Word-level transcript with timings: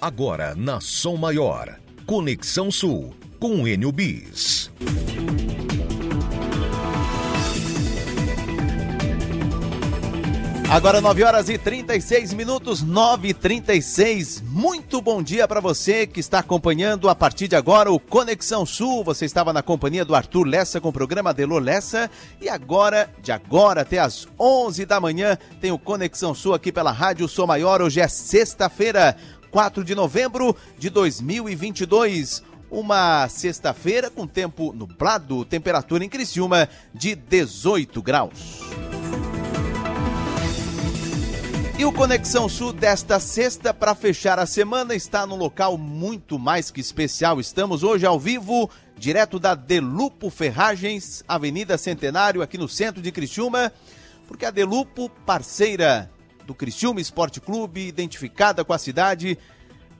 Agora 0.00 0.54
na 0.54 0.80
Som 0.80 1.16
Maior. 1.16 1.76
Conexão 2.06 2.70
Sul 2.70 3.14
com 3.38 3.68
Enio 3.68 3.92
Bis. 3.92 4.70
Agora 10.70 11.00
9 11.00 11.24
horas 11.24 11.48
e 11.48 11.58
36 11.58 12.32
minutos, 12.32 12.80
9 12.80 13.28
e 13.28 13.34
36. 13.34 14.40
Muito 14.40 15.02
bom 15.02 15.20
dia 15.20 15.46
para 15.48 15.60
você 15.60 16.06
que 16.06 16.20
está 16.20 16.38
acompanhando 16.38 17.08
a 17.08 17.14
partir 17.14 17.48
de 17.48 17.56
agora 17.56 17.90
o 17.90 17.98
Conexão 17.98 18.64
Sul. 18.64 19.02
Você 19.02 19.24
estava 19.24 19.52
na 19.52 19.62
companhia 19.62 20.04
do 20.04 20.14
Arthur 20.14 20.46
Lessa 20.46 20.80
com 20.80 20.88
o 20.88 20.92
programa 20.92 21.34
Delô 21.34 21.58
Lessa 21.58 22.08
e 22.40 22.48
agora, 22.48 23.12
de 23.20 23.32
agora 23.32 23.80
até 23.82 23.98
as 23.98 24.28
11 24.38 24.86
da 24.86 25.00
manhã, 25.00 25.36
tem 25.60 25.72
o 25.72 25.78
Conexão 25.78 26.34
Sul 26.34 26.54
aqui 26.54 26.70
pela 26.70 26.92
Rádio 26.92 27.28
Sou 27.28 27.48
Maior. 27.48 27.82
Hoje 27.82 28.00
é 28.00 28.06
sexta-feira, 28.06 29.16
4 29.50 29.84
de 29.84 29.94
novembro 29.94 30.56
de 30.78 30.88
2022. 30.88 32.42
Uma 32.70 33.28
sexta-feira 33.28 34.08
com 34.08 34.26
tempo 34.26 34.72
nublado, 34.72 35.44
temperatura 35.44 36.04
em 36.04 36.08
Criciúma 36.08 36.68
de 36.94 37.16
18 37.16 38.00
graus. 38.00 38.60
E 41.76 41.84
o 41.84 41.90
Conexão 41.90 42.46
Sul 42.48 42.72
desta 42.74 43.18
sexta, 43.18 43.72
para 43.72 43.94
fechar 43.94 44.38
a 44.38 44.44
semana, 44.44 44.94
está 44.94 45.26
num 45.26 45.34
local 45.34 45.78
muito 45.78 46.38
mais 46.38 46.70
que 46.70 46.78
especial. 46.80 47.40
Estamos 47.40 47.82
hoje 47.82 48.04
ao 48.04 48.20
vivo, 48.20 48.70
direto 48.96 49.40
da 49.40 49.54
Delupo 49.54 50.28
Ferragens, 50.28 51.24
Avenida 51.26 51.78
Centenário, 51.78 52.42
aqui 52.42 52.58
no 52.58 52.68
centro 52.68 53.00
de 53.00 53.10
Criciúma, 53.10 53.72
porque 54.28 54.44
a 54.44 54.50
Delupo, 54.50 55.08
parceira 55.24 56.10
do 56.50 56.54
Criciúma 56.54 57.00
Esporte 57.00 57.40
Clube, 57.40 57.86
identificada 57.86 58.64
com 58.64 58.72
a 58.72 58.78
cidade, 58.78 59.38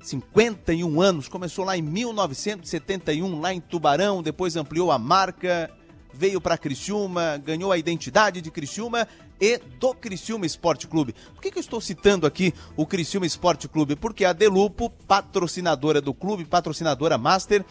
51 0.01 1.01
anos, 1.01 1.29
começou 1.29 1.65
lá 1.65 1.77
em 1.77 1.83
1971, 1.83 3.41
lá 3.41 3.55
em 3.55 3.61
Tubarão, 3.61 4.21
depois 4.21 4.57
ampliou 4.57 4.91
a 4.91 4.99
marca, 4.99 5.71
veio 6.13 6.41
para 6.41 6.59
Criciúma, 6.59 7.37
ganhou 7.37 7.71
a 7.71 7.79
identidade 7.79 8.41
de 8.41 8.51
Criciúma 8.51 9.07
e 9.41 9.59
do 9.79 9.95
Criciúma 9.95 10.45
Esporte 10.45 10.89
Clube. 10.89 11.15
Por 11.33 11.41
que, 11.41 11.53
que 11.53 11.59
eu 11.59 11.63
estou 11.63 11.81
citando 11.81 12.27
aqui 12.27 12.53
o 12.77 12.85
Criciúma 12.85 13.27
Esporte 13.27 13.69
Clube? 13.69 13.95
Porque 13.95 14.25
a 14.25 14.33
Delupo, 14.33 14.91
patrocinadora 15.07 16.01
do 16.01 16.13
clube, 16.13 16.45
patrocinadora 16.45 17.17
master, 17.17 17.65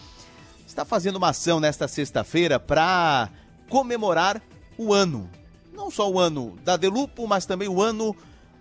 está 0.65 0.85
fazendo 0.85 1.17
uma 1.17 1.31
ação 1.31 1.59
nesta 1.59 1.85
sexta-feira 1.85 2.57
para 2.57 3.29
comemorar 3.67 4.41
o 4.77 4.93
ano. 4.93 5.29
Não 5.73 5.91
só 5.91 6.09
o 6.09 6.19
ano 6.19 6.57
da 6.63 6.75
Delupo, 6.75 7.25
mas 7.27 7.45
também 7.45 7.67
o 7.69 7.81
ano 7.81 8.15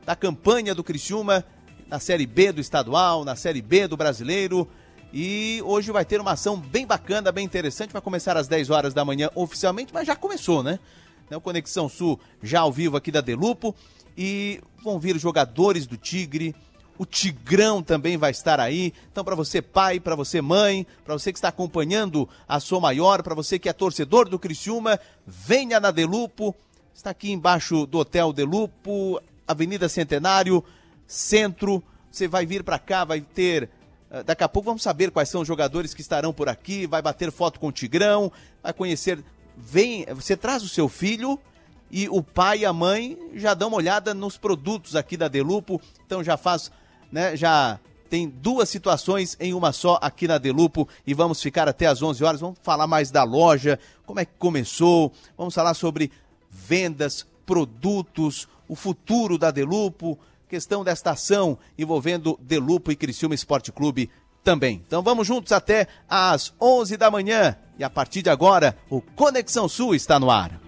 da 0.09 0.17
campanha 0.17 0.75
do 0.75 0.83
Criciúma 0.83 1.45
na 1.87 1.99
Série 1.99 2.25
B 2.25 2.51
do 2.51 2.63
estadual, 2.63 3.27
na 3.27 3.37
Série 3.37 3.61
B 3.61 3.87
do 3.87 3.95
brasileiro. 3.95 4.67
E 5.13 5.61
hoje 5.67 5.93
vai 5.93 6.03
ter 6.03 6.19
uma 6.19 6.31
ação 6.31 6.59
bem 6.59 6.87
bacana, 6.87 7.31
bem 7.31 7.45
interessante. 7.45 7.93
Vai 7.93 8.01
começar 8.01 8.35
às 8.35 8.49
10 8.49 8.71
horas 8.71 8.95
da 8.95 9.05
manhã 9.05 9.29
oficialmente, 9.35 9.93
mas 9.93 10.07
já 10.07 10.17
começou, 10.17 10.63
né? 10.63 10.79
né? 11.29 11.37
O 11.37 11.43
Conexão 11.43 11.91
Sul 11.91 12.19
já 12.43 12.61
ao 12.61 12.73
vivo 12.73 12.97
aqui 12.97 13.13
da 13.13 13.21
Delupo. 13.21 13.75
E 14.17 14.63
vão 14.83 14.99
vir 14.99 15.19
jogadores 15.19 15.87
do 15.87 15.99
Tigre. 15.99 16.57
O 16.97 17.05
Tigrão 17.05 17.83
também 17.83 18.17
vai 18.17 18.31
estar 18.31 18.59
aí. 18.59 18.95
Então, 19.13 19.23
para 19.23 19.35
você, 19.35 19.61
pai, 19.61 20.01
para 20.01 20.17
você, 20.17 20.41
mãe, 20.41 20.87
para 21.05 21.19
você 21.19 21.31
que 21.33 21.39
está 21.39 21.49
acompanhando 21.49 22.27
a 22.49 22.59
sua 22.61 22.81
maior, 22.81 23.23
para 23.23 23.35
você 23.35 23.59
que 23.59 23.69
é 23.69 23.75
torcedor 23.75 24.27
do 24.27 24.39
Criciúma, 24.39 24.99
venha 25.27 25.79
na 25.79 25.91
Delupo. 25.91 26.57
Está 26.95 27.11
aqui 27.11 27.31
embaixo 27.31 27.85
do 27.87 27.99
Hotel 27.99 28.33
Delupo, 28.33 29.21
Avenida 29.49 29.89
Centenário, 29.89 30.63
Centro. 31.07 31.83
Você 32.11 32.29
vai 32.29 32.47
vir 32.47 32.63
para 32.63 32.79
cá, 32.79 33.05
vai 33.05 33.21
ter 33.21 33.69
eh, 34.11 34.23
Daqui 34.23 34.45
a 34.45 34.49
pouco 34.49 34.67
vamos 34.67 34.83
saber 34.83 35.11
quais 35.11 35.29
são 35.29 35.41
os 35.41 35.49
jogadores 35.49 35.93
que 35.95 36.01
estarão 36.01 36.33
por 36.33 36.49
aqui, 36.49 36.87
vai 36.87 37.03
bater 37.03 37.33
foto 37.33 37.59
com 37.59 37.69
o 37.69 37.73
Tigrão, 37.73 38.31
vai 38.63 38.73
conhecer 38.73 39.25
vem, 39.59 40.07
você 40.15 40.37
traz 40.37 40.63
o 40.63 40.69
seu 40.69 40.89
filho 40.89 41.39
e 41.91 42.09
o 42.09 42.23
pai 42.23 42.61
e 42.61 42.67
a 42.67 42.73
mãe 42.73 43.19
já 43.35 43.55
dão 43.55 43.69
uma 43.69 43.77
olhada 43.77 44.15
nos 44.15 44.39
produtos 44.39 44.95
aqui 44.95 45.17
da 45.17 45.27
Delupo, 45.27 45.81
então 46.07 46.23
já 46.23 46.37
faz, 46.37 46.71
né, 47.11 47.37
já 47.37 47.81
tem 48.09 48.29
duas 48.29 48.69
situações 48.69 49.37
em 49.41 49.53
uma 49.53 49.73
só 49.73 49.99
aqui 50.01 50.29
na 50.29 50.39
Delupo 50.39 50.89
e 51.07 51.13
vamos 51.13 51.43
ficar 51.43 51.69
até 51.69 51.87
às 51.87 52.01
11 52.01 52.25
horas, 52.25 52.41
vamos 52.41 52.59
falar 52.63 52.87
mais 52.87 53.11
da 53.11 53.25
loja, 53.25 53.79
como 54.07 54.21
é 54.21 54.25
que 54.25 54.33
começou, 54.39 55.13
vamos 55.37 55.55
falar 55.55 55.75
sobre 55.75 56.13
vendas, 56.49 57.27
produtos, 57.45 58.47
o 58.69 58.77
futuro 58.77 59.39
da 59.39 59.51
Delupo, 59.51 60.19
questão 60.49 60.85
desta 60.85 61.13
ação 61.13 61.59
envolvendo 61.77 62.39
Delupo 62.43 62.93
e 62.93 62.97
Criciúma 62.97 63.35
Esporte 63.35 63.73
Clube 63.73 64.11
também. 64.45 64.83
Então 64.87 65.03
vamos 65.03 65.27
juntos 65.27 65.53
até 65.53 65.87
às 66.09 66.55
11 66.61 66.97
da 66.97 67.11
manhã 67.11 67.57
e 67.79 67.85
a 67.85 67.91
partir 67.91 68.23
de 68.23 68.31
agora 68.31 68.77
o 68.89 69.01
Conexão 69.01 69.69
Sul 69.69 69.95
está 69.95 70.19
no 70.19 70.31
ar. 70.31 70.61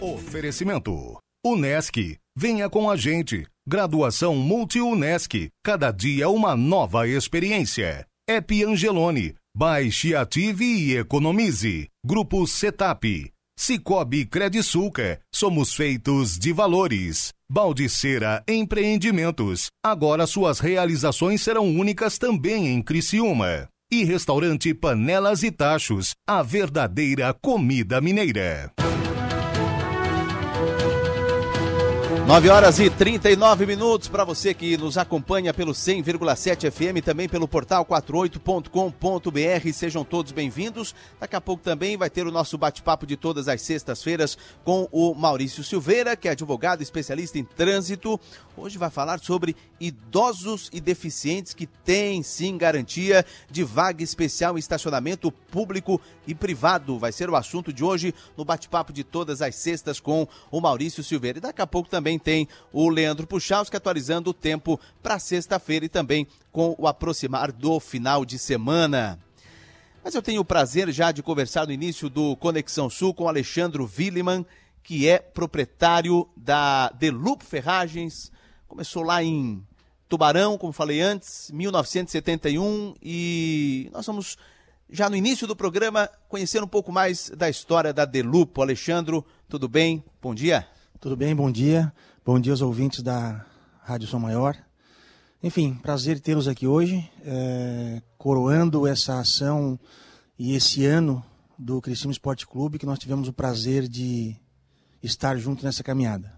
Oferecimento: 0.00 1.18
Unesc. 1.44 2.16
Venha 2.36 2.70
com 2.70 2.88
a 2.88 2.96
gente. 2.96 3.46
Graduação 3.66 4.34
Multi-Unesc. 4.34 5.48
Cada 5.62 5.90
dia 5.90 6.28
uma 6.28 6.56
nova 6.56 7.06
experiência. 7.06 8.06
Ep 8.28 8.64
Angelone. 8.64 9.34
Baixe, 9.54 10.14
ative 10.14 10.64
e 10.64 10.96
economize. 10.96 11.88
Grupo 12.04 12.46
Setap. 12.46 13.30
Cicobi 13.62 14.24
Credisulca. 14.24 15.20
Somos 15.30 15.74
feitos 15.74 16.38
de 16.38 16.50
valores. 16.50 17.28
Baldiceira 17.46 18.42
Empreendimentos. 18.48 19.66
Agora 19.84 20.26
suas 20.26 20.60
realizações 20.60 21.42
serão 21.42 21.66
únicas 21.66 22.16
também 22.16 22.68
em 22.68 22.80
Criciúma. 22.80 23.68
E 23.92 24.02
restaurante 24.02 24.72
Panelas 24.72 25.42
e 25.42 25.50
Tachos. 25.50 26.12
A 26.26 26.42
verdadeira 26.42 27.34
comida 27.34 28.00
mineira. 28.00 28.72
9 32.30 32.48
horas 32.48 32.78
e 32.78 32.88
39 32.88 33.66
minutos 33.66 34.06
para 34.06 34.22
você 34.22 34.54
que 34.54 34.76
nos 34.76 34.96
acompanha 34.96 35.52
pelo 35.52 35.72
100,7 35.72 36.70
FM, 36.70 37.04
também 37.04 37.28
pelo 37.28 37.48
portal 37.48 37.84
48.com.br. 37.84 39.72
Sejam 39.72 40.04
todos 40.04 40.30
bem-vindos. 40.30 40.94
Daqui 41.18 41.34
a 41.34 41.40
pouco 41.40 41.60
também 41.60 41.96
vai 41.96 42.08
ter 42.08 42.24
o 42.24 42.30
nosso 42.30 42.56
bate-papo 42.56 43.04
de 43.04 43.16
todas 43.16 43.48
as 43.48 43.60
sextas-feiras 43.62 44.38
com 44.62 44.88
o 44.92 45.12
Maurício 45.12 45.64
Silveira, 45.64 46.14
que 46.14 46.28
é 46.28 46.30
advogado 46.30 46.82
especialista 46.82 47.36
em 47.36 47.42
trânsito. 47.42 48.20
Hoje 48.56 48.78
vai 48.78 48.90
falar 48.90 49.18
sobre 49.18 49.56
idosos 49.80 50.68
e 50.72 50.80
deficientes 50.80 51.52
que 51.52 51.66
têm 51.66 52.22
sim 52.22 52.56
garantia 52.56 53.24
de 53.50 53.64
vaga 53.64 54.04
especial 54.04 54.56
em 54.56 54.60
estacionamento 54.60 55.32
público 55.32 56.00
e 56.28 56.34
privado. 56.34 56.98
Vai 56.98 57.10
ser 57.10 57.28
o 57.28 57.34
assunto 57.34 57.72
de 57.72 57.82
hoje 57.82 58.14
no 58.36 58.44
bate-papo 58.44 58.92
de 58.92 59.02
todas 59.02 59.42
as 59.42 59.56
sextas 59.56 59.98
com 59.98 60.28
o 60.48 60.60
Maurício 60.60 61.02
Silveira. 61.02 61.38
E 61.38 61.40
daqui 61.40 61.60
a 61.62 61.66
pouco 61.66 61.88
também 61.88 62.19
tem 62.20 62.46
o 62.72 62.88
Leandro 62.88 63.26
Puchalski 63.26 63.76
atualizando 63.76 64.30
o 64.30 64.34
tempo 64.34 64.78
para 65.02 65.18
sexta-feira 65.18 65.86
e 65.86 65.88
também 65.88 66.26
com 66.52 66.74
o 66.78 66.86
aproximar 66.86 67.50
do 67.50 67.80
final 67.80 68.24
de 68.24 68.38
semana. 68.38 69.18
Mas 70.02 70.14
eu 70.14 70.22
tenho 70.22 70.40
o 70.40 70.44
prazer 70.44 70.90
já 70.92 71.12
de 71.12 71.22
conversar 71.22 71.66
no 71.66 71.72
início 71.72 72.08
do 72.08 72.36
Conexão 72.36 72.88
Sul 72.88 73.12
com 73.12 73.28
Alexandre 73.28 73.82
Williman, 73.82 74.46
que 74.82 75.08
é 75.08 75.18
proprietário 75.18 76.28
da 76.36 76.88
Delupo 76.90 77.44
Ferragens. 77.44 78.32
Começou 78.66 79.02
lá 79.02 79.22
em 79.22 79.62
Tubarão, 80.08 80.56
como 80.56 80.72
falei 80.72 81.00
antes, 81.00 81.50
1971, 81.52 82.94
e 83.02 83.90
nós 83.92 84.06
vamos 84.06 84.36
já 84.88 85.08
no 85.08 85.16
início 85.16 85.46
do 85.46 85.54
programa 85.54 86.10
conhecer 86.28 86.62
um 86.62 86.66
pouco 86.66 86.90
mais 86.90 87.30
da 87.30 87.48
história 87.48 87.92
da 87.92 88.04
Delupo. 88.04 88.62
Alexandre, 88.62 89.22
tudo 89.48 89.68
bem? 89.68 90.02
Bom 90.20 90.34
dia. 90.34 90.66
Tudo 90.98 91.16
bem, 91.16 91.34
bom 91.34 91.50
dia. 91.50 91.92
Bom 92.22 92.38
dia 92.38 92.52
aos 92.52 92.60
ouvintes 92.60 93.02
da 93.02 93.46
Rádio 93.82 94.06
Som 94.06 94.18
Maior. 94.18 94.54
Enfim, 95.42 95.72
prazer 95.76 96.20
tê-los 96.20 96.48
aqui 96.48 96.66
hoje, 96.66 97.10
é, 97.24 98.02
coroando 98.18 98.86
essa 98.86 99.18
ação 99.18 99.80
e 100.38 100.54
esse 100.54 100.84
ano 100.84 101.24
do 101.58 101.80
Criciúma 101.80 102.12
Esporte 102.12 102.46
Clube, 102.46 102.78
que 102.78 102.84
nós 102.84 102.98
tivemos 102.98 103.26
o 103.26 103.32
prazer 103.32 103.88
de 103.88 104.36
estar 105.02 105.38
junto 105.38 105.64
nessa 105.64 105.82
caminhada. 105.82 106.30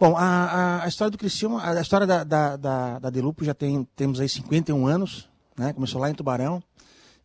Bom, 0.00 0.16
a, 0.16 0.24
a, 0.24 0.84
a 0.84 0.88
história 0.88 1.10
do 1.10 1.18
Criciúma, 1.18 1.62
a 1.62 1.78
história 1.78 2.06
da, 2.06 2.24
da, 2.24 2.56
da, 2.56 2.98
da 2.98 3.10
Delupo 3.10 3.44
já 3.44 3.52
tem, 3.52 3.86
temos 3.94 4.18
aí 4.18 4.28
51 4.30 4.86
anos, 4.86 5.28
né? 5.58 5.74
começou 5.74 6.00
lá 6.00 6.10
em 6.10 6.14
Tubarão, 6.14 6.62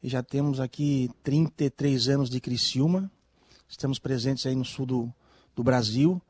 e 0.03 0.09
já 0.09 0.21
temos 0.21 0.59
aqui 0.59 1.09
33 1.23 2.09
anos 2.09 2.29
de 2.29 2.41
Criciúma, 2.41 3.09
estamos 3.69 3.97
presentes 3.97 4.45
aí 4.45 4.55
no 4.55 4.65
sul 4.65 4.85
do, 4.85 5.13
do 5.55 5.63
Brasil, 5.63 6.21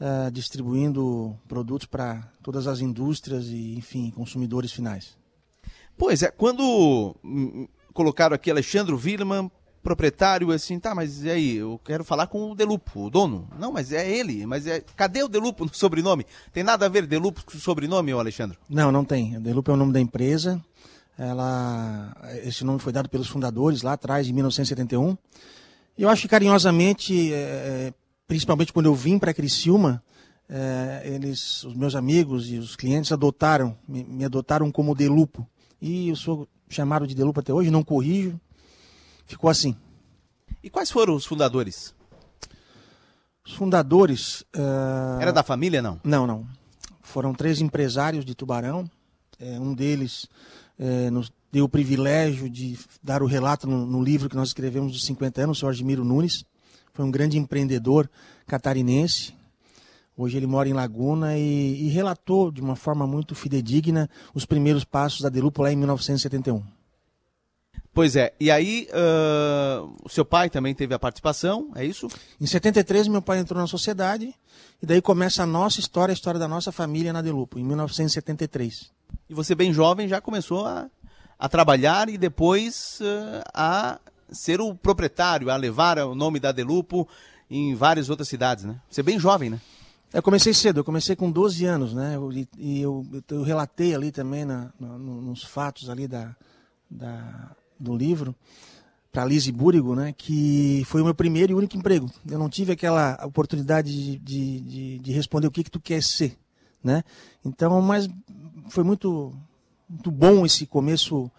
uh, 0.00 0.30
distribuindo 0.30 1.38
produtos 1.48 1.86
para 1.86 2.28
todas 2.42 2.66
as 2.66 2.80
indústrias 2.80 3.46
e, 3.46 3.76
enfim, 3.76 4.10
consumidores 4.10 4.72
finais. 4.72 5.16
Pois 5.96 6.22
é, 6.22 6.30
quando 6.30 7.16
hum, 7.24 7.66
colocaram 7.92 8.34
aqui 8.34 8.50
Alexandre 8.50 8.94
Wilman, 8.94 9.50
proprietário, 9.86 10.50
assim, 10.50 10.80
tá, 10.80 10.96
mas 10.96 11.22
e 11.22 11.30
aí, 11.30 11.56
eu 11.56 11.80
quero 11.84 12.02
falar 12.02 12.26
com 12.26 12.50
o 12.50 12.54
Delupo, 12.56 13.06
o 13.06 13.10
dono. 13.10 13.48
Não, 13.56 13.70
mas 13.70 13.92
é 13.92 14.10
ele, 14.10 14.44
mas 14.44 14.66
é. 14.66 14.82
Cadê 14.96 15.22
o 15.22 15.28
Delupo 15.28 15.64
no 15.64 15.72
sobrenome? 15.72 16.26
Tem 16.52 16.64
nada 16.64 16.86
a 16.86 16.88
ver 16.88 17.06
Delupo 17.06 17.44
com 17.46 17.56
o 17.56 17.60
sobrenome, 17.60 18.10
Alexandre? 18.10 18.58
Não, 18.68 18.90
não 18.90 19.04
tem. 19.04 19.36
O 19.36 19.40
Delupo 19.40 19.70
é 19.70 19.74
o 19.74 19.76
nome 19.76 19.92
da 19.92 20.00
empresa. 20.00 20.60
Ela, 21.16 22.14
esse 22.42 22.64
nome 22.64 22.80
foi 22.80 22.92
dado 22.92 23.08
pelos 23.08 23.28
fundadores 23.28 23.82
lá 23.82 23.92
atrás, 23.92 24.28
em 24.28 24.32
1971. 24.32 25.16
E 25.96 26.02
eu 26.02 26.08
acho 26.10 26.22
que 26.22 26.28
carinhosamente, 26.28 27.32
é, 27.32 27.94
principalmente 28.26 28.72
quando 28.72 28.86
eu 28.86 28.94
vim 28.94 29.18
para 29.18 29.34
Criciúma, 29.34 30.02
é, 30.48 31.02
eles, 31.04 31.64
os 31.64 31.74
meus 31.74 31.94
amigos 31.94 32.50
e 32.50 32.58
os 32.58 32.76
clientes 32.76 33.10
adotaram, 33.12 33.76
me, 33.86 34.04
me, 34.04 34.24
adotaram 34.24 34.70
como 34.70 34.94
Delupo. 34.94 35.46
E 35.80 36.08
eu 36.08 36.16
sou 36.16 36.48
chamado 36.68 37.06
de 37.06 37.14
Delupo 37.14 37.40
até 37.40 37.52
hoje, 37.52 37.70
não 37.70 37.82
corrijo. 37.82 38.40
Ficou 39.26 39.50
assim. 39.50 39.76
E 40.62 40.70
quais 40.70 40.90
foram 40.90 41.14
os 41.14 41.26
fundadores? 41.26 41.94
Os 43.44 43.54
fundadores. 43.54 44.42
Uh... 44.54 45.20
Era 45.20 45.32
da 45.32 45.42
família, 45.42 45.82
não? 45.82 46.00
Não, 46.02 46.26
não. 46.26 46.46
Foram 47.02 47.34
três 47.34 47.60
empresários 47.60 48.24
de 48.24 48.34
Tubarão. 48.34 48.88
É, 49.38 49.60
um 49.60 49.74
deles 49.74 50.28
é, 50.78 51.10
nos 51.10 51.30
deu 51.52 51.64
o 51.64 51.68
privilégio 51.68 52.48
de 52.48 52.78
dar 53.02 53.22
o 53.22 53.26
relato 53.26 53.66
no, 53.66 53.86
no, 53.86 54.02
livro 54.02 54.28
que 54.28 54.36
nós 54.36 54.48
escrevemos 54.48 54.92
dos 54.92 55.04
50 55.04 55.42
anos, 55.42 55.58
o 55.58 55.60
senhor 55.60 55.72
Admiro 55.72 56.04
Nunes. 56.04 56.44
Foi 56.96 57.04
um 57.04 57.10
grande 57.10 57.36
empreendedor 57.36 58.08
catarinense. 58.46 59.34
Hoje 60.16 60.38
ele 60.38 60.46
mora 60.46 60.66
em 60.66 60.72
Laguna 60.72 61.36
e, 61.36 61.84
e 61.84 61.88
relatou 61.90 62.50
de 62.50 62.62
uma 62.62 62.74
forma 62.74 63.06
muito 63.06 63.34
fidedigna 63.34 64.08
os 64.32 64.46
primeiros 64.46 64.82
passos 64.82 65.20
da 65.20 65.28
Delupo 65.28 65.60
lá 65.60 65.70
em 65.70 65.76
1971. 65.76 66.62
Pois 67.92 68.16
é, 68.16 68.32
e 68.40 68.50
aí 68.50 68.88
uh, 68.92 69.94
o 70.02 70.08
seu 70.08 70.24
pai 70.24 70.48
também 70.48 70.74
teve 70.74 70.94
a 70.94 70.98
participação, 70.98 71.70
é 71.74 71.84
isso? 71.84 72.08
Em 72.40 72.46
73 72.46 73.08
meu 73.08 73.20
pai 73.20 73.40
entrou 73.40 73.60
na 73.60 73.66
sociedade 73.66 74.34
e 74.82 74.86
daí 74.86 75.02
começa 75.02 75.42
a 75.42 75.46
nossa 75.46 75.80
história, 75.80 76.12
a 76.12 76.14
história 76.14 76.40
da 76.40 76.48
nossa 76.48 76.72
família 76.72 77.12
na 77.12 77.20
Delupo, 77.20 77.58
em 77.58 77.62
1973. 77.62 78.90
E 79.28 79.34
você 79.34 79.54
bem 79.54 79.70
jovem 79.70 80.08
já 80.08 80.18
começou 80.18 80.64
a, 80.64 80.88
a 81.38 81.46
trabalhar 81.46 82.08
e 82.08 82.16
depois 82.16 83.00
uh, 83.02 83.42
a 83.52 83.98
ser 84.30 84.60
o 84.60 84.74
proprietário, 84.74 85.50
a 85.50 85.56
levar 85.56 85.98
o 85.98 86.14
nome 86.14 86.40
da 86.40 86.52
Delupo 86.52 87.08
em 87.50 87.74
várias 87.74 88.10
outras 88.10 88.28
cidades, 88.28 88.64
né? 88.64 88.80
Você 88.90 89.02
bem 89.02 89.18
jovem, 89.18 89.50
né? 89.50 89.60
Eu 90.12 90.22
comecei 90.22 90.54
cedo, 90.54 90.80
eu 90.80 90.84
comecei 90.84 91.14
com 91.14 91.30
12 91.30 91.64
anos, 91.64 91.92
né? 91.92 92.16
E, 92.32 92.48
e 92.58 92.80
eu, 92.82 93.06
eu, 93.30 93.42
relatei 93.42 93.94
ali 93.94 94.10
também 94.10 94.44
na, 94.44 94.70
no, 94.78 95.20
nos 95.20 95.44
fatos 95.44 95.90
ali 95.90 96.08
da, 96.08 96.34
da 96.90 97.50
do 97.78 97.94
livro 97.94 98.34
para 99.12 99.24
Lise 99.24 99.50
Búrigo, 99.50 99.94
né, 99.94 100.12
que 100.12 100.82
foi 100.84 101.00
o 101.00 101.04
meu 101.04 101.14
primeiro 101.14 101.52
e 101.52 101.54
único 101.54 101.74
emprego. 101.74 102.10
Eu 102.28 102.38
não 102.38 102.50
tive 102.50 102.72
aquela 102.72 103.18
oportunidade 103.24 103.90
de, 103.90 104.18
de, 104.18 104.60
de, 104.60 104.98
de 104.98 105.12
responder 105.12 105.46
o 105.46 105.50
que, 105.50 105.64
que 105.64 105.70
tu 105.70 105.80
quer 105.80 106.02
ser, 106.02 106.36
né? 106.84 107.02
Então, 107.42 107.80
mas 107.80 108.08
foi 108.68 108.84
muito, 108.84 109.32
muito 109.88 110.10
bom 110.10 110.44
esse 110.44 110.66
começo, 110.66 111.30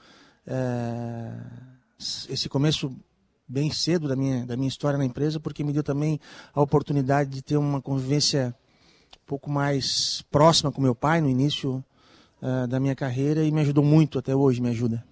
é, 0.48 1.34
esse 2.00 2.48
começo 2.48 2.96
bem 3.48 3.72
cedo 3.72 4.08
da 4.08 4.16
minha, 4.16 4.46
da 4.46 4.56
minha 4.56 4.68
história 4.68 4.98
na 4.98 5.06
empresa, 5.06 5.40
porque 5.40 5.64
me 5.64 5.74
deu 5.74 5.84
também 5.84 6.20
a 6.54 6.62
oportunidade 6.62 7.30
de 7.30 7.42
ter 7.42 7.58
uma 7.58 7.82
convivência 7.82 8.54
um 9.16 9.26
pouco 9.26 9.50
mais 9.50 10.24
próxima 10.30 10.72
com 10.72 10.82
meu 10.82 10.94
pai 10.94 11.22
no 11.22 11.30
início 11.30 11.84
uh, 12.42 12.68
da 12.68 12.80
minha 12.80 12.96
carreira 12.96 13.44
e 13.44 13.52
me 13.52 13.62
ajudou 13.62 13.84
muito 13.84 14.20
até 14.20 14.36
hoje, 14.36 14.62
me 14.62 14.70
ajuda. 14.70 15.04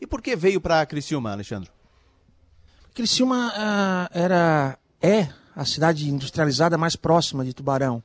E 0.00 0.06
por 0.06 0.22
que 0.22 0.34
veio 0.34 0.60
para 0.60 0.84
Criciúma, 0.86 1.30
Alexandre? 1.30 1.70
Criciúma 2.94 3.48
uh, 3.48 4.18
era, 4.18 4.78
é 5.00 5.28
a 5.54 5.64
cidade 5.64 6.08
industrializada 6.08 6.76
mais 6.78 6.96
próxima 6.96 7.44
de 7.44 7.52
Tubarão. 7.52 8.02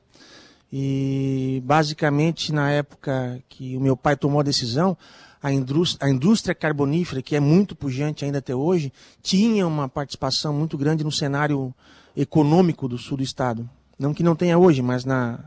E 0.72 1.62
basicamente 1.64 2.52
na 2.52 2.70
época 2.70 3.42
que 3.48 3.76
o 3.76 3.80
meu 3.80 3.96
pai 3.96 4.16
tomou 4.16 4.40
a 4.40 4.44
decisão, 4.44 4.96
a 5.44 5.52
indústria, 5.52 6.08
a 6.08 6.10
indústria 6.10 6.54
carbonífera, 6.54 7.20
que 7.20 7.36
é 7.36 7.40
muito 7.40 7.76
pujante 7.76 8.24
ainda 8.24 8.38
até 8.38 8.54
hoje, 8.54 8.90
tinha 9.22 9.66
uma 9.66 9.90
participação 9.90 10.54
muito 10.54 10.78
grande 10.78 11.04
no 11.04 11.12
cenário 11.12 11.74
econômico 12.16 12.88
do 12.88 12.96
sul 12.96 13.18
do 13.18 13.22
estado. 13.22 13.68
Não 13.98 14.14
que 14.14 14.22
não 14.22 14.34
tenha 14.34 14.56
hoje, 14.56 14.80
mas 14.80 15.04
na, 15.04 15.38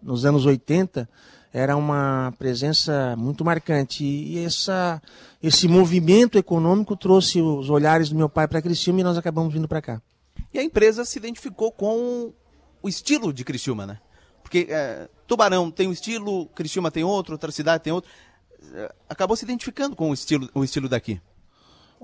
nos 0.00 0.24
anos 0.24 0.46
80 0.46 1.08
era 1.52 1.76
uma 1.76 2.32
presença 2.38 3.16
muito 3.16 3.44
marcante. 3.44 4.04
E 4.04 4.38
essa, 4.38 5.02
esse 5.42 5.66
movimento 5.66 6.38
econômico 6.38 6.96
trouxe 6.96 7.40
os 7.40 7.68
olhares 7.68 8.10
do 8.10 8.14
meu 8.14 8.28
pai 8.28 8.46
para 8.46 8.62
Criciúma 8.62 9.00
e 9.00 9.04
nós 9.04 9.18
acabamos 9.18 9.52
vindo 9.52 9.66
para 9.66 9.82
cá. 9.82 10.02
E 10.52 10.60
a 10.60 10.62
empresa 10.62 11.04
se 11.04 11.18
identificou 11.18 11.72
com 11.72 12.32
o 12.80 12.88
estilo 12.88 13.32
de 13.32 13.44
Criciúma, 13.44 13.84
né? 13.84 13.98
Porque 14.44 14.68
é, 14.70 15.08
Tubarão 15.26 15.70
tem 15.70 15.88
um 15.88 15.92
estilo, 15.92 16.46
Criciúma 16.54 16.90
tem 16.90 17.02
outro, 17.02 17.32
outra 17.32 17.50
cidade 17.50 17.82
tem 17.82 17.92
outro. 17.92 18.08
Acabou 19.08 19.36
se 19.36 19.44
identificando 19.44 19.94
com 19.94 20.10
o 20.10 20.14
estilo, 20.14 20.48
o 20.54 20.64
estilo 20.64 20.88
daqui. 20.88 21.20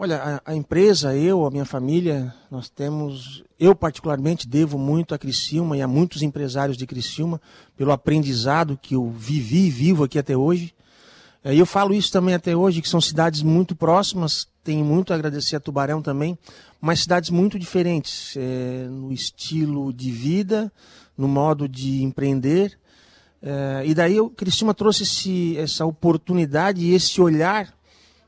Olha, 0.03 0.41
a, 0.45 0.53
a, 0.53 0.55
empresa, 0.57 1.15
eu, 1.15 1.45
a 1.45 1.51
minha 1.51 1.67
família, 1.67 2.35
nós 2.51 2.71
temos, 2.71 3.45
eu 3.59 3.75
particularmente 3.75 4.49
devo 4.49 4.79
muito 4.79 5.15
a 5.15 5.19
Criciúma 5.19 5.77
e 5.77 5.83
a 5.83 5.89
muitos 5.89 6.23
empresários 6.23 6.79
de 6.79 6.87
Criciúma 6.87 7.39
pelo 7.77 7.93
aprendizado 7.93 8.79
que 8.81 8.95
eu 8.95 9.11
vivi 9.11 9.67
e 9.67 9.71
vivo 9.71 10.05
aqui 10.05 10.19
até 10.19 10.35
hoje. 10.35 10.75
É, 11.45 11.55
e 11.55 11.59
eu 11.59 11.67
falo 11.67 11.93
isso 11.93 12.11
também 12.11 12.35
até 12.35 12.57
hoje, 12.57 12.81
que 12.81 12.89
são 12.89 12.99
cidades 12.99 13.43
muito 13.43 13.77
próximas, 13.77 14.49
tenho 14.65 14.85
muito 14.87 15.13
a 15.13 15.17
agradecer 15.17 15.57
a 15.57 15.61
Tubarão 15.61 16.01
também, 16.01 16.39
mas 16.81 17.01
cidades 17.01 17.29
muito 17.29 17.59
diferentes 17.59 18.35
é, 18.39 18.87
no 18.89 19.13
estilo 19.13 19.93
de 19.93 20.11
vida, 20.11 20.73
no 21.15 21.29
modo 21.29 21.69
de 21.69 22.03
empreender. 22.03 22.79
É, 23.43 23.83
e 23.87 23.95
daí 23.95 24.21
o 24.21 24.29
Criciúma 24.29 24.75
trouxe 24.75 25.03
esse, 25.03 25.57
essa 25.57 25.87
oportunidade 25.87 26.85
e 26.85 26.95
esse 26.95 27.21
olhar 27.21 27.73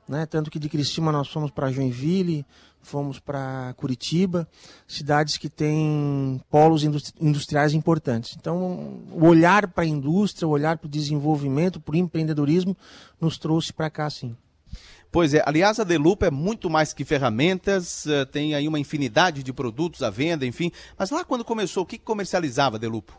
né? 0.08 0.26
Tanto 0.26 0.50
que 0.50 0.58
de 0.58 0.68
Cristina 0.68 1.12
nós 1.12 1.28
fomos 1.28 1.50
para 1.50 1.70
Joinville, 1.70 2.44
fomos 2.82 3.18
para 3.18 3.72
Curitiba, 3.78 4.46
cidades 4.86 5.36
que 5.36 5.48
têm 5.48 6.40
polos 6.50 6.84
industriais 7.18 7.72
importantes. 7.72 8.36
Então, 8.38 9.00
o 9.10 9.24
olhar 9.26 9.68
para 9.68 9.84
a 9.84 9.86
indústria, 9.86 10.46
o 10.46 10.50
olhar 10.50 10.76
para 10.76 10.86
o 10.86 10.90
desenvolvimento, 10.90 11.80
para 11.80 11.94
o 11.94 11.96
empreendedorismo, 11.96 12.76
nos 13.20 13.38
trouxe 13.38 13.72
para 13.72 13.88
cá, 13.88 14.10
sim. 14.10 14.36
Pois 15.10 15.34
é, 15.34 15.42
aliás, 15.46 15.78
a 15.78 15.84
Delupa 15.84 16.26
é 16.26 16.30
muito 16.30 16.68
mais 16.68 16.92
que 16.92 17.04
ferramentas, 17.04 18.06
eh, 18.06 18.24
tem 18.24 18.54
aí 18.54 18.66
uma 18.66 18.78
infinidade 18.78 19.42
de 19.42 19.52
produtos 19.52 20.02
à 20.02 20.08
venda, 20.08 20.46
enfim. 20.46 20.72
Mas 20.98 21.10
lá 21.10 21.22
quando 21.22 21.44
começou, 21.44 21.82
o 21.82 21.86
que 21.86 21.98
comercializava 21.98 22.76
a 22.76 22.80
Delupo? 22.80 23.18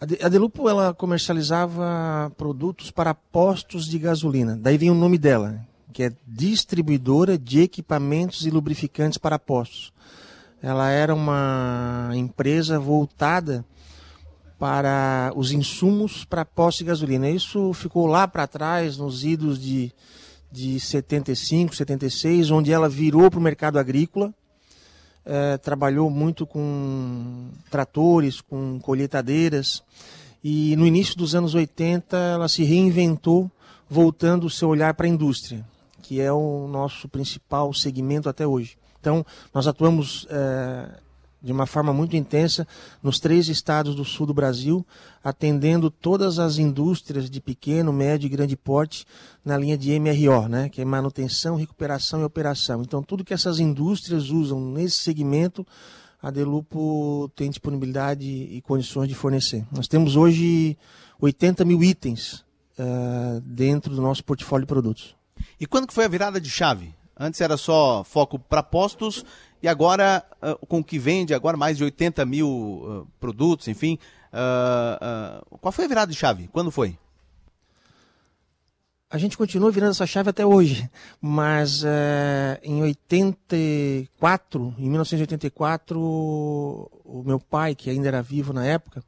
A 0.00 0.28
Delupo 0.28 0.68
ela 0.68 0.92
comercializava 0.92 2.30
produtos 2.36 2.90
para 2.90 3.14
postos 3.14 3.86
de 3.86 3.98
gasolina. 3.98 4.58
Daí 4.60 4.76
vem 4.76 4.90
o 4.90 4.94
nome 4.94 5.16
dela, 5.16 5.60
que 5.92 6.02
é 6.02 6.12
distribuidora 6.26 7.38
de 7.38 7.60
equipamentos 7.60 8.44
e 8.44 8.50
lubrificantes 8.50 9.18
para 9.18 9.38
postos. 9.38 9.92
Ela 10.60 10.90
era 10.90 11.14
uma 11.14 12.10
empresa 12.14 12.78
voltada 12.78 13.64
para 14.58 15.32
os 15.36 15.52
insumos 15.52 16.24
para 16.24 16.44
postos 16.44 16.78
de 16.78 16.84
gasolina. 16.84 17.30
Isso 17.30 17.72
ficou 17.72 18.06
lá 18.06 18.26
para 18.26 18.46
trás, 18.46 18.96
nos 18.96 19.24
idos 19.24 19.58
de, 19.58 19.92
de 20.50 20.80
75, 20.80 21.74
76, 21.76 22.50
onde 22.50 22.72
ela 22.72 22.88
virou 22.88 23.30
para 23.30 23.38
o 23.38 23.42
mercado 23.42 23.78
agrícola 23.78 24.34
é, 25.24 25.56
trabalhou 25.58 26.10
muito 26.10 26.46
com 26.46 27.48
tratores, 27.70 28.40
com 28.40 28.78
colheitadeiras, 28.80 29.82
e 30.42 30.76
no 30.76 30.86
início 30.86 31.16
dos 31.16 31.34
anos 31.34 31.54
80 31.54 32.16
ela 32.16 32.48
se 32.48 32.64
reinventou, 32.64 33.50
voltando 33.88 34.46
o 34.46 34.50
seu 34.50 34.68
olhar 34.68 34.94
para 34.94 35.06
a 35.06 35.08
indústria, 35.08 35.64
que 36.02 36.20
é 36.20 36.32
o 36.32 36.68
nosso 36.68 37.08
principal 37.08 37.72
segmento 37.72 38.28
até 38.28 38.46
hoje. 38.46 38.76
Então, 39.00 39.24
nós 39.52 39.66
atuamos 39.66 40.26
é, 40.30 40.88
de 41.44 41.52
uma 41.52 41.66
forma 41.66 41.92
muito 41.92 42.16
intensa 42.16 42.66
nos 43.02 43.20
três 43.20 43.48
estados 43.48 43.94
do 43.94 44.04
sul 44.04 44.26
do 44.26 44.32
Brasil, 44.32 44.84
atendendo 45.22 45.90
todas 45.90 46.38
as 46.38 46.56
indústrias 46.56 47.28
de 47.28 47.40
pequeno, 47.40 47.92
médio 47.92 48.26
e 48.26 48.30
grande 48.30 48.56
porte 48.56 49.04
na 49.44 49.58
linha 49.58 49.76
de 49.76 49.98
MRO, 50.00 50.48
né, 50.48 50.68
que 50.70 50.80
é 50.80 50.84
manutenção, 50.84 51.54
recuperação 51.54 52.20
e 52.20 52.24
operação. 52.24 52.80
Então, 52.80 53.02
tudo 53.02 53.24
que 53.24 53.34
essas 53.34 53.58
indústrias 53.58 54.30
usam 54.30 54.58
nesse 54.58 54.96
segmento, 54.96 55.66
a 56.22 56.30
Delupo 56.30 57.30
tem 57.36 57.50
disponibilidade 57.50 58.24
e 58.24 58.62
condições 58.62 59.08
de 59.08 59.14
fornecer. 59.14 59.66
Nós 59.70 59.86
temos 59.86 60.16
hoje 60.16 60.78
80 61.20 61.64
mil 61.66 61.82
itens 61.82 62.44
uh, 62.78 63.40
dentro 63.42 63.94
do 63.94 64.00
nosso 64.00 64.24
portfólio 64.24 64.64
de 64.64 64.68
produtos. 64.68 65.14
E 65.60 65.66
quando 65.66 65.86
que 65.86 65.92
foi 65.92 66.06
a 66.06 66.08
virada 66.08 66.40
de 66.40 66.48
chave? 66.48 66.94
Antes 67.18 67.40
era 67.40 67.56
só 67.56 68.02
foco 68.02 68.38
para 68.38 68.62
postos 68.62 69.24
e 69.64 69.68
agora, 69.68 70.22
uh, 70.42 70.66
com 70.66 70.80
o 70.80 70.84
que 70.84 70.98
vende, 70.98 71.32
agora 71.32 71.56
mais 71.56 71.78
de 71.78 71.84
80 71.84 72.26
mil 72.26 72.46
uh, 72.46 73.08
produtos, 73.18 73.66
enfim. 73.66 73.98
Uh, 74.30 75.56
qual 75.58 75.72
foi 75.72 75.86
a 75.86 75.88
virada 75.88 76.12
de 76.12 76.18
chave? 76.18 76.50
Quando 76.52 76.70
foi? 76.70 76.98
A 79.08 79.16
gente 79.16 79.38
continua 79.38 79.70
virando 79.70 79.92
essa 79.92 80.06
chave 80.06 80.28
até 80.28 80.44
hoje, 80.44 80.86
mas 81.18 81.82
eh, 81.82 82.60
em 82.62 82.82
84, 82.82 84.74
em 84.76 84.90
1984, 84.90 85.98
o 85.98 87.22
meu 87.24 87.38
pai, 87.38 87.74
que 87.74 87.88
ainda 87.88 88.08
era 88.08 88.20
vivo 88.20 88.52
na 88.52 88.66
época, 88.66 89.02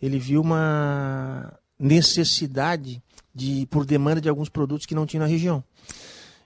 ele 0.00 0.18
viu 0.18 0.42
uma 0.42 1.52
necessidade 1.78 3.02
de 3.34 3.66
por 3.70 3.86
demanda 3.86 4.20
de 4.20 4.28
alguns 4.28 4.50
produtos 4.50 4.86
que 4.86 4.94
não 4.94 5.06
tinha 5.06 5.20
na 5.20 5.26
região. 5.26 5.64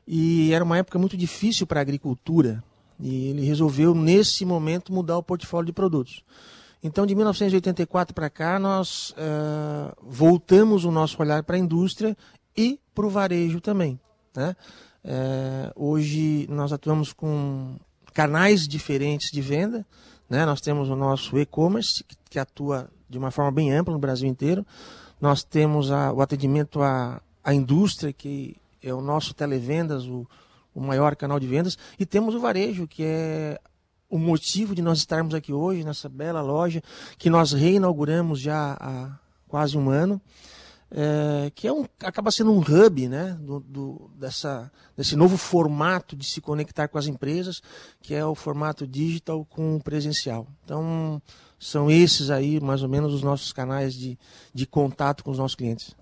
E 0.07 0.53
era 0.53 0.65
uma 0.65 0.79
época 0.79 0.99
muito 0.99 1.17
difícil 1.17 1.67
para 1.67 1.81
a 1.81 1.83
agricultura, 1.83 2.63
e 3.01 3.29
ele 3.29 3.45
resolveu, 3.45 3.95
nesse 3.95 4.45
momento, 4.45 4.93
mudar 4.93 5.17
o 5.17 5.23
portfólio 5.23 5.67
de 5.67 5.73
produtos. 5.73 6.23
Então, 6.83 7.07
de 7.07 7.15
1984 7.15 8.15
para 8.15 8.31
cá, 8.31 8.59
nós 8.59 9.11
uh, 9.11 9.95
voltamos 10.03 10.85
o 10.85 10.91
nosso 10.91 11.21
olhar 11.21 11.43
para 11.43 11.57
a 11.57 11.59
indústria 11.59 12.17
e 12.57 12.79
para 12.95 13.07
o 13.07 13.11
varejo 13.11 13.61
também. 13.61 14.01
Né? 14.35 14.57
Uh, 15.05 15.85
hoje, 15.91 16.47
nós 16.51 16.73
atuamos 16.73 17.13
com 17.13 17.77
canais 18.15 18.67
diferentes 18.67 19.31
de 19.31 19.41
venda. 19.41 19.87
Né? 20.29 20.47
Nós 20.47 20.61
temos 20.61 20.89
o 20.89 20.97
nosso 20.97 21.39
e-commerce, 21.39 22.05
que, 22.29 22.39
atua 22.39 22.89
de 23.09 23.19
uma 23.19 23.31
forma 23.31 23.53
bem 23.53 23.73
ampla 23.73 23.93
no 23.93 24.01
Brasil 24.01 24.29
inteiro. 24.29 24.65
Nós 25.21 25.45
temos 25.45 25.91
a, 25.91 26.13
o 26.13 26.23
atendimento 26.23 26.81
à, 26.81 27.21
à 27.45 27.53
indústria, 27.53 28.13
que 28.13 28.57
é 28.83 28.95
o 28.95 29.03
nosso 29.03 29.35
televendas, 29.35 30.07
o, 30.07 30.27
o 30.81 30.87
maior 30.87 31.15
canal 31.15 31.39
de 31.39 31.47
vendas. 31.47 31.77
E 31.99 32.07
temos 32.07 32.35
o 32.35 32.41
varejo, 32.41 32.89
que 32.89 33.05
é 33.05 33.61
o 34.09 34.19
motivo 34.19 34.75
de 34.75 34.83
nós 34.83 34.99
estarmos 34.99 35.35
aqui 35.35 35.53
hoje, 35.53 35.85
nessa 35.85 36.09
bela 36.09 36.41
loja, 36.41 36.83
que 37.17 37.31
nós 37.31 37.53
reinauguramos 37.53 38.41
já 38.41 38.77
há 38.81 39.19
quase 39.47 39.77
um 39.77 39.89
ano, 39.91 40.21
é, 40.91 41.53
que 41.55 41.69
é 41.69 41.73
um, 41.73 41.85
acaba 42.03 42.33
sendo 42.33 42.53
um 42.53 42.59
hub 42.59 43.09
né, 43.09 43.39
do, 43.41 43.61
do, 43.61 44.11
dessa, 44.17 44.73
desse 44.97 45.15
novo 45.15 45.37
formato 45.37 46.17
de 46.17 46.25
se 46.25 46.41
conectar 46.41 46.89
com 46.89 46.99
as 46.99 47.07
empresas, 47.07 47.63
que 48.03 48.15
é 48.15 48.25
o 48.25 48.35
formato 48.35 48.87
digital 48.87 49.45
com 49.45 49.79
presencial. 49.79 50.49
Então, 50.65 51.23
são 51.59 51.91
esses 51.91 52.31
aí, 52.31 52.59
mais 52.59 52.83
ou 52.83 52.89
menos, 52.89 53.13
os 53.13 53.23
nossos 53.23 53.53
canais 53.53 53.95
de, 53.95 54.19
de 54.53 54.67
contato 54.67 55.23
com 55.23 55.31
os 55.31 55.39
nossos 55.39 55.55
clientes. 55.55 55.95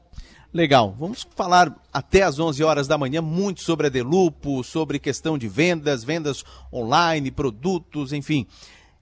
Legal. 0.53 0.97
Vamos 0.99 1.27
falar 1.37 1.75
até 1.93 2.23
às 2.23 2.39
11 2.39 2.65
horas 2.65 2.89
da 2.89 2.97
manhã 2.97 3.21
muito 3.21 3.63
sobre 3.63 3.87
a 3.87 3.91
Delupo, 3.91 4.65
sobre 4.65 4.99
questão 4.99 5.37
de 5.37 5.47
vendas, 5.47 6.03
vendas 6.03 6.45
online, 6.73 7.31
produtos, 7.31 8.13
enfim. 8.13 8.47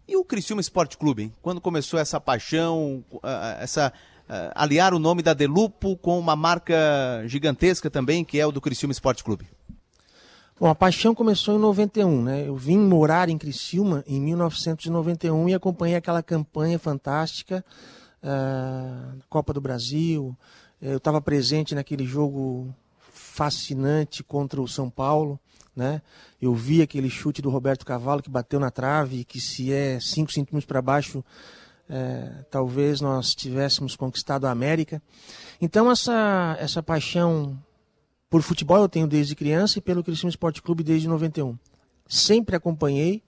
E 0.08 0.16
o 0.16 0.24
Criciúma 0.24 0.60
Esporte 0.60 0.98
Clube, 0.98 1.24
hein? 1.24 1.32
quando 1.40 1.60
começou 1.60 1.98
essa 1.98 2.20
paixão, 2.20 3.04
essa 3.60 3.92
aliar 4.54 4.92
o 4.92 4.98
nome 4.98 5.22
da 5.22 5.34
Delupo 5.34 5.96
com 5.96 6.18
uma 6.18 6.34
marca 6.34 7.22
gigantesca 7.26 7.88
também, 7.88 8.24
que 8.24 8.38
é 8.40 8.46
o 8.46 8.52
do 8.52 8.60
Criciúma 8.60 8.92
Esporte 8.92 9.22
Clube? 9.22 9.46
Bom, 10.58 10.68
a 10.68 10.74
paixão 10.74 11.14
começou 11.14 11.54
em 11.54 11.58
91, 11.58 12.22
né? 12.22 12.48
Eu 12.48 12.56
vim 12.56 12.78
morar 12.78 13.28
em 13.28 13.36
Criciúma 13.36 14.02
em 14.06 14.20
1991 14.20 15.50
e 15.50 15.54
acompanhei 15.54 15.96
aquela 15.96 16.22
campanha 16.22 16.78
fantástica, 16.78 17.64
uh, 18.22 19.18
Copa 19.28 19.52
do 19.52 19.60
Brasil, 19.60 20.36
eu 20.90 20.98
estava 20.98 21.20
presente 21.20 21.74
naquele 21.74 22.04
jogo 22.04 22.74
fascinante 22.98 24.22
contra 24.22 24.60
o 24.60 24.68
São 24.68 24.88
Paulo, 24.88 25.38
né? 25.74 26.00
Eu 26.40 26.54
vi 26.54 26.80
aquele 26.80 27.10
chute 27.10 27.42
do 27.42 27.50
Roberto 27.50 27.84
Cavalo 27.84 28.22
que 28.22 28.30
bateu 28.30 28.60
na 28.60 28.70
trave, 28.70 29.24
que 29.24 29.40
se 29.40 29.72
é 29.72 29.98
5 30.00 30.32
centímetros 30.32 30.64
para 30.64 30.80
baixo, 30.80 31.24
é, 31.88 32.44
talvez 32.50 33.00
nós 33.00 33.34
tivéssemos 33.34 33.96
conquistado 33.96 34.46
a 34.46 34.50
América. 34.50 35.02
Então 35.60 35.90
essa, 35.90 36.56
essa 36.60 36.82
paixão 36.82 37.58
por 38.30 38.42
futebol 38.42 38.78
eu 38.82 38.88
tenho 38.88 39.06
desde 39.06 39.34
criança 39.34 39.78
e 39.78 39.82
pelo 39.82 40.04
Criciúma 40.04 40.30
Esporte 40.30 40.62
Clube 40.62 40.82
desde 40.82 41.08
91. 41.08 41.58
Sempre 42.08 42.56
acompanhei 42.56 43.22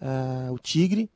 uh, 0.00 0.52
o 0.52 0.58
Tigre 0.58 1.08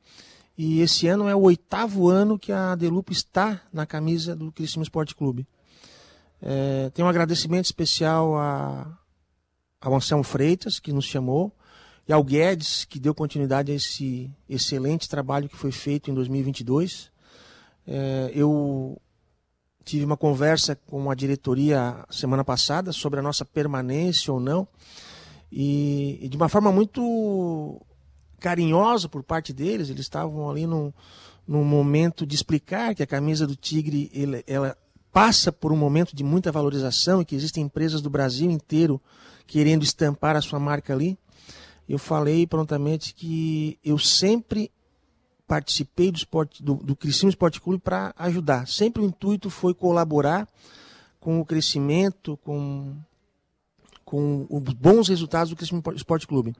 e 0.57 0.81
esse 0.81 1.07
ano 1.07 1.27
é 1.27 1.35
o 1.35 1.41
oitavo 1.41 2.09
ano 2.09 2.39
que 2.39 2.51
a 2.51 2.75
Delupo 2.75 3.11
está 3.11 3.61
na 3.71 3.85
camisa 3.85 4.35
do 4.35 4.51
Criciúma 4.51 4.83
Esporte 4.83 5.15
Clube. 5.15 5.47
É, 6.45 6.89
tem 6.89 7.05
um 7.05 7.07
agradecimento 7.07 7.63
especial 7.63 8.35
a, 8.35 8.99
ao 9.79 9.95
Anselmo 9.95 10.25
Freitas, 10.25 10.77
que 10.77 10.91
nos 10.91 11.05
chamou, 11.05 11.55
e 12.05 12.11
ao 12.11 12.21
Guedes, 12.21 12.83
que 12.83 12.99
deu 12.99 13.15
continuidade 13.15 13.71
a 13.71 13.75
esse 13.75 14.29
excelente 14.49 15.07
trabalho 15.07 15.47
que 15.47 15.55
foi 15.55 15.71
feito 15.71 16.11
em 16.11 16.13
2022. 16.13 17.09
É, 17.87 18.29
eu 18.35 19.01
tive 19.85 20.03
uma 20.03 20.17
conversa 20.17 20.75
com 20.75 21.09
a 21.09 21.15
diretoria 21.15 22.05
semana 22.09 22.43
passada 22.43 22.91
sobre 22.91 23.21
a 23.21 23.23
nossa 23.23 23.45
permanência 23.45 24.33
ou 24.33 24.39
não, 24.39 24.67
e, 25.49 26.19
e 26.21 26.27
de 26.27 26.35
uma 26.35 26.49
forma 26.49 26.73
muito 26.73 27.81
carinhosa 28.41 29.07
por 29.07 29.23
parte 29.23 29.53
deles, 29.53 29.89
eles 29.89 30.01
estavam 30.01 30.49
ali 30.49 30.67
num, 30.67 30.91
num 31.47 31.63
momento 31.63 32.25
de 32.25 32.35
explicar 32.35 32.93
que 32.93 33.03
a 33.03 33.07
camisa 33.07 33.47
do 33.47 33.55
Tigre 33.55 34.11
ela 34.45 34.75
passa 35.13 35.51
por 35.51 35.71
um 35.71 35.77
momento 35.77 36.15
de 36.15 36.23
muita 36.23 36.51
valorização 36.51 37.21
e 37.21 37.25
que 37.25 37.35
existem 37.35 37.63
empresas 37.63 38.01
do 38.01 38.09
Brasil 38.09 38.49
inteiro 38.49 38.99
querendo 39.45 39.83
estampar 39.83 40.35
a 40.35 40.41
sua 40.41 40.59
marca 40.59 40.91
ali. 40.91 41.17
Eu 41.87 41.99
falei 41.99 42.47
prontamente 42.47 43.13
que 43.13 43.77
eu 43.85 43.99
sempre 43.99 44.71
participei 45.47 46.11
do 46.11 46.17
esporte 46.17 46.63
do, 46.63 46.75
do 46.75 46.95
Criciúma 46.95 47.29
Esporte 47.29 47.61
Clube 47.61 47.79
para 47.79 48.13
ajudar. 48.17 48.67
Sempre 48.67 49.03
o 49.03 49.05
intuito 49.05 49.51
foi 49.51 49.73
colaborar 49.73 50.47
com 51.19 51.39
o 51.39 51.45
crescimento, 51.45 52.35
com, 52.37 52.95
com 54.03 54.47
os 54.49 54.73
bons 54.73 55.09
resultados 55.09 55.51
do 55.51 55.55
Criciúma 55.55 55.83
Esporte 55.95 56.25
Clube. 56.25 56.55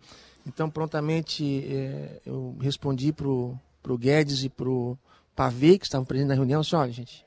Então, 0.45 0.69
prontamente, 0.69 1.65
é, 1.65 2.21
eu 2.25 2.55
respondi 2.59 3.11
para 3.11 3.27
o 3.27 3.97
Guedes 3.97 4.43
e 4.43 4.49
para 4.49 4.69
o 4.69 4.97
Pavê, 5.35 5.79
que 5.79 5.85
estavam 5.85 6.05
presentes 6.05 6.29
na 6.29 6.35
reunião, 6.35 6.61
assim, 6.61 6.75
olha, 6.75 6.91
gente, 6.91 7.25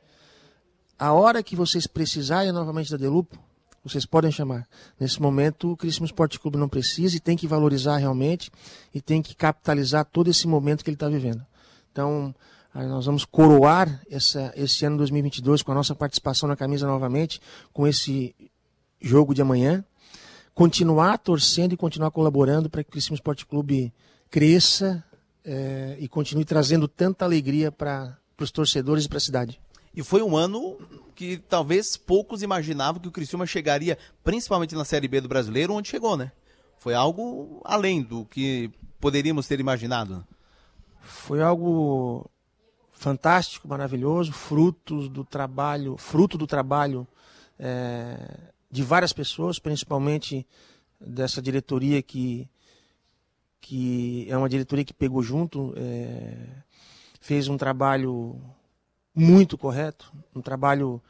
a 0.99 1.13
hora 1.13 1.43
que 1.43 1.55
vocês 1.55 1.87
precisarem 1.87 2.53
novamente 2.53 2.91
da 2.91 2.97
Delupo, 2.97 3.39
vocês 3.85 4.05
podem 4.05 4.33
chamar. 4.33 4.67
Nesse 4.99 5.21
momento, 5.23 5.73
o 5.73 5.77
Criciúma 5.77 6.07
Esporte 6.07 6.41
Clube 6.41 6.59
não 6.59 6.69
precisa 6.69 7.17
e 7.17 7.21
tem 7.21 7.37
que 7.37 7.47
valorizar 7.47 7.99
realmente 7.99 8.51
e 8.93 9.01
tem 9.01 9.23
que 9.23 9.35
capitalizar 9.35 10.05
todo 10.05 10.29
esse 10.29 10.47
momento 10.49 10.83
que 10.83 10.91
ele 10.91 10.97
está 10.97 11.09
vivendo. 11.09 11.45
Então, 11.93 12.35
nós 12.75 13.07
vamos 13.07 13.25
coroar 13.25 14.03
essa, 14.11 14.53
esse 14.57 14.85
ano 14.85 14.99
2022 14.99 15.63
com 15.63 15.73
a 15.73 15.75
nossa 15.75 15.95
participação 15.95 16.49
na 16.49 16.57
camisa 16.57 16.87
novamente, 16.87 17.41
com 17.73 17.87
esse 17.87 18.35
jogo 19.01 19.33
de 19.33 19.41
amanhã. 19.41 19.85
Continuar 20.53 21.19
torcendo 21.19 21.73
e 21.73 21.77
continuar 21.77 22.11
colaborando 22.11 22.69
para 22.69 22.83
que 22.83 22.89
o 22.89 22.93
Criciúma 22.93 23.17
Esporte 23.17 23.47
Clube 23.47 23.93
cresça 24.31 25.05
é, 25.45 25.97
e 26.01 26.09
continue 26.09 26.45
trazendo 26.45 26.89
tanta 26.89 27.25
alegria 27.25 27.71
para 27.71 28.19
os 28.41 28.51
torcedores 28.51 29.05
e 29.05 29.09
para 29.09 29.19
a 29.19 29.21
cidade. 29.21 29.61
E 29.97 30.03
foi 30.03 30.23
um 30.23 30.37
ano 30.37 30.79
que 31.15 31.39
talvez 31.39 31.97
poucos 31.97 32.43
imaginavam 32.43 33.01
que 33.01 33.09
o 33.09 33.13
Criciúma 33.13 33.47
chegaria, 33.47 33.97
principalmente 34.23 34.75
na 34.75 34.85
Série 34.85 35.09
B 35.09 35.23
do 35.23 35.29
Brasileiro, 35.29 35.73
onde 35.73 35.89
chegou, 35.89 36.17
né? 36.17 36.31
Foi 36.79 36.93
algo 36.93 37.63
além 37.65 38.03
do 38.03 38.27
que 38.27 38.71
poderíamos 39.01 39.49
ter 39.49 39.59
imaginado. 39.59 40.27
Foi 41.01 41.43
algo 41.43 42.31
fantástico, 42.93 43.67
maravilhoso, 43.67 44.33
frutos 44.33 45.09
do 45.09 45.25
trabalho, 45.25 45.97
fruto 45.97 46.37
do 46.37 46.47
trabalho 46.47 47.09
é, 47.59 48.19
de 48.71 48.83
várias 48.83 49.15
pessoas, 49.15 49.59
principalmente 49.59 50.47
dessa 51.01 51.41
diretoria 51.41 52.03
que 52.03 52.49
que 53.61 54.27
é 54.31 54.37
uma 54.37 54.49
diretoria 54.49 54.85
que 54.85 54.95
pegou 54.95 55.21
junto, 55.23 55.75
é, 55.77 56.37
fez 57.21 57.49
um 57.49 57.57
trabalho 57.57 58.41
muito 59.17 59.57
correto, 59.57 60.13
um 60.35 60.43
trabalho. 60.43 61.03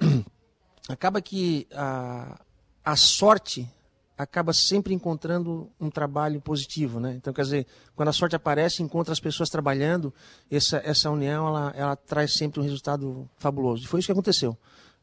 acaba 0.88 1.20
que 1.20 1.66
a, 1.72 2.40
a 2.82 2.96
sorte 2.96 3.68
acaba 4.16 4.52
sempre 4.52 4.94
encontrando 4.94 5.68
um 5.78 5.90
trabalho 5.90 6.40
positivo, 6.40 7.00
né? 7.00 7.14
Então, 7.16 7.32
quer 7.32 7.42
dizer, 7.42 7.66
quando 7.96 8.08
a 8.08 8.12
sorte 8.12 8.36
aparece, 8.36 8.82
encontra 8.82 9.12
as 9.12 9.20
pessoas 9.20 9.50
trabalhando, 9.50 10.14
essa, 10.50 10.80
essa 10.84 11.10
união, 11.10 11.48
ela, 11.48 11.72
ela 11.76 11.96
traz 11.96 12.34
sempre 12.34 12.60
um 12.60 12.62
resultado 12.62 13.28
fabuloso. 13.38 13.84
E 13.84 13.86
foi 13.88 13.98
isso 13.98 14.06
que 14.06 14.12
aconteceu. 14.12 14.56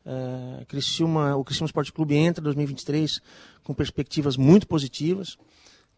É, 0.05 0.65
Criciúma, 0.65 1.35
o 1.35 1.43
Criciúma 1.43 1.67
Esporte 1.67 1.91
Clube 1.91 2.15
entra 2.15 2.41
em 2.41 2.45
2023 2.45 3.21
com 3.63 3.73
perspectivas 3.73 4.37
muito 4.37 4.65
positivas, 4.65 5.37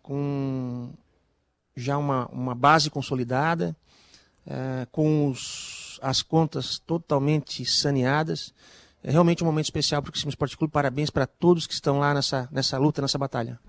com 0.01 0.91
já 1.75 1.97
uma, 1.97 2.27
uma 2.27 2.55
base 2.55 2.89
consolidada, 2.89 3.75
é, 4.45 4.87
com 4.91 5.29
os 5.29 5.82
as 6.03 6.21
contas 6.21 6.77
totalmente 6.79 7.65
saneadas. 7.65 8.53
É 9.01 9.09
realmente 9.09 9.43
um 9.43 9.47
momento 9.47 9.65
especial 9.65 10.01
para 10.01 10.09
o 10.09 10.11
Criciúma 10.11 10.29
Esporte 10.29 10.57
Clube. 10.57 10.71
Parabéns 10.71 11.09
para 11.09 11.25
todos 11.25 11.65
que 11.65 11.73
estão 11.73 11.99
lá 11.99 12.13
nessa, 12.13 12.47
nessa 12.51 12.77
luta, 12.77 13.01
nessa 13.01 13.17
batalha. 13.17 13.59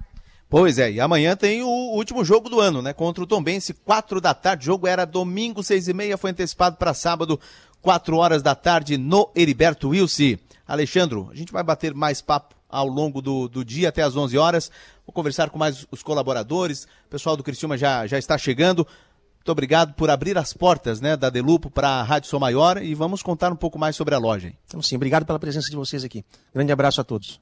Pois 0.48 0.78
é, 0.78 0.92
e 0.92 1.00
amanhã 1.00 1.34
tem 1.34 1.62
o 1.62 1.68
último 1.68 2.24
jogo 2.24 2.48
do 2.48 2.60
ano, 2.60 2.82
né? 2.82 2.92
Contra 2.92 3.24
o 3.24 3.26
Tombense, 3.26 3.72
quatro 3.72 4.20
da 4.20 4.34
tarde. 4.34 4.64
O 4.64 4.66
jogo 4.66 4.86
era 4.86 5.04
domingo, 5.04 5.62
seis 5.62 5.88
e 5.88 5.94
meia, 5.94 6.18
foi 6.18 6.30
antecipado 6.30 6.76
para 6.76 6.92
sábado, 6.92 7.40
quatro 7.80 8.16
horas 8.16 8.42
da 8.42 8.54
tarde, 8.54 8.98
no 8.98 9.30
Heriberto 9.34 9.88
Wilson. 9.88 10.36
Alexandro, 10.66 11.28
a 11.30 11.34
gente 11.34 11.52
vai 11.52 11.62
bater 11.62 11.94
mais 11.94 12.20
papo 12.20 12.54
ao 12.68 12.86
longo 12.88 13.22
do, 13.22 13.48
do 13.48 13.64
dia 13.64 13.88
até 13.88 14.02
às 14.02 14.16
11 14.16 14.36
horas. 14.36 14.70
Vou 15.06 15.12
conversar 15.12 15.50
com 15.50 15.58
mais 15.58 15.86
os 15.90 16.02
colaboradores. 16.02 16.84
O 17.06 17.10
pessoal 17.10 17.36
do 17.36 17.42
Criciúma 17.42 17.76
já, 17.76 18.06
já 18.06 18.18
está 18.18 18.36
chegando. 18.36 18.86
Muito 19.44 19.52
obrigado 19.52 19.92
por 19.92 20.08
abrir 20.08 20.38
as 20.38 20.54
portas 20.54 21.02
né, 21.02 21.18
da 21.18 21.28
Delupo 21.28 21.68
para 21.68 21.86
a 21.86 22.02
Rádio 22.02 22.30
Som 22.30 22.38
Maior 22.38 22.82
e 22.82 22.94
vamos 22.94 23.22
contar 23.22 23.52
um 23.52 23.56
pouco 23.56 23.78
mais 23.78 23.94
sobre 23.94 24.14
a 24.14 24.18
loja. 24.18 24.50
Então, 24.66 24.80
sim, 24.80 24.96
obrigado 24.96 25.26
pela 25.26 25.38
presença 25.38 25.68
de 25.68 25.76
vocês 25.76 26.02
aqui. 26.02 26.24
Grande 26.54 26.72
abraço 26.72 26.98
a 27.02 27.04
todos. 27.04 27.38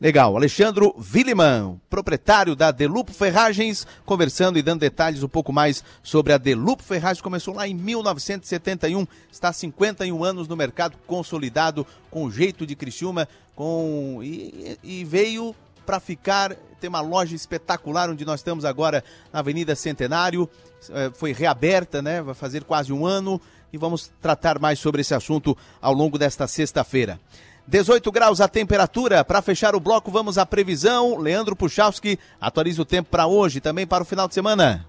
Legal. 0.00 0.36
Alexandro 0.36 0.92
Williman, 1.14 1.80
proprietário 1.88 2.56
da 2.56 2.72
Delupo 2.72 3.12
Ferragens, 3.12 3.86
conversando 4.04 4.58
e 4.58 4.62
dando 4.62 4.80
detalhes 4.80 5.22
um 5.22 5.28
pouco 5.28 5.52
mais 5.52 5.84
sobre 6.02 6.32
a 6.32 6.36
Delupo 6.36 6.82
Ferragens. 6.82 7.20
Começou 7.20 7.54
lá 7.54 7.68
em 7.68 7.74
1971, 7.74 9.06
está 9.30 9.50
há 9.50 9.52
51 9.52 10.24
anos 10.24 10.48
no 10.48 10.56
mercado 10.56 10.98
consolidado, 11.06 11.86
com 12.10 12.24
o 12.24 12.30
jeito 12.30 12.66
de 12.66 12.74
Criciúma, 12.74 13.28
com 13.54 14.18
e, 14.20 14.76
e 14.82 15.04
veio 15.04 15.54
para 15.86 16.00
ficar. 16.00 16.54
Tem 16.80 16.88
uma 16.88 17.00
loja 17.00 17.34
espetacular 17.34 18.10
onde 18.10 18.24
nós 18.24 18.40
estamos 18.40 18.64
agora 18.64 19.02
na 19.32 19.38
Avenida 19.38 19.74
Centenário. 19.76 20.50
É, 20.90 21.10
foi 21.14 21.32
reaberta, 21.32 22.02
né? 22.02 22.20
Vai 22.20 22.34
fazer 22.34 22.64
quase 22.64 22.92
um 22.92 23.06
ano 23.06 23.40
e 23.72 23.78
vamos 23.78 24.12
tratar 24.20 24.58
mais 24.58 24.78
sobre 24.78 25.00
esse 25.00 25.14
assunto 25.14 25.56
ao 25.80 25.94
longo 25.94 26.18
desta 26.18 26.46
sexta-feira. 26.46 27.18
18 27.66 28.12
graus 28.12 28.40
a 28.40 28.48
temperatura. 28.48 29.24
Para 29.24 29.42
fechar 29.42 29.74
o 29.74 29.80
bloco, 29.80 30.10
vamos 30.10 30.38
à 30.38 30.44
previsão. 30.44 31.16
Leandro 31.16 31.56
Puchalski 31.56 32.18
atualiza 32.40 32.82
o 32.82 32.84
tempo 32.84 33.08
para 33.10 33.26
hoje, 33.26 33.60
também 33.60 33.86
para 33.86 34.02
o 34.02 34.06
final 34.06 34.28
de 34.28 34.34
semana. 34.34 34.86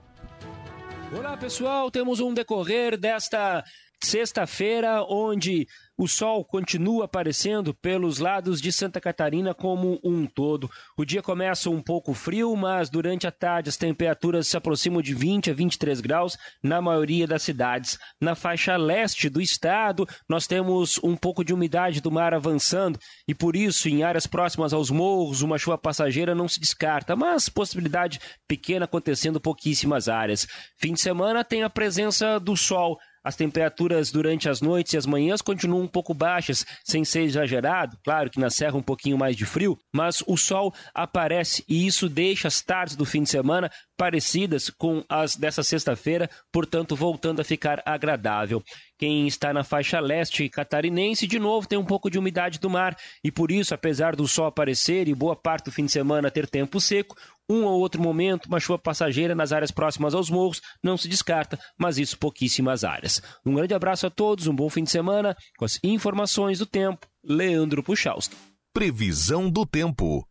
Olá, 1.16 1.38
pessoal. 1.38 1.90
Temos 1.90 2.20
um 2.20 2.34
decorrer 2.34 2.98
desta 2.98 3.64
sexta-feira, 4.04 5.04
onde 5.10 5.68
o 5.98 6.08
sol 6.08 6.46
continua 6.46 7.06
aparecendo 7.06 7.74
pelos 7.74 8.20
lados 8.20 8.62
de 8.62 8.72
Santa 8.72 9.02
Catarina 9.02 9.54
como 9.54 10.00
um 10.04 10.28
todo. 10.28 10.70
O 10.96 11.04
dia 11.04 11.24
começa 11.24 11.72
um 11.72 11.82
pouco 11.82 12.14
frio, 12.14 12.56
mas 12.56 12.88
durante 12.88 13.26
a 13.26 13.32
tarde 13.32 13.70
as 13.70 13.78
temperaturas 13.78 14.48
se 14.48 14.56
aproximam 14.56 15.02
de 15.02 15.16
20 15.16 15.50
a 15.50 15.54
23 15.56 16.00
graus 16.00 16.38
na 16.62 16.80
maioria 16.80 17.26
das 17.26 17.42
cidades. 17.42 17.98
Na 18.22 18.36
faixa 18.36 18.78
leste 18.78 19.28
do 19.28 19.42
estado, 19.42 20.08
nós 20.30 20.46
temos 20.46 21.00
um 21.04 21.16
pouco 21.16 21.44
de 21.44 21.54
umidade 21.54 22.00
do 22.00 22.12
mar 22.12 22.32
avançando 22.32 23.00
e 23.28 23.34
por 23.34 23.56
isso, 23.56 23.90
em 23.90 24.04
áreas 24.04 24.28
próximas 24.28 24.74
aos 24.74 24.92
morros, 24.92 25.42
uma 25.42 25.58
chuva 25.58 25.80
passageira 25.80 26.36
não 26.36 26.48
se 26.48 26.60
descarta, 26.60 27.16
mas 27.16 27.50
possibilidade 27.50 28.20
pequena 28.48 28.86
acontecendo 28.86 29.38
em 29.38 29.42
pouquíssimas 29.42 30.08
áreas. 30.08 30.48
Fim 30.76 30.94
de 30.94 31.02
semana 31.02 31.44
tem 31.44 31.64
a 31.64 31.70
presença 31.70 32.40
do 32.40 32.56
sol 32.56 33.00
as 33.28 33.36
temperaturas 33.36 34.10
durante 34.10 34.48
as 34.48 34.62
noites 34.62 34.94
e 34.94 34.98
as 34.98 35.06
manhãs 35.06 35.42
continuam 35.42 35.84
um 35.84 35.88
pouco 35.88 36.14
baixas, 36.14 36.66
sem 36.86 37.04
ser 37.04 37.24
exagerado. 37.24 37.98
Claro 38.02 38.30
que 38.30 38.40
na 38.40 38.50
serra 38.50 38.78
um 38.78 38.82
pouquinho 38.82 39.18
mais 39.18 39.36
de 39.36 39.46
frio, 39.46 39.78
mas 39.94 40.24
o 40.26 40.38
sol 40.38 40.74
aparece 40.96 41.62
e 41.68 41.86
isso 41.86 42.08
deixa 42.08 42.48
as 42.48 42.62
tardes 42.62 42.96
do 42.96 43.04
fim 43.04 43.24
de 43.24 43.30
semana 43.30 43.70
parecidas 43.98 44.70
com 44.70 45.04
as 45.10 45.36
dessa 45.36 45.62
sexta-feira, 45.62 46.30
portanto, 46.54 46.96
voltando 46.96 47.42
a 47.42 47.44
ficar 47.44 47.84
agradável. 47.86 48.64
Quem 48.98 49.28
está 49.28 49.54
na 49.54 49.64
faixa 49.64 50.00
leste 50.00 50.50
catarinense, 50.50 51.28
de 51.28 51.38
novo, 51.38 51.68
tem 51.68 51.78
um 51.78 51.86
pouco 51.86 52.10
de 52.10 52.18
umidade 52.18 52.60
do 52.60 52.70
mar 52.70 52.98
e 53.24 53.32
por 53.32 53.52
isso, 53.52 53.74
apesar 53.74 54.16
do 54.16 54.28
sol 54.28 54.46
aparecer 54.48 55.08
e 55.08 55.14
boa 55.14 55.36
parte 55.36 55.66
do 55.66 55.72
fim 55.72 55.86
de 55.86 55.92
semana 55.92 56.32
ter 56.32 56.48
tempo 56.48 56.82
seco, 56.82 57.16
um 57.50 57.64
ou 57.64 57.80
outro 57.80 58.02
momento, 58.02 58.48
uma 58.48 58.60
chuva 58.60 58.80
passageira 58.80 59.34
nas 59.34 59.52
áreas 59.54 59.72
próximas 59.72 60.14
aos 60.14 60.30
morros 60.30 60.62
não 60.84 60.98
se 60.98 61.08
descarta, 61.08 61.60
mas 61.78 61.98
isso 61.98 62.18
pouquíssimas 62.18 62.84
áreas. 62.84 63.22
Um 63.46 63.54
grande 63.54 63.74
abraço 63.74 64.08
a 64.08 64.10
todos, 64.10 64.48
um 64.48 64.56
bom 64.56 64.70
fim 64.70 64.84
de 64.84 64.92
semana 64.92 65.36
com 65.58 65.64
as 65.64 65.80
informações 65.84 66.60
do 66.60 66.66
tempo. 66.66 67.08
Leandro 67.24 67.84
Puchalski. 67.84 68.36
Previsão 68.74 69.50
do 69.50 69.66
tempo. 69.66 70.28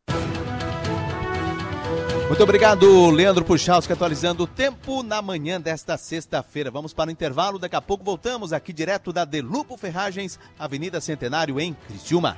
Muito 2.28 2.42
obrigado, 2.42 3.08
Leandro 3.10 3.44
Puchalski, 3.44 3.92
atualizando 3.92 4.42
o 4.42 4.46
tempo 4.48 5.04
na 5.04 5.22
manhã 5.22 5.60
desta 5.60 5.96
sexta-feira. 5.96 6.72
Vamos 6.72 6.92
para 6.92 7.08
o 7.08 7.12
intervalo, 7.12 7.56
daqui 7.56 7.76
a 7.76 7.80
pouco 7.80 8.04
voltamos 8.04 8.52
aqui 8.52 8.72
direto 8.72 9.12
da 9.12 9.24
Delupo 9.24 9.76
Ferragens, 9.76 10.36
Avenida 10.58 11.00
Centenário, 11.00 11.60
em 11.60 11.72
Criciúma. 11.86 12.36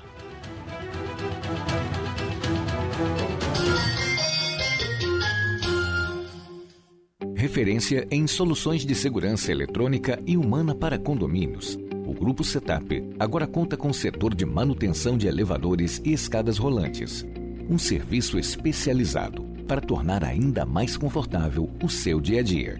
Referência 7.35 8.07
em 8.11 8.27
soluções 8.27 8.85
de 8.85 8.95
segurança 8.95 9.51
eletrônica 9.51 10.21
e 10.27 10.37
humana 10.37 10.75
para 10.75 10.99
condomínios. 10.99 11.79
O 12.07 12.13
Grupo 12.13 12.45
Setup 12.45 13.09
agora 13.19 13.47
conta 13.47 13.75
com 13.75 13.89
o 13.89 13.95
setor 13.95 14.35
de 14.35 14.45
manutenção 14.45 15.17
de 15.17 15.27
elevadores 15.27 15.99
e 16.05 16.13
escadas 16.13 16.59
rolantes. 16.59 17.25
Um 17.71 17.79
serviço 17.79 18.39
especializado 18.39 19.58
para 19.69 19.83
tornar 19.83 20.25
ainda 20.25 20.65
mais 20.65 20.97
confortável 20.97 21.69
o 21.83 21.91
seu 21.91 22.21
dia 22.21 22.41
a 22.41 22.43
dia. 22.43 22.79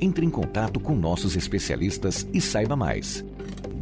Entre 0.00 0.24
em 0.24 0.30
contato 0.30 0.80
com 0.80 0.96
nossos 0.96 1.36
especialistas 1.36 2.26
e 2.32 2.40
saiba 2.40 2.74
mais. 2.74 3.22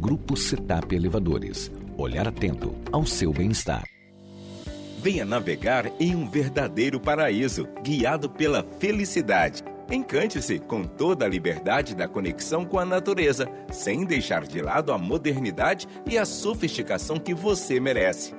Grupo 0.01 0.35
Setup 0.35 0.93
Elevadores. 0.93 1.71
Olhar 1.97 2.27
atento 2.27 2.75
ao 2.91 3.05
seu 3.05 3.31
bem-estar. 3.31 3.85
Venha 5.01 5.25
navegar 5.25 5.91
em 5.99 6.15
um 6.15 6.29
verdadeiro 6.29 6.99
paraíso, 6.99 7.67
guiado 7.81 8.29
pela 8.29 8.63
felicidade. 8.79 9.63
Encante-se 9.89 10.59
com 10.59 10.83
toda 10.83 11.25
a 11.25 11.27
liberdade 11.27 11.95
da 11.95 12.07
conexão 12.07 12.65
com 12.65 12.77
a 12.77 12.85
natureza, 12.85 13.49
sem 13.71 14.05
deixar 14.05 14.45
de 14.45 14.61
lado 14.61 14.91
a 14.91 14.97
modernidade 14.97 15.87
e 16.05 16.17
a 16.17 16.25
sofisticação 16.25 17.17
que 17.17 17.33
você 17.33 17.79
merece. 17.79 18.33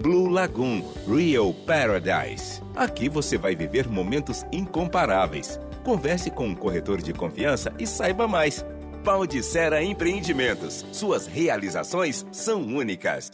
Blue 0.00 0.28
Lagoon 0.28 0.82
Real 1.06 1.52
Paradise. 1.52 2.62
Aqui 2.74 3.06
você 3.06 3.36
vai 3.36 3.54
viver 3.54 3.86
momentos 3.86 4.46
incomparáveis. 4.50 5.60
Converse 5.84 6.30
com 6.30 6.46
um 6.46 6.54
corretor 6.54 7.02
de 7.02 7.12
confiança 7.12 7.70
e 7.78 7.86
saiba 7.86 8.26
mais. 8.26 8.64
Pau 9.04 9.26
de 9.26 9.42
Sera 9.42 9.82
Empreendimentos. 9.82 10.86
Suas 10.90 11.26
realizações 11.26 12.24
são 12.32 12.62
únicas. 12.62 13.30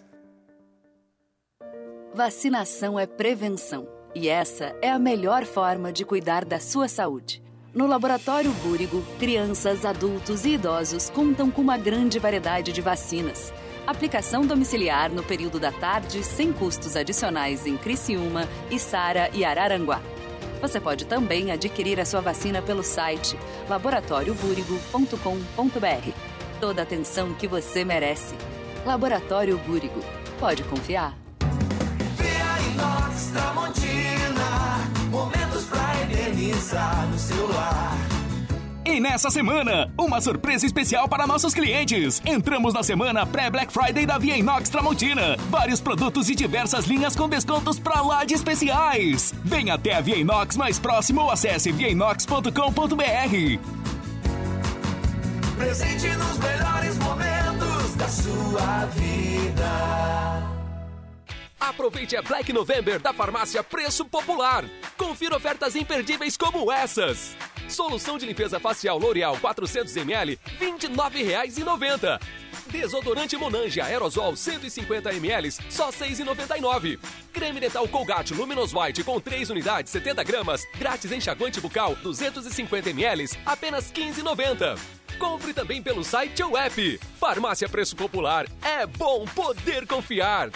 Vacinação 2.12 2.98
é 2.98 3.06
prevenção. 3.06 3.86
E 4.12 4.28
essa 4.28 4.74
é 4.82 4.90
a 4.90 4.98
melhor 4.98 5.44
forma 5.44 5.92
de 5.92 6.04
cuidar 6.04 6.44
da 6.44 6.58
sua 6.58 6.88
saúde. 6.88 7.40
No 7.72 7.86
Laboratório 7.86 8.50
Búrigo, 8.64 9.04
crianças, 9.20 9.84
adultos 9.84 10.44
e 10.44 10.54
idosos 10.54 11.10
contam 11.10 11.48
com 11.48 11.62
uma 11.62 11.78
grande 11.78 12.18
variedade 12.18 12.72
de 12.72 12.80
vacinas. 12.80 13.52
Aplicação 13.86 14.44
domiciliar 14.44 15.12
no 15.12 15.22
período 15.22 15.60
da 15.60 15.70
tarde 15.70 16.24
sem 16.24 16.52
custos 16.52 16.96
adicionais 16.96 17.66
em 17.66 17.76
Criciúma, 17.76 18.48
Içara 18.68 19.30
e 19.32 19.44
Araranguá. 19.44 20.00
Você 20.60 20.80
pode 20.80 21.04
também 21.04 21.52
adquirir 21.52 22.00
a 22.00 22.04
sua 22.04 22.20
vacina 22.20 22.60
pelo 22.60 22.82
site 22.82 23.38
laboratóriobúrigo.com.br. 23.68 26.10
Toda 26.58 26.82
a 26.82 26.84
atenção 26.84 27.32
que 27.34 27.46
você 27.46 27.84
merece. 27.84 28.34
Laboratório 28.84 29.56
Búrigo. 29.58 30.00
Pode 30.40 30.64
confiar. 30.64 31.16
Inox 32.72 33.30
Tramontina, 33.32 34.80
momentos 35.10 35.64
pra 35.64 36.02
eternizar 36.02 37.06
no 37.06 37.18
celular. 37.18 38.15
E 38.86 39.00
nessa 39.00 39.30
semana, 39.30 39.90
uma 39.98 40.20
surpresa 40.20 40.64
especial 40.64 41.08
para 41.08 41.26
nossos 41.26 41.52
clientes. 41.52 42.22
Entramos 42.24 42.72
na 42.72 42.84
semana 42.84 43.26
pré-Black 43.26 43.72
Friday 43.72 44.06
da 44.06 44.16
Via 44.16 44.36
Inox 44.36 44.68
Tramontina. 44.68 45.36
Vários 45.50 45.80
produtos 45.80 46.30
e 46.30 46.36
diversas 46.36 46.84
linhas 46.84 47.16
com 47.16 47.28
descontos 47.28 47.80
pra 47.80 48.00
lá 48.00 48.24
de 48.24 48.34
especiais. 48.34 49.34
Venha 49.44 49.74
até 49.74 49.96
a 49.96 50.00
Via 50.00 50.16
Inox 50.16 50.56
mais 50.56 50.78
próximo 50.78 51.22
ou 51.22 51.32
acesse 51.32 51.72
viainox.com.br. 51.72 52.52
Presente 55.56 56.06
nos 56.06 56.38
melhores 56.38 56.96
momentos 56.98 57.94
da 57.96 58.08
sua 58.08 58.86
vida. 58.86 60.46
Aproveite 61.58 62.16
a 62.16 62.22
Black 62.22 62.52
November 62.52 63.00
da 63.00 63.12
farmácia 63.12 63.64
Preço 63.64 64.04
Popular. 64.04 64.64
Confira 64.96 65.36
ofertas 65.36 65.74
imperdíveis 65.74 66.36
como 66.36 66.70
essas. 66.70 67.34
Solução 67.68 68.16
de 68.16 68.26
limpeza 68.26 68.60
facial 68.60 68.98
L'Oreal 68.98 69.36
400ml, 69.38 70.38
R$ 70.58 70.66
29,90. 70.66 72.20
Desodorante 72.70 73.36
Monange 73.36 73.80
Aerosol 73.80 74.32
150ml, 74.34 75.60
só 75.68 75.86
R$ 75.86 75.92
6,99. 75.92 76.98
Creme 77.32 77.60
dental 77.60 77.88
Colgate 77.88 78.34
Luminous 78.34 78.72
White 78.72 79.04
com 79.04 79.20
3 79.20 79.50
unidades, 79.50 79.90
70 79.92 80.22
gramas, 80.24 80.66
grátis 80.78 81.10
enxaguante 81.12 81.60
bucal 81.60 81.96
250ml, 81.96 83.36
apenas 83.44 83.90
R$ 83.90 84.12
15,90. 84.12 84.78
Compre 85.18 85.52
também 85.52 85.82
pelo 85.82 86.04
site 86.04 86.42
ou 86.42 86.56
app. 86.56 87.00
Farmácia 87.18 87.68
Preço 87.68 87.96
Popular. 87.96 88.46
É 88.62 88.86
bom 88.86 89.24
poder 89.26 89.86
confiar. 89.86 90.50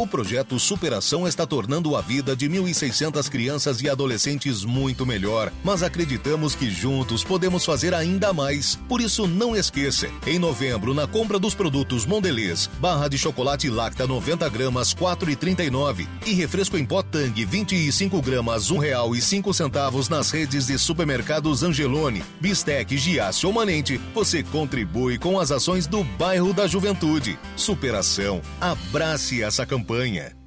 O 0.00 0.06
projeto 0.06 0.60
Superação 0.60 1.26
está 1.26 1.44
tornando 1.44 1.96
a 1.96 2.00
vida 2.00 2.36
de 2.36 2.48
1.600 2.48 3.28
crianças 3.28 3.82
e 3.82 3.90
adolescentes 3.90 4.64
muito 4.64 5.04
melhor, 5.04 5.52
mas 5.64 5.82
acreditamos 5.82 6.54
que 6.54 6.70
juntos 6.70 7.24
podemos 7.24 7.64
fazer 7.64 7.92
ainda 7.92 8.32
mais. 8.32 8.76
Por 8.88 9.00
isso, 9.00 9.26
não 9.26 9.56
esqueça, 9.56 10.08
em 10.24 10.38
novembro, 10.38 10.94
na 10.94 11.08
compra 11.08 11.36
dos 11.36 11.52
produtos 11.52 12.06
Mondelez, 12.06 12.70
barra 12.78 13.08
de 13.08 13.18
chocolate 13.18 13.68
Lacta 13.68 14.06
90 14.06 14.48
gramas, 14.50 14.94
4,39 14.94 16.06
e 16.24 16.32
refresco 16.32 16.78
em 16.78 16.86
pó 16.86 17.02
Tang 17.02 17.44
25 17.44 18.22
gramas, 18.22 18.70
R$ 18.70 18.76
1,05 18.76 20.08
nas 20.10 20.30
redes 20.30 20.68
de 20.68 20.78
supermercados 20.78 21.64
Angelone, 21.64 22.22
Bistec, 22.40 22.96
Giasse 22.96 23.44
ou 23.44 23.52
Manente, 23.52 24.00
você 24.14 24.44
contribui 24.44 25.18
com 25.18 25.40
as 25.40 25.50
ações 25.50 25.88
do 25.88 26.04
bairro 26.04 26.52
da 26.52 26.68
Juventude. 26.68 27.36
Superação. 27.56 28.40
Abrace 28.60 29.42
essa 29.42 29.66
campanha 29.66 29.87
campanha. 29.88 30.37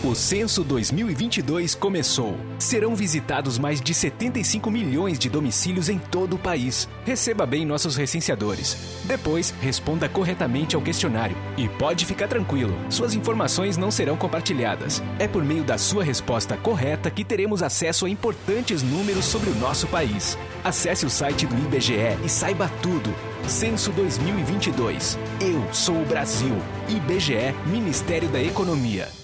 O 0.00 0.16
Censo 0.16 0.64
2022 0.64 1.76
começou. 1.76 2.36
Serão 2.58 2.96
visitados 2.96 3.56
mais 3.56 3.80
de 3.80 3.94
75 3.94 4.68
milhões 4.68 5.16
de 5.16 5.30
domicílios 5.30 5.88
em 5.88 5.96
todo 5.96 6.34
o 6.34 6.38
país. 6.38 6.88
Receba 7.04 7.46
bem 7.46 7.64
nossos 7.64 7.94
recenseadores. 7.94 8.76
Depois, 9.04 9.54
responda 9.60 10.08
corretamente 10.08 10.74
ao 10.74 10.82
questionário. 10.82 11.36
E 11.56 11.68
pode 11.68 12.04
ficar 12.04 12.26
tranquilo, 12.26 12.76
suas 12.90 13.14
informações 13.14 13.76
não 13.76 13.92
serão 13.92 14.16
compartilhadas. 14.16 15.00
É 15.20 15.28
por 15.28 15.44
meio 15.44 15.62
da 15.62 15.78
sua 15.78 16.02
resposta 16.02 16.56
correta 16.56 17.08
que 17.08 17.24
teremos 17.24 17.62
acesso 17.62 18.04
a 18.04 18.10
importantes 18.10 18.82
números 18.82 19.24
sobre 19.24 19.50
o 19.50 19.54
nosso 19.54 19.86
país. 19.86 20.36
Acesse 20.64 21.06
o 21.06 21.10
site 21.10 21.46
do 21.46 21.54
IBGE 21.54 22.18
e 22.24 22.28
saiba 22.28 22.68
tudo. 22.82 23.14
Censo 23.46 23.92
2022. 23.92 25.16
Eu 25.40 25.64
sou 25.72 26.02
o 26.02 26.06
Brasil. 26.06 26.56
IBGE, 26.88 27.54
Ministério 27.66 28.28
da 28.28 28.42
Economia. 28.42 29.21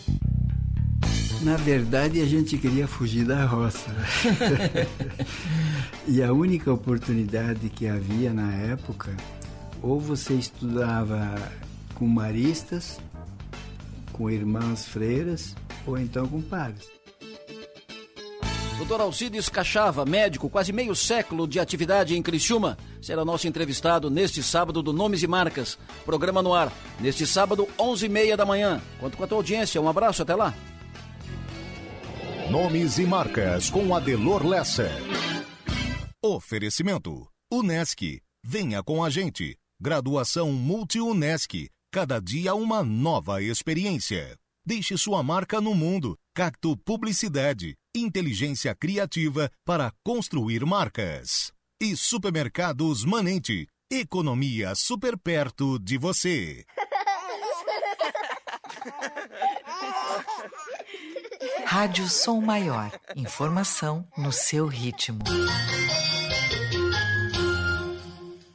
Na 1.43 1.57
verdade, 1.57 2.21
a 2.21 2.27
gente 2.27 2.59
queria 2.59 2.89
fugir 2.89 3.25
da 3.25 3.45
roça. 3.45 3.95
e 6.07 6.23
a 6.23 6.33
única 6.33 6.73
oportunidade 6.73 7.69
que 7.69 7.87
havia 7.87 8.33
na 8.33 8.53
época, 8.55 9.17
ou 9.81 10.01
você 10.01 10.35
estudava 10.35 11.37
com 11.95 12.07
maristas, 12.09 12.99
com 14.13 14.29
irmãs 14.29 14.87
freiras, 14.87 15.55
ou 15.87 15.97
então 15.97 16.27
com 16.27 16.43
padres. 16.43 16.89
Doutor 18.79 19.01
Alcides 19.01 19.49
Cachava, 19.49 20.05
médico, 20.05 20.49
quase 20.49 20.73
meio 20.73 20.95
século 20.95 21.49
de 21.49 21.59
atividade 21.59 22.17
em 22.17 22.23
Criciúma, 22.23 22.79
será 23.03 23.25
nosso 23.25 23.49
entrevistado 23.49 24.09
neste 24.09 24.43
sábado 24.43 24.83
do 24.83 24.93
Nomes 24.93 25.23
e 25.23 25.27
Marcas. 25.27 25.79
Programa 26.05 26.43
no 26.43 26.55
ar, 26.55 26.73
neste 27.01 27.27
sábado, 27.27 27.69
11h30 27.79 28.37
da 28.37 28.47
manhã. 28.47 28.81
Conto 29.01 29.17
com 29.17 29.25
a 29.25 29.27
tua 29.27 29.39
audiência. 29.39 29.81
Um 29.81 29.89
abraço, 29.89 30.23
até 30.23 30.35
lá. 30.35 30.55
Nomes 32.51 32.99
e 32.99 33.05
marcas 33.05 33.69
com 33.69 33.95
Adelor 33.95 34.47
Lessa. 34.47 34.89
Oferecimento: 36.25 37.29
Unesc. 37.53 38.23
Venha 38.43 38.83
com 38.83 39.05
a 39.05 39.11
gente. 39.11 39.55
Graduação 39.79 40.51
Multi-Unesc. 40.53 41.69
Cada 41.93 42.19
dia 42.19 42.55
uma 42.55 42.83
nova 42.83 43.43
experiência. 43.43 44.35
Deixe 44.67 44.97
sua 44.97 45.23
marca 45.23 45.61
no 45.61 45.75
mundo. 45.75 46.17
Cacto 46.35 46.75
Publicidade. 46.79 47.75
Inteligência 47.95 48.75
criativa 48.75 49.51
para 49.63 49.93
construir 50.03 50.65
marcas. 50.65 51.53
E 51.79 51.95
Supermercados 51.95 53.05
Manente. 53.05 53.67
Economia 53.93 54.75
super 54.75 55.19
perto 55.19 55.79
de 55.79 55.99
você. 55.99 56.65
Rádio 61.71 62.09
Som 62.09 62.41
Maior. 62.41 62.91
Informação 63.15 64.09
no 64.17 64.33
seu 64.33 64.67
ritmo. 64.67 65.19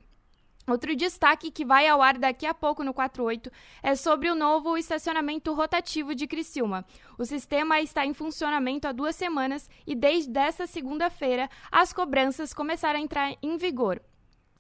Outro 0.69 0.95
destaque 0.95 1.51
que 1.51 1.65
vai 1.65 1.89
ao 1.89 2.01
ar 2.01 2.17
daqui 2.17 2.47
a 2.47 2.55
pouco 2.55 2.85
no 2.85 2.95
48 2.95 3.51
é 3.83 3.97
sobre 3.97 4.31
o 4.31 4.35
novo 4.35 4.79
estacionamento 4.79 5.53
rotativo 5.53 6.15
de 6.15 6.27
Criciúma. 6.27 6.85
O 7.19 7.25
sistema 7.25 7.81
está 7.81 8.07
em 8.07 8.15
funcionamento 8.15 8.87
há 8.87 8.93
duas 8.93 9.17
semanas 9.17 9.69
e 9.85 9.95
desde 9.95 10.39
essa 10.39 10.67
segunda-feira 10.67 11.51
as 11.71 11.93
cobranças 11.93 12.55
começaram 12.55 13.01
a 13.01 13.03
entrar 13.03 13.35
em 13.43 13.57
vigor. 13.57 14.01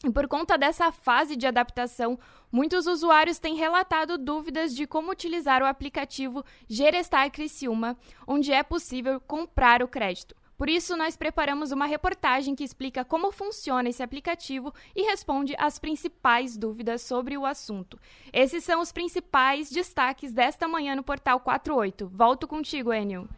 E 0.04 0.10
por 0.10 0.26
conta 0.26 0.58
dessa 0.58 0.90
fase 0.90 1.36
de 1.36 1.46
adaptação, 1.46 2.18
muitos 2.50 2.88
usuários 2.88 3.38
têm 3.38 3.54
relatado 3.54 4.18
dúvidas 4.18 4.74
de 4.74 4.84
como 4.84 5.12
utilizar 5.12 5.62
o 5.62 5.66
aplicativo 5.66 6.44
Gerestar 6.68 7.30
Criciúma, 7.30 7.96
onde 8.26 8.52
é 8.52 8.64
possível 8.64 9.20
comprar 9.20 9.80
o 9.80 9.86
crédito. 9.86 10.34
Por 10.56 10.68
isso, 10.68 10.96
nós 10.96 11.16
preparamos 11.16 11.72
uma 11.72 11.86
reportagem 11.86 12.54
que 12.54 12.64
explica 12.64 13.04
como 13.04 13.32
funciona 13.32 13.88
esse 13.88 14.02
aplicativo 14.02 14.72
e 14.94 15.02
responde 15.02 15.54
às 15.58 15.78
principais 15.78 16.56
dúvidas 16.56 17.02
sobre 17.02 17.36
o 17.36 17.44
assunto. 17.44 17.98
Esses 18.32 18.62
são 18.62 18.80
os 18.80 18.92
principais 18.92 19.70
destaques 19.70 20.32
desta 20.32 20.68
manhã 20.68 20.94
no 20.94 21.02
Portal 21.02 21.40
48. 21.40 22.08
Volto 22.08 22.46
contigo, 22.46 22.92
Enio. 22.92 23.28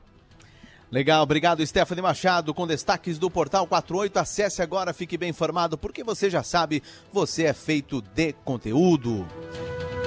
Legal, 0.90 1.22
obrigado 1.22 1.66
Stephanie 1.66 2.02
Machado 2.02 2.54
com 2.54 2.66
destaques 2.66 3.18
do 3.18 3.28
Portal 3.28 3.66
48. 3.66 4.16
Acesse 4.16 4.62
agora, 4.62 4.92
fique 4.92 5.18
bem 5.18 5.30
informado, 5.30 5.76
porque 5.76 6.04
você 6.04 6.30
já 6.30 6.42
sabe, 6.42 6.82
você 7.12 7.44
é 7.44 7.52
feito 7.52 8.00
de 8.00 8.32
conteúdo. 8.44 9.26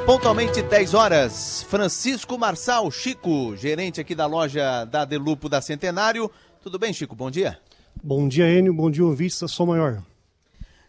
Pontualmente 0.06 0.62
10 0.62 0.93
horas, 0.93 1.63
Francisco 1.63 2.38
Marçal 2.38 2.89
Chico, 2.89 3.54
gerente 3.58 4.00
aqui 4.00 4.15
da 4.15 4.26
loja 4.26 4.86
da 4.86 5.04
Delupo 5.04 5.50
da 5.50 5.60
Centenário. 5.60 6.32
Tudo 6.67 6.80
bem, 6.80 6.91
Chico? 6.91 7.15
Bom 7.15 7.32
dia. 7.32 7.58
Bom 8.03 8.27
dia, 8.27 8.51
Enio. 8.51 8.73
Bom 8.73 8.91
dia, 8.91 9.06
ouvintes 9.06 9.39
da 9.39 9.47
Som 9.47 9.67
Maior. 9.67 10.03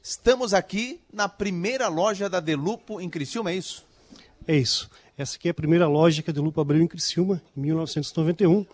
Estamos 0.02 0.52
aqui 0.52 1.00
na 1.12 1.28
primeira 1.28 1.86
loja 1.86 2.28
da 2.28 2.40
Delupo 2.40 3.00
em 3.00 3.08
Criciúma, 3.08 3.52
é 3.52 3.54
isso? 3.54 3.86
É 4.44 4.56
isso. 4.56 4.90
Essa 5.16 5.36
aqui 5.36 5.46
é 5.46 5.52
a 5.52 5.54
primeira 5.54 5.86
loja 5.86 6.20
que 6.20 6.30
a 6.30 6.32
Delupo 6.32 6.60
abriu 6.60 6.82
em 6.82 6.88
Criciúma, 6.88 7.40
em 7.56 7.60
1991. 7.60 8.66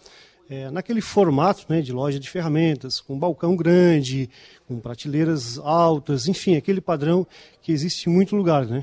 é, 0.48 0.70
naquele 0.70 1.02
formato 1.02 1.66
né, 1.68 1.82
de 1.82 1.92
loja 1.92 2.18
de 2.18 2.30
ferramentas, 2.30 3.02
com 3.02 3.18
balcão 3.18 3.54
grande, 3.54 4.30
com 4.66 4.80
prateleiras 4.80 5.58
altas, 5.58 6.26
enfim, 6.26 6.56
aquele 6.56 6.80
padrão 6.80 7.26
que 7.60 7.70
existe 7.70 8.08
em 8.08 8.12
muito 8.14 8.34
lugar. 8.34 8.64
Né? 8.64 8.82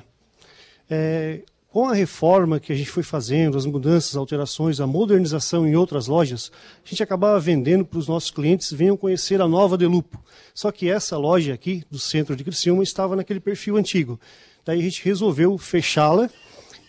É, 0.87 1.41
com 1.71 1.87
a 1.87 1.93
reforma 1.93 2.59
que 2.59 2.73
a 2.73 2.75
gente 2.75 2.89
foi 2.89 3.01
fazendo, 3.01 3.57
as 3.57 3.65
mudanças, 3.65 4.17
alterações, 4.17 4.81
a 4.81 4.85
modernização 4.85 5.65
em 5.65 5.73
outras 5.73 6.05
lojas, 6.05 6.51
a 6.85 6.89
gente 6.89 7.01
acabava 7.01 7.39
vendendo 7.39 7.85
para 7.85 7.97
os 7.97 8.09
nossos 8.09 8.29
clientes, 8.29 8.73
venham 8.73 8.97
conhecer 8.97 9.41
a 9.41 9.47
nova 9.47 9.77
Delupo. 9.77 10.21
Só 10.53 10.69
que 10.69 10.89
essa 10.89 11.17
loja 11.17 11.53
aqui, 11.53 11.85
do 11.89 11.97
centro 11.97 12.35
de 12.35 12.43
Criciúma, 12.43 12.83
estava 12.83 13.15
naquele 13.15 13.39
perfil 13.39 13.77
antigo. 13.77 14.19
Daí 14.65 14.81
a 14.81 14.83
gente 14.83 15.01
resolveu 15.05 15.57
fechá-la 15.57 16.29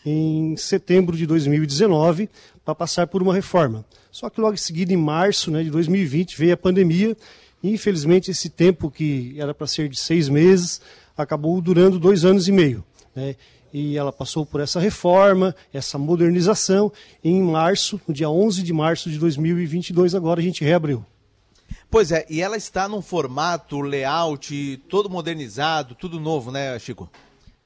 em 0.05 0.57
setembro 0.57 1.17
de 1.17 1.29
2019 1.29 2.29
para 2.65 2.75
passar 2.75 3.07
por 3.07 3.23
uma 3.23 3.33
reforma. 3.33 3.85
Só 4.11 4.29
que 4.29 4.41
logo 4.41 4.55
em 4.55 4.59
seguida, 4.59 4.93
em 4.93 4.97
março 4.97 5.53
né, 5.53 5.63
de 5.63 5.71
2020, 5.71 6.37
veio 6.37 6.55
a 6.55 6.57
pandemia 6.57 7.17
e 7.63 7.71
infelizmente 7.71 8.33
esse 8.33 8.51
tempo 8.51 8.91
que 8.91 9.37
era 9.39 9.55
para 9.55 9.69
ser 9.69 9.89
de 9.89 9.97
seis 9.97 10.29
meses 10.29 10.81
acabou 11.17 11.61
durando 11.61 12.01
dois 12.01 12.25
anos 12.25 12.49
e 12.49 12.53
meio. 12.53 12.85
Né? 13.15 13.37
E 13.73 13.97
ela 13.97 14.13
passou 14.13 14.45
por 14.45 14.61
essa 14.61 14.79
reforma, 14.79 15.55
essa 15.73 15.99
modernização. 15.99 16.93
E 17.23 17.31
em 17.31 17.43
março, 17.43 18.01
no 18.07 18.15
dia 18.15 18.29
11 18.29 18.63
de 18.63 18.73
março 18.73 19.11
de 19.11 19.19
2022, 19.19 20.15
agora 20.15 20.41
a 20.41 20.43
gente 20.43 20.65
reabriu. 20.65 21.05
Pois 21.91 22.11
é, 22.11 22.27
e 22.29 22.41
ela 22.41 22.57
está 22.57 22.89
num 22.89 23.03
formato, 23.03 23.81
layout, 23.81 24.83
todo 24.89 25.11
modernizado, 25.11 25.95
tudo 25.95 26.19
novo, 26.19 26.51
né, 26.51 26.79
Chico? 26.79 27.11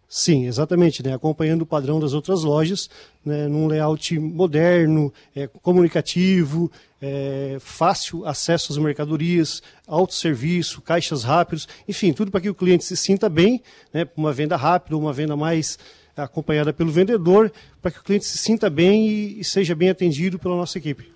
Sim, 0.09 0.47
exatamente, 0.47 1.03
né? 1.03 1.15
acompanhando 1.15 1.63
o 1.63 1.67
padrão 1.67 1.99
das 1.99 2.13
outras 2.13 2.45
lojas, 2.45 2.89
né? 3.25 3.49
num 3.49 3.67
layout 3.67 4.17
moderno, 4.19 5.13
é, 5.35 5.49
comunicativo, 5.49 6.71
é, 7.03 7.57
fácil 7.59 8.25
acesso 8.25 8.73
às 8.73 8.79
mercadorias, 8.79 9.63
autosserviço, 9.87 10.81
caixas 10.81 11.25
rápidos, 11.25 11.67
enfim, 11.89 12.13
tudo 12.13 12.31
para 12.31 12.41
que 12.41 12.49
o 12.49 12.55
cliente 12.55 12.85
se 12.85 12.97
sinta 12.97 13.29
bem, 13.29 13.61
né? 13.93 14.07
uma 14.17 14.33
venda 14.33 14.57
rápida, 14.57 14.97
uma 14.97 15.13
venda 15.13 15.37
mais 15.37 15.77
acompanhada 16.17 16.73
pelo 16.73 16.91
vendedor, 16.91 17.53
para 17.83 17.91
que 17.91 17.99
o 17.99 18.03
cliente 18.03 18.25
se 18.25 18.39
sinta 18.39 18.71
bem 18.71 19.09
e, 19.09 19.41
e 19.41 19.45
seja 19.45 19.75
bem 19.75 19.91
atendido 19.91 20.39
pela 20.39 20.57
nossa 20.57 20.79
equipe. 20.79 21.13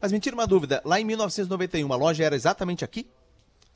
Mas 0.00 0.12
me 0.12 0.20
tira 0.20 0.34
uma 0.34 0.46
dúvida, 0.46 0.80
lá 0.84 1.00
em 1.00 1.04
1991 1.04 1.92
a 1.92 1.96
loja 1.96 2.24
era 2.24 2.36
exatamente 2.36 2.84
aqui? 2.84 3.06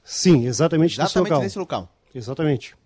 Sim, 0.03 0.47
exatamente, 0.47 0.95
exatamente 0.95 1.01
nesse 1.01 1.19
local. 1.19 1.43
nesse 1.43 1.59
local. 1.59 1.97
Exatamente. 2.15 2.84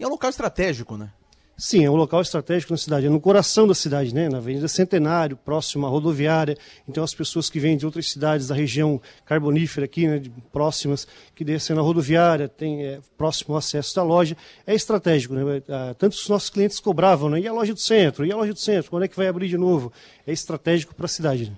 E 0.00 0.02
é 0.02 0.06
um 0.06 0.10
local 0.10 0.30
estratégico, 0.30 0.96
né? 0.96 1.12
Sim, 1.58 1.84
é 1.84 1.90
um 1.90 1.94
local 1.94 2.22
estratégico 2.22 2.72
na 2.72 2.78
cidade, 2.78 3.04
é 3.04 3.10
no 3.10 3.20
coração 3.20 3.68
da 3.68 3.74
cidade, 3.74 4.14
né? 4.14 4.30
na 4.30 4.38
Avenida 4.38 4.66
Centenário, 4.66 5.36
próximo 5.36 5.84
à 5.86 5.90
rodoviária. 5.90 6.56
Então, 6.88 7.04
as 7.04 7.12
pessoas 7.12 7.50
que 7.50 7.60
vêm 7.60 7.76
de 7.76 7.84
outras 7.84 8.10
cidades 8.10 8.46
da 8.46 8.54
região 8.54 8.98
carbonífera 9.26 9.84
aqui, 9.84 10.06
né, 10.06 10.18
de, 10.18 10.30
próximas, 10.50 11.06
que 11.34 11.44
descem 11.44 11.76
na 11.76 11.82
rodoviária, 11.82 12.48
tem 12.48 12.82
é, 12.82 13.00
próximo 13.18 13.54
acesso 13.54 13.94
da 13.94 14.02
loja, 14.02 14.34
é 14.66 14.74
estratégico. 14.74 15.34
Né? 15.34 15.62
Ah, 15.68 15.94
tanto 15.98 16.14
os 16.14 16.28
nossos 16.30 16.48
clientes 16.48 16.80
cobravam, 16.80 17.28
né? 17.28 17.40
e 17.40 17.46
a 17.46 17.52
loja 17.52 17.74
do 17.74 17.80
centro, 17.80 18.24
e 18.24 18.32
a 18.32 18.36
loja 18.36 18.54
do 18.54 18.58
centro, 18.58 18.90
quando 18.90 19.02
é 19.02 19.08
que 19.08 19.16
vai 19.16 19.28
abrir 19.28 19.48
de 19.48 19.58
novo? 19.58 19.92
É 20.26 20.32
estratégico 20.32 20.94
para 20.94 21.04
a 21.04 21.10
cidade. 21.10 21.50
Né? 21.50 21.56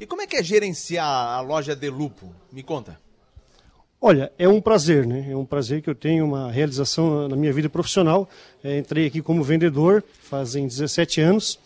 E 0.00 0.06
como 0.06 0.22
é 0.22 0.26
que 0.26 0.34
é 0.34 0.42
gerenciar 0.42 1.06
a 1.06 1.40
loja 1.40 1.76
de 1.76 1.88
Lupo? 1.88 2.34
Me 2.50 2.64
conta. 2.64 2.98
Olha, 4.00 4.30
é 4.38 4.46
um 4.46 4.60
prazer, 4.60 5.06
né? 5.06 5.26
É 5.30 5.36
um 5.36 5.44
prazer 5.44 5.80
que 5.80 5.88
eu 5.88 5.94
tenho 5.94 6.24
uma 6.24 6.50
realização 6.50 7.26
na 7.28 7.34
minha 7.34 7.52
vida 7.52 7.68
profissional. 7.68 8.28
É, 8.62 8.78
entrei 8.78 9.06
aqui 9.06 9.22
como 9.22 9.42
vendedor 9.42 10.04
fazem 10.22 10.66
17 10.66 11.20
anos 11.20 11.58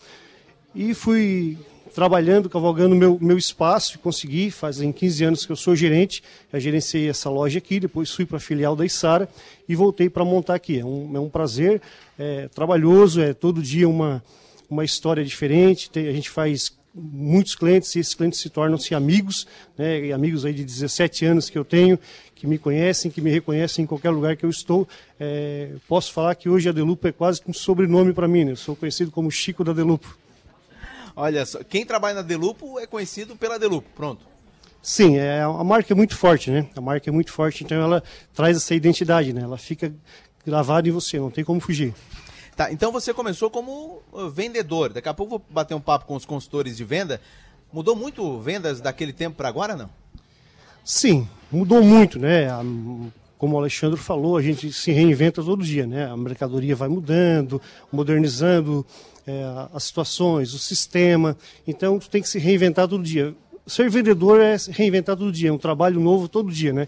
e 0.73 0.93
fui 0.93 1.57
trabalhando, 1.93 2.49
cavalgando 2.49 2.95
meu, 2.95 3.17
meu 3.19 3.37
espaço 3.37 3.95
e 3.95 3.97
consegui, 3.97 4.49
fazem 4.49 4.93
15 4.93 5.23
anos 5.25 5.45
que 5.45 5.51
eu 5.51 5.57
sou 5.57 5.75
gerente, 5.75 6.23
já 6.51 6.57
gerenciei 6.57 7.09
essa 7.09 7.29
loja 7.29 7.57
aqui, 7.57 7.81
depois 7.81 8.09
fui 8.11 8.25
para 8.25 8.37
a 8.37 8.39
filial 8.39 8.77
da 8.77 8.85
Isara 8.85 9.27
e 9.67 9.75
voltei 9.75 10.09
para 10.09 10.23
montar 10.23 10.55
aqui. 10.55 10.79
É 10.79 10.85
um, 10.85 11.11
é 11.13 11.19
um 11.19 11.29
prazer, 11.29 11.81
é 12.17 12.47
trabalhoso, 12.47 13.21
é 13.21 13.33
todo 13.33 13.61
dia 13.61 13.89
uma, 13.89 14.23
uma 14.69 14.85
história 14.85 15.23
diferente, 15.23 15.89
tem, 15.89 16.07
a 16.07 16.13
gente 16.13 16.29
faz 16.29 16.73
muitos 16.93 17.55
clientes 17.55 17.95
e 17.95 17.99
esses 17.99 18.13
clientes 18.13 18.39
se 18.39 18.49
tornam-se 18.49 18.93
amigos, 18.93 19.47
né, 19.77 20.11
amigos 20.11 20.45
aí 20.45 20.53
de 20.53 20.63
17 20.63 21.25
anos 21.25 21.49
que 21.49 21.57
eu 21.57 21.63
tenho, 21.63 21.97
que 22.35 22.45
me 22.45 22.57
conhecem, 22.57 23.09
que 23.09 23.21
me 23.21 23.29
reconhecem 23.29 23.83
em 23.83 23.85
qualquer 23.85 24.09
lugar 24.09 24.35
que 24.35 24.45
eu 24.45 24.49
estou. 24.49 24.87
É, 25.19 25.71
posso 25.87 26.11
falar 26.11 26.35
que 26.35 26.49
hoje 26.49 26.67
a 26.67 26.71
Delupo 26.71 27.07
é 27.07 27.11
quase 27.11 27.41
um 27.47 27.53
sobrenome 27.53 28.13
para 28.13 28.27
mim, 28.27 28.45
né? 28.45 28.51
eu 28.51 28.57
sou 28.57 28.75
conhecido 28.75 29.11
como 29.11 29.31
Chico 29.31 29.63
da 29.63 29.73
Delupo. 29.73 30.17
Olha 31.15 31.45
só, 31.45 31.63
quem 31.63 31.85
trabalha 31.85 32.15
na 32.15 32.21
Delupo 32.21 32.79
é 32.79 32.87
conhecido 32.87 33.35
pela 33.35 33.59
Delupo, 33.59 33.87
pronto. 33.95 34.25
Sim, 34.81 35.17
é, 35.17 35.41
a 35.41 35.63
marca 35.63 35.93
é 35.93 35.95
muito 35.95 36.17
forte, 36.17 36.49
né? 36.49 36.67
A 36.75 36.81
marca 36.81 37.07
é 37.07 37.13
muito 37.13 37.31
forte, 37.31 37.63
então 37.63 37.79
ela 37.79 38.01
traz 38.33 38.57
essa 38.57 38.73
identidade, 38.73 39.31
né? 39.31 39.41
Ela 39.41 39.57
fica 39.57 39.93
gravada 40.43 40.89
em 40.89 40.91
você, 40.91 41.19
não 41.19 41.29
tem 41.29 41.43
como 41.43 41.59
fugir. 41.59 41.93
Tá, 42.55 42.71
então 42.71 42.91
você 42.91 43.13
começou 43.13 43.49
como 43.49 44.01
uh, 44.11 44.29
vendedor. 44.29 44.91
Daqui 44.91 45.07
a 45.07 45.13
pouco 45.13 45.31
vou 45.31 45.41
bater 45.49 45.73
um 45.73 45.81
papo 45.81 46.05
com 46.05 46.15
os 46.15 46.25
consultores 46.25 46.75
de 46.77 46.83
venda. 46.83 47.21
Mudou 47.71 47.95
muito 47.95 48.39
vendas 48.39 48.81
daquele 48.81 49.13
tempo 49.13 49.37
para 49.37 49.47
agora, 49.47 49.75
não? 49.75 49.89
Sim, 50.83 51.27
mudou 51.51 51.81
muito, 51.81 52.19
né? 52.19 52.47
Como 53.37 53.55
o 53.55 53.59
Alexandre 53.59 53.99
falou, 53.99 54.35
a 54.35 54.41
gente 54.41 54.73
se 54.73 54.91
reinventa 54.91 55.43
todo 55.43 55.63
dia, 55.63 55.87
né? 55.87 56.05
A 56.05 56.17
mercadoria 56.17 56.75
vai 56.75 56.89
mudando, 56.89 57.61
modernizando 57.91 58.85
é, 59.25 59.43
as 59.73 59.85
situações, 59.85 60.53
o 60.53 60.59
sistema. 60.59 61.37
Então, 61.65 61.97
tu 61.97 62.09
tem 62.09 62.21
que 62.21 62.27
se 62.27 62.39
reinventar 62.39 62.87
todo 62.87 63.03
dia. 63.03 63.33
Ser 63.65 63.89
vendedor 63.89 64.41
é 64.41 64.57
reinventar 64.69 65.15
todo 65.15 65.31
dia, 65.31 65.49
é 65.49 65.53
um 65.53 65.57
trabalho 65.57 65.99
novo 65.99 66.27
todo 66.27 66.51
dia, 66.51 66.73
né? 66.73 66.87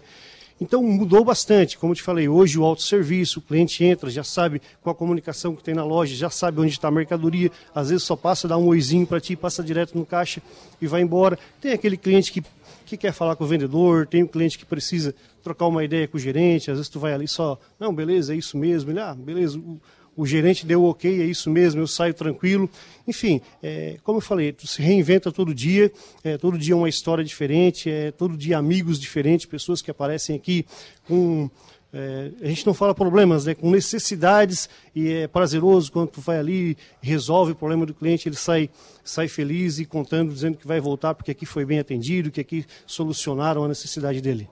Então 0.60 0.82
mudou 0.82 1.24
bastante, 1.24 1.76
como 1.76 1.94
te 1.94 2.02
falei, 2.02 2.28
hoje 2.28 2.58
o 2.58 2.64
autosserviço, 2.64 3.40
o 3.40 3.42
cliente 3.42 3.84
entra, 3.84 4.08
já 4.08 4.22
sabe 4.22 4.62
qual 4.80 4.94
a 4.94 4.96
comunicação 4.96 5.54
que 5.56 5.64
tem 5.64 5.74
na 5.74 5.84
loja, 5.84 6.14
já 6.14 6.30
sabe 6.30 6.60
onde 6.60 6.70
está 6.70 6.88
a 6.88 6.92
mercadoria, 6.92 7.50
às 7.74 7.88
vezes 7.90 8.04
só 8.04 8.14
passa, 8.14 8.46
dá 8.46 8.56
um 8.56 8.66
oizinho 8.66 9.04
para 9.04 9.20
ti, 9.20 9.34
passa 9.34 9.64
direto 9.64 9.98
no 9.98 10.06
caixa 10.06 10.40
e 10.80 10.86
vai 10.86 11.02
embora. 11.02 11.36
Tem 11.60 11.72
aquele 11.72 11.96
cliente 11.96 12.32
que, 12.32 12.42
que 12.86 12.96
quer 12.96 13.12
falar 13.12 13.34
com 13.34 13.42
o 13.42 13.46
vendedor, 13.48 14.06
tem 14.06 14.22
um 14.22 14.28
cliente 14.28 14.56
que 14.56 14.64
precisa 14.64 15.12
trocar 15.42 15.66
uma 15.66 15.82
ideia 15.82 16.06
com 16.06 16.16
o 16.16 16.20
gerente, 16.20 16.70
às 16.70 16.76
vezes 16.76 16.88
tu 16.88 17.00
vai 17.00 17.12
ali 17.12 17.26
só, 17.26 17.58
não, 17.78 17.92
beleza, 17.92 18.32
é 18.32 18.36
isso 18.36 18.56
mesmo, 18.56 18.92
ele, 18.92 19.00
ah, 19.00 19.14
beleza, 19.14 19.58
o 19.58 19.80
gerente 20.24 20.66
deu 20.66 20.84
ok, 20.84 21.22
é 21.22 21.24
isso 21.24 21.50
mesmo, 21.50 21.80
eu 21.80 21.86
saio 21.86 22.14
tranquilo. 22.14 22.68
Enfim, 23.06 23.40
é, 23.62 23.96
como 24.02 24.18
eu 24.18 24.22
falei, 24.22 24.52
tu 24.52 24.66
se 24.66 24.80
reinventa 24.80 25.32
todo 25.32 25.54
dia, 25.54 25.90
é, 26.22 26.38
todo 26.38 26.58
dia 26.58 26.76
uma 26.76 26.88
história 26.88 27.24
diferente, 27.24 27.90
é, 27.90 28.10
todo 28.10 28.36
dia 28.36 28.58
amigos 28.58 28.98
diferentes, 28.98 29.46
pessoas 29.46 29.82
que 29.82 29.90
aparecem 29.90 30.36
aqui 30.36 30.64
com. 31.06 31.50
É, 31.96 32.32
a 32.42 32.46
gente 32.46 32.66
não 32.66 32.74
fala 32.74 32.92
problemas, 32.92 33.44
né, 33.44 33.54
com 33.54 33.70
necessidades, 33.70 34.68
e 34.96 35.12
é 35.12 35.28
prazeroso 35.28 35.92
quando 35.92 36.08
tu 36.08 36.20
vai 36.20 36.38
ali, 36.38 36.76
resolve 37.00 37.52
o 37.52 37.54
problema 37.54 37.86
do 37.86 37.94
cliente, 37.94 38.28
ele 38.28 38.34
sai, 38.34 38.68
sai 39.04 39.28
feliz 39.28 39.78
e 39.78 39.84
contando, 39.84 40.32
dizendo 40.32 40.56
que 40.56 40.66
vai 40.66 40.80
voltar 40.80 41.14
porque 41.14 41.30
aqui 41.30 41.46
foi 41.46 41.64
bem 41.64 41.78
atendido, 41.78 42.32
que 42.32 42.40
aqui 42.40 42.64
solucionaram 42.84 43.62
a 43.62 43.68
necessidade 43.68 44.20
dele. 44.20 44.48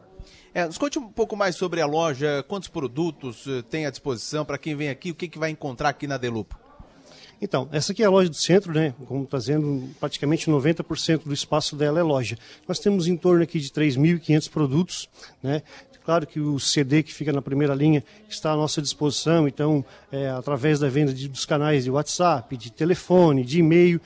É, 0.55 0.67
nos 0.67 0.77
conte 0.77 0.99
um 0.99 1.09
pouco 1.09 1.35
mais 1.35 1.57
sobre 1.57 1.81
a 1.81 1.87
loja, 1.87 2.45
quantos 2.47 2.69
produtos 2.69 3.47
uh, 3.47 3.63
tem 3.63 3.87
à 3.87 3.91
disposição 3.91 4.45
para 4.45 4.59
quem 4.59 4.77
vem 4.77 4.91
aqui, 4.91 5.11
o 5.11 5.15
que, 5.15 5.27
que 5.27 5.39
vai 5.39 5.49
encontrar 5.49 5.89
aqui 5.89 6.07
na 6.07 6.19
Delupo? 6.19 6.61
Então, 7.41 7.69
essa 7.73 7.93
aqui 7.93 8.03
é 8.03 8.07
a 8.07 8.11
loja 8.11 8.29
do 8.29 8.37
centro, 8.37 8.71
né? 8.71 8.95
Como 9.07 9.25
está 9.25 9.39
dizendo, 9.39 9.89
praticamente 9.99 10.51
90% 10.51 11.25
do 11.25 11.33
espaço 11.33 11.75
dela 11.75 11.99
é 11.99 12.03
loja. 12.03 12.37
Nós 12.69 12.79
temos 12.79 13.07
em 13.07 13.17
torno 13.17 13.43
aqui 13.43 13.59
de 13.59 13.71
3.500 13.71 14.51
produtos, 14.51 15.09
né? 15.43 15.63
Claro 16.05 16.27
que 16.27 16.39
o 16.39 16.61
CD 16.61 17.03
que 17.03 17.15
fica 17.15 17.33
na 17.33 17.41
primeira 17.41 17.75
linha 17.75 18.05
está 18.29 18.53
à 18.53 18.57
nossa 18.57 18.83
disposição, 18.83 19.49
então, 19.49 19.85
é, 20.11 20.29
através 20.29 20.79
da 20.81 20.89
venda 20.89 21.15
de, 21.15 21.29
dos 21.29 21.47
canais 21.47 21.85
de 21.85 21.91
WhatsApp, 21.91 22.57
de 22.59 22.71
telefone, 22.71 23.43
de 23.43 23.61
e-mail, 23.61 24.01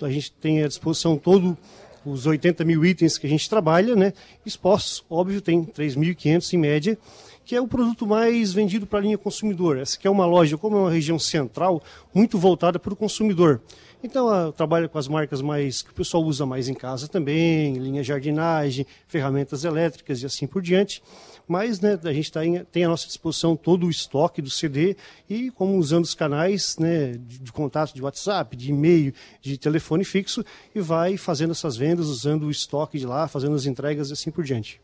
a 0.00 0.10
gente 0.10 0.32
tem 0.32 0.62
à 0.62 0.68
disposição 0.68 1.16
todo 1.16 1.56
os 2.04 2.26
80 2.26 2.64
mil 2.64 2.84
itens 2.84 3.18
que 3.18 3.26
a 3.26 3.30
gente 3.30 3.48
trabalha, 3.48 3.94
né? 3.94 4.12
Expostos, 4.44 5.04
óbvio, 5.08 5.40
tem 5.40 5.64
3.500 5.64 6.52
em 6.52 6.56
média, 6.56 6.98
que 7.44 7.54
é 7.56 7.60
o 7.60 7.66
produto 7.66 8.06
mais 8.06 8.52
vendido 8.52 8.86
para 8.86 8.98
a 8.98 9.02
linha 9.02 9.18
consumidor. 9.18 9.78
Essa 9.78 9.98
que 9.98 10.06
é 10.06 10.10
uma 10.10 10.26
loja, 10.26 10.56
como 10.56 10.76
é 10.76 10.80
uma 10.80 10.90
região 10.90 11.18
central, 11.18 11.82
muito 12.14 12.38
voltada 12.38 12.78
para 12.78 12.92
o 12.92 12.96
consumidor. 12.96 13.60
Então, 14.04 14.34
eu 14.34 14.52
trabalho 14.52 14.88
com 14.88 14.98
as 14.98 15.06
marcas 15.06 15.40
mais 15.40 15.80
que 15.82 15.90
o 15.90 15.94
pessoal 15.94 16.24
usa 16.24 16.44
mais 16.44 16.68
em 16.68 16.74
casa 16.74 17.06
também, 17.06 17.74
linha 17.74 18.02
jardinagem, 18.02 18.84
ferramentas 19.06 19.64
elétricas 19.64 20.22
e 20.22 20.26
assim 20.26 20.46
por 20.46 20.60
diante 20.60 21.02
mas 21.46 21.80
né, 21.80 21.98
a 22.02 22.12
gente 22.12 22.30
tá 22.30 22.44
em, 22.44 22.64
tem 22.64 22.84
à 22.84 22.88
nossa 22.88 23.06
disposição 23.06 23.56
todo 23.56 23.86
o 23.86 23.90
estoque 23.90 24.40
do 24.40 24.50
CD 24.50 24.96
e 25.28 25.50
como 25.50 25.76
usando 25.76 26.04
os 26.04 26.14
canais 26.14 26.76
né, 26.78 27.12
de, 27.12 27.38
de 27.38 27.52
contato 27.52 27.94
de 27.94 28.02
WhatsApp, 28.02 28.56
de 28.56 28.70
e-mail, 28.70 29.12
de 29.40 29.58
telefone 29.58 30.04
fixo 30.04 30.44
e 30.74 30.80
vai 30.80 31.16
fazendo 31.16 31.50
essas 31.50 31.76
vendas, 31.76 32.06
usando 32.06 32.44
o 32.44 32.50
estoque 32.50 32.98
de 32.98 33.06
lá, 33.06 33.28
fazendo 33.28 33.54
as 33.54 33.66
entregas 33.66 34.10
e 34.10 34.12
assim 34.12 34.30
por 34.30 34.44
diante. 34.44 34.80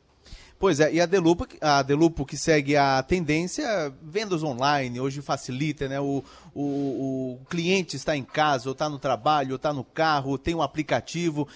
Pois 0.59 0.81
é, 0.81 0.93
e 0.93 1.01
a 1.01 1.07
Delupo, 1.07 1.47
a 1.61 1.83
Delupo 1.83 2.27
que 2.27 2.37
segue 2.37 2.75
a 2.77 3.01
tendência, 3.03 3.95
vendas 4.03 4.43
online, 4.43 4.99
hoje 5.01 5.23
facilita, 5.23 5.89
né? 5.89 6.01
O, 6.01 6.25
o, 6.53 6.61
o 6.63 7.41
cliente 7.49 7.95
está 7.95 8.17
em 8.17 8.25
casa, 8.25 8.69
ou 8.69 8.73
está 8.73 8.89
no 8.89 8.99
trabalho, 8.99 9.51
ou 9.51 9.57
está 9.57 9.73
no 9.73 9.85
carro, 9.85 10.37
tem 10.37 10.57
um 10.57 10.63
aplicativo, 10.63 11.47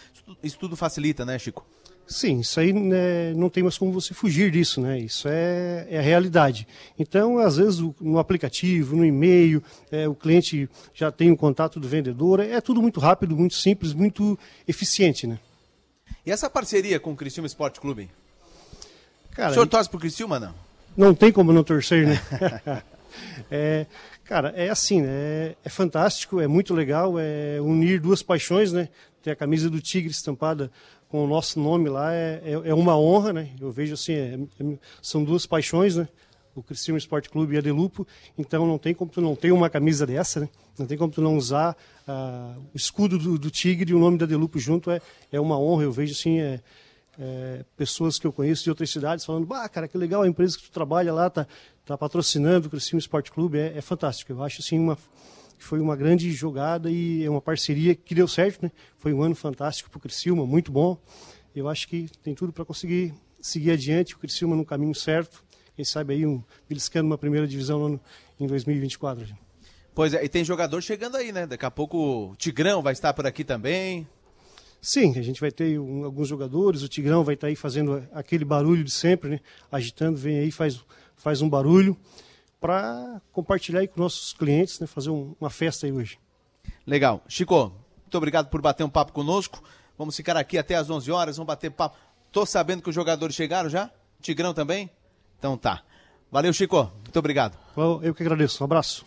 isso 0.41 0.57
tudo 0.57 0.77
facilita, 0.77 1.25
né, 1.25 1.37
Chico? 1.37 1.67
Sim, 2.07 2.41
isso 2.41 2.61
aí 2.61 2.73
né, 2.73 3.33
não 3.35 3.49
tem 3.49 3.63
mais 3.65 3.77
como 3.77 3.91
você 3.91 4.15
fugir 4.15 4.53
disso, 4.53 4.81
né? 4.81 4.99
Isso 5.01 5.27
é, 5.29 5.87
é 5.91 5.99
a 5.99 6.03
realidade. 6.03 6.69
Então, 6.97 7.39
às 7.39 7.57
vezes, 7.57 7.81
o- 7.81 7.95
no 8.01 8.19
aplicativo, 8.21 8.95
no 8.95 9.05
e-mail, 9.05 9.63
é, 9.91 10.07
o 10.09 10.15
cliente 10.15 10.69
já 10.95 11.11
tem 11.11 11.31
o 11.33 11.37
contato 11.37 11.81
do 11.81 11.89
vendedor, 11.89 12.39
é 12.39 12.61
tudo 12.61 12.81
muito 12.81 13.01
rápido, 13.01 13.37
muito 13.37 13.55
simples, 13.55 13.93
muito 13.95 14.39
eficiente, 14.69 15.27
né? 15.27 15.41
E 16.25 16.31
essa 16.31 16.49
parceria 16.49 17.01
com 17.01 17.13
o 17.13 17.17
Criciúma 17.17 17.47
Esporte 17.49 17.81
Clube? 17.81 18.09
Cara, 19.33 19.51
o 19.51 19.55
senhor 19.55 19.67
torce 19.67 19.89
pro 19.89 19.99
Criciúma, 19.99 20.39
não? 20.39 20.55
Não 20.97 21.15
tem 21.15 21.33
como 21.33 21.53
não 21.53 21.65
torcer, 21.65 22.07
né? 22.07 22.21
É, 23.51 23.85
cara, 24.25 24.55
é 24.57 24.71
assim, 24.71 25.03
né? 25.03 25.55
É, 25.63 25.69
fantástico, 25.69 26.41
é 26.41 26.47
muito 26.47 26.73
legal, 26.73 27.19
é 27.19 27.61
unir 27.61 28.01
duas 28.01 28.23
paixões, 28.23 28.73
né? 28.73 28.89
Ter 29.23 29.33
a 29.33 29.37
camisa 29.37 29.69
do 29.69 29.83
Tigre 29.83 30.11
estampada 30.11 30.71
com 31.11 31.23
o 31.23 31.27
nosso 31.27 31.61
nome 31.61 31.91
lá 31.91 32.15
é, 32.15 32.41
é, 32.43 32.53
é 32.71 32.75
uma 32.75 32.99
honra, 32.99 33.35
né? 33.35 33.51
Eu 33.61 33.71
vejo 33.71 33.93
assim, 33.93 34.15
é- 34.15 34.39
é- 34.61 34.79
são 35.03 35.23
duas 35.23 35.45
paixões, 35.45 35.97
né? 35.97 36.09
O 36.55 36.63
Criciúma 36.63 36.97
Esporte 36.97 37.29
Clube 37.29 37.55
e 37.55 37.59
a 37.59 37.61
Delupo, 37.61 38.07
então 38.39 38.67
não 38.67 38.79
tem 38.79 38.95
como 38.95 39.11
tu 39.11 39.21
não 39.21 39.37
ter 39.37 39.53
uma 39.53 39.69
camisa 39.69 40.07
dessa, 40.07 40.41
né? 40.41 40.49
Não 40.79 40.87
tem 40.87 40.97
como 40.97 41.13
tu 41.13 41.21
não 41.21 41.37
usar 41.37 41.77
ah, 42.09 42.55
o 42.73 42.77
escudo 42.77 43.19
do, 43.19 43.39
do 43.39 43.51
Tigre 43.51 43.91
e 43.91 43.95
o 43.95 43.99
nome 43.99 44.17
da 44.17 44.25
Delupo 44.25 44.59
junto, 44.59 44.91
é, 44.91 45.01
é 45.31 45.39
uma 45.39 45.59
honra, 45.59 45.85
eu 45.85 45.93
vejo 45.93 46.13
assim, 46.13 46.41
é, 46.41 46.61
é, 47.19 47.65
pessoas 47.77 48.19
que 48.19 48.27
eu 48.27 48.33
conheço 48.33 48.65
de 48.65 48.71
outras 48.71 48.91
cidades 48.91 49.25
falando, 49.25 49.47
bah, 49.47 49.69
cara, 49.69 49.87
que 49.87 49.97
legal 49.99 50.23
a 50.23 50.29
empresa 50.29 50.57
que 50.57 50.65
tu 50.65 50.71
trabalha 50.71 51.13
lá, 51.13 51.29
tá, 51.29 51.47
tá 51.85 51.97
patrocinando 51.97 52.67
o 52.67 52.71
Criciúma 52.71 52.99
Esporte 52.99 53.31
Clube, 53.31 53.59
é, 53.59 53.77
é 53.77 53.81
fantástico. 53.81 54.33
Eu 54.33 54.43
acho 54.43 54.61
assim 54.61 54.79
uma 54.79 54.97
foi 55.63 55.81
uma 55.81 55.95
grande 55.95 56.31
jogada 56.33 56.91
e 56.91 57.25
é 57.25 57.31
uma 57.31 57.41
parceria 57.41 57.95
que 57.95 58.15
deu 58.15 58.27
certo, 58.27 58.65
né? 58.65 58.73
Foi 58.99 59.13
um 59.13 59.23
ano 59.23 59.35
fantástico 59.35 59.89
para 59.89 59.99
o 59.99 60.01
Criciúma, 60.01 60.45
muito 60.45 60.73
bom. 60.73 60.99
Eu 61.55 61.69
acho 61.69 61.87
que 61.87 62.09
tem 62.23 62.35
tudo 62.35 62.53
para 62.53 62.65
conseguir 62.65 63.15
seguir 63.41 63.71
adiante, 63.71 64.15
o 64.15 64.19
Criciúma 64.19 64.57
no 64.57 64.65
caminho 64.65 64.95
certo. 64.95 65.45
Quem 65.77 65.85
sabe 65.85 66.15
aí 66.15 66.27
um 66.27 66.43
beliscando 66.69 67.07
uma 67.07 67.17
primeira 67.17 67.47
divisão 67.47 67.79
no 67.79 67.87
ano, 67.87 68.01
em 68.41 68.47
2024. 68.47 69.25
gente. 69.25 69.41
Pois 69.95 70.15
é, 70.15 70.25
e 70.25 70.29
tem 70.29 70.45
jogador 70.45 70.81
chegando 70.83 71.17
aí, 71.17 71.33
né? 71.33 71.47
Daqui 71.47 71.65
a 71.65 71.71
pouco 71.71 72.31
o 72.31 72.37
Tigrão 72.37 72.83
vai 72.83 72.93
estar 72.93 73.13
por 73.13 73.27
aqui 73.27 73.45
também. 73.45 74.07
Sim, 74.85 75.17
a 75.17 75.23
gente 75.23 75.41
vai 75.41 75.53
ter 75.53 75.79
um- 75.79 76.05
alguns 76.05 76.27
jogadores, 76.27 76.83
o 76.83 76.89
Tigrão 76.89 77.23
vai 77.23 77.35
estar 77.35 77.47
aí 77.47 77.55
fazendo 77.55 78.05
aquele 78.13 78.45
barulho 78.45 78.83
de 78.83 78.91
sempre, 78.91 79.31
né? 79.31 79.41
Agitando, 79.71 80.17
vem 80.19 80.41
aí, 80.41 80.51
faz, 80.51 80.85
faz 81.17 81.41
um 81.41 81.49
barulho 81.49 81.97
para 82.61 83.23
compartilhar 83.33 83.79
aí 83.81 83.87
com 83.87 84.01
nossos 84.01 84.33
clientes, 84.33 84.81
né? 84.81 84.87
Fazer 84.89 85.11
um- 85.11 85.37
uma 85.41 85.51
festa 85.51 85.87
aí 85.87 85.93
hoje. 85.93 86.19
Legal. 86.85 87.23
Chico, 87.29 87.73
muito 88.03 88.17
obrigado 88.17 88.49
por 88.51 88.61
bater 88.61 88.83
um 88.83 88.91
papo 88.91 89.13
conosco. 89.13 89.63
Vamos 89.97 90.17
ficar 90.17 90.37
aqui 90.37 90.59
até 90.59 90.75
às 90.75 90.91
11 90.91 91.13
horas, 91.13 91.37
vamos 91.37 91.47
bater 91.47 91.71
papo. 91.71 91.97
Tô 92.33 92.45
sabendo 92.45 92.83
que 92.83 92.89
os 92.89 92.95
jogadores 92.95 93.37
chegaram 93.37 93.71
já? 93.71 93.89
Tigrão 94.21 94.53
também? 94.53 94.91
Então 95.39 95.57
tá. 95.57 95.83
Valeu, 96.31 96.53
Chico. 96.53 96.91
Muito 97.05 97.19
obrigado. 97.19 97.57
Eu 98.03 98.13
que 98.15 98.23
agradeço. 98.23 98.63
Um 98.63 98.67
abraço. 98.67 99.05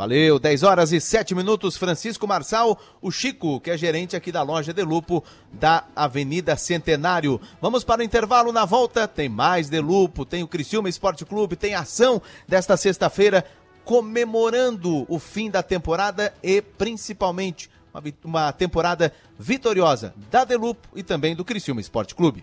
Valeu, 0.00 0.38
10 0.38 0.62
horas 0.62 0.92
e 0.92 0.98
7 0.98 1.34
minutos. 1.34 1.76
Francisco 1.76 2.26
Marçal, 2.26 2.80
o 3.02 3.10
Chico, 3.10 3.60
que 3.60 3.70
é 3.70 3.76
gerente 3.76 4.16
aqui 4.16 4.32
da 4.32 4.40
loja 4.40 4.72
Delupo 4.72 5.22
da 5.52 5.84
Avenida 5.94 6.56
Centenário. 6.56 7.38
Vamos 7.60 7.84
para 7.84 8.00
o 8.00 8.02
intervalo 8.02 8.50
na 8.50 8.64
volta. 8.64 9.06
Tem 9.06 9.28
mais 9.28 9.68
Delupo, 9.68 10.24
tem 10.24 10.42
o 10.42 10.48
Criciúma 10.48 10.88
Esporte 10.88 11.26
Clube, 11.26 11.54
tem 11.54 11.74
ação 11.74 12.22
desta 12.48 12.78
sexta-feira 12.78 13.44
comemorando 13.84 15.04
o 15.06 15.18
fim 15.18 15.50
da 15.50 15.62
temporada 15.62 16.32
e 16.42 16.62
principalmente 16.62 17.68
uma, 17.92 18.02
uma 18.24 18.52
temporada 18.52 19.12
vitoriosa 19.38 20.14
da 20.30 20.46
Delupo 20.46 20.88
e 20.96 21.02
também 21.02 21.36
do 21.36 21.44
Criciúma 21.44 21.82
Esporte 21.82 22.14
Clube. 22.14 22.42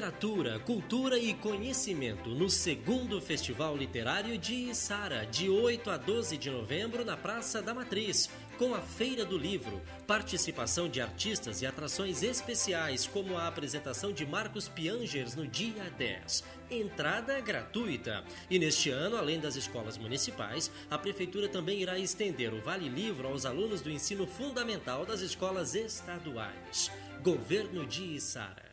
Literatura, 0.00 0.58
cultura 0.60 1.18
e 1.18 1.34
conhecimento 1.34 2.30
no 2.30 2.48
segundo 2.48 3.20
Festival 3.20 3.76
Literário 3.76 4.38
de 4.38 4.70
Içara, 4.70 5.26
de 5.26 5.50
8 5.50 5.90
a 5.90 5.98
12 5.98 6.38
de 6.38 6.50
novembro 6.50 7.04
na 7.04 7.18
Praça 7.18 7.60
da 7.60 7.74
Matriz, 7.74 8.30
com 8.56 8.74
a 8.74 8.80
Feira 8.80 9.26
do 9.26 9.36
Livro, 9.36 9.82
participação 10.06 10.88
de 10.88 11.02
artistas 11.02 11.60
e 11.60 11.66
atrações 11.66 12.22
especiais, 12.22 13.06
como 13.06 13.36
a 13.36 13.46
apresentação 13.46 14.10
de 14.10 14.24
Marcos 14.24 14.70
Piangers 14.70 15.34
no 15.34 15.46
dia 15.46 15.90
10. 15.98 16.44
Entrada 16.70 17.38
gratuita. 17.38 18.24
E 18.48 18.58
neste 18.58 18.88
ano, 18.88 19.18
além 19.18 19.38
das 19.38 19.54
escolas 19.54 19.98
municipais, 19.98 20.70
a 20.90 20.96
Prefeitura 20.96 21.46
também 21.46 21.82
irá 21.82 21.98
estender 21.98 22.54
o 22.54 22.62
Vale 22.62 22.88
Livro 22.88 23.28
aos 23.28 23.44
alunos 23.44 23.82
do 23.82 23.90
ensino 23.90 24.26
fundamental 24.26 25.04
das 25.04 25.20
escolas 25.20 25.74
estaduais. 25.74 26.90
Governo 27.22 27.84
de 27.84 28.16
Içara. 28.16 28.69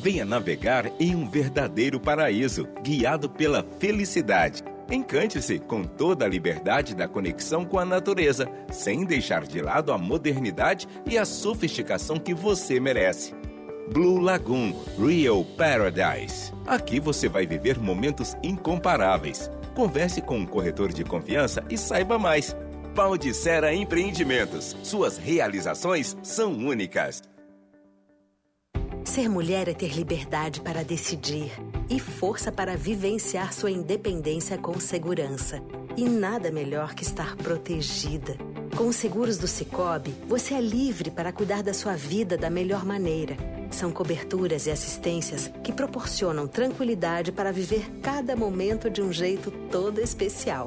Venha 0.01 0.25
navegar 0.25 0.91
em 0.99 1.15
um 1.15 1.29
verdadeiro 1.29 2.01
paraíso, 2.01 2.67
guiado 2.83 3.29
pela 3.29 3.63
felicidade. 3.79 4.65
Encante-se 4.91 5.59
com 5.59 5.83
toda 5.83 6.25
a 6.25 6.29
liberdade 6.29 6.95
da 6.95 7.07
conexão 7.09 7.65
com 7.65 7.79
a 7.79 7.85
natureza, 7.85 8.49
sem 8.71 9.05
deixar 9.05 9.47
de 9.47 9.61
lado 9.63 9.93
a 9.93 9.99
modernidade 9.99 10.89
e 11.07 11.17
a 11.17 11.25
sofisticação 11.25 12.19
que 12.19 12.35
você 12.35 12.81
merece. 12.81 13.35
Blue 13.93 14.19
Lagoon 14.19 14.75
Real 14.99 15.45
Paradise. 15.45 16.53
Aqui 16.67 17.01
você 17.01 17.29
vai 17.29 17.47
viver 17.47 17.79
momentos 17.79 18.35
incomparáveis. 18.43 19.51
Converse 19.75 20.23
com 20.23 20.39
um 20.39 20.47
corretor 20.47 20.93
de 20.93 21.03
confiança 21.03 21.65
e 21.69 21.77
saiba 21.77 22.17
mais. 22.17 22.55
Paldicera 22.95 23.75
Empreendimentos. 23.75 24.77
Suas 24.85 25.17
realizações 25.19 26.17
são 26.23 26.53
únicas. 26.53 27.21
Ser 29.05 29.29
mulher 29.29 29.69
é 29.69 29.75
ter 29.75 29.93
liberdade 29.95 30.61
para 30.61 30.85
decidir 30.85 31.51
e 31.91 31.99
força 31.99 32.53
para 32.53 32.77
vivenciar 32.77 33.53
sua 33.53 33.71
independência 33.71 34.57
com 34.57 34.79
segurança. 34.79 35.61
E 35.97 36.09
nada 36.09 36.53
melhor 36.53 36.95
que 36.95 37.03
estar 37.03 37.37
protegida. 37.37 38.37
Com 38.77 38.89
os 38.89 38.97
seguros 38.97 39.39
do 39.39 39.47
Cicobi, 39.47 40.13
você 40.27 40.55
é 40.55 40.61
livre 40.61 41.09
para 41.09 41.33
cuidar 41.33 41.63
da 41.63 41.73
sua 41.73 41.95
vida 41.95 42.37
da 42.37 42.51
melhor 42.51 42.85
maneira. 42.85 43.37
São 43.71 43.93
coberturas 43.93 44.67
e 44.67 44.71
assistências 44.71 45.49
que 45.63 45.73
proporcionam 45.73 46.49
tranquilidade 46.49 47.31
para 47.31 47.53
viver 47.53 47.89
cada 48.03 48.35
momento 48.35 48.91
de 48.91 49.01
um 49.01 49.13
jeito 49.13 49.53
todo 49.71 50.01
especial. 50.01 50.67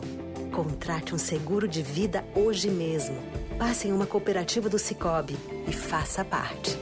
Contrate 0.54 1.14
um 1.14 1.18
seguro 1.18 1.68
de 1.68 1.82
vida 1.82 2.24
hoje 2.34 2.70
mesmo. 2.70 3.18
Passe 3.60 3.90
em 3.90 3.92
uma 3.92 4.08
cooperativa 4.08 4.70
do 4.70 4.80
Cicobi 4.80 5.36
e 5.68 5.74
faça 5.74 6.24
parte. 6.24 6.78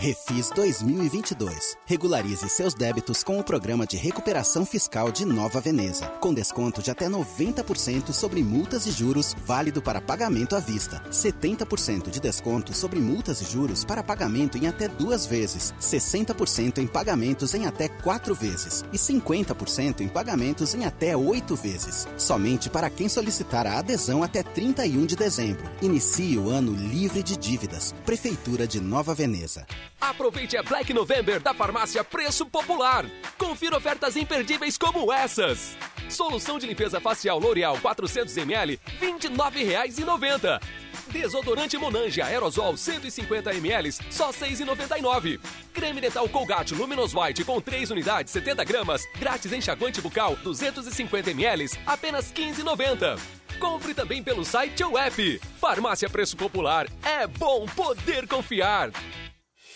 Refis 0.00 0.50
2022. 0.54 1.76
Regularize 1.84 2.48
seus 2.48 2.72
débitos 2.72 3.24
com 3.24 3.40
o 3.40 3.42
programa 3.42 3.84
de 3.84 3.96
recuperação 3.96 4.64
fiscal 4.64 5.10
de 5.10 5.24
Nova 5.24 5.60
Veneza, 5.60 6.06
com 6.20 6.32
desconto 6.32 6.80
de 6.80 6.88
até 6.88 7.08
90% 7.08 8.12
sobre 8.12 8.40
multas 8.40 8.86
e 8.86 8.92
juros, 8.92 9.34
válido 9.44 9.82
para 9.82 10.00
pagamento 10.00 10.54
à 10.54 10.60
vista. 10.60 11.02
70% 11.10 12.10
de 12.10 12.20
desconto 12.20 12.72
sobre 12.72 13.00
multas 13.00 13.40
e 13.40 13.44
juros 13.44 13.84
para 13.84 14.04
pagamento 14.04 14.56
em 14.56 14.68
até 14.68 14.86
duas 14.86 15.26
vezes, 15.26 15.74
60% 15.80 16.78
em 16.78 16.86
pagamentos 16.86 17.52
em 17.54 17.66
até 17.66 17.88
quatro 17.88 18.36
vezes 18.36 18.84
e 18.92 18.96
50% 18.96 20.00
em 20.00 20.06
pagamentos 20.06 20.76
em 20.76 20.84
até 20.84 21.16
oito 21.16 21.56
vezes. 21.56 22.06
Somente 22.16 22.70
para 22.70 22.88
quem 22.88 23.08
solicitar 23.08 23.66
a 23.66 23.80
adesão 23.80 24.22
até 24.22 24.44
31 24.44 25.06
de 25.06 25.16
dezembro. 25.16 25.68
Inicie 25.82 26.38
o 26.38 26.50
ano 26.50 26.72
livre 26.72 27.20
de 27.20 27.36
dívidas. 27.36 27.92
Prefeitura 28.06 28.64
de 28.64 28.80
Nova 28.80 29.12
Veneza. 29.12 29.66
Aproveite 30.00 30.56
a 30.56 30.62
Black 30.62 30.92
November 30.94 31.38
da 31.38 31.52
farmácia 31.52 32.02
Preço 32.02 32.46
Popular. 32.46 33.04
Confira 33.36 33.76
ofertas 33.76 34.16
imperdíveis 34.16 34.78
como 34.78 35.12
essas. 35.12 35.76
Solução 36.08 36.58
de 36.58 36.66
limpeza 36.66 37.00
facial 37.00 37.38
L'Oreal 37.38 37.76
400ml, 37.78 38.78
R$ 39.00 39.06
29,90. 39.06 40.60
Desodorante 41.08 41.76
Monange 41.76 42.20
Aerosol 42.20 42.76
150 42.76 43.54
ml, 43.54 43.92
só 44.10 44.30
6,99. 44.30 45.38
Creme 45.72 46.00
dental 46.00 46.28
Colgate 46.28 46.74
Luminous 46.74 47.14
White 47.14 47.44
com 47.44 47.60
3 47.60 47.90
unidades, 47.90 48.32
70 48.32 48.64
gramas, 48.64 49.02
grátis 49.18 49.52
enxaguante 49.52 50.00
bucal 50.00 50.36
250 50.36 51.30
ml, 51.30 51.78
apenas 51.86 52.32
15,90. 52.32 53.18
Compre 53.58 53.92
também 53.92 54.22
pelo 54.22 54.44
site 54.44 54.82
ou 54.84 54.96
app. 54.96 55.40
Farmácia 55.60 56.08
Preço 56.08 56.36
Popular. 56.36 56.86
É 57.02 57.26
bom 57.26 57.66
poder 57.66 58.26
confiar. 58.26 58.90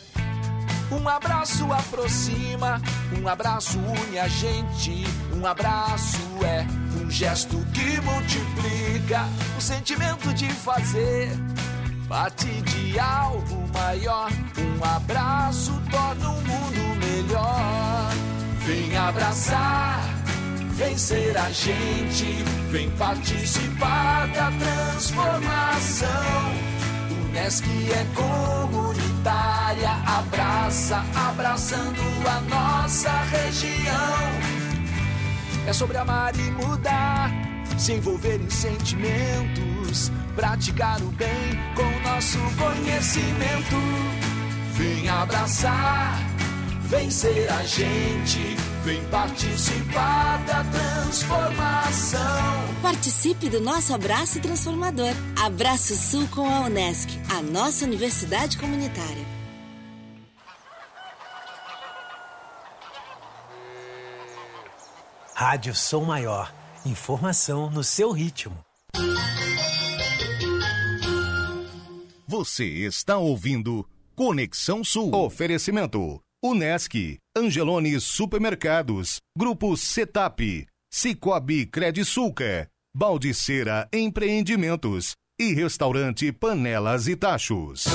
Um 0.91 1.07
abraço 1.07 1.71
aproxima, 1.73 2.81
um 3.21 3.29
abraço 3.29 3.79
une 3.79 4.19
a 4.19 4.27
gente. 4.27 5.05
Um 5.35 5.47
abraço 5.47 6.19
é 6.45 6.67
um 7.03 7.11
gesto 7.11 7.59
que 7.73 8.01
multiplica 8.01 9.29
o 9.57 9.61
sentimento 9.61 10.33
de 10.35 10.49
fazer 10.49 11.31
parte 12.09 12.47
de 12.47 12.99
algo 12.99 13.69
maior. 13.73 14.31
Um 14.59 14.85
abraço 14.85 15.73
torna 15.91 16.31
o 16.31 16.43
mundo 16.43 17.07
melhor. 17.07 18.11
Vem 18.61 18.97
abraçar, 18.97 20.01
vem 20.75 20.97
ser 20.97 21.37
a 21.37 21.51
gente, 21.51 22.43
vem 22.71 22.91
participar 22.93 24.27
da 24.29 24.51
transformação. 24.51 26.09
Unesc 27.29 27.65
é 27.93 28.07
comunitária, 28.15 29.91
abraça, 30.07 31.05
abraçando 31.15 32.01
a 32.27 32.41
nossa 32.41 33.11
região. 33.31 34.19
É 35.67 35.73
sobre 35.73 35.99
amar 35.99 36.35
e 36.37 36.51
mudar, 36.53 37.31
se 37.77 37.93
envolver 37.93 38.41
em 38.41 38.49
sentimentos, 38.49 40.11
praticar 40.35 41.03
o 41.03 41.11
bem 41.13 41.59
com 41.75 42.09
nosso 42.09 42.39
conhecimento. 42.57 43.77
Vem 44.73 45.09
abraçar, 45.11 46.19
vem 46.89 47.11
ser 47.11 47.51
a 47.51 47.63
gente, 47.65 48.57
vem 48.83 49.05
participar 49.11 50.43
da 50.47 50.65
transformação. 50.65 52.21
Participe 52.81 53.51
do 53.51 53.61
nosso 53.61 53.95
abraço 53.95 54.41
transformador. 54.41 55.13
Abraço 55.39 55.95
Sul 55.95 56.27
com 56.29 56.49
a 56.49 56.61
Unesc, 56.61 57.11
a 57.31 57.43
nossa 57.43 57.85
universidade 57.85 58.57
comunitária. 58.57 59.39
Rádio 65.35 65.75
Som 65.75 66.05
Maior. 66.05 66.53
Informação 66.87 67.71
no 67.71 67.85
seu 67.85 68.11
ritmo. 68.13 68.57
Você 72.27 72.65
está 72.65 73.19
ouvindo 73.19 73.87
Conexão 74.17 74.83
Sul. 74.83 75.15
Oferecimento: 75.15 76.21
Unesc, 76.41 77.19
Angelone 77.37 77.99
Supermercados, 77.99 79.17
Grupo 79.37 79.77
Setap, 79.77 80.69
Cicobi 80.89 81.67
Credisulca, 81.67 82.69
Baldiceira 82.95 83.89
Empreendimentos 83.93 85.17
e 85.37 85.53
Restaurante 85.53 86.31
Panelas 86.31 87.09
e 87.09 87.17
Tachos. 87.17 87.87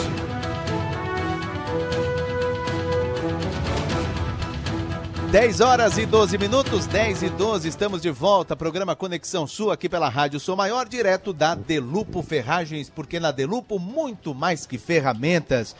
Dez 5.31 5.61
horas 5.61 5.97
e 5.97 6.05
12 6.05 6.37
minutos, 6.37 6.85
10 6.85 7.23
e 7.23 7.29
12, 7.29 7.67
estamos 7.67 8.01
de 8.03 8.11
volta. 8.11 8.55
Programa 8.55 8.95
Conexão 8.95 9.47
Sul 9.47 9.71
aqui 9.71 9.89
pela 9.89 10.07
Rádio 10.07 10.39
Sou 10.39 10.55
Maior, 10.55 10.87
direto 10.87 11.33
da 11.33 11.55
Delupo 11.55 12.21
Ferragens, 12.21 12.87
porque 12.87 13.19
na 13.19 13.31
Delupo 13.31 13.79
muito 13.79 14.35
mais 14.35 14.67
que 14.67 14.77
ferramentas. 14.77 15.75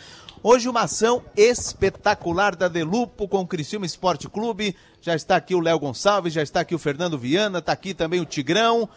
Hoje 0.45 0.67
uma 0.67 0.81
ação 0.81 1.23
espetacular 1.37 2.53
da 2.53 2.67
Delupo 2.67 3.29
com 3.29 3.39
o 3.39 3.47
Criciúma 3.47 3.85
Esporte 3.85 4.27
Clube. 4.27 4.75
Já 4.99 5.15
está 5.15 5.37
aqui 5.37 5.55
o 5.55 5.61
Léo 5.61 5.79
Gonçalves, 5.79 6.33
já 6.33 6.43
está 6.43 6.59
aqui 6.59 6.75
o 6.75 6.79
Fernando 6.79 7.17
Viana, 7.17 7.59
está 7.59 7.71
aqui 7.71 7.93
também 7.93 8.19
o 8.19 8.25
Tigrão. 8.25 8.89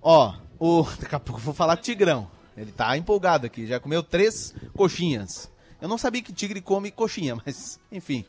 Ó, 0.00 0.34
o 0.58 0.84
daqui 0.98 1.14
a 1.14 1.20
pouco 1.20 1.38
eu 1.38 1.44
vou 1.44 1.52
falar 1.52 1.76
Tigrão. 1.76 2.26
Ele 2.56 2.72
tá 2.72 2.96
empolgado 2.96 3.44
aqui, 3.44 3.66
já 3.66 3.78
comeu 3.78 4.02
três 4.02 4.54
coxinhas. 4.74 5.50
Eu 5.78 5.90
não 5.90 5.98
sabia 5.98 6.22
que 6.22 6.32
tigre 6.32 6.62
come 6.62 6.90
coxinha, 6.90 7.36
mas 7.44 7.78
enfim. 7.92 8.24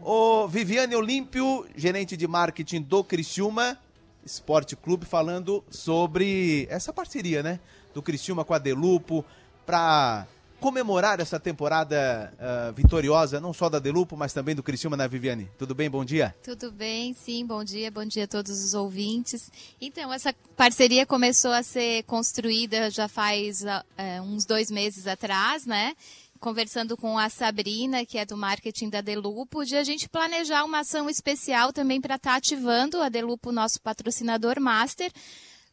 O 0.00 0.48
Viviane 0.48 0.96
Olímpio, 0.96 1.66
gerente 1.76 2.16
de 2.16 2.26
marketing 2.26 2.80
do 2.80 3.04
Criciúma 3.04 3.76
Esporte 4.24 4.74
Clube, 4.74 5.04
falando 5.04 5.62
sobre 5.68 6.66
essa 6.70 6.90
parceria, 6.90 7.42
né? 7.42 7.60
Do 7.92 8.00
Criciúma 8.00 8.46
com 8.46 8.54
a 8.54 8.58
Delupo 8.58 9.22
para 9.66 10.26
comemorar 10.60 11.18
essa 11.20 11.40
temporada 11.40 12.32
uh, 12.34 12.72
vitoriosa, 12.72 13.40
não 13.40 13.52
só 13.52 13.68
da 13.68 13.78
Delupo, 13.78 14.16
mas 14.16 14.32
também 14.32 14.54
do 14.54 14.62
Criciúma, 14.62 14.96
né, 14.96 15.08
Viviane? 15.08 15.50
Tudo 15.58 15.74
bem? 15.74 15.88
Bom 15.90 16.04
dia. 16.04 16.34
Tudo 16.42 16.70
bem, 16.70 17.14
sim, 17.14 17.44
bom 17.44 17.64
dia, 17.64 17.90
bom 17.90 18.04
dia 18.04 18.24
a 18.24 18.28
todos 18.28 18.62
os 18.62 18.74
ouvintes. 18.74 19.50
Então, 19.80 20.12
essa 20.12 20.34
parceria 20.56 21.06
começou 21.06 21.52
a 21.52 21.62
ser 21.62 22.02
construída 22.04 22.90
já 22.90 23.08
faz 23.08 23.62
uh, 23.62 24.22
uns 24.22 24.44
dois 24.44 24.70
meses 24.70 25.06
atrás, 25.06 25.64
né? 25.66 25.94
conversando 26.40 26.96
com 26.96 27.18
a 27.18 27.28
Sabrina, 27.28 28.06
que 28.06 28.16
é 28.16 28.24
do 28.24 28.36
marketing 28.36 28.88
da 28.88 29.02
Delupo, 29.02 29.62
de 29.62 29.76
a 29.76 29.84
gente 29.84 30.08
planejar 30.08 30.64
uma 30.64 30.80
ação 30.80 31.08
especial 31.10 31.70
também 31.70 32.00
para 32.00 32.14
estar 32.14 32.30
tá 32.30 32.36
ativando 32.36 33.02
a 33.02 33.10
Delupo, 33.10 33.52
nosso 33.52 33.78
patrocinador 33.80 34.58
master, 34.58 35.12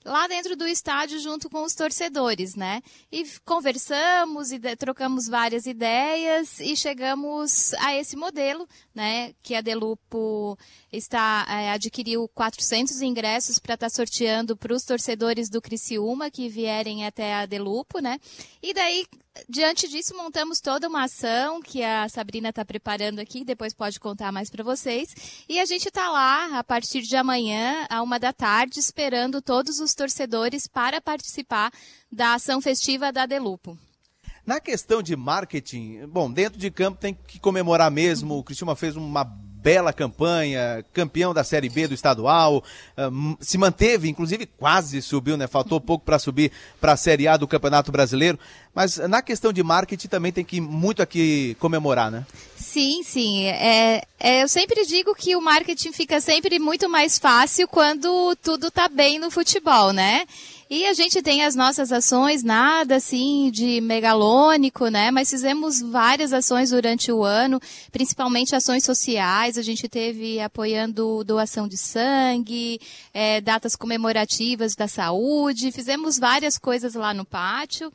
lá 0.08 0.28
dentro 0.28 0.56
do 0.56 0.66
estádio 0.66 1.20
junto 1.20 1.50
com 1.50 1.64
os 1.64 1.76
torcedores, 1.76 2.56
né? 2.56 2.82
E 3.12 3.26
conversamos 3.46 4.52
e 4.52 4.60
trocamos 4.76 5.28
várias 5.28 5.66
ideias 5.66 6.60
e 6.60 6.76
chegamos 6.76 7.74
a 7.76 7.96
esse 7.96 8.16
modelo, 8.16 8.68
né? 8.96 9.34
Que 9.44 9.54
a 9.54 9.62
Delupo 9.62 10.58
está 10.92 11.46
é, 11.50 11.72
adquiriu 11.72 12.28
400 12.30 13.02
ingressos 13.02 13.60
para 13.60 13.76
estar 13.76 13.90
tá 13.90 13.96
sorteando 13.96 14.56
para 14.56 14.74
os 14.74 14.84
torcedores 14.84 15.50
do 15.50 15.62
Criciúma 15.62 16.32
que 16.32 16.48
vierem 16.48 17.06
até 17.06 17.36
a 17.36 17.46
Delupo, 17.46 18.00
né? 18.00 18.18
E 18.64 18.74
daí 18.74 19.06
diante 19.48 19.88
disso, 19.88 20.16
montamos 20.16 20.60
toda 20.60 20.88
uma 20.88 21.04
ação 21.04 21.62
que 21.62 21.84
a 21.84 22.08
Sabrina 22.10 22.50
está 22.50 22.64
preparando 22.64 23.20
aqui, 23.20 23.44
depois 23.44 23.74
pode 23.74 24.00
contar 24.00 24.32
mais 24.32 24.50
para 24.50 24.64
vocês. 24.64 25.16
E 25.48 25.60
a 25.60 25.66
gente 25.66 25.88
está 25.88 26.10
lá 26.10 26.60
a 26.60 26.64
partir 26.64 27.02
de 27.02 27.16
amanhã, 27.16 27.86
à 27.90 28.02
uma 28.02 28.20
da 28.20 28.34
tarde, 28.34 28.80
esperando 28.80 29.42
todos 29.42 29.80
os 29.80 29.94
torcedores 29.94 30.68
para 30.68 31.02
participar 31.02 31.72
da 32.12 32.34
ação 32.34 32.62
festiva 32.62 33.12
da 33.12 33.26
Delupo. 33.26 33.78
Na 34.46 34.62
questão 34.62 35.04
de 35.04 35.14
marketing, 35.16 36.08
bom, 36.08 36.32
dentro 36.32 36.58
de 36.58 36.72
campo 36.72 36.98
tem 37.00 37.14
que 37.14 37.38
comemorar 37.38 37.92
mesmo. 37.92 38.38
O 38.38 38.44
Cristiano 38.44 38.74
fez 38.78 38.96
uma 38.96 39.26
bela 39.68 39.92
campanha, 39.92 40.86
campeão 40.94 41.34
da 41.34 41.44
Série 41.44 41.68
B 41.68 41.90
do 41.90 41.94
estadual, 41.94 42.64
se 43.42 43.58
manteve, 43.58 44.08
inclusive 44.08 44.46
quase 44.46 45.02
subiu, 45.02 45.36
né? 45.36 45.46
Faltou 45.46 45.82
pouco 45.82 46.06
para 46.06 46.18
subir 46.18 46.54
para 46.80 46.94
a 46.94 46.98
Série 46.98 47.28
A 47.28 47.36
do 47.36 47.46
Campeonato 47.46 47.92
Brasileiro. 47.92 48.40
Mas 48.74 48.96
na 48.96 49.22
questão 49.22 49.52
de 49.52 49.62
marketing 49.62 50.08
também 50.08 50.32
tem 50.32 50.46
que 50.46 50.62
muito 50.62 51.02
aqui 51.02 51.58
comemorar, 51.60 52.10
né? 52.10 52.26
Sim, 52.56 53.04
sim. 53.04 53.48
É, 53.48 54.02
é, 54.18 54.44
eu 54.44 54.48
sempre 54.48 54.86
digo 54.86 55.14
que 55.14 55.36
o 55.36 55.42
marketing 55.42 55.92
fica 55.92 56.22
sempre 56.22 56.60
muito 56.60 56.88
mais 56.88 57.20
fácil 57.20 57.68
quando 57.68 58.38
tudo 58.42 58.72
tá 58.72 58.88
bem 58.88 59.20
no 59.20 59.30
futebol, 59.30 59.92
né? 59.92 60.26
E 60.70 60.86
a 60.86 60.94
gente 60.94 61.22
tem 61.22 61.46
as 61.46 61.56
nossas 61.56 61.94
ações, 61.94 62.44
nada 62.44 62.98
assim 62.98 63.50
de 63.50 63.80
megalônico, 63.80 64.90
né? 64.90 65.12
Mas 65.12 65.30
fizemos 65.30 65.80
várias 65.80 66.34
ações 66.34 66.72
durante 66.72 67.10
o 67.10 67.24
ano, 67.24 67.58
principalmente 67.90 68.54
ações 68.54 68.84
sociais. 68.84 69.58
A 69.58 69.62
gente 69.62 69.88
teve 69.88 70.42
apoiando 70.42 71.24
doação 71.24 71.70
de 71.70 71.78
sangue, 71.78 72.82
é, 73.14 73.40
datas 73.40 73.78
comemorativas 73.78 74.76
da 74.76 74.90
saúde, 74.90 75.72
fizemos 75.72 76.20
várias 76.20 76.58
coisas 76.58 76.96
lá 76.96 77.14
no 77.14 77.24
pátio. 77.24 77.90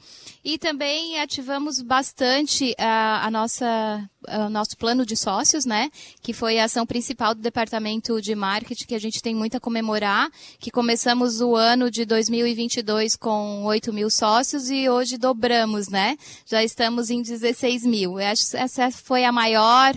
E 0.45 0.59
também 0.59 1.20
ativamos 1.20 1.80
bastante 1.80 2.74
a, 2.78 3.26
a 3.26 3.30
nossa 3.30 4.09
o 4.47 4.49
nosso 4.49 4.76
plano 4.76 5.05
de 5.05 5.16
sócios, 5.16 5.64
né? 5.64 5.90
Que 6.20 6.32
foi 6.32 6.59
a 6.59 6.64
ação 6.64 6.86
principal 6.86 7.34
do 7.34 7.40
departamento 7.40 8.20
de 8.22 8.36
marketing 8.36 8.86
que 8.86 8.95
a 8.95 9.01
gente 9.01 9.20
tem 9.20 9.34
muito 9.34 9.57
a 9.57 9.61
comemorar, 9.61 10.30
que 10.61 10.70
começamos 10.70 11.40
o 11.40 11.57
ano 11.57 11.90
de 11.90 12.05
2020 12.05 12.53
2022 12.62 13.16
com 13.16 13.64
8 13.64 13.93
mil 13.93 14.11
sócios 14.11 14.70
e 14.70 14.88
hoje 14.88 15.18
dobramos, 15.18 15.88
né? 15.88 16.16
Já 16.47 16.62
estamos 16.62 17.11
em 17.11 17.22
16 17.22 17.84
mil. 17.84 18.18
Essa 18.18 18.90
foi 18.90 19.24
a 19.24 19.32
maior 19.32 19.95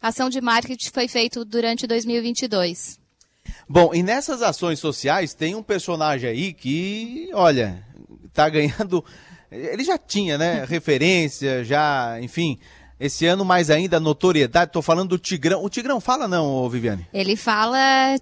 ação 0.00 0.28
de 0.28 0.40
marketing 0.40 0.86
que 0.86 0.92
foi 0.92 1.08
feita 1.08 1.44
durante 1.44 1.86
2022. 1.86 2.98
Bom, 3.68 3.94
e 3.94 4.02
nessas 4.02 4.42
ações 4.42 4.78
sociais 4.78 5.34
tem 5.34 5.54
um 5.54 5.62
personagem 5.62 6.28
aí 6.28 6.52
que, 6.52 7.30
olha, 7.32 7.84
tá 8.32 8.48
ganhando. 8.48 9.04
Ele 9.50 9.82
já 9.82 9.96
tinha, 9.96 10.36
né? 10.36 10.64
referência, 10.68 11.64
já, 11.64 12.18
enfim. 12.20 12.58
Esse 13.00 13.26
ano 13.26 13.44
mais 13.44 13.70
ainda 13.70 14.00
notoriedade, 14.00 14.72
tô 14.72 14.82
falando 14.82 15.10
do 15.10 15.18
Tigrão. 15.18 15.62
O 15.62 15.70
Tigrão 15.70 16.00
fala 16.00 16.26
não, 16.26 16.68
Viviane? 16.68 17.06
Ele 17.14 17.36
fala 17.36 18.16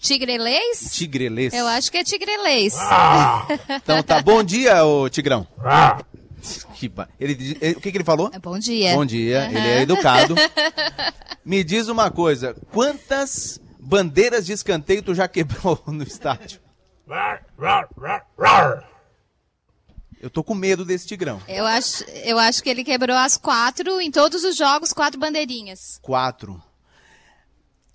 tigrelês? 0.00 0.90
Tigrelês. 0.92 1.54
Eu 1.54 1.64
acho 1.68 1.92
que 1.92 1.98
é 1.98 2.04
tigrelês. 2.04 2.74
Ah. 2.76 3.46
Então 3.82 4.02
tá, 4.02 4.20
bom 4.20 4.42
dia, 4.42 4.84
ô 4.84 5.08
Tigrão. 5.08 5.46
Ah. 5.64 5.98
Ele, 7.18 7.56
ele, 7.60 7.72
o 7.76 7.80
que, 7.80 7.90
que 7.90 7.96
ele 7.96 8.04
falou? 8.04 8.30
Bom 8.42 8.58
dia. 8.58 8.94
Bom 8.94 9.06
dia, 9.06 9.42
uhum. 9.42 9.56
ele 9.56 9.68
é 9.68 9.82
educado. 9.82 10.34
Me 11.44 11.62
diz 11.62 11.88
uma 11.88 12.10
coisa, 12.10 12.56
quantas 12.72 13.60
bandeiras 13.78 14.44
de 14.44 14.52
escanteio 14.52 15.02
tu 15.02 15.14
já 15.14 15.28
quebrou 15.28 15.80
no 15.86 16.02
estádio? 16.02 16.60
Eu 20.20 20.30
tô 20.30 20.42
com 20.42 20.54
medo 20.54 20.84
desse 20.84 21.06
Tigrão. 21.06 21.40
Eu 21.46 21.66
acho, 21.66 22.04
eu 22.24 22.38
acho 22.38 22.62
que 22.62 22.70
ele 22.70 22.82
quebrou 22.82 23.16
as 23.16 23.36
quatro, 23.36 24.00
em 24.00 24.10
todos 24.10 24.44
os 24.44 24.56
jogos, 24.56 24.92
quatro 24.92 25.20
bandeirinhas. 25.20 25.98
Quatro. 26.00 26.62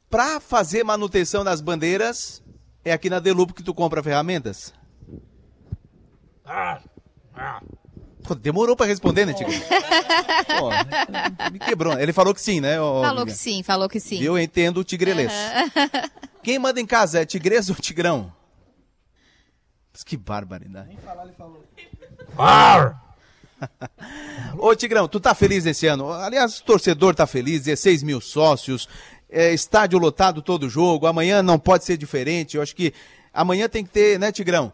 Pra 0.10 0.40
fazer 0.40 0.84
manutenção 0.84 1.44
das 1.44 1.62
bandeiras, 1.62 2.44
é 2.86 2.92
aqui 2.92 3.10
na 3.10 3.20
Delupo 3.20 3.54
que 3.54 3.64
tu 3.64 3.74
compra 3.74 4.04
ferramentas? 4.04 4.74
Pô, 8.24 8.36
demorou 8.36 8.76
pra 8.76 8.86
responder, 8.86 9.26
né, 9.26 9.34
Tigrão? 9.34 9.60
Pô, 10.60 11.50
me 11.52 11.60
quebrou. 11.60 11.98
Ele 12.00 12.14
falou 12.14 12.34
que 12.34 12.42
sim, 12.42 12.60
né? 12.60 12.78
falou 12.78 13.26
que 13.26 13.34
sim, 13.34 13.64
falou 13.64 13.90
que 13.90 14.00
sim. 14.00 14.22
Eu 14.22 14.38
entendo 14.38 14.80
o 14.80 14.84
tigrelês. 14.84 15.32
Uhum. 15.32 16.10
Quem 16.44 16.60
manda 16.60 16.80
em 16.80 16.86
casa 16.86 17.22
é 17.22 17.26
tigrês 17.26 17.70
ou 17.70 17.76
tigrão? 17.76 18.32
Que 20.06 20.18
barbaridade. 20.18 20.90
Nem 20.90 20.98
falar, 20.98 21.24
ele 21.24 21.34
falou. 21.34 21.64
Ô 24.58 24.76
Tigrão, 24.76 25.08
tu 25.08 25.20
tá 25.20 25.34
feliz 25.34 25.66
esse 25.66 25.88
ano? 25.88 26.12
Aliás, 26.12 26.60
o 26.60 26.64
torcedor 26.64 27.16
tá 27.16 27.28
feliz, 27.28 27.64
16 27.64 28.04
mil 28.04 28.22
sócios, 28.22 28.88
é, 29.30 29.54
estádio 29.54 30.00
lotado 30.00 30.42
todo 30.42 30.70
jogo, 30.70 31.08
amanhã 31.08 31.42
não 31.42 31.60
pode 31.60 31.86
ser 31.86 31.98
diferente. 31.98 32.58
Eu 32.58 32.64
acho 32.64 32.76
que 32.76 32.94
amanhã 33.34 33.70
tem 33.70 33.84
que 33.84 33.92
ter, 33.92 34.20
né, 34.20 34.32
Tigrão? 34.32 34.74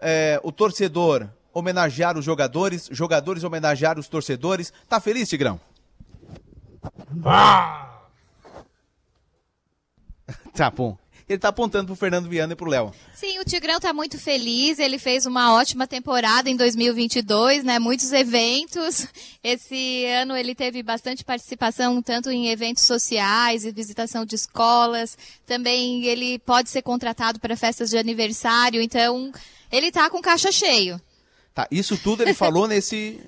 É, 0.00 0.40
o 0.42 0.52
torcedor 0.52 1.28
homenagear 1.52 2.16
os 2.16 2.24
jogadores, 2.24 2.88
jogadores 2.92 3.42
homenagear 3.42 3.98
os 3.98 4.08
torcedores. 4.08 4.72
Tá 4.88 5.00
feliz, 5.00 5.28
Tigrão? 5.28 5.60
Ah! 7.24 8.02
tá 10.54 10.70
bom 10.70 10.96
ele 11.28 11.36
está 11.36 11.48
apontando 11.48 11.86
para 11.86 11.92
o 11.92 11.96
Fernando 11.96 12.28
Viana 12.28 12.54
e 12.54 12.56
para 12.56 12.66
o 12.66 12.70
Léo. 12.70 12.92
Sim, 13.12 13.38
o 13.38 13.44
Tigrão 13.44 13.76
está 13.76 13.92
muito 13.92 14.18
feliz, 14.18 14.78
ele 14.78 14.98
fez 14.98 15.26
uma 15.26 15.54
ótima 15.54 15.86
temporada 15.86 16.48
em 16.48 16.56
2022, 16.56 17.64
né? 17.64 17.78
Muitos 17.78 18.12
eventos. 18.12 19.06
Esse 19.44 20.06
ano 20.06 20.34
ele 20.34 20.54
teve 20.54 20.82
bastante 20.82 21.24
participação, 21.24 22.00
tanto 22.00 22.30
em 22.30 22.48
eventos 22.48 22.84
sociais 22.84 23.64
e 23.66 23.70
visitação 23.70 24.24
de 24.24 24.36
escolas. 24.36 25.18
Também 25.46 26.04
ele 26.06 26.38
pode 26.38 26.70
ser 26.70 26.80
contratado 26.80 27.38
para 27.38 27.56
festas 27.56 27.90
de 27.90 27.98
aniversário, 27.98 28.80
então 28.80 29.30
ele 29.70 29.88
está 29.88 30.08
com 30.08 30.22
caixa 30.22 30.50
cheio. 30.50 30.98
Tá, 31.54 31.68
isso 31.70 31.98
tudo 31.98 32.22
ele 32.22 32.32
falou 32.32 32.66
nesse 32.66 33.20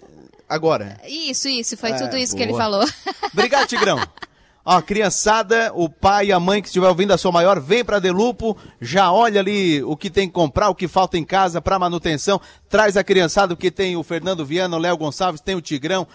agora. 0.49 0.99
Isso, 1.07 1.49
isso, 1.49 1.77
foi 1.77 1.91
é, 1.91 1.95
tudo 1.99 2.17
isso 2.17 2.33
boa. 2.33 2.45
que 2.45 2.51
ele 2.51 2.59
falou. 2.59 2.85
Obrigado, 3.33 3.69
Tigrão. 3.69 3.99
Ó, 4.73 4.81
criançada, 4.81 5.73
o 5.75 5.89
pai 5.89 6.27
e 6.27 6.33
a 6.33 6.39
mãe 6.39 6.63
que 6.63 6.69
estiver 6.69 6.87
ouvindo 6.87 7.13
a 7.13 7.19
sua 7.19 7.33
maior, 7.33 7.59
vem 7.59 7.85
para 7.85 7.99
Delupo, 7.99 8.57
já 8.81 9.11
olha 9.11 9.41
ali 9.41 9.83
o 9.83 9.97
que 9.97 10.09
tem 10.09 10.29
que 10.29 10.33
comprar, 10.33 10.69
o 10.69 10.77
que 10.77 10.87
falta 10.87 11.19
em 11.19 11.25
casa 11.25 11.61
para 11.61 11.77
manutenção. 11.77 12.41
Traz 12.69 12.97
a 12.97 13.03
criançada, 13.03 13.57
que 13.57 13.69
tem 13.69 13.97
o 13.97 14.05
Fernando 14.05 14.47
Viana, 14.47 14.77
o 14.77 14.79
Léo 14.79 14.97
Gonçalves, 14.97 15.41
tem 15.41 15.57
o 15.57 15.61
Tigrão. 15.61 16.07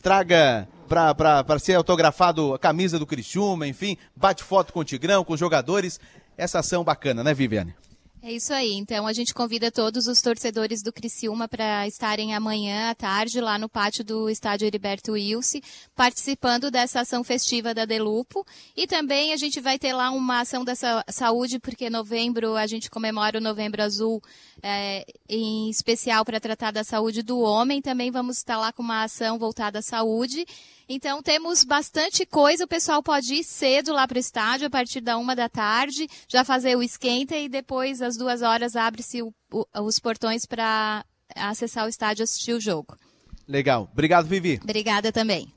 Traga 0.00 0.68
para 0.86 1.58
ser 1.58 1.74
autografado 1.74 2.54
a 2.54 2.58
camisa 2.60 2.96
do 2.96 3.06
Criciúma, 3.06 3.66
enfim, 3.66 3.96
bate 4.14 4.44
foto 4.44 4.72
com 4.72 4.78
o 4.78 4.84
Tigrão, 4.84 5.24
com 5.24 5.32
os 5.32 5.40
jogadores. 5.40 5.98
Essa 6.38 6.60
ação 6.60 6.84
bacana, 6.84 7.24
né, 7.24 7.34
Viviane? 7.34 7.74
É 8.26 8.32
isso 8.32 8.52
aí. 8.52 8.72
Então 8.72 9.06
a 9.06 9.12
gente 9.12 9.32
convida 9.32 9.70
todos 9.70 10.08
os 10.08 10.20
torcedores 10.20 10.82
do 10.82 10.92
Criciúma 10.92 11.46
para 11.46 11.86
estarem 11.86 12.34
amanhã 12.34 12.90
à 12.90 12.94
tarde 12.96 13.40
lá 13.40 13.56
no 13.56 13.68
pátio 13.68 14.04
do 14.04 14.28
estádio 14.28 14.66
Heriberto 14.66 15.12
Wilson, 15.12 15.60
participando 15.94 16.68
dessa 16.68 17.02
ação 17.02 17.22
festiva 17.22 17.72
da 17.72 17.84
Delupo. 17.84 18.44
E 18.76 18.84
também 18.84 19.32
a 19.32 19.36
gente 19.36 19.60
vai 19.60 19.78
ter 19.78 19.92
lá 19.92 20.10
uma 20.10 20.40
ação 20.40 20.64
da 20.64 20.72
saúde, 21.08 21.60
porque 21.60 21.88
novembro 21.88 22.56
a 22.56 22.66
gente 22.66 22.90
comemora 22.90 23.38
o 23.38 23.40
Novembro 23.40 23.80
Azul 23.80 24.20
é, 24.60 25.06
em 25.28 25.70
especial 25.70 26.24
para 26.24 26.40
tratar 26.40 26.72
da 26.72 26.82
saúde 26.82 27.22
do 27.22 27.38
homem. 27.38 27.80
Também 27.80 28.10
vamos 28.10 28.38
estar 28.38 28.58
lá 28.58 28.72
com 28.72 28.82
uma 28.82 29.04
ação 29.04 29.38
voltada 29.38 29.78
à 29.78 29.82
saúde. 29.82 30.44
Então 30.88 31.20
temos 31.20 31.64
bastante 31.64 32.24
coisa, 32.24 32.64
o 32.64 32.68
pessoal 32.68 33.02
pode 33.02 33.34
ir 33.34 33.44
cedo 33.44 33.92
lá 33.92 34.06
para 34.06 34.16
o 34.16 34.20
estádio, 34.20 34.68
a 34.68 34.70
partir 34.70 35.00
da 35.00 35.18
uma 35.18 35.34
da 35.34 35.48
tarde, 35.48 36.08
já 36.28 36.44
fazer 36.44 36.76
o 36.76 36.82
esquenta 36.82 37.36
e 37.36 37.48
depois, 37.48 38.00
às 38.00 38.16
duas 38.16 38.40
horas, 38.40 38.76
abre-se 38.76 39.20
os 39.74 39.98
portões 39.98 40.46
para 40.46 41.04
acessar 41.34 41.86
o 41.86 41.88
estádio 41.88 42.22
e 42.22 42.24
assistir 42.24 42.52
o 42.52 42.60
jogo. 42.60 42.96
Legal. 43.48 43.88
Obrigado, 43.92 44.26
Vivi. 44.26 44.60
Obrigada 44.62 45.10
também. 45.10 45.52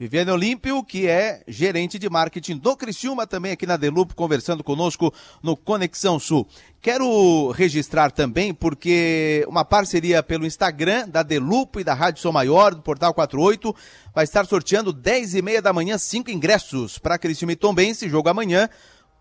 Viviane 0.00 0.30
Olímpio, 0.30 0.82
que 0.82 1.06
é 1.06 1.42
gerente 1.46 1.98
de 1.98 2.08
marketing 2.08 2.56
do 2.56 2.74
Criciúma, 2.74 3.26
também 3.26 3.52
aqui 3.52 3.66
na 3.66 3.76
Delupo, 3.76 4.14
conversando 4.14 4.64
conosco 4.64 5.12
no 5.42 5.54
Conexão 5.54 6.18
Sul. 6.18 6.48
Quero 6.80 7.50
registrar 7.50 8.10
também, 8.10 8.54
porque 8.54 9.44
uma 9.46 9.62
parceria 9.62 10.22
pelo 10.22 10.46
Instagram 10.46 11.06
da 11.06 11.22
Delupo 11.22 11.78
e 11.78 11.84
da 11.84 11.92
Rádio 11.92 12.22
Sou 12.22 12.32
Maior, 12.32 12.74
do 12.74 12.80
Portal 12.80 13.12
48, 13.12 13.76
vai 14.14 14.24
estar 14.24 14.46
sorteando 14.46 14.90
10 14.90 15.34
e 15.34 15.42
meia 15.42 15.60
da 15.60 15.70
manhã, 15.70 15.98
cinco 15.98 16.30
ingressos 16.30 16.96
para 16.96 17.18
Criciúma 17.18 17.52
e 17.52 17.56
Tombense, 17.56 18.08
jogo 18.08 18.30
amanhã, 18.30 18.70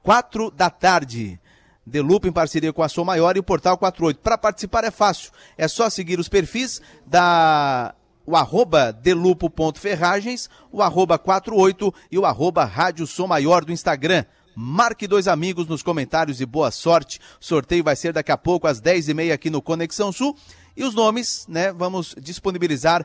4 0.02 0.50
da 0.50 0.70
tarde. 0.70 1.38
Delupo 1.86 2.26
em 2.26 2.32
parceria 2.32 2.72
com 2.72 2.84
a 2.84 2.88
Sou 2.88 3.04
Maior 3.04 3.36
e 3.36 3.40
o 3.42 3.44
Portal 3.44 3.78
48. 3.78 4.22
Para 4.22 4.38
participar 4.38 4.86
é 4.86 4.92
fácil, 4.92 5.30
é 5.58 5.68
só 5.68 5.90
seguir 5.90 6.22
os 6.22 6.30
perfis 6.30 6.82
da 7.06 7.94
o 8.30 8.36
arroba 8.36 8.94
delupo.ferragens, 8.94 10.52
o 10.72 10.84
arroba 10.84 11.18
48 11.18 11.92
e 12.12 12.20
o 12.20 12.28
arroba 12.28 12.64
Rádio 12.64 13.08
Som 13.08 13.26
Maior 13.26 13.66
do 13.66 13.72
Instagram. 13.72 14.24
Marque 14.56 15.08
dois 15.08 15.28
amigos 15.28 15.68
nos 15.68 15.82
comentários 15.82 16.40
e 16.40 16.46
boa 16.46 16.70
sorte. 16.70 17.20
O 17.42 17.44
sorteio 17.44 17.84
vai 17.84 17.96
ser 17.96 18.14
daqui 18.14 18.32
a 18.32 18.38
pouco 18.38 18.68
às 18.68 18.80
10h30 18.80 19.34
aqui 19.34 19.50
no 19.50 19.64
Conexão 19.64 20.12
Sul. 20.12 20.38
E 20.78 20.84
os 20.84 20.94
nomes, 20.94 21.48
né, 21.50 21.74
vamos 21.74 22.16
disponibilizar 22.22 23.04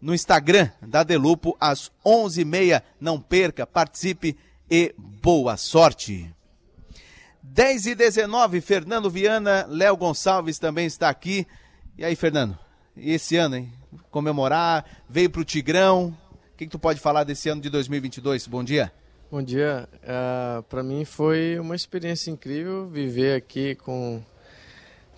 no 0.00 0.14
Instagram 0.14 0.70
da 0.80 1.02
Delupo 1.02 1.54
às 1.60 1.92
11h30. 2.02 2.82
Não 2.98 3.20
perca, 3.20 3.66
participe 3.66 4.38
e 4.70 4.94
boa 4.96 5.58
sorte. 5.58 6.34
10 7.42 7.86
e 7.88 7.94
19 7.94 8.62
Fernando 8.62 9.10
Viana, 9.10 9.66
Léo 9.68 9.98
Gonçalves 9.98 10.58
também 10.58 10.86
está 10.86 11.10
aqui. 11.10 11.46
E 11.98 12.06
aí, 12.06 12.16
Fernando? 12.16 12.58
E 12.96 13.12
esse 13.12 13.36
ano, 13.36 13.56
hein? 13.56 13.81
Comemorar, 14.10 14.84
veio 15.08 15.30
para 15.30 15.40
o 15.40 15.44
Tigrão. 15.44 16.16
O 16.54 16.56
que, 16.56 16.64
que, 16.66 16.70
tu 16.70 16.78
pode 16.78 17.00
falar 17.00 17.24
desse 17.24 17.48
ano 17.48 17.60
de 17.60 17.70
2022? 17.70 18.46
Bom 18.46 18.62
dia. 18.62 18.92
Bom 19.30 19.42
dia. 19.42 19.88
Uh, 19.94 20.58
é, 20.58 20.62
para 20.68 20.82
mim 20.82 21.04
foi 21.04 21.58
uma 21.58 21.74
experiência 21.74 22.30
incrível 22.30 22.86
viver 22.88 23.34
aqui 23.34 23.74
com 23.74 24.22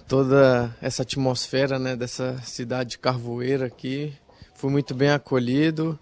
toda 0.06 0.74
essa 0.80 1.02
atmosfera 1.02 1.78
né, 1.78 1.96
dessa 1.96 2.38
cidade 2.42 2.90
de 2.90 2.98
Carvoeira 2.98 3.66
aqui. 3.66 4.14
Fui 4.54 4.70
muito 4.70 4.94
bem 4.94 5.10
acolhido. 5.10 5.98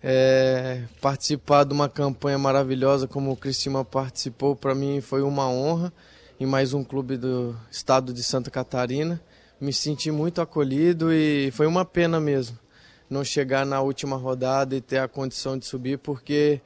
É, 0.00 0.84
participar 1.00 1.64
de 1.64 1.72
uma 1.72 1.88
campanha 1.88 2.38
maravilhosa 2.38 3.08
como 3.08 3.32
o 3.32 3.36
Cristina 3.36 3.84
participou, 3.84 4.54
para 4.54 4.72
mim 4.72 5.00
foi 5.00 5.22
uma 5.22 5.48
honra. 5.50 5.92
Em 6.38 6.46
mais 6.46 6.72
um 6.72 6.84
clube 6.84 7.16
do 7.16 7.56
estado 7.68 8.12
de 8.12 8.22
Santa 8.22 8.48
Catarina 8.48 9.20
me 9.60 9.72
senti 9.72 10.10
muito 10.10 10.40
acolhido 10.40 11.12
e 11.12 11.50
foi 11.52 11.66
uma 11.66 11.84
pena 11.84 12.20
mesmo 12.20 12.58
não 13.10 13.24
chegar 13.24 13.64
na 13.64 13.80
última 13.80 14.16
rodada 14.16 14.76
e 14.76 14.80
ter 14.80 14.98
a 14.98 15.08
condição 15.08 15.56
de 15.56 15.64
subir, 15.64 15.98
porque 15.98 16.60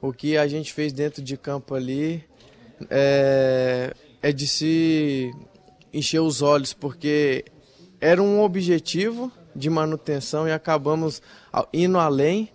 o 0.00 0.12
que 0.12 0.36
a 0.36 0.46
gente 0.46 0.72
fez 0.72 0.92
dentro 0.92 1.22
de 1.22 1.36
campo 1.36 1.74
ali 1.74 2.24
é, 2.90 3.94
é 4.20 4.32
de 4.32 4.46
se 4.46 5.32
encher 5.92 6.20
os 6.20 6.42
olhos, 6.42 6.72
porque 6.72 7.44
era 8.00 8.22
um 8.22 8.40
objetivo 8.40 9.30
de 9.54 9.70
manutenção 9.70 10.46
e 10.46 10.52
acabamos 10.52 11.22
indo 11.72 11.98
além 11.98 12.50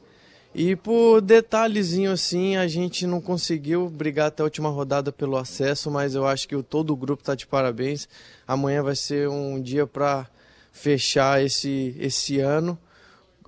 E 0.53 0.75
por 0.75 1.21
detalhezinho 1.21 2.11
assim, 2.11 2.57
a 2.57 2.67
gente 2.67 3.07
não 3.07 3.21
conseguiu 3.21 3.89
brigar 3.89 4.27
até 4.27 4.43
a 4.43 4.45
última 4.45 4.67
rodada 4.67 5.09
pelo 5.09 5.38
acesso, 5.38 5.89
mas 5.89 6.13
eu 6.13 6.27
acho 6.27 6.45
que 6.45 6.61
todo 6.61 6.91
o 6.91 6.95
grupo 6.95 7.21
está 7.21 7.36
de 7.36 7.47
parabéns. 7.47 8.07
Amanhã 8.51 8.83
vai 8.83 8.97
ser 8.97 9.29
um 9.29 9.61
dia 9.61 9.87
para 9.87 10.27
fechar 10.73 11.41
esse, 11.41 11.95
esse 11.97 12.41
ano, 12.41 12.77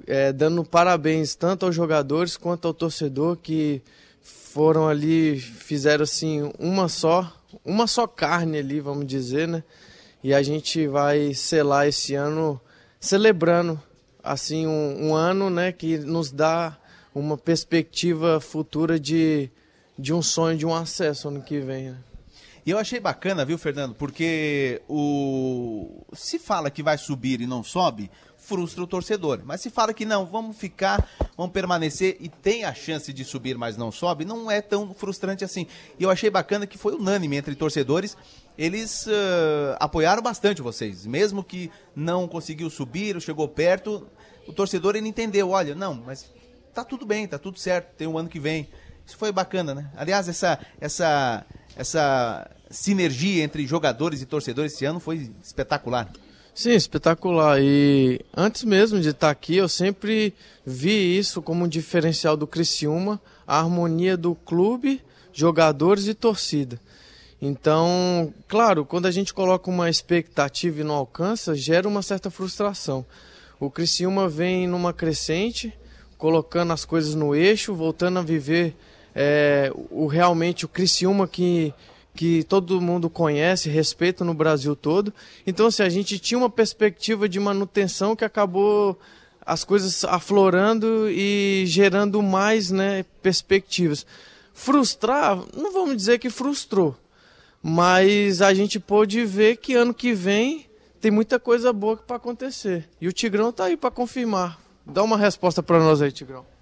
é, 0.08 0.32
dando 0.32 0.64
parabéns 0.64 1.36
tanto 1.36 1.66
aos 1.66 1.76
jogadores 1.76 2.38
quanto 2.38 2.70
ao 2.70 2.74
torcedor 2.74 3.36
que 3.36 3.82
foram 4.22 4.88
ali, 4.88 5.38
fizeram 5.38 6.04
assim 6.04 6.50
uma 6.58 6.88
só, 6.88 7.30
uma 7.66 7.86
só 7.86 8.08
carne 8.08 8.60
ali, 8.60 8.80
vamos 8.80 9.06
dizer, 9.06 9.46
né? 9.46 9.62
E 10.24 10.34
a 10.34 10.42
gente 10.42 10.88
vai 10.88 11.34
selar 11.34 11.86
esse 11.86 12.16
ano 12.16 12.62
celebrando 12.98 13.78
assim 14.24 14.66
um, 14.66 15.08
um 15.10 15.14
ano, 15.14 15.50
né, 15.50 15.74
que 15.74 15.98
nos 15.98 16.32
dá 16.32 16.78
uma 17.14 17.38
perspectiva 17.38 18.40
futura 18.40 18.98
de, 18.98 19.52
de 20.00 20.14
um 20.14 20.22
sonho 20.22 20.58
de 20.58 20.66
um 20.66 20.74
acesso 20.74 21.28
ano 21.28 21.42
que 21.42 21.60
vem. 21.60 21.90
Né? 21.90 21.98
E 22.66 22.72
eu 22.72 22.78
achei 22.78 23.00
bacana, 23.00 23.44
viu, 23.44 23.58
Fernando? 23.58 23.94
Porque 23.94 24.82
o 24.88 26.06
se 26.14 26.40
fala 26.40 26.70
que 26.70 26.82
vai 26.82 26.98
subir 26.98 27.42
e 27.42 27.48
não 27.48 27.64
sobe, 27.64 28.10
frustra 28.38 28.84
o 28.84 28.88
torcedor. 28.88 29.42
Mas 29.44 29.62
se 29.62 29.70
fala 29.70 29.94
que 29.94 30.06
não, 30.06 30.26
vamos 30.26 30.58
ficar, 30.58 31.06
vamos 31.36 31.52
permanecer 31.52 32.18
e 32.20 32.30
tem 32.30 32.64
a 32.64 32.74
chance 32.74 33.12
de 33.12 33.24
subir, 33.26 33.58
mas 33.58 33.76
não 33.76 33.92
sobe, 33.92 34.26
não 34.26 34.50
é 34.50 34.62
tão 34.62 34.94
frustrante 34.94 35.44
assim. 35.44 35.68
E 36.00 36.04
eu 36.04 36.10
achei 36.10 36.30
bacana 36.30 36.68
que 36.68 36.78
foi 36.78 36.94
unânime 36.94 37.38
entre 37.38 37.56
torcedores. 37.56 38.16
Eles 38.58 39.08
uh, 39.08 39.76
apoiaram 39.80 40.22
bastante 40.22 40.62
vocês, 40.62 41.06
mesmo 41.06 41.44
que 41.44 41.72
não 41.96 42.28
conseguiu 42.28 42.70
subir, 42.70 43.20
chegou 43.22 43.48
perto, 43.48 44.08
o 44.48 44.54
torcedor 44.54 44.96
ele 44.96 45.08
entendeu, 45.08 45.50
olha, 45.50 45.74
não, 45.74 45.96
mas 45.96 46.32
tá 46.74 46.84
tudo 46.84 47.06
bem, 47.06 47.28
tá 47.28 47.40
tudo 47.40 47.58
certo, 47.58 47.96
tem 47.96 48.08
um 48.08 48.18
ano 48.18 48.30
que 48.30 48.40
vem. 48.40 48.70
Isso 49.06 49.18
foi 49.18 49.32
bacana, 49.32 49.76
né? 49.76 49.92
Aliás, 49.98 50.30
essa, 50.30 50.60
essa, 50.80 51.46
essa 51.76 52.50
sinergia 52.70 53.44
entre 53.44 53.66
jogadores 53.68 54.22
e 54.22 54.26
torcedores 54.26 54.74
esse 54.74 54.86
ano 54.86 55.00
foi 55.00 55.32
espetacular. 55.44 56.12
Sim, 56.54 56.72
espetacular. 56.72 57.60
E 57.62 58.22
antes 58.36 58.64
mesmo 58.64 59.00
de 59.00 59.10
estar 59.10 59.32
aqui, 59.32 59.58
eu 59.58 59.68
sempre 59.68 60.34
vi 60.66 61.18
isso 61.18 61.42
como 61.42 61.66
um 61.66 61.68
diferencial 61.68 62.38
do 62.38 62.46
Criciúma, 62.46 63.20
a 63.48 63.60
harmonia 63.60 64.16
do 64.16 64.36
clube, 64.36 65.02
jogadores 65.34 66.08
e 66.08 66.14
torcida. 66.14 66.80
Então, 67.42 68.34
claro, 68.48 68.86
quando 68.86 69.08
a 69.08 69.12
gente 69.12 69.34
coloca 69.34 69.70
uma 69.70 69.90
expectativa 69.90 70.80
e 70.80 70.84
não 70.84 70.96
alcança, 70.96 71.56
gera 71.56 71.88
uma 71.88 72.02
certa 72.02 72.30
frustração. 72.30 73.06
O 73.60 73.70
Criciúma 73.70 74.30
vem 74.30 74.68
numa 74.68 74.94
crescente, 74.94 75.74
colocando 76.18 76.72
as 76.72 76.86
coisas 76.86 77.16
no 77.16 77.36
eixo, 77.36 77.74
voltando 77.74 78.20
a 78.20 78.22
viver 78.22 78.76
é, 79.16 79.72
o 79.90 80.08
realmente 80.08 80.66
o 80.66 80.68
Criciúma 80.68 81.28
que 81.28 81.74
que 82.16 82.44
todo 82.44 82.80
mundo 82.80 83.10
conhece, 83.10 83.70
respeita 83.70 84.24
no 84.24 84.34
Brasil 84.34 84.76
todo. 84.76 85.14
Então, 85.48 85.68
assim, 85.68 85.84
a 85.84 85.90
gente 85.90 86.20
tinha 86.20 86.38
uma 86.38 86.50
perspectiva 86.50 87.28
de 87.28 87.40
manutenção 87.40 88.16
que 88.16 88.24
acabou 88.24 89.00
as 89.46 89.64
coisas 89.64 90.04
aflorando 90.06 91.10
e 91.10 91.64
gerando 91.66 92.22
mais 92.22 92.72
né, 92.72 93.04
perspectivas. 93.22 94.06
Frustrar, 94.54 95.38
não 95.56 95.74
vamos 95.74 95.98
dizer 95.98 96.20
que 96.20 96.30
frustrou, 96.30 96.96
mas 97.62 98.42
a 98.42 98.54
gente 98.54 98.80
pôde 98.80 99.26
ver 99.26 99.58
que 99.58 99.74
ano 99.74 99.94
que 99.94 100.14
vem 100.14 100.68
tem 101.02 101.12
muita 101.12 101.40
coisa 101.40 101.74
boa 101.74 101.98
para 101.98 102.16
acontecer. 102.16 102.88
E 103.02 103.08
o 103.08 103.12
Tigrão 103.12 103.52
tá 103.52 103.66
aí 103.66 103.76
para 103.76 103.92
confirmar. 103.92 104.60
Dá 104.86 105.02
uma 105.02 105.18
resposta 105.18 105.64
para 105.64 105.80
nós 105.80 106.02
aí, 106.02 106.12
Tigrão. 106.12 106.53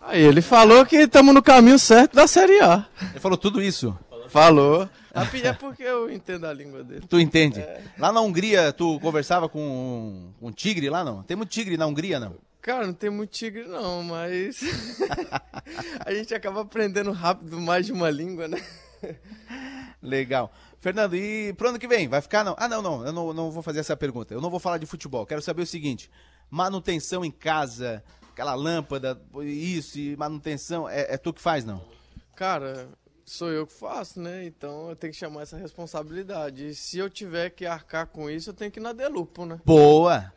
Aí 0.00 0.22
ele 0.22 0.40
falou 0.40 0.84
que 0.86 0.96
estamos 0.96 1.34
no 1.34 1.42
caminho 1.42 1.78
certo 1.78 2.14
da 2.14 2.26
Série 2.26 2.60
A. 2.60 2.86
Ele 3.10 3.20
falou 3.20 3.36
tudo 3.36 3.62
isso. 3.62 3.96
Falou. 4.28 4.88
É 5.14 5.52
porque 5.52 5.82
eu 5.84 6.10
entendo 6.10 6.44
a 6.46 6.52
língua 6.52 6.82
dele. 6.82 7.06
Tu 7.08 7.20
entende? 7.20 7.60
É. 7.60 7.82
Lá 7.98 8.12
na 8.12 8.20
Hungria, 8.20 8.72
tu 8.72 8.98
conversava 8.98 9.48
com 9.48 10.32
um, 10.42 10.50
tigre 10.50 10.90
lá, 10.90 11.04
não? 11.04 11.22
Tem 11.22 11.36
muito 11.36 11.50
tigre 11.50 11.76
na 11.76 11.86
Hungria, 11.86 12.18
não? 12.18 12.34
Cara, 12.60 12.86
não 12.86 12.94
tem 12.94 13.10
muito 13.10 13.30
tigre 13.30 13.64
não, 13.64 14.02
mas 14.02 14.60
a 16.04 16.12
gente 16.12 16.34
acaba 16.34 16.62
aprendendo 16.62 17.12
rápido 17.12 17.60
mais 17.60 17.86
de 17.86 17.92
uma 17.92 18.10
língua, 18.10 18.48
né? 18.48 18.60
Legal. 20.02 20.50
Fernando, 20.80 21.14
e 21.14 21.52
pro 21.52 21.68
ano 21.68 21.78
que 21.78 21.86
vem? 21.86 22.08
Vai 22.08 22.20
ficar 22.20 22.42
não? 22.42 22.56
Ah, 22.58 22.66
não, 22.66 22.82
não, 22.82 23.06
eu 23.06 23.12
não, 23.12 23.32
não 23.32 23.50
vou 23.50 23.62
fazer 23.62 23.80
essa 23.80 23.96
pergunta. 23.96 24.34
Eu 24.34 24.40
não 24.40 24.50
vou 24.50 24.58
falar 24.58 24.78
de 24.78 24.86
futebol. 24.86 25.24
Quero 25.26 25.42
saber 25.42 25.62
o 25.62 25.66
seguinte: 25.66 26.10
manutenção 26.50 27.24
em 27.24 27.30
casa, 27.30 28.02
aquela 28.34 28.54
lâmpada, 28.54 29.18
isso, 29.42 29.98
e 29.98 30.16
manutenção, 30.16 30.88
é, 30.88 31.14
é 31.14 31.16
tu 31.16 31.32
que 31.32 31.40
faz, 31.40 31.64
não? 31.64 31.80
Cara, 32.36 32.88
sou 33.24 33.48
eu 33.50 33.64
que 33.64 33.72
faço, 33.72 34.20
né? 34.20 34.44
Então 34.44 34.90
eu 34.90 34.96
tenho 34.96 35.12
que 35.12 35.18
chamar 35.18 35.42
essa 35.42 35.56
responsabilidade. 35.56 36.68
E 36.68 36.74
se 36.74 36.98
eu 36.98 37.08
tiver 37.08 37.50
que 37.50 37.64
arcar 37.64 38.08
com 38.08 38.28
isso, 38.28 38.50
eu 38.50 38.54
tenho 38.54 38.70
que 38.72 38.80
ir 38.80 38.82
na 38.82 38.92
Delupo, 38.92 39.46
né? 39.46 39.60
Boa! 39.64 40.32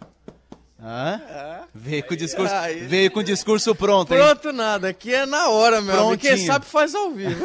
Hã? 0.79 1.19
É. 1.27 1.63
Veio, 1.73 2.03
com 2.03 2.15
discurso, 2.15 2.53
aí, 2.53 2.81
veio 2.81 3.09
com 3.09 3.23
discurso 3.23 3.73
pronto, 3.73 4.13
hein? 4.13 4.19
Pronto 4.19 4.53
nada, 4.53 4.89
aqui 4.89 5.11
é 5.11 5.25
na 5.25 5.49
hora, 5.49 5.81
meu 5.81 5.99
amigo. 5.99 6.21
Quem 6.21 6.37
sabe 6.45 6.67
faz 6.67 6.93
ao 6.93 7.09
vivo. 7.09 7.43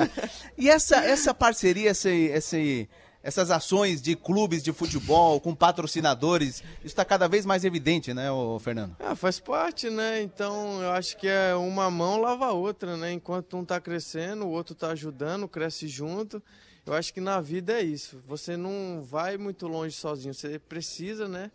e 0.58 0.68
essa, 0.68 0.96
essa 0.96 1.32
parceria, 1.32 1.92
esse, 1.92 2.10
esse, 2.10 2.88
essas 3.24 3.50
ações 3.50 4.02
de 4.02 4.14
clubes 4.14 4.62
de 4.62 4.70
futebol 4.70 5.40
com 5.40 5.54
patrocinadores, 5.54 6.56
isso 6.56 6.84
está 6.84 7.06
cada 7.06 7.26
vez 7.26 7.46
mais 7.46 7.64
evidente, 7.64 8.12
né, 8.12 8.28
Fernando? 8.60 8.94
Ah, 9.00 9.16
faz 9.16 9.40
parte, 9.40 9.88
né? 9.88 10.20
Então 10.20 10.82
eu 10.82 10.90
acho 10.90 11.16
que 11.16 11.26
é 11.26 11.54
uma 11.54 11.90
mão 11.90 12.20
lava 12.20 12.44
a 12.44 12.52
outra, 12.52 12.98
né? 12.98 13.12
Enquanto 13.12 13.56
um 13.56 13.62
está 13.62 13.80
crescendo, 13.80 14.44
o 14.44 14.50
outro 14.50 14.74
está 14.74 14.88
ajudando, 14.88 15.48
cresce 15.48 15.88
junto. 15.88 16.42
Eu 16.84 16.92
acho 16.92 17.14
que 17.14 17.20
na 17.20 17.40
vida 17.40 17.72
é 17.72 17.82
isso. 17.82 18.22
Você 18.28 18.58
não 18.58 19.02
vai 19.02 19.38
muito 19.38 19.66
longe 19.66 19.96
sozinho. 19.96 20.34
Você 20.34 20.58
precisa, 20.58 21.26
né, 21.26 21.50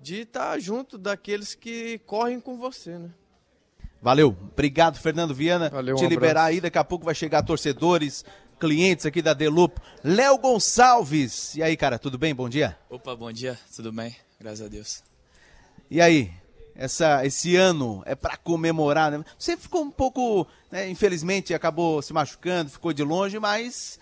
de 0.00 0.22
estar 0.22 0.52
tá 0.52 0.58
junto 0.58 0.96
daqueles 0.96 1.54
que 1.54 1.98
correm 2.06 2.40
com 2.40 2.56
você, 2.56 2.98
né? 2.98 3.10
Valeu. 4.00 4.34
Obrigado, 4.52 4.98
Fernando 4.98 5.34
Viana. 5.34 5.68
Valeu, 5.68 5.96
Te 5.96 6.06
um 6.06 6.08
liberar 6.08 6.44
aí, 6.44 6.62
daqui 6.62 6.78
a 6.78 6.84
pouco 6.84 7.04
vai 7.04 7.14
chegar 7.14 7.42
torcedores, 7.42 8.24
clientes 8.60 9.06
aqui 9.06 9.22
da 9.22 9.32
Delupo. 9.32 9.80
Léo 10.04 10.36
Gonçalves. 10.38 11.54
E 11.56 11.62
aí, 11.62 11.76
cara, 11.76 11.98
tudo 11.98 12.18
bem? 12.18 12.34
Bom 12.34 12.48
dia. 12.48 12.78
Opa, 12.90 13.16
bom 13.16 13.32
dia. 13.32 13.58
Tudo 13.74 13.90
bem? 13.90 14.14
Graças 14.38 14.66
a 14.66 14.68
Deus. 14.68 15.02
E 15.90 16.00
aí? 16.00 16.30
Essa, 16.74 17.26
esse 17.26 17.56
ano 17.56 18.02
é 18.06 18.14
para 18.14 18.36
comemorar, 18.36 19.10
né? 19.10 19.24
Você 19.38 19.56
ficou 19.56 19.82
um 19.82 19.90
pouco, 19.90 20.46
né, 20.70 20.88
infelizmente, 20.88 21.52
acabou 21.52 22.00
se 22.00 22.12
machucando, 22.12 22.70
ficou 22.70 22.92
de 22.92 23.02
longe, 23.02 23.38
mas 23.38 23.98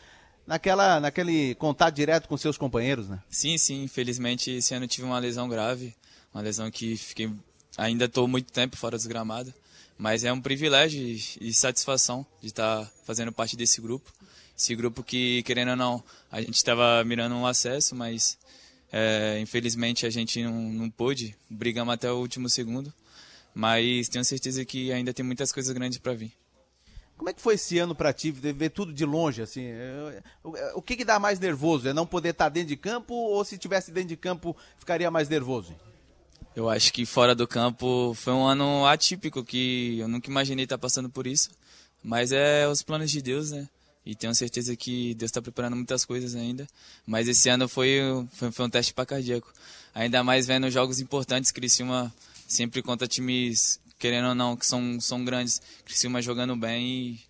naquela, 0.46 1.00
naquele 1.00 1.54
contato 1.56 1.94
direto 1.94 2.28
com 2.28 2.36
seus 2.36 2.56
companheiros, 2.56 3.09
né? 3.09 3.20
Sim, 3.28 3.59
sim. 3.59 3.82
Infelizmente, 3.82 4.50
esse 4.50 4.74
ano 4.74 4.86
tive 4.86 5.06
uma 5.06 5.18
lesão 5.18 5.48
grave, 5.48 5.94
uma 6.32 6.42
lesão 6.42 6.70
que 6.70 6.96
fiquei, 6.96 7.32
ainda 7.76 8.04
estou 8.04 8.28
muito 8.28 8.52
tempo 8.52 8.76
fora 8.76 8.96
dos 8.96 9.06
gramados, 9.06 9.52
mas 9.96 10.22
é 10.22 10.32
um 10.32 10.40
privilégio 10.40 11.00
e, 11.00 11.20
e 11.40 11.54
satisfação 11.54 12.24
de 12.40 12.48
estar 12.48 12.84
tá 12.84 12.92
fazendo 13.04 13.32
parte 13.32 13.56
desse 13.56 13.80
grupo. 13.80 14.12
Esse 14.59 14.74
grupo 14.74 15.04
que, 15.04 15.44
querendo 15.44 15.70
ou 15.70 15.76
não, 15.76 16.04
a 16.32 16.40
gente 16.40 16.56
estava 16.56 17.04
mirando 17.04 17.36
um 17.36 17.46
acesso, 17.46 17.94
mas 17.94 18.36
é, 18.92 19.38
infelizmente 19.40 20.04
a 20.04 20.11
gente 20.11 20.42
não, 20.42 20.52
não 20.52 20.90
pôde. 20.90 21.36
Brigamos 21.48 21.94
até 21.94 22.11
o 22.11 22.16
último 22.16 22.48
segundo, 22.48 22.92
mas 23.54 24.09
tenho 24.09 24.24
certeza 24.24 24.64
que 24.64 24.92
ainda 24.92 25.14
tem 25.14 25.24
muitas 25.24 25.52
coisas 25.52 25.72
grandes 25.72 25.98
para 25.98 26.12
vir. 26.12 26.32
Como 27.16 27.30
é 27.30 27.32
que 27.32 27.40
foi 27.40 27.54
esse 27.54 27.78
ano 27.78 27.94
para 27.94 28.12
ti, 28.12 28.32
ver 28.32 28.70
tudo 28.70 28.92
de 28.92 29.04
longe, 29.04 29.42
assim? 29.42 29.64
É, 29.64 30.22
o 30.74 30.82
que, 30.82 30.96
que 30.96 31.04
dá 31.04 31.20
mais 31.20 31.38
nervoso? 31.38 31.88
É 31.88 31.92
não 31.92 32.06
poder 32.06 32.30
estar 32.30 32.46
tá 32.46 32.48
dentro 32.48 32.68
de 32.68 32.76
campo 32.76 33.14
ou 33.14 33.44
se 33.44 33.59
tivesse 33.59 33.92
dentro 33.92 34.09
de 34.09 34.16
campo 34.16 34.56
ficaria 34.76 35.11
mais 35.11 35.28
nervoso? 35.28 35.72
Eu 36.54 36.68
acho 36.68 36.92
que 36.92 37.06
fora 37.06 37.32
do 37.32 37.46
campo 37.46 38.12
foi 38.14 38.32
um 38.32 38.44
ano 38.44 38.84
atípico 38.86 39.44
que 39.44 39.98
eu 40.00 40.09
nunca 40.09 40.28
imaginei 40.28 40.64
estar 40.64 40.78
passando 40.78 41.09
por 41.09 41.28
isso. 41.28 41.50
Mas 42.02 42.32
é 42.32 42.66
os 42.66 42.82
planos 42.82 43.11
de 43.11 43.22
Deus, 43.22 43.50
né? 43.50 43.68
E 44.09 44.14
tenho 44.14 44.34
certeza 44.34 44.74
que 44.74 45.14
Deus 45.16 45.28
está 45.28 45.42
preparando 45.42 45.76
muitas 45.76 46.02
coisas 46.02 46.34
ainda. 46.34 46.66
Mas 47.06 47.28
esse 47.28 47.50
ano 47.50 47.68
foi, 47.68 48.00
foi, 48.32 48.50
foi 48.50 48.64
um 48.64 48.70
teste 48.70 48.94
para 48.94 49.04
cardíaco. 49.04 49.52
Ainda 49.94 50.24
mais 50.24 50.46
vendo 50.46 50.70
jogos 50.70 50.98
importantes, 50.98 51.52
Criciúma 51.52 52.11
sempre 52.48 52.80
contra 52.80 53.06
times, 53.06 53.78
querendo 53.98 54.28
ou 54.28 54.34
não, 54.34 54.56
que 54.56 54.64
são, 54.64 54.98
são 54.98 55.22
grandes. 55.26 55.61
Criciúma 55.84 56.22
jogando 56.22 56.56
bem 56.56 57.22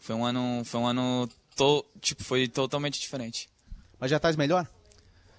foi 0.00 0.14
um 0.14 0.24
ano, 0.24 0.62
foi 0.64 0.80
um 0.80 0.86
ano 0.86 1.28
to, 1.54 1.84
tipo, 2.00 2.24
foi 2.24 2.48
totalmente 2.48 2.98
diferente. 2.98 3.50
Mas 4.00 4.10
já 4.10 4.16
estás 4.16 4.34
melhor? 4.34 4.66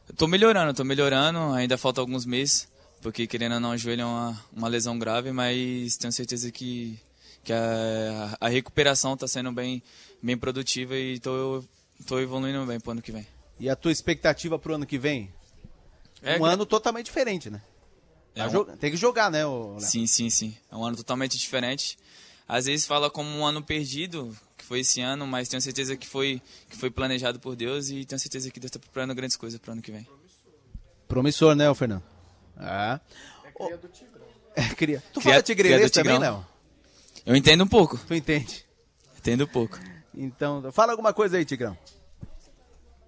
Estou 0.07 0.27
melhorando, 0.27 0.69
estou 0.69 0.85
melhorando. 0.85 1.51
Ainda 1.55 1.79
falta 1.79 1.99
alguns 1.99 2.27
meses, 2.27 2.67
porque 3.01 3.25
querendo 3.25 3.53
ou 3.53 3.59
não, 3.59 3.71
o 3.71 3.77
joelho 3.77 4.01
é 4.01 4.05
uma, 4.05 4.45
uma 4.55 4.67
lesão 4.67 4.99
grave, 4.99 5.31
mas 5.31 5.97
tenho 5.97 6.13
certeza 6.13 6.51
que 6.51 6.99
que 7.45 7.53
a, 7.53 8.37
a 8.41 8.49
recuperação 8.49 9.13
está 9.13 9.27
sendo 9.27 9.51
bem, 9.51 9.81
bem 10.25 10.37
produtiva 10.37 10.95
e 10.95 11.13
estou 11.13 11.63
evoluindo 12.19 12.65
bem 12.65 12.79
para 12.79 12.89
o 12.89 12.91
ano 12.93 13.01
que 13.01 13.11
vem. 13.11 13.25
E 13.59 13.69
a 13.69 13.75
tua 13.75 13.91
expectativa 13.91 14.57
para 14.57 14.71
o 14.71 14.75
ano 14.75 14.85
que 14.85 14.97
vem? 14.97 15.31
É 16.21 16.37
um 16.39 16.45
ano 16.45 16.65
totalmente 16.65 17.05
diferente, 17.05 17.49
né? 17.49 17.61
É 18.33 18.47
Vai 18.47 18.59
um- 18.59 18.65
Tem 18.77 18.91
que 18.91 18.97
jogar, 18.97 19.29
né? 19.31 19.39
Léo? 19.45 19.77
Sim, 19.79 20.07
sim, 20.07 20.29
sim. 20.29 20.57
É 20.71 20.75
um 20.75 20.83
ano 20.83 20.97
totalmente 20.97 21.37
diferente. 21.37 21.97
Às 22.47 22.65
vezes 22.65 22.85
fala 22.85 23.09
como 23.09 23.29
um 23.29 23.45
ano 23.45 23.61
perdido, 23.61 24.35
que 24.57 24.65
foi 24.65 24.79
esse 24.81 24.99
ano, 25.01 25.25
mas 25.25 25.47
tenho 25.47 25.61
certeza 25.61 25.95
que 25.95 26.07
foi, 26.07 26.41
que 26.69 26.75
foi 26.75 26.89
planejado 26.91 27.39
por 27.39 27.55
Deus 27.55 27.89
e 27.89 28.03
tenho 28.05 28.19
certeza 28.19 28.49
que 28.51 28.59
Deus 28.59 28.69
está 28.69 28.79
preparando 28.79 29.15
grandes 29.15 29.37
coisas 29.37 29.59
para 29.59 29.69
o 29.69 29.73
ano 29.73 29.81
que 29.81 29.91
vem. 29.91 30.07
Promissor, 31.07 31.55
né, 31.55 31.73
Fernando? 31.73 32.03
É. 32.59 32.99
É 34.55 34.63
cria. 34.75 35.01
Tu 35.13 35.19
Cria- 35.19 35.21
fala 35.21 35.21
cria 35.21 35.43
tigreirês 35.43 35.91
do 35.91 35.93
também, 35.93 36.13
Tigrão. 36.13 36.33
Léo? 36.37 36.47
Eu 37.25 37.35
entendo 37.35 37.63
um 37.63 37.67
pouco. 37.67 37.97
Tu 38.07 38.13
entende? 38.15 38.65
Entendo 39.17 39.45
um 39.45 39.47
pouco. 39.47 39.79
Então, 40.15 40.71
fala 40.71 40.93
alguma 40.93 41.13
coisa 41.13 41.37
aí, 41.37 41.45
Tigrão. 41.45 41.77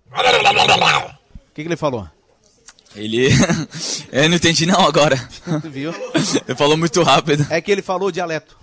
O 0.10 1.54
que, 1.54 1.64
que 1.64 1.68
ele 1.68 1.78
falou? 1.78 2.10
Ele. 2.96 3.30
eu 4.12 4.30
não 4.30 4.36
entendi 4.36 4.66
não 4.66 4.82
agora. 4.82 5.16
Tu 5.62 5.70
viu? 5.70 5.92
Ele 6.48 6.58
falou 6.58 6.78
muito 6.78 7.04
rápido. 7.04 7.46
É 7.50 7.62
que 7.62 7.72
ele 7.72 7.82
falou 7.82 8.12
dialeto. 8.12 8.58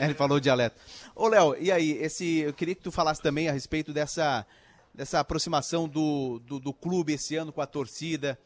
Ele 0.00 0.14
falou 0.14 0.40
dialeto. 0.40 0.76
Ô, 1.14 1.28
Léo, 1.28 1.56
e 1.60 1.70
aí, 1.70 1.92
esse, 1.92 2.38
eu 2.38 2.52
queria 2.52 2.74
que 2.74 2.82
tu 2.82 2.90
falasse 2.90 3.20
também 3.20 3.48
a 3.48 3.52
respeito 3.52 3.92
dessa, 3.92 4.46
dessa 4.94 5.20
aproximação 5.20 5.88
do, 5.88 6.40
do, 6.40 6.58
do 6.58 6.72
clube 6.72 7.12
esse 7.12 7.36
ano 7.36 7.52
com 7.52 7.60
a 7.60 7.66
torcida. 7.66 8.38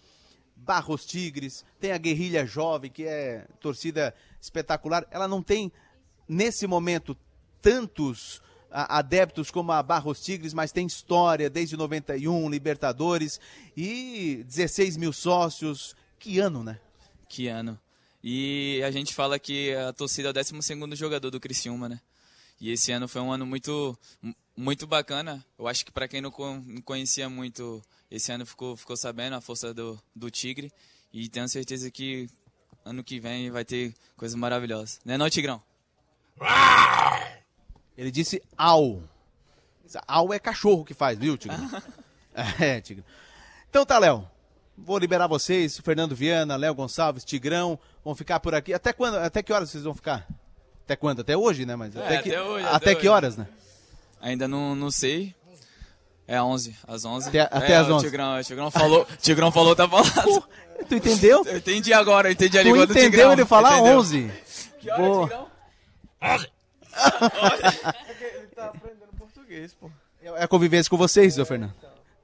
Barros 0.56 1.06
Tigres, 1.06 1.64
tem 1.78 1.92
a 1.92 1.98
Guerrilha 1.98 2.44
Jovem, 2.44 2.90
que 2.90 3.04
é 3.04 3.46
torcida 3.60 4.12
espetacular. 4.40 5.06
Ela 5.10 5.28
não 5.28 5.40
tem, 5.40 5.70
nesse 6.28 6.66
momento, 6.66 7.16
tantos 7.62 8.42
adeptos 8.70 9.50
como 9.50 9.72
a 9.72 9.82
Barros 9.82 10.20
Tigres, 10.20 10.52
mas 10.54 10.72
tem 10.72 10.86
história 10.86 11.48
desde 11.48 11.76
91, 11.76 12.48
Libertadores 12.50 13.40
e 13.76 14.44
16 14.46 14.96
mil 14.96 15.12
sócios. 15.12 15.94
Que 16.18 16.38
ano, 16.38 16.62
né? 16.62 16.78
Que 17.28 17.48
ano. 17.48 17.78
E 18.22 18.82
a 18.84 18.90
gente 18.90 19.14
fala 19.14 19.38
que 19.38 19.72
a 19.74 19.92
torcida 19.92 20.28
é 20.28 20.30
o 20.30 20.34
12 20.34 20.96
jogador 20.96 21.30
do 21.30 21.38
Criciúma, 21.40 21.88
né? 21.88 22.00
E 22.60 22.72
esse 22.72 22.90
ano 22.90 23.06
foi 23.06 23.20
um 23.22 23.30
ano 23.32 23.46
muito 23.46 23.96
muito 24.56 24.86
bacana. 24.86 25.44
Eu 25.56 25.68
acho 25.68 25.84
que 25.86 25.92
para 25.92 26.08
quem 26.08 26.20
não 26.20 26.30
con- 26.32 26.62
não 26.66 26.82
conhecia 26.82 27.28
muito, 27.28 27.80
esse 28.10 28.32
ano 28.32 28.44
ficou, 28.44 28.76
ficou 28.76 28.96
sabendo 28.96 29.34
a 29.36 29.40
força 29.40 29.72
do, 29.72 30.00
do 30.14 30.30
Tigre. 30.30 30.72
E 31.12 31.28
tenho 31.28 31.48
certeza 31.48 31.88
que 31.90 32.28
ano 32.84 33.04
que 33.04 33.20
vem 33.20 33.50
vai 33.50 33.64
ter 33.64 33.94
coisas 34.16 34.34
maravilhosas. 34.34 35.00
Né 35.04 35.16
não, 35.16 35.30
Tigrão? 35.30 35.62
Ele 37.98 38.10
disse 38.12 38.40
au. 38.56 39.02
Au 40.06 40.32
é 40.32 40.38
cachorro 40.38 40.84
que 40.84 40.94
faz, 40.94 41.18
viu, 41.18 41.36
Tigre? 41.36 41.58
é, 42.60 42.80
Tigre. 42.80 43.04
Então 43.68 43.84
tá, 43.84 43.98
Léo. 43.98 44.24
Vou 44.76 44.96
liberar 44.96 45.26
vocês, 45.26 45.76
Fernando 45.80 46.14
Viana, 46.14 46.54
Léo 46.54 46.72
Gonçalves, 46.72 47.24
Tigrão, 47.24 47.76
vão 48.04 48.14
ficar 48.14 48.38
por 48.38 48.54
aqui. 48.54 48.72
Até 48.72 48.92
quando? 48.92 49.16
Até 49.16 49.42
que 49.42 49.52
horas 49.52 49.70
vocês 49.70 49.82
vão 49.82 49.92
ficar? 49.92 50.24
Até 50.84 50.94
quando? 50.94 51.20
Até 51.22 51.36
hoje, 51.36 51.66
né? 51.66 51.74
Mas 51.74 51.96
É, 51.96 52.00
até, 52.00 52.22
que, 52.22 52.28
até 52.30 52.42
hoje, 52.42 52.64
até 52.64 52.76
até 52.76 52.94
que 52.94 53.00
hoje. 53.00 53.08
horas, 53.08 53.36
né? 53.36 53.48
Ainda 54.20 54.46
não, 54.46 54.76
não 54.76 54.90
sei. 54.90 55.34
É 56.28 56.40
11, 56.40 56.76
às 56.86 57.04
11. 57.04 57.28
Até- 57.30 57.40
até 57.40 57.72
é, 57.72 57.76
às 57.76 57.88
o 57.88 57.94
11. 57.94 58.04
Tigrão, 58.04 58.38
o 58.38 58.44
Tigrão 58.44 58.70
falou, 58.70 59.02
o 59.02 59.16
Tigrão 59.16 59.50
falou, 59.50 59.74
tá 59.74 59.88
falado. 59.88 60.44
Tu 60.88 60.94
entendeu? 60.94 61.42
Eu 61.44 61.56
entendi 61.56 61.92
agora, 61.92 62.28
eu 62.28 62.32
entendi 62.32 62.56
a 62.56 62.62
Tu 62.62 62.66
língua 62.66 62.86
do 62.86 62.92
entendeu 62.92 63.10
Tigrão. 63.10 63.32
ele 63.32 63.44
falar 63.44 63.78
entendeu? 63.78 63.98
11? 63.98 64.32
Que 64.78 64.90
hora, 64.92 65.02
Boa. 65.02 65.26
Tigrão? 65.28 65.48
Português, 69.18 69.74
pô. 69.74 69.90
É 70.22 70.42
a 70.42 70.48
convivência 70.48 70.90
com 70.90 70.96
vocês, 70.96 71.34
seu 71.34 71.46
Fernando. 71.46 71.74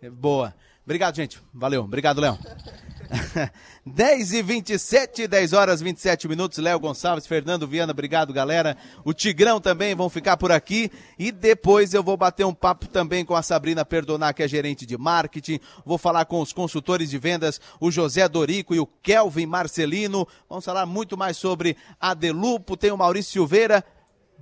É, 0.02 0.10
Boa. 0.10 0.54
Obrigado, 0.84 1.16
gente. 1.16 1.40
Valeu. 1.52 1.82
Obrigado, 1.82 2.20
Léo. 2.20 2.38
10 3.86 4.32
e 4.32 4.42
27, 4.42 5.26
10 5.26 5.52
horas 5.52 5.80
27 5.80 6.28
minutos. 6.28 6.58
Léo 6.58 6.78
Gonçalves, 6.78 7.26
Fernando 7.26 7.66
Viana, 7.66 7.92
obrigado, 7.92 8.32
galera. 8.32 8.76
O 9.04 9.14
Tigrão 9.14 9.60
também 9.60 9.94
vão 9.94 10.10
ficar 10.10 10.36
por 10.36 10.52
aqui. 10.52 10.90
E 11.18 11.32
depois 11.32 11.94
eu 11.94 12.02
vou 12.02 12.16
bater 12.16 12.44
um 12.44 12.54
papo 12.54 12.86
também 12.86 13.24
com 13.24 13.34
a 13.34 13.42
Sabrina 13.42 13.84
Perdonar, 13.84 14.34
que 14.34 14.42
é 14.42 14.48
gerente 14.48 14.84
de 14.84 14.98
marketing. 14.98 15.58
Vou 15.84 15.96
falar 15.96 16.26
com 16.26 16.40
os 16.40 16.52
consultores 16.52 17.10
de 17.10 17.18
vendas, 17.18 17.60
o 17.80 17.90
José 17.90 18.28
Dorico 18.28 18.74
e 18.74 18.80
o 18.80 18.86
Kelvin 18.86 19.46
Marcelino. 19.46 20.26
Vamos 20.48 20.64
falar 20.64 20.84
muito 20.84 21.16
mais 21.16 21.36
sobre 21.36 21.76
a 21.98 22.14
Delupo. 22.14 22.76
Tem 22.76 22.90
o 22.90 22.98
Maurício 22.98 23.32
Silveira. 23.32 23.84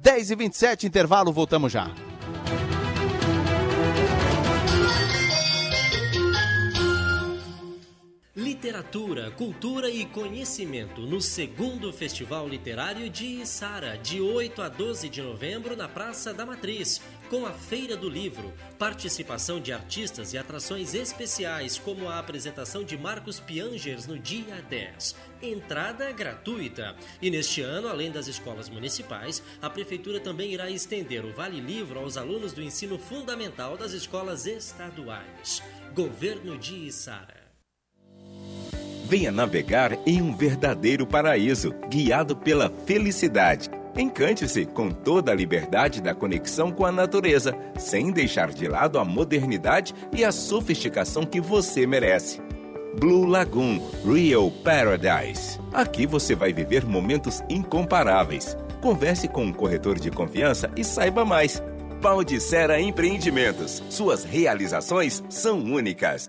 10 0.02 0.32
e 0.32 0.34
27, 0.34 0.86
intervalo, 0.88 1.32
voltamos 1.32 1.70
já. 1.70 1.88
Literatura, 8.34 9.30
cultura 9.30 9.88
e 9.88 10.04
conhecimento 10.06 11.02
no 11.02 11.20
segundo 11.20 11.92
Festival 11.92 12.48
Literário 12.48 13.08
de 13.08 13.42
Içara, 13.42 13.96
de 13.96 14.20
8 14.20 14.62
a 14.62 14.68
12 14.68 15.08
de 15.08 15.22
novembro 15.22 15.76
na 15.76 15.88
Praça 15.88 16.34
da 16.34 16.44
Matriz, 16.44 17.00
com 17.32 17.46
a 17.46 17.50
Feira 17.50 17.96
do 17.96 18.10
Livro, 18.10 18.52
participação 18.78 19.58
de 19.58 19.72
artistas 19.72 20.34
e 20.34 20.38
atrações 20.38 20.92
especiais, 20.92 21.78
como 21.78 22.06
a 22.06 22.18
apresentação 22.18 22.84
de 22.84 22.94
Marcos 22.98 23.40
Piangers 23.40 24.06
no 24.06 24.18
dia 24.18 24.60
10. 24.68 25.16
Entrada 25.40 26.12
gratuita. 26.12 26.94
E 27.22 27.30
neste 27.30 27.62
ano, 27.62 27.88
além 27.88 28.10
das 28.10 28.26
escolas 28.26 28.68
municipais, 28.68 29.42
a 29.62 29.70
Prefeitura 29.70 30.20
também 30.20 30.52
irá 30.52 30.68
estender 30.68 31.24
o 31.24 31.32
Vale 31.32 31.58
Livro 31.58 32.00
aos 32.00 32.18
alunos 32.18 32.52
do 32.52 32.60
ensino 32.60 32.98
fundamental 32.98 33.78
das 33.78 33.92
escolas 33.92 34.44
estaduais. 34.44 35.62
Governo 35.94 36.58
de 36.58 36.86
Içara. 36.86 37.50
Venha 39.06 39.32
navegar 39.32 39.98
em 40.06 40.20
um 40.20 40.36
verdadeiro 40.36 41.06
paraíso, 41.06 41.72
guiado 41.88 42.36
pela 42.36 42.68
felicidade. 42.84 43.70
Encante-se 43.96 44.64
com 44.64 44.90
toda 44.90 45.32
a 45.32 45.34
liberdade 45.34 46.00
da 46.00 46.14
conexão 46.14 46.70
com 46.70 46.86
a 46.86 46.92
natureza, 46.92 47.54
sem 47.78 48.10
deixar 48.10 48.50
de 48.50 48.66
lado 48.66 48.98
a 48.98 49.04
modernidade 49.04 49.94
e 50.12 50.24
a 50.24 50.32
sofisticação 50.32 51.24
que 51.24 51.40
você 51.40 51.86
merece. 51.86 52.40
Blue 52.98 53.24
Lagoon 53.24 53.80
Real 54.04 54.50
Paradise. 54.50 55.58
Aqui 55.72 56.06
você 56.06 56.34
vai 56.34 56.52
viver 56.52 56.84
momentos 56.84 57.42
incomparáveis. 57.48 58.56
Converse 58.80 59.28
com 59.28 59.44
um 59.44 59.52
corretor 59.52 59.98
de 59.98 60.10
confiança 60.10 60.70
e 60.76 60.84
saiba 60.84 61.24
mais. 61.24 61.62
Paldicera 62.00 62.80
Empreendimentos. 62.80 63.82
Suas 63.88 64.24
realizações 64.24 65.22
são 65.28 65.58
únicas. 65.58 66.28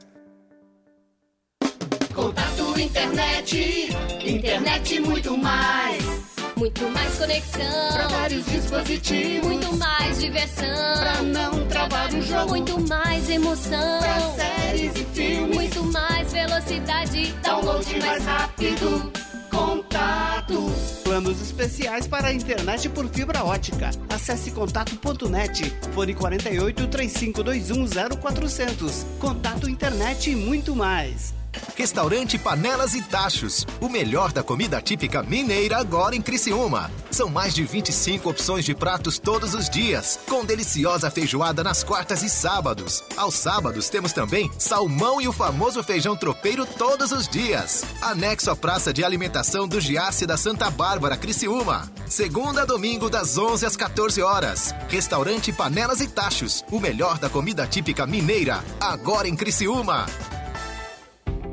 Contato 2.13 2.79
internet, 2.79 3.89
internet 4.23 4.99
muito 4.99 5.37
mais. 5.37 6.32
Muito 6.63 6.89
mais 6.91 7.17
conexão. 7.17 7.91
Pra 7.91 8.07
vários 8.07 8.45
dispositivos. 8.45 9.45
Muito 9.45 9.75
mais 9.75 10.17
diversão. 10.17 10.93
Pra 10.97 11.21
não 11.21 11.67
travar 11.67 12.07
o 12.13 12.21
jogo. 12.21 12.51
Muito 12.51 12.79
mais 12.87 13.29
emoção. 13.29 13.99
Pra 13.99 14.21
séries 14.31 14.93
e 14.95 15.03
filmes. 15.13 15.55
Muito 15.57 15.83
mais 15.91 16.31
velocidade. 16.31 17.33
Download 17.43 17.99
mais 17.99 18.23
rápido. 18.23 19.11
Contato. 19.51 20.73
Planos 21.03 21.41
especiais 21.41 22.07
para 22.07 22.29
a 22.29 22.33
internet 22.33 22.87
por 22.87 23.09
fibra 23.09 23.43
ótica. 23.43 23.89
Acesse 24.07 24.49
contato.net. 24.51 25.69
Fone 25.93 26.13
48 26.13 26.87
3521 26.87 27.87
0400. 28.21 29.05
Contato 29.19 29.69
internet 29.69 30.31
e 30.31 30.35
muito 30.37 30.73
mais. 30.73 31.33
Restaurante 31.75 32.37
Panelas 32.37 32.93
e 32.93 33.01
Tachos, 33.01 33.65
o 33.81 33.89
melhor 33.89 34.31
da 34.31 34.43
comida 34.43 34.81
típica 34.81 35.23
mineira 35.23 35.77
agora 35.77 36.15
em 36.15 36.21
Criciúma. 36.21 36.91
São 37.09 37.29
mais 37.29 37.53
de 37.53 37.63
25 37.63 38.29
opções 38.29 38.65
de 38.65 38.75
pratos 38.75 39.19
todos 39.19 39.53
os 39.53 39.69
dias, 39.69 40.19
com 40.27 40.45
deliciosa 40.45 41.09
feijoada 41.09 41.63
nas 41.63 41.83
quartas 41.83 42.23
e 42.23 42.29
sábados. 42.29 43.03
Aos 43.17 43.35
sábados 43.35 43.89
temos 43.89 44.13
também 44.13 44.51
salmão 44.57 45.21
e 45.21 45.27
o 45.27 45.33
famoso 45.33 45.83
feijão 45.83 46.15
tropeiro 46.15 46.65
todos 46.65 47.11
os 47.11 47.27
dias. 47.27 47.83
Anexo 48.01 48.51
à 48.51 48.55
Praça 48.55 48.93
de 48.93 49.03
Alimentação 49.03 49.67
do 49.67 49.81
Giasse 49.81 50.25
da 50.25 50.37
Santa 50.37 50.69
Bárbara, 50.69 51.17
Criciúma. 51.17 51.91
Segunda 52.07 52.61
a 52.61 52.65
domingo 52.65 53.09
das 53.09 53.37
11 53.37 53.65
às 53.65 53.75
14 53.75 54.21
horas. 54.21 54.73
Restaurante 54.89 55.51
Panelas 55.51 56.01
e 56.01 56.07
Tachos, 56.07 56.63
o 56.71 56.79
melhor 56.79 57.17
da 57.17 57.29
comida 57.29 57.65
típica 57.65 58.05
mineira 58.05 58.63
agora 58.79 59.27
em 59.27 59.35
Criciúma. 59.35 60.05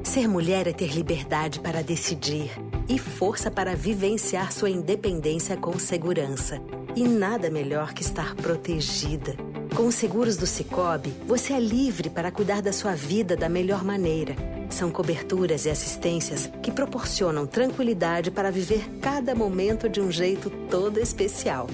Ser 0.02 0.26
mulher 0.26 0.66
é 0.66 0.72
ter 0.72 0.92
liberdade 0.92 1.60
para 1.60 1.82
decidir 1.82 2.50
e 2.88 2.98
força 2.98 3.50
para 3.50 3.76
vivenciar 3.76 4.50
sua 4.52 4.70
independência 4.70 5.56
com 5.56 5.78
segurança. 5.78 6.60
E 6.96 7.04
nada 7.04 7.50
melhor 7.50 7.92
que 7.92 8.02
estar 8.02 8.34
protegida. 8.34 9.36
Com 9.76 9.86
os 9.86 9.94
seguros 9.94 10.36
do 10.36 10.46
Cicobi, 10.46 11.14
você 11.26 11.52
é 11.52 11.60
livre 11.60 12.10
para 12.10 12.32
cuidar 12.32 12.60
da 12.60 12.72
sua 12.72 12.94
vida 12.94 13.36
da 13.36 13.48
melhor 13.48 13.84
maneira. 13.84 14.34
São 14.68 14.90
coberturas 14.90 15.66
e 15.66 15.70
assistências 15.70 16.50
que 16.60 16.72
proporcionam 16.72 17.46
tranquilidade 17.46 18.30
para 18.30 18.50
viver 18.50 18.88
cada 19.00 19.34
momento 19.34 19.88
de 19.88 20.00
um 20.00 20.10
jeito 20.10 20.50
todo 20.68 20.98
especial. 20.98 21.68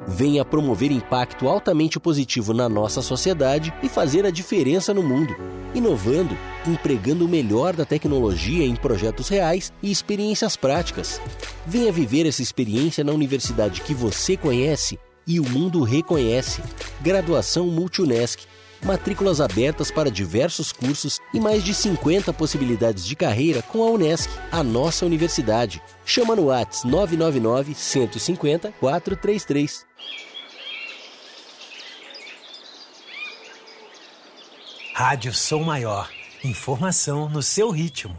Venha 0.06 0.44
promover 0.44 0.90
impacto 0.90 1.48
altamente 1.48 2.00
positivo 2.00 2.54
na 2.54 2.68
nossa 2.68 3.02
sociedade 3.02 3.72
e 3.82 3.88
fazer 3.88 4.24
a 4.24 4.30
diferença 4.30 4.94
no 4.94 5.02
mundo. 5.02 5.36
Inovando, 5.74 6.36
empregando 6.66 7.26
o 7.26 7.28
melhor 7.28 7.74
da 7.74 7.84
tecnologia 7.84 8.64
em 8.64 8.74
projetos 8.74 9.28
reais 9.28 9.72
e 9.82 9.90
experiências 9.90 10.56
práticas. 10.56 11.20
Venha 11.66 11.92
viver 11.92 12.26
essa 12.26 12.42
experiência 12.42 13.04
na 13.04 13.12
universidade 13.12 13.82
que 13.82 13.92
você 13.92 14.36
conhece 14.36 14.98
e 15.26 15.40
o 15.40 15.48
mundo 15.48 15.82
reconhece. 15.82 16.62
Graduação 17.00 17.66
Multunesc. 17.66 18.46
Matrículas 18.84 19.40
abertas 19.40 19.90
para 19.90 20.10
diversos 20.10 20.72
cursos 20.72 21.18
e 21.32 21.40
mais 21.40 21.64
de 21.64 21.74
50 21.74 22.32
possibilidades 22.32 23.04
de 23.04 23.16
carreira 23.16 23.62
com 23.62 23.82
a 23.82 23.90
Unesc, 23.90 24.30
a 24.50 24.62
nossa 24.62 25.04
universidade. 25.04 25.82
Chama 26.04 26.36
no 26.36 26.46
Whats 26.46 26.84
999 26.84 27.74
150 27.74 28.72
433. 28.72 29.86
Rádio 34.94 35.34
Som 35.34 35.62
Maior. 35.62 36.08
Informação 36.42 37.28
no 37.28 37.42
seu 37.42 37.70
ritmo. 37.70 38.16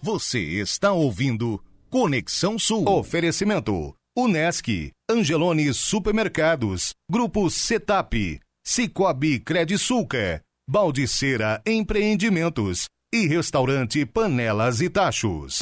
Você 0.00 0.40
está 0.40 0.92
ouvindo 0.92 1.62
Conexão 1.90 2.58
Sul. 2.58 2.88
Oferecimento. 2.88 3.94
Unesc, 4.14 4.68
Angelone 5.10 5.72
Supermercados, 5.72 6.92
Grupo 7.10 7.48
Setap, 7.48 8.38
Cicobi 8.62 9.40
Credisulca, 9.40 10.42
Baldiceira 10.68 11.62
Empreendimentos 11.64 12.90
e 13.10 13.26
Restaurante 13.26 14.04
Panelas 14.04 14.82
e 14.82 14.90
Tachos. 14.90 15.60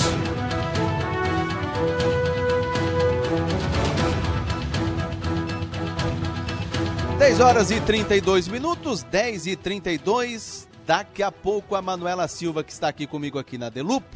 10 7.20 7.40
horas 7.40 7.70
e 7.70 7.80
32 7.80 8.48
minutos, 8.48 9.04
10 9.04 9.46
e 9.46 9.54
32. 9.54 10.68
Daqui 10.84 11.22
a 11.22 11.30
pouco 11.30 11.76
a 11.76 11.82
Manuela 11.82 12.26
Silva, 12.26 12.64
que 12.64 12.72
está 12.72 12.88
aqui 12.88 13.06
comigo 13.06 13.38
aqui 13.38 13.56
na 13.56 13.68
Delupo, 13.68 14.08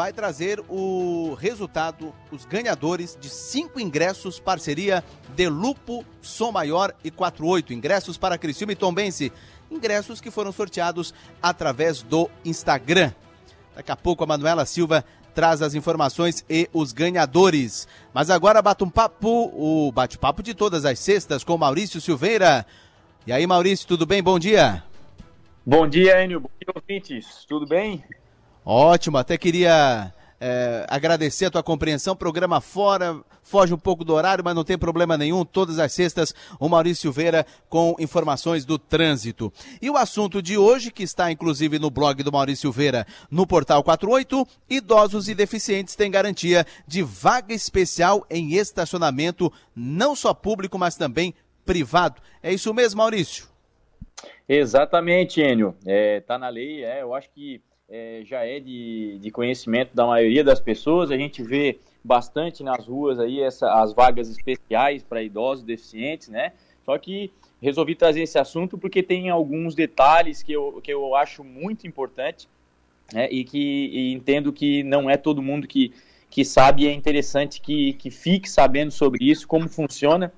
vai 0.00 0.14
trazer 0.14 0.64
o 0.66 1.34
resultado, 1.34 2.14
os 2.32 2.46
ganhadores 2.46 3.18
de 3.20 3.28
cinco 3.28 3.78
ingressos, 3.78 4.40
parceria 4.40 5.04
Delupo, 5.36 6.06
Som 6.22 6.52
Maior 6.52 6.94
e 7.04 7.10
48. 7.10 7.74
Ingressos 7.74 8.16
para 8.16 8.38
Criciúma 8.38 8.72
e 8.72 8.76
Tombense. 8.76 9.30
Ingressos 9.70 10.18
que 10.18 10.30
foram 10.30 10.52
sorteados 10.52 11.12
através 11.42 12.00
do 12.00 12.30
Instagram. 12.46 13.12
Daqui 13.76 13.92
a 13.92 13.96
pouco 13.96 14.24
a 14.24 14.26
Manuela 14.26 14.64
Silva 14.64 15.04
traz 15.34 15.60
as 15.60 15.74
informações 15.74 16.46
e 16.48 16.66
os 16.72 16.94
ganhadores. 16.94 17.86
Mas 18.14 18.30
agora 18.30 18.62
bate 18.62 18.82
um 18.82 18.88
papo, 18.88 19.52
o 19.54 19.92
bate-papo 19.92 20.42
de 20.42 20.54
todas 20.54 20.86
as 20.86 20.98
sextas 20.98 21.44
com 21.44 21.58
Maurício 21.58 22.00
Silveira. 22.00 22.64
E 23.26 23.32
aí, 23.34 23.46
Maurício, 23.46 23.86
tudo 23.86 24.06
bem? 24.06 24.22
Bom 24.22 24.38
dia. 24.38 24.82
Bom 25.66 25.86
dia, 25.86 26.24
Enio. 26.24 26.40
Bom 26.40 26.50
dia, 26.58 26.72
ouvintes. 26.74 27.44
Tudo 27.46 27.66
bem? 27.66 28.02
Ótimo, 28.64 29.16
até 29.16 29.38
queria 29.38 30.12
é, 30.40 30.86
agradecer 30.88 31.46
a 31.46 31.50
tua 31.50 31.62
compreensão. 31.62 32.16
Programa 32.16 32.60
fora, 32.60 33.20
foge 33.42 33.74
um 33.74 33.78
pouco 33.78 34.04
do 34.04 34.14
horário, 34.14 34.42
mas 34.42 34.54
não 34.54 34.64
tem 34.64 34.78
problema 34.78 35.16
nenhum. 35.16 35.44
Todas 35.44 35.78
as 35.78 35.92
sextas, 35.92 36.34
o 36.58 36.68
Maurício 36.68 37.02
Silveira 37.02 37.44
com 37.68 37.94
informações 37.98 38.64
do 38.64 38.78
trânsito. 38.78 39.52
E 39.80 39.90
o 39.90 39.96
assunto 39.96 40.40
de 40.40 40.56
hoje, 40.56 40.90
que 40.90 41.02
está 41.02 41.30
inclusive 41.30 41.78
no 41.78 41.90
blog 41.90 42.22
do 42.22 42.32
Maurício 42.32 42.62
Silveira, 42.62 43.06
no 43.30 43.46
Portal 43.46 43.82
48, 43.82 44.46
idosos 44.68 45.28
e 45.28 45.34
deficientes 45.34 45.94
têm 45.94 46.10
garantia 46.10 46.66
de 46.86 47.02
vaga 47.02 47.52
especial 47.52 48.24
em 48.30 48.54
estacionamento, 48.54 49.52
não 49.76 50.16
só 50.16 50.32
público, 50.32 50.78
mas 50.78 50.96
também 50.96 51.34
privado. 51.66 52.22
É 52.42 52.52
isso 52.52 52.72
mesmo, 52.72 52.98
Maurício? 52.98 53.48
Exatamente, 54.48 55.40
Enio. 55.40 55.76
É, 55.86 56.20
tá 56.20 56.38
na 56.38 56.48
lei, 56.48 56.84
é, 56.84 57.02
eu 57.02 57.14
acho 57.14 57.30
que 57.30 57.62
é, 57.90 58.22
já 58.24 58.46
é 58.46 58.60
de, 58.60 59.18
de 59.20 59.30
conhecimento 59.30 59.94
da 59.94 60.06
maioria 60.06 60.44
das 60.44 60.60
pessoas. 60.60 61.10
A 61.10 61.16
gente 61.16 61.42
vê 61.42 61.78
bastante 62.02 62.62
nas 62.62 62.86
ruas 62.86 63.18
aí 63.18 63.40
essa, 63.40 63.82
as 63.82 63.92
vagas 63.92 64.30
especiais 64.30 65.02
para 65.02 65.22
idosos 65.22 65.64
deficientes, 65.64 66.28
né? 66.28 66.52
Só 66.84 66.96
que 66.96 67.30
resolvi 67.60 67.94
trazer 67.94 68.22
esse 68.22 68.38
assunto 68.38 68.78
porque 68.78 69.02
tem 69.02 69.28
alguns 69.28 69.74
detalhes 69.74 70.42
que 70.42 70.52
eu, 70.52 70.80
que 70.82 70.92
eu 70.92 71.14
acho 71.14 71.44
muito 71.44 71.86
importante 71.86 72.48
né? 73.12 73.28
e 73.30 73.44
que 73.44 73.58
e 73.92 74.12
entendo 74.12 74.52
que 74.52 74.82
não 74.82 75.10
é 75.10 75.16
todo 75.16 75.42
mundo 75.42 75.66
que, 75.66 75.92
que 76.30 76.44
sabe 76.44 76.84
e 76.84 76.86
é 76.86 76.92
interessante 76.92 77.60
que, 77.60 77.92
que 77.94 78.10
fique 78.10 78.48
sabendo 78.48 78.90
sobre 78.90 79.24
isso, 79.24 79.46
como 79.46 79.68
funciona, 79.68 80.32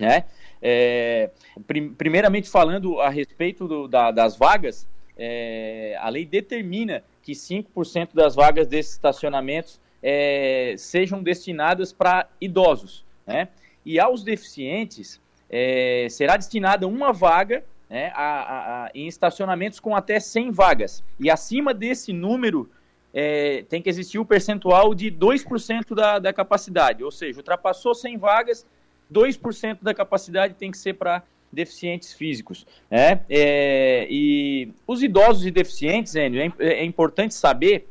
né? 0.00 0.24
É, 0.62 1.30
prim, 1.66 1.90
primeiramente 1.90 2.48
falando 2.48 2.98
a 3.00 3.10
respeito 3.10 3.68
do, 3.68 3.86
da, 3.86 4.10
das 4.10 4.36
vagas, 4.36 4.86
é, 5.16 5.96
a 6.00 6.08
lei 6.08 6.26
determina 6.26 7.02
que 7.22 7.32
5% 7.32 8.10
das 8.14 8.34
vagas 8.34 8.66
desses 8.66 8.92
estacionamentos 8.92 9.80
é, 10.02 10.74
sejam 10.76 11.22
destinadas 11.22 11.92
para 11.92 12.28
idosos. 12.40 13.04
Né? 13.26 13.48
E 13.84 13.98
aos 13.98 14.22
deficientes 14.22 15.20
é, 15.48 16.06
será 16.10 16.36
destinada 16.36 16.86
uma 16.86 17.12
vaga 17.12 17.64
né, 17.88 18.12
a, 18.14 18.22
a, 18.22 18.84
a, 18.84 18.90
em 18.94 19.06
estacionamentos 19.06 19.80
com 19.80 19.94
até 19.96 20.20
100 20.20 20.50
vagas. 20.50 21.02
E 21.18 21.30
acima 21.30 21.72
desse 21.72 22.12
número 22.12 22.68
é, 23.14 23.64
tem 23.68 23.80
que 23.80 23.88
existir 23.88 24.18
o 24.18 24.22
um 24.22 24.26
percentual 24.26 24.94
de 24.94 25.10
2% 25.10 25.94
da, 25.94 26.18
da 26.18 26.32
capacidade. 26.32 27.02
Ou 27.02 27.10
seja, 27.10 27.38
ultrapassou 27.38 27.94
100 27.94 28.18
vagas, 28.18 28.66
2% 29.12 29.78
da 29.80 29.94
capacidade 29.94 30.54
tem 30.54 30.70
que 30.70 30.78
ser 30.78 30.94
para 30.94 31.22
deficientes 31.52 32.12
físicos. 32.12 32.66
Né? 32.90 33.20
É, 33.28 34.06
e 34.10 34.68
os 34.86 35.02
idosos 35.02 35.46
e 35.46 35.50
deficientes, 35.50 36.14
Enio, 36.14 36.52
é, 36.58 36.66
é 36.66 36.84
importante 36.84 37.34
saber 37.34 37.88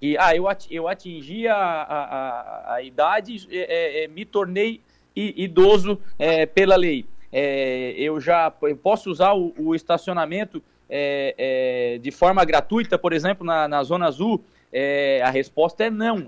que 0.00 0.16
ah, 0.18 0.34
eu, 0.34 0.44
eu 0.70 0.88
atingi 0.88 1.46
a, 1.48 1.56
a, 1.56 2.74
a 2.74 2.82
idade, 2.82 3.48
é, 3.50 4.04
é, 4.04 4.08
me 4.08 4.24
tornei 4.24 4.80
idoso 5.14 6.00
é, 6.18 6.46
pela 6.46 6.76
lei. 6.76 7.04
É, 7.32 7.94
eu 7.96 8.20
já 8.20 8.52
eu 8.62 8.76
posso 8.76 9.10
usar 9.10 9.34
o, 9.34 9.52
o 9.58 9.74
estacionamento 9.74 10.62
de 12.00 12.10
forma 12.10 12.42
gratuita, 12.46 12.96
por 12.96 13.12
exemplo, 13.12 13.44
na, 13.44 13.68
na 13.68 13.82
Zona 13.82 14.06
Azul. 14.06 14.42
a 15.22 15.28
resposta 15.28 15.84
é 15.84 15.90
não. 15.90 16.26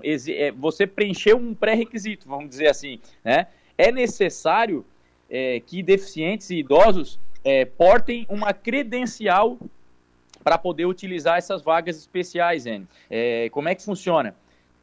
você 0.55 0.85
preencheu 0.85 1.35
um 1.35 1.55
pré-requisito, 1.55 2.29
vamos 2.29 2.49
dizer 2.49 2.67
assim. 2.67 2.99
Né? 3.23 3.47
É 3.75 3.91
necessário 3.91 4.85
é, 5.31 5.61
que 5.61 5.81
deficientes 5.81 6.49
e 6.49 6.57
idosos 6.57 7.17
é, 7.43 7.63
portem 7.63 8.27
uma 8.29 8.53
credencial 8.53 9.57
para 10.43 10.57
poder 10.57 10.85
utilizar 10.85 11.37
essas 11.37 11.61
vagas 11.61 11.97
especiais, 11.97 12.65
N. 12.65 12.85
É, 13.09 13.49
como 13.51 13.69
é 13.69 13.75
que 13.75 13.83
funciona? 13.83 14.35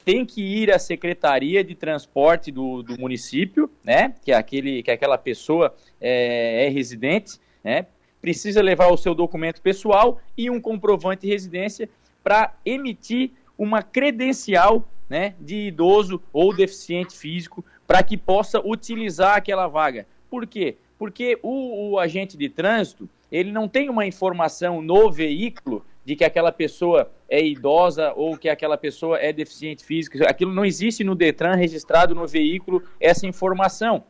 Tem 0.04 0.24
que 0.24 0.40
ir 0.40 0.72
à 0.72 0.78
Secretaria 0.78 1.62
de 1.62 1.74
Transporte 1.74 2.50
do, 2.50 2.82
do 2.82 2.98
município, 2.98 3.70
né? 3.84 4.14
Que, 4.24 4.32
é 4.32 4.36
aquele, 4.36 4.82
que 4.82 4.90
aquela 4.90 5.18
pessoa 5.18 5.74
é, 6.00 6.66
é 6.66 6.68
residente, 6.70 7.38
né? 7.62 7.86
Precisa 8.20 8.62
levar 8.62 8.90
o 8.90 8.96
seu 8.96 9.14
documento 9.14 9.60
pessoal 9.60 10.20
e 10.36 10.48
um 10.48 10.60
comprovante 10.60 11.22
de 11.22 11.28
residência 11.28 11.88
para 12.22 12.54
emitir 12.64 13.32
uma 13.56 13.82
credencial 13.82 14.88
né, 15.08 15.34
de 15.40 15.68
idoso 15.68 16.20
ou 16.32 16.54
deficiente 16.54 17.16
físico 17.16 17.64
para 17.86 18.02
que 18.02 18.16
possa 18.16 18.60
utilizar 18.60 19.36
aquela 19.36 19.66
vaga. 19.66 20.06
Por 20.30 20.46
quê? 20.46 20.76
Porque 20.98 21.38
o, 21.42 21.90
o 21.90 21.98
agente 21.98 22.36
de 22.36 22.48
trânsito 22.48 23.08
ele 23.30 23.52
não 23.52 23.68
tem 23.68 23.88
uma 23.88 24.06
informação 24.06 24.80
no 24.80 25.10
veículo 25.10 25.84
de 26.04 26.16
que 26.16 26.24
aquela 26.24 26.50
pessoa 26.50 27.10
é 27.28 27.44
idosa 27.44 28.12
ou 28.16 28.36
que 28.36 28.48
aquela 28.48 28.78
pessoa 28.78 29.18
é 29.18 29.30
deficiente 29.32 29.84
físico. 29.84 30.16
Aquilo 30.26 30.54
não 30.54 30.64
existe 30.64 31.04
no 31.04 31.14
Detran 31.14 31.54
registrado 31.54 32.14
no 32.14 32.26
veículo 32.26 32.82
essa 32.98 33.26
informação. 33.26 34.02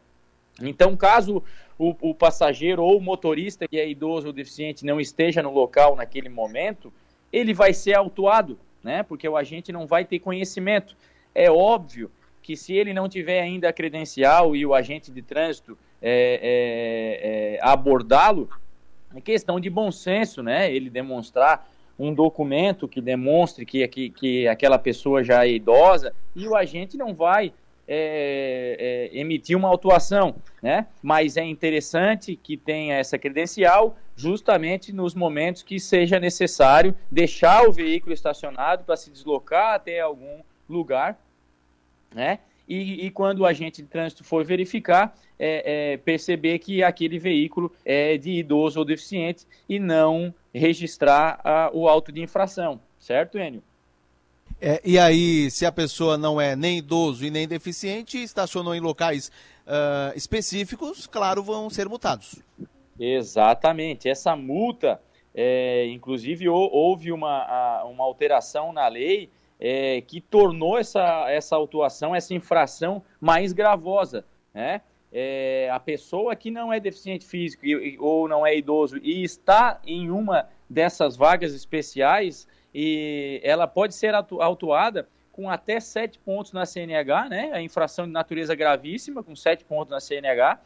Então, 0.63 0.97
caso 0.97 1.43
o, 1.77 1.95
o, 2.01 2.15
passageiro 2.15 2.83
ou 2.83 2.99
o 2.99 3.01
motorista 3.01 3.67
que 3.67 3.79
é 3.79 3.89
idoso 3.89 4.29
ou 4.29 4.33
deficiente 4.33 4.87
não 4.87 5.01
esteja 5.01 5.43
no 5.43 5.53
local 5.53 5.97
naquele 5.97 6.29
momento, 6.29 6.93
ele 7.33 7.53
vai 7.53 7.75
ser 7.75 7.95
autuado, 7.95 8.59
né? 8.83 9.03
Porque 9.03 9.29
o 9.29 9.37
agente 9.37 9.73
não 9.73 9.87
vai 9.87 10.05
ter 10.05 10.21
conhecimento. 10.21 10.97
É 11.35 11.51
óbvio 11.51 12.11
que 12.41 12.57
se 12.57 12.75
ele 12.75 12.95
não 12.95 13.09
tiver 13.09 13.41
ainda 13.41 13.69
a 13.69 13.73
credencial 13.73 14.55
e 14.55 14.65
o 14.65 14.73
agente 14.75 15.11
de 15.11 15.23
trânsito 15.23 15.77
é, 16.01 16.41
é, 16.43 17.57
é, 17.57 17.59
abordá-lo, 17.63 18.49
é 19.15 19.21
questão 19.21 19.59
de 19.59 19.69
bom 19.69 19.91
senso, 19.91 20.43
né? 20.43 20.73
Ele 20.73 20.91
demonstrar 20.91 21.69
um 21.99 22.15
documento 22.15 22.87
que 22.87 23.01
demonstre 23.01 23.67
que, 23.67 23.87
que, 23.89 24.11
que 24.11 24.49
aquela 24.49 24.79
pessoa 24.79 25.25
já 25.25 25.45
é 25.45 25.51
idosa 25.51 26.15
e 26.37 26.47
o 26.47 26.55
agente 26.55 26.97
não 26.97 27.13
vai 27.13 27.53
é, 27.89 29.11
é, 29.13 29.19
emitir 29.19 29.57
uma 29.57 29.69
autuação, 29.69 30.37
né? 30.63 30.87
Mas 31.03 31.37
é 31.37 31.45
interessante 31.45 32.37
que 32.37 32.57
tenha 32.57 32.97
essa 32.97 33.19
credencial 33.19 33.97
justamente 34.15 34.93
nos 34.93 35.15
momentos 35.15 35.63
que 35.63 35.81
seja 35.81 36.21
necessário 36.21 36.95
deixar 37.11 37.67
o 37.67 37.73
veículo 37.73 38.13
estacionado 38.13 38.85
para 38.85 38.97
se 38.97 39.11
deslocar 39.11 39.75
até 39.75 40.01
algum 40.01 40.43
lugar, 40.69 41.19
né? 42.15 42.41
E, 42.69 43.07
e, 43.07 43.11
quando 43.11 43.41
o 43.41 43.47
agente 43.47 43.81
de 43.81 43.89
trânsito 43.89 44.23
for 44.23 44.45
verificar, 44.45 45.17
é, 45.39 45.93
é, 45.93 45.97
perceber 45.97 46.59
que 46.59 46.83
aquele 46.83 47.19
veículo 47.19 47.73
é 47.83 48.19
de 48.19 48.33
idoso 48.33 48.79
ou 48.79 48.85
deficiente 48.85 49.47
e 49.67 49.79
não 49.79 50.35
registrar 50.55 51.41
a, 51.43 51.71
o 51.73 51.89
auto 51.89 52.13
de 52.13 52.21
infração, 52.21 52.79
certo, 52.99 53.39
Enio? 53.39 53.63
É, 54.61 54.81
e 54.85 54.99
aí, 54.99 55.51
se 55.51 55.65
a 55.65 55.73
pessoa 55.73 56.19
não 56.19 56.41
é 56.41 56.55
nem 56.57 56.79
idoso 56.79 57.25
e 57.25 57.31
nem 57.31 57.47
deficiente, 57.47 58.19
estacionou 58.19 58.75
em 58.75 58.81
locais 58.81 59.31
uh, 59.67 60.17
específicos, 60.17 61.07
claro, 61.07 61.43
vão 61.43 61.71
ser 61.71 61.89
multados. 61.89 62.43
Exatamente. 62.99 64.09
Essa 64.09 64.35
multa, 64.35 65.01
é, 65.33 65.87
inclusive, 65.87 66.49
houve 66.49 67.13
uma, 67.13 67.85
uma 67.85 68.05
alteração 68.05 68.73
na 68.73 68.89
lei 68.89 69.31
é, 69.59 70.03
que 70.03 70.21
tornou 70.21 70.79
essa, 70.79 71.29
essa 71.31 71.57
autuação, 71.57 72.15
essa 72.15 72.35
infração 72.35 73.03
mais 73.21 73.53
gravosa. 73.53 74.25
Né? 74.55 74.81
É, 75.13 75.69
a 75.73 75.81
pessoa 75.81 76.37
que 76.37 76.51
não 76.51 76.73
é 76.73 76.79
deficiente 76.79 77.27
físico 77.27 77.67
e, 77.67 77.99
ou 77.99 78.29
não 78.29 78.47
é 78.47 78.57
idoso 78.57 78.99
e 78.99 79.23
está 79.23 79.81
em 79.87 80.11
uma 80.11 80.49
dessas 80.69 81.17
vagas 81.17 81.55
especiais, 81.55 82.47
e 82.75 83.41
ela 83.43 83.67
pode 83.67 83.95
ser 83.95 84.15
autuada 84.15 85.09
com 85.33 85.49
até 85.49 85.81
sete 85.81 86.19
pontos 86.19 86.53
na 86.53 86.67
CNH, 86.67 87.29
né? 87.29 87.51
A 87.53 87.63
infração 87.63 88.05
de 88.07 88.13
natureza 88.13 88.55
gravíssima, 88.55 89.23
com 89.23 89.35
sete 89.35 89.65
pontos 89.65 89.91
na 89.91 90.01
CNH, 90.01 90.61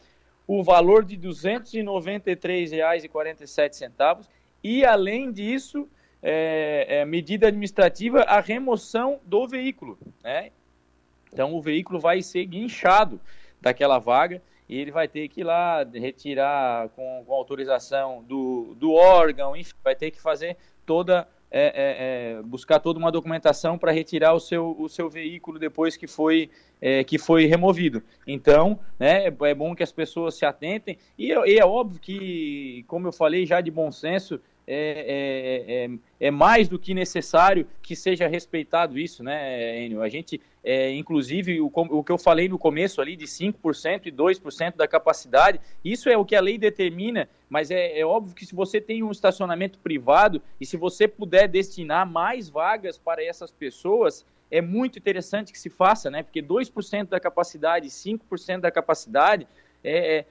o 0.46 0.62
valor 0.64 1.04
de 1.04 1.14
R$ 1.14 1.28
293,47 1.28 4.26
e, 4.64 4.84
além 4.84 5.30
disso, 5.30 5.88
é, 6.22 6.86
é, 6.88 7.04
medida 7.04 7.48
administrativa, 7.48 8.20
a 8.22 8.40
remoção 8.40 9.18
do 9.24 9.46
veículo, 9.46 9.98
né? 10.22 10.50
Então, 11.32 11.54
o 11.54 11.62
veículo 11.62 11.98
vai 11.98 12.22
ser 12.22 12.44
guinchado 12.44 13.20
daquela 13.60 13.98
vaga 13.98 14.42
e 14.68 14.78
ele 14.78 14.90
vai 14.90 15.08
ter 15.08 15.28
que 15.28 15.40
ir 15.40 15.44
lá 15.44 15.82
retirar 15.82 16.88
com, 16.90 17.24
com 17.26 17.34
autorização 17.34 18.22
do, 18.22 18.74
do 18.76 18.92
órgão, 18.92 19.56
enfim, 19.56 19.74
vai 19.82 19.94
ter 19.94 20.10
que 20.10 20.20
fazer 20.20 20.56
toda 20.84 21.26
é, 21.54 21.66
é, 21.66 22.38
é, 22.38 22.42
buscar 22.42 22.80
toda 22.80 22.98
uma 22.98 23.12
documentação 23.12 23.76
para 23.76 23.92
retirar 23.92 24.32
o 24.32 24.40
seu, 24.40 24.74
o 24.78 24.88
seu 24.88 25.10
veículo 25.10 25.58
depois 25.58 25.98
que 25.98 26.06
foi, 26.06 26.50
é, 26.80 27.04
que 27.04 27.18
foi 27.18 27.44
removido. 27.44 28.02
Então, 28.26 28.80
né, 28.98 29.26
é 29.26 29.54
bom 29.54 29.74
que 29.74 29.82
as 29.82 29.92
pessoas 29.92 30.34
se 30.34 30.46
atentem. 30.46 30.96
E, 31.18 31.28
e 31.28 31.58
é 31.58 31.64
óbvio 31.64 32.00
que, 32.00 32.86
como 32.88 33.06
eu 33.06 33.12
falei 33.12 33.44
já 33.44 33.60
de 33.60 33.70
bom 33.70 33.92
senso, 33.92 34.40
é, 34.66 34.74
é, 35.66 35.84
é, 35.84 35.90
é, 36.28 36.30
mais 36.30 36.68
do 36.68 36.78
que 36.78 36.94
necessário 36.94 37.66
que 37.82 37.96
seja 37.96 38.28
respeitado 38.28 38.98
isso, 38.98 39.22
né, 39.22 39.84
Enio? 39.84 40.02
A 40.02 40.08
gente, 40.08 40.40
é, 40.62 40.92
inclusive, 40.94 41.60
o, 41.60 41.70
o, 41.74 42.04
que 42.04 42.12
eu 42.12 42.18
falei 42.18 42.48
no 42.48 42.58
começo 42.58 43.00
ali 43.00 43.16
de 43.16 43.26
5% 43.26 44.06
e 44.06 44.12
2% 44.12 44.76
da 44.76 44.86
capacidade, 44.86 45.60
isso 45.84 46.08
é 46.08 46.16
o 46.16 46.24
que 46.24 46.36
a 46.36 46.40
lei 46.40 46.56
determina, 46.58 47.28
mas 47.48 47.70
é, 47.70 47.98
é, 47.98 48.06
óbvio 48.06 48.34
que 48.34 48.46
se 48.46 48.54
você 48.54 48.80
tem 48.80 49.02
um 49.02 49.10
estacionamento 49.10 49.78
privado 49.80 50.40
e 50.60 50.66
se 50.66 50.76
você 50.76 51.08
puder 51.08 51.48
destinar 51.48 52.08
mais 52.08 52.48
vagas 52.48 52.96
para 52.96 53.22
essas 53.24 53.50
pessoas, 53.50 54.24
é 54.50 54.60
muito 54.60 54.98
interessante 54.98 55.52
que 55.52 55.58
se 55.58 55.70
faça, 55.70 56.10
né? 56.10 56.22
Porque 56.22 56.42
2% 56.42 57.08
da 57.08 57.18
capacidade, 57.18 57.88
5% 57.88 58.60
da 58.60 58.70
capacidade 58.70 59.46
é, 59.82 60.18
é 60.18 60.24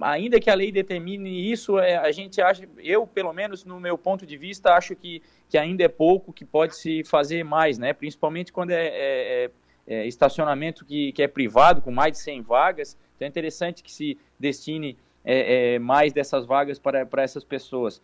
ainda 0.00 0.38
que 0.38 0.48
a 0.48 0.54
lei 0.54 0.70
determine 0.70 1.50
isso, 1.50 1.78
é, 1.78 1.96
a 1.96 2.12
gente 2.12 2.40
acha, 2.40 2.68
eu 2.78 3.06
pelo 3.06 3.32
menos 3.32 3.64
no 3.64 3.80
meu 3.80 3.98
ponto 3.98 4.24
de 4.24 4.36
vista, 4.36 4.74
acho 4.74 4.94
que, 4.94 5.22
que 5.48 5.58
ainda 5.58 5.82
é 5.82 5.88
pouco, 5.88 6.32
que 6.32 6.44
pode 6.44 6.76
se 6.76 7.02
fazer 7.04 7.44
mais, 7.44 7.78
né? 7.78 7.92
Principalmente 7.92 8.52
quando 8.52 8.70
é, 8.70 8.86
é, 8.86 9.44
é, 9.44 9.50
é 9.88 10.06
estacionamento 10.06 10.84
que, 10.84 11.12
que 11.12 11.22
é 11.22 11.28
privado, 11.28 11.82
com 11.82 11.90
mais 11.90 12.12
de 12.12 12.18
100 12.18 12.42
vagas, 12.42 12.96
então 13.16 13.26
é 13.26 13.28
interessante 13.28 13.82
que 13.82 13.92
se 13.92 14.16
destine 14.38 14.96
é, 15.24 15.78
mais 15.80 16.12
dessas 16.12 16.46
vagas 16.46 16.78
para, 16.78 17.04
para 17.04 17.22
essas 17.22 17.42
pessoas. 17.42 18.00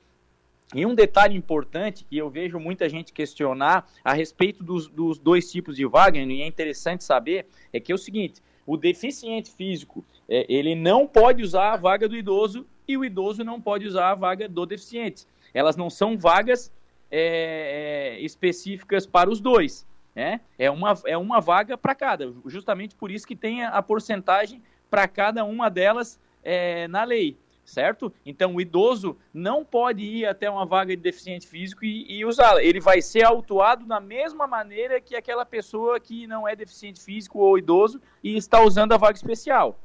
E 0.75 0.87
um 0.87 0.95
detalhe 0.95 1.37
importante 1.37 2.05
que 2.05 2.17
eu 2.17 2.31
vejo 2.31 2.59
muita 2.59 2.89
gente 2.89 3.13
questionar 3.13 3.89
a 4.03 4.15
respeito 4.15 4.65
dos, 4.65 4.89
dos 4.89 5.19
dois 5.19 5.51
tipos 5.51 5.77
de 5.77 5.85
vaga, 5.87 6.19
e 6.19 6.43
é 6.43 6.47
interessante 6.47 7.05
saber, 7.05 7.47
é 7.73 7.79
que 7.79 7.93
é 7.93 7.95
o 7.95 7.99
seguinte, 7.99 8.43
o 8.67 8.77
deficiente 8.77 9.51
físico, 9.51 10.05
é, 10.29 10.47
ele 10.49 10.75
não 10.75 11.07
pode 11.07 11.43
usar 11.43 11.73
a 11.73 11.77
vaga 11.77 12.09
do 12.09 12.17
idoso 12.17 12.67
e 12.87 12.97
o 12.97 13.05
idoso 13.05 13.45
não 13.45 13.61
pode 13.61 13.87
usar 13.87 14.11
a 14.11 14.15
vaga 14.15 14.49
do 14.49 14.65
deficiente. 14.67 15.27
Elas 15.55 15.77
não 15.77 15.91
são 15.91 16.17
vagas 16.17 16.73
é, 17.11 18.17
é, 18.17 18.21
específicas 18.21 19.07
para 19.07 19.31
os 19.31 19.41
dois. 19.41 19.87
Né? 20.15 20.41
É, 20.59 20.71
uma, 20.71 20.95
é 21.07 21.17
uma 21.17 21.41
vaga 21.41 21.77
para 21.77 21.95
cada, 21.95 22.33
justamente 22.47 22.95
por 22.95 23.11
isso 23.11 23.27
que 23.27 23.35
tem 23.35 23.65
a, 23.65 23.83
porcentagem 23.83 24.63
para 24.91 25.09
cada 25.09 25.43
uma 25.43 25.71
delas 25.71 26.21
é, 26.45 26.87
na 26.89 27.03
lei 27.03 27.37
certo? 27.65 28.13
Então 28.25 28.55
o 28.55 28.61
idoso 28.61 29.17
não 29.33 29.65
pode 29.65 30.03
ir 30.03 30.27
até 30.27 30.51
uma 30.51 30.67
vaga 30.67 30.97
de 30.97 31.03
deficiente 31.03 31.47
físico 31.47 31.85
e, 31.85 32.07
e 32.11 32.25
usá-la. 32.25 32.63
Ele 32.63 32.81
vai 32.81 33.01
ser 33.01 33.25
autuado 33.25 33.85
da 33.85 34.01
mesma 34.01 34.47
maneira 34.47 35.01
que 35.01 35.17
aquela 35.17 35.45
pessoa 35.45 35.99
que 36.01 36.27
não 36.27 36.47
é 36.47 36.55
deficiente 36.55 37.01
físico 37.01 37.39
ou 37.39 37.59
idoso 37.59 38.01
e 38.23 38.37
está 38.37 38.63
usando 38.63 38.93
a 38.93 38.97
vaga 38.97 39.17
especial. 39.17 39.79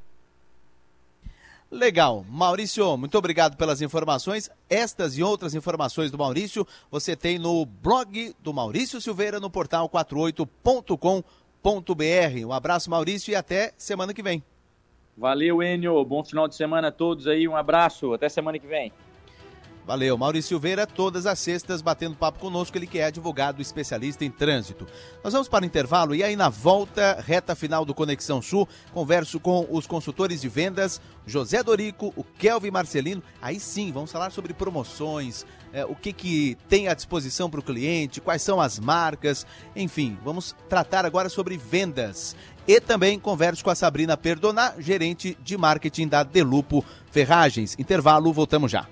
Legal. 1.70 2.26
Maurício, 2.30 2.98
muito 2.98 3.18
obrigado 3.18 3.58
pelas 3.58 3.82
informações. 3.82 4.50
Estas 4.70 5.18
e 5.18 5.24
outras 5.24 5.54
informações 5.54 6.10
do 6.10 6.18
Maurício 6.18 6.66
você 6.90 7.16
tem 7.16 7.38
no 7.38 7.66
blog 7.66 8.34
do 8.40 8.54
Maurício 8.54 9.02
Silveira 9.02 9.40
no 9.40 9.50
portal 9.50 9.90
48.com.br. 9.90 12.46
Um 12.46 12.54
abraço, 12.54 12.90
Maurício, 12.90 13.32
e 13.32 13.36
até 13.36 13.74
semana 13.78 14.14
que 14.14 14.24
vem. 14.24 14.42
Valeu, 15.18 15.64
Enio. 15.64 16.06
Bom 16.06 16.24
final 16.24 16.48
de 16.48 16.56
semana 16.56 16.90
a 16.90 16.92
todos 16.92 17.28
aí. 17.28 17.48
Um 17.48 17.56
abraço. 17.56 18.14
Até 18.14 18.30
semana 18.30 18.60
que 18.60 18.68
vem. 18.68 18.94
Valeu, 19.88 20.18
Maurício 20.18 20.50
Silveira, 20.50 20.86
todas 20.86 21.26
as 21.26 21.40
sextas 21.40 21.82
batendo 21.82 22.18
papo 22.18 22.40
conosco, 22.40 22.78
ele 22.78 22.86
que 22.86 23.00
é 23.00 23.06
advogado 23.06 23.62
especialista 23.62 24.26
em 24.26 24.30
trânsito. 24.30 24.86
Nós 25.24 25.32
vamos 25.32 25.48
para 25.48 25.64
o 25.64 25.66
intervalo 25.66 26.14
e 26.14 26.22
aí 26.22 26.36
na 26.36 26.50
volta, 26.50 27.24
reta 27.26 27.56
final 27.56 27.86
do 27.86 27.94
Conexão 27.94 28.42
Sul, 28.42 28.68
converso 28.94 29.40
com 29.40 29.66
os 29.72 29.88
consultores 29.88 30.42
de 30.42 30.50
vendas, 30.50 31.00
José 31.26 31.64
Dorico, 31.64 32.12
o 32.18 32.24
Kelvin 32.26 32.70
Marcelino. 32.70 33.24
Aí 33.42 33.62
sim, 33.62 33.94
vamos 33.94 34.12
falar 34.12 34.30
sobre 34.30 34.54
promoções, 34.54 35.46
é, 35.72 35.86
o 35.86 35.96
que, 35.96 36.12
que 36.12 36.58
tem 36.68 36.90
à 36.90 36.94
disposição 36.94 37.50
para 37.50 37.62
o 37.62 37.64
cliente, 37.64 38.20
quais 38.20 38.42
são 38.42 38.60
as 38.60 38.78
marcas, 38.78 39.48
enfim, 39.74 40.18
vamos 40.22 40.54
tratar 40.68 41.06
agora 41.06 41.30
sobre 41.30 41.56
vendas. 41.56 42.36
E 42.68 42.82
também 42.82 43.18
converso 43.18 43.64
com 43.64 43.70
a 43.70 43.76
Sabrina 43.76 44.18
Perdonar, 44.18 44.76
gerente 44.78 45.38
de 45.42 45.58
marketing 45.58 46.10
da 46.10 46.22
Delupo 46.22 46.84
Ferragens. 47.10 47.78
Intervalo, 47.80 48.34
voltamos 48.34 48.70
já. 48.70 48.86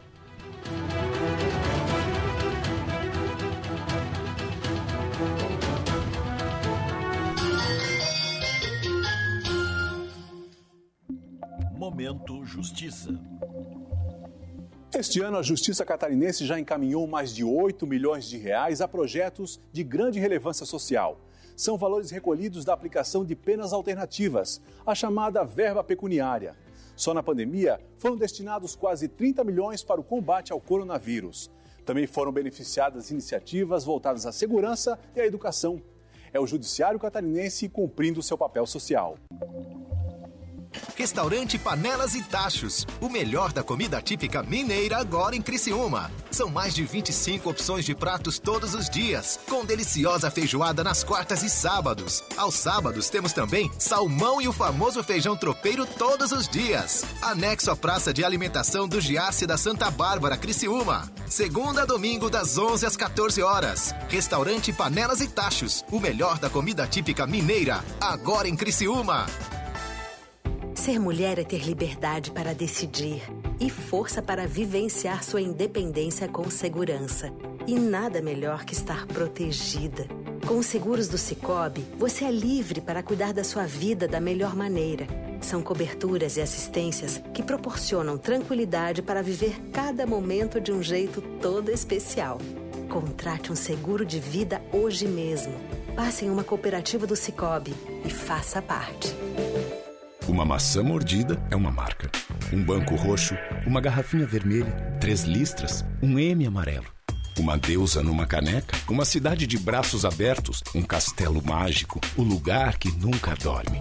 Momento 11.78 12.46
Justiça. 12.46 13.20
Este 14.98 15.20
ano, 15.20 15.38
a 15.38 15.42
Justiça 15.42 15.84
Catarinense 15.84 16.46
já 16.46 16.58
encaminhou 16.58 17.06
mais 17.06 17.36
de 17.36 17.44
8 17.44 17.86
milhões 17.86 18.26
de 18.30 18.38
reais 18.38 18.80
a 18.80 18.88
projetos 18.88 19.60
de 19.74 19.84
grande 19.84 20.18
relevância 20.18 20.66
social 20.66 21.20
são 21.56 21.78
valores 21.78 22.12
recolhidos 22.12 22.66
da 22.66 22.74
aplicação 22.74 23.24
de 23.24 23.36
penas 23.36 23.74
alternativas, 23.74 24.62
a 24.86 24.94
chamada 24.94 25.44
verba 25.44 25.84
pecuniária. 25.84 26.56
Só 26.96 27.14
na 27.14 27.24
pandemia 27.24 27.80
foram 27.98 28.16
destinados 28.16 28.76
quase 28.76 29.08
30 29.08 29.44
milhões 29.44 29.84
para 29.84 30.00
o 30.00 30.04
combate 30.04 30.52
ao 30.52 30.62
coronavírus. 30.62 31.52
Também 31.86 32.08
foram 32.08 32.32
beneficiadas 32.32 33.12
iniciativas 33.12 33.84
voltadas 33.84 34.26
à 34.26 34.32
segurança 34.32 34.98
e 35.16 35.20
à 35.20 35.26
educação. 35.26 35.82
É 36.34 36.40
o 36.40 36.48
Judiciário 36.48 37.00
Catarinense 37.00 37.70
cumprindo 37.70 38.24
seu 38.24 38.38
papel 38.38 38.66
social. 38.66 39.18
Restaurante 40.96 41.58
Panelas 41.58 42.16
e 42.16 42.24
Tachos. 42.24 42.86
O 43.02 43.10
melhor 43.10 43.52
da 43.52 43.64
comida 43.64 44.02
típica 44.02 44.42
mineira 44.42 44.98
agora 44.98 45.36
em 45.36 45.42
Criciúma. 45.42 46.12
São 46.32 46.50
mais 46.50 46.74
de 46.74 46.84
25 46.84 47.50
opções 47.50 47.86
de 47.86 47.94
pratos 47.96 48.40
todos 48.40 48.74
os 48.74 48.90
dias, 48.90 49.40
com 49.50 49.66
deliciosa 49.66 50.32
feijoada 50.32 50.84
nas 50.84 51.04
quartas 51.04 51.44
e 51.44 51.50
sábados. 51.50 52.24
Aos 52.38 52.56
sábados 52.56 53.10
temos 53.10 53.34
também 53.34 53.72
salmão 53.78 54.42
e 54.42 54.48
o 54.48 54.54
famoso 54.54 55.04
feijão 55.04 55.36
tropeiro 55.36 55.86
todos 55.86 56.32
os 56.32 56.48
dias. 56.48 57.04
Anexo 57.22 57.72
à 57.72 57.76
Praça 57.76 58.14
de 58.14 58.24
Alimentação 58.24 58.88
do 58.88 59.00
Giasse 59.00 59.46
da 59.46 59.58
Santa 59.58 59.90
Bárbara, 59.92 60.38
Criciúma. 60.38 61.10
Segunda 61.28 61.84
a 61.84 61.86
domingo 61.86 62.30
das 62.30 62.58
11 62.58 62.86
às 62.86 62.96
14 62.96 63.42
horas. 63.42 63.94
Restaurante 64.10 64.72
Panelas 64.72 65.22
e 65.22 65.28
Tachos. 65.28 65.84
O 65.92 66.00
melhor 66.00 66.40
da 66.40 66.50
comida 66.50 66.88
típica 66.88 67.26
mineira 67.26 67.84
agora 68.00 68.48
em 68.48 68.56
Criciúma. 68.56 69.26
Ser 70.76 71.00
mulher 71.00 71.40
é 71.40 71.44
ter 71.44 71.66
liberdade 71.66 72.32
para 72.32 72.54
decidir 72.54 73.24
e 73.60 73.70
força 73.70 74.22
para 74.22 74.46
vivenciar 74.46 75.24
sua 75.24 75.42
independência 75.42 76.28
com 76.28 76.50
segurança. 76.50 77.32
E 77.66 77.80
nada 77.80 78.22
melhor 78.22 78.66
que 78.66 78.74
estar 78.74 79.08
protegida. 79.08 80.06
Com 80.46 80.60
os 80.60 80.66
seguros 80.68 81.08
do 81.08 81.18
Cicobi, 81.18 81.84
você 81.98 82.26
é 82.26 82.32
livre 82.32 82.82
para 82.82 83.02
cuidar 83.02 83.34
da 83.34 83.44
sua 83.44 83.66
vida 83.66 84.06
da 84.08 84.20
melhor 84.20 84.54
maneira. 84.54 85.08
São 85.42 85.64
coberturas 85.64 86.38
e 86.38 86.42
assistências 86.42 87.22
que 87.34 87.42
proporcionam 87.42 88.18
tranquilidade 88.18 89.02
para 89.02 89.24
viver 89.24 89.60
cada 89.72 90.06
momento 90.06 90.60
de 90.60 90.72
um 90.72 90.84
jeito 90.84 91.22
todo 91.42 91.72
especial. 91.72 92.38
Contrate 92.90 93.52
um 93.52 93.56
seguro 93.56 94.06
de 94.06 94.20
vida 94.20 94.62
hoje 94.72 95.08
mesmo. 95.08 95.54
Passe 95.96 96.26
em 96.26 96.30
uma 96.30 96.44
cooperativa 96.44 97.08
do 97.08 97.16
Cicobi 97.16 97.74
e 98.04 98.10
faça 98.10 98.62
parte. 98.62 99.16
Uma 100.28 100.44
maçã 100.44 100.82
mordida 100.82 101.40
é 101.52 101.56
uma 101.56 101.70
marca. 101.70 102.10
Um 102.52 102.64
banco 102.64 102.96
roxo, 102.96 103.36
uma 103.66 103.80
garrafinha 103.80 104.26
vermelha, 104.26 104.72
três 105.00 105.24
listras, 105.24 105.86
um 106.02 106.18
M 106.18 106.48
amarelo. 106.48 106.88
Uma 107.38 107.56
deusa 107.58 108.02
numa 108.02 108.26
caneca, 108.26 108.76
uma 108.90 109.06
cidade 109.06 109.46
de 109.46 109.56
braços 109.60 110.04
abertos, 110.04 110.64
um 110.74 110.82
castelo 110.82 111.44
mágico, 111.46 112.02
o 112.18 112.24
lugar 112.24 112.80
que 112.80 112.92
nunca 112.92 113.36
dorme. 113.36 113.80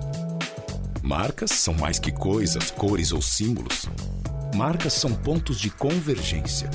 Marcas 1.02 1.50
são 1.50 1.72
mais 1.72 1.98
que 1.98 2.12
coisas, 2.12 2.70
cores 2.70 3.10
ou 3.10 3.22
símbolos. 3.22 3.88
Marcas 4.54 4.92
são 4.92 5.14
pontos 5.14 5.58
de 5.58 5.70
convergência. 5.70 6.68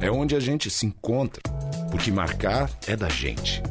É 0.00 0.10
onde 0.12 0.36
a 0.36 0.40
gente 0.40 0.70
se 0.70 0.86
encontra, 0.86 1.42
porque 1.90 2.12
marcar 2.12 2.70
é 2.86 2.94
da 2.94 3.08
gente. 3.08 3.62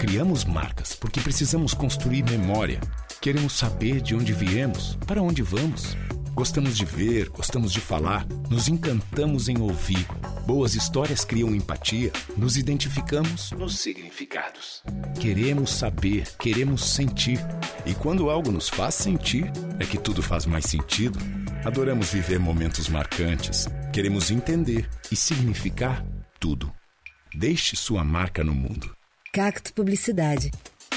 Criamos 0.00 0.44
marcas 0.44 0.94
porque 0.94 1.20
precisamos 1.20 1.74
construir 1.74 2.24
memória 2.24 2.80
Queremos 3.20 3.52
saber 3.52 4.00
de 4.00 4.14
onde 4.14 4.32
viemos, 4.32 4.96
para 5.06 5.20
onde 5.20 5.42
vamos. 5.42 5.94
Gostamos 6.34 6.74
de 6.74 6.86
ver, 6.86 7.28
gostamos 7.28 7.70
de 7.70 7.78
falar, 7.78 8.26
nos 8.48 8.66
encantamos 8.66 9.46
em 9.46 9.60
ouvir. 9.60 10.06
Boas 10.46 10.74
histórias 10.74 11.22
criam 11.22 11.54
empatia, 11.54 12.10
nos 12.34 12.56
identificamos 12.56 13.50
nos 13.52 13.78
significados. 13.78 14.82
Queremos 15.20 15.70
saber, 15.70 16.34
queremos 16.38 16.82
sentir. 16.82 17.38
E 17.84 17.92
quando 17.92 18.30
algo 18.30 18.50
nos 18.50 18.70
faz 18.70 18.94
sentir, 18.94 19.52
é 19.78 19.84
que 19.84 19.98
tudo 19.98 20.22
faz 20.22 20.46
mais 20.46 20.64
sentido. 20.64 21.18
Adoramos 21.62 22.10
viver 22.10 22.40
momentos 22.40 22.88
marcantes. 22.88 23.68
Queremos 23.92 24.30
entender 24.30 24.88
e 25.12 25.16
significar 25.16 26.02
tudo. 26.38 26.72
Deixe 27.34 27.76
sua 27.76 28.02
marca 28.02 28.42
no 28.42 28.54
mundo. 28.54 28.96
Cacto 29.30 29.74
Publicidade. 29.74 30.50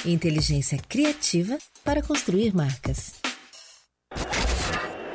Inteligência 0.06 0.78
criativa 0.90 1.58
para 1.84 2.02
construir 2.02 2.54
marcas. 2.54 3.14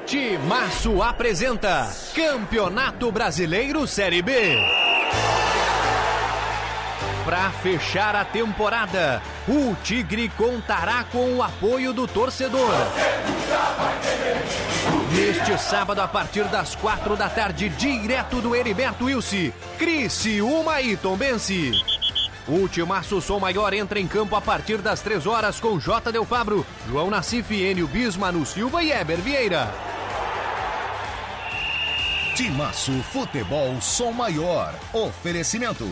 Timaço 0.06 1.02
apresenta 1.02 1.94
Campeonato 2.14 3.12
Brasileiro 3.12 3.86
Série 3.86 4.22
B. 4.22 4.56
Para 7.22 7.50
fechar 7.50 8.16
a 8.16 8.24
temporada, 8.24 9.20
o 9.46 9.74
Tigre 9.84 10.30
contará 10.30 11.04
com 11.04 11.34
o 11.34 11.42
apoio 11.42 11.92
do 11.92 12.08
torcedor. 12.08 12.72
Neste 15.12 15.58
sábado, 15.58 16.00
a 16.00 16.08
partir 16.08 16.44
das 16.44 16.74
quatro 16.74 17.14
da 17.14 17.28
tarde, 17.28 17.68
direto 17.68 18.40
do 18.40 18.56
Heriberto 18.56 19.04
Wilson, 19.04 19.52
Criciúma 19.76 20.80
e 20.80 20.96
Tombense. 20.96 21.97
O 22.48 22.66
Timaço 22.66 23.20
Som 23.20 23.38
Maior 23.38 23.74
entra 23.74 24.00
em 24.00 24.08
campo 24.08 24.34
a 24.34 24.40
partir 24.40 24.78
das 24.78 25.02
3 25.02 25.26
horas 25.26 25.60
com 25.60 25.78
J. 25.78 26.10
Del 26.10 26.24
Fabro, 26.24 26.64
João 26.88 27.10
Nassif, 27.10 27.52
Enio 27.52 27.90
Manu 28.18 28.46
Silva 28.46 28.82
e 28.82 28.90
Eber 28.90 29.18
Vieira. 29.18 29.70
Timaço 32.34 32.92
Futebol 33.12 33.78
Som 33.82 34.12
Maior. 34.12 34.74
Oferecimento. 34.94 35.86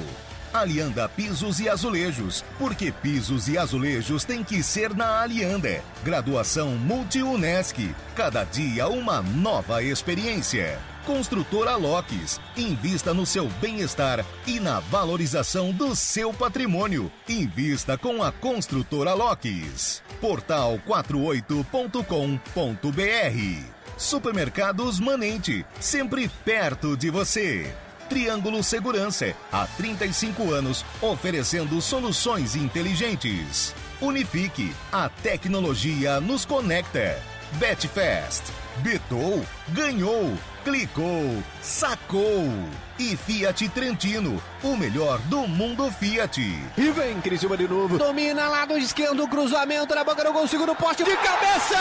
Alianda 0.50 1.06
Pisos 1.10 1.60
e 1.60 1.68
Azulejos. 1.68 2.42
Porque 2.58 2.90
pisos 2.90 3.48
e 3.48 3.58
azulejos 3.58 4.24
tem 4.24 4.42
que 4.42 4.62
ser 4.62 4.94
na 4.94 5.20
Alianda. 5.20 5.82
Graduação 6.02 6.70
Multi-UNESC. 6.70 7.94
Cada 8.14 8.44
dia 8.44 8.88
uma 8.88 9.20
nova 9.20 9.82
experiência. 9.82 10.78
Construtora 11.06 11.76
Locks. 11.76 12.40
Invista 12.56 13.14
no 13.14 13.24
seu 13.24 13.46
bem-estar 13.60 14.26
e 14.44 14.58
na 14.58 14.80
valorização 14.80 15.70
do 15.70 15.94
seu 15.94 16.34
patrimônio. 16.34 17.12
Invista 17.28 17.96
com 17.96 18.24
a 18.24 18.32
Construtora 18.32 19.14
Locks. 19.14 20.02
Portal 20.20 20.80
48.com.br. 20.84 23.64
Supermercados 23.96 24.98
Manente. 24.98 25.64
Sempre 25.78 26.28
perto 26.44 26.96
de 26.96 27.08
você. 27.08 27.72
Triângulo 28.08 28.64
Segurança. 28.64 29.32
Há 29.52 29.64
35 29.66 30.52
anos 30.52 30.84
oferecendo 31.00 31.80
soluções 31.80 32.56
inteligentes. 32.56 33.72
Unifique. 34.00 34.74
A 34.90 35.08
tecnologia 35.08 36.20
nos 36.20 36.44
conecta. 36.44 37.16
Betfest. 37.52 38.42
Betou, 38.78 39.44
ganhou, 39.68 40.36
clicou, 40.66 41.44
sacou. 41.62 42.50
E 42.98 43.16
Fiat 43.16 43.68
Trentino, 43.68 44.42
o 44.64 44.76
melhor 44.76 45.20
do 45.20 45.46
mundo 45.46 45.88
Fiat. 45.92 46.40
E 46.76 46.90
vem 46.90 47.20
Criciúma 47.20 47.56
de 47.56 47.68
novo. 47.68 47.96
Domina 47.96 48.48
lado 48.48 48.76
esquerdo, 48.76 49.28
cruzamento 49.28 49.94
na 49.94 50.02
boca 50.02 50.24
do 50.24 50.32
gol, 50.32 50.48
segundo 50.48 50.74
poste 50.74 51.04
de 51.04 51.16
cabeça! 51.18 51.78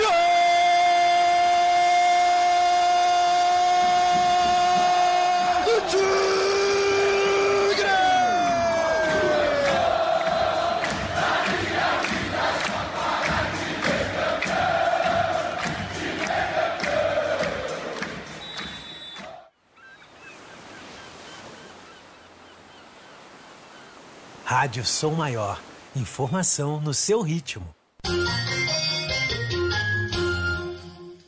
Gol! 0.00 0.83
Rádio 24.44 24.84
Som 24.84 25.12
Maior. 25.12 25.58
Informação 25.96 26.78
no 26.78 26.92
seu 26.92 27.22
ritmo. 27.22 27.74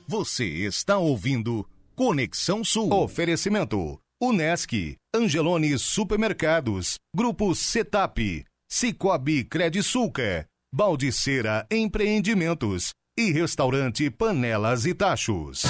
Você 0.07 0.45
está 0.45 0.99
ouvindo 0.99 1.67
Conexão 1.95 2.63
Sul. 2.63 2.93
Oferecimento. 2.93 3.99
Unesc, 4.21 4.97
Angelone 5.15 5.79
Supermercados, 5.79 6.97
Grupo 7.15 7.55
Setap, 7.55 8.45
Cicobi 8.71 9.45
Credisulca, 9.45 10.47
Baldiceira 10.73 11.67
Empreendimentos 11.71 12.91
e 13.19 13.31
Restaurante 13.33 14.11
Panelas 14.11 14.85
e 14.85 14.93
Tachos. 14.93 15.63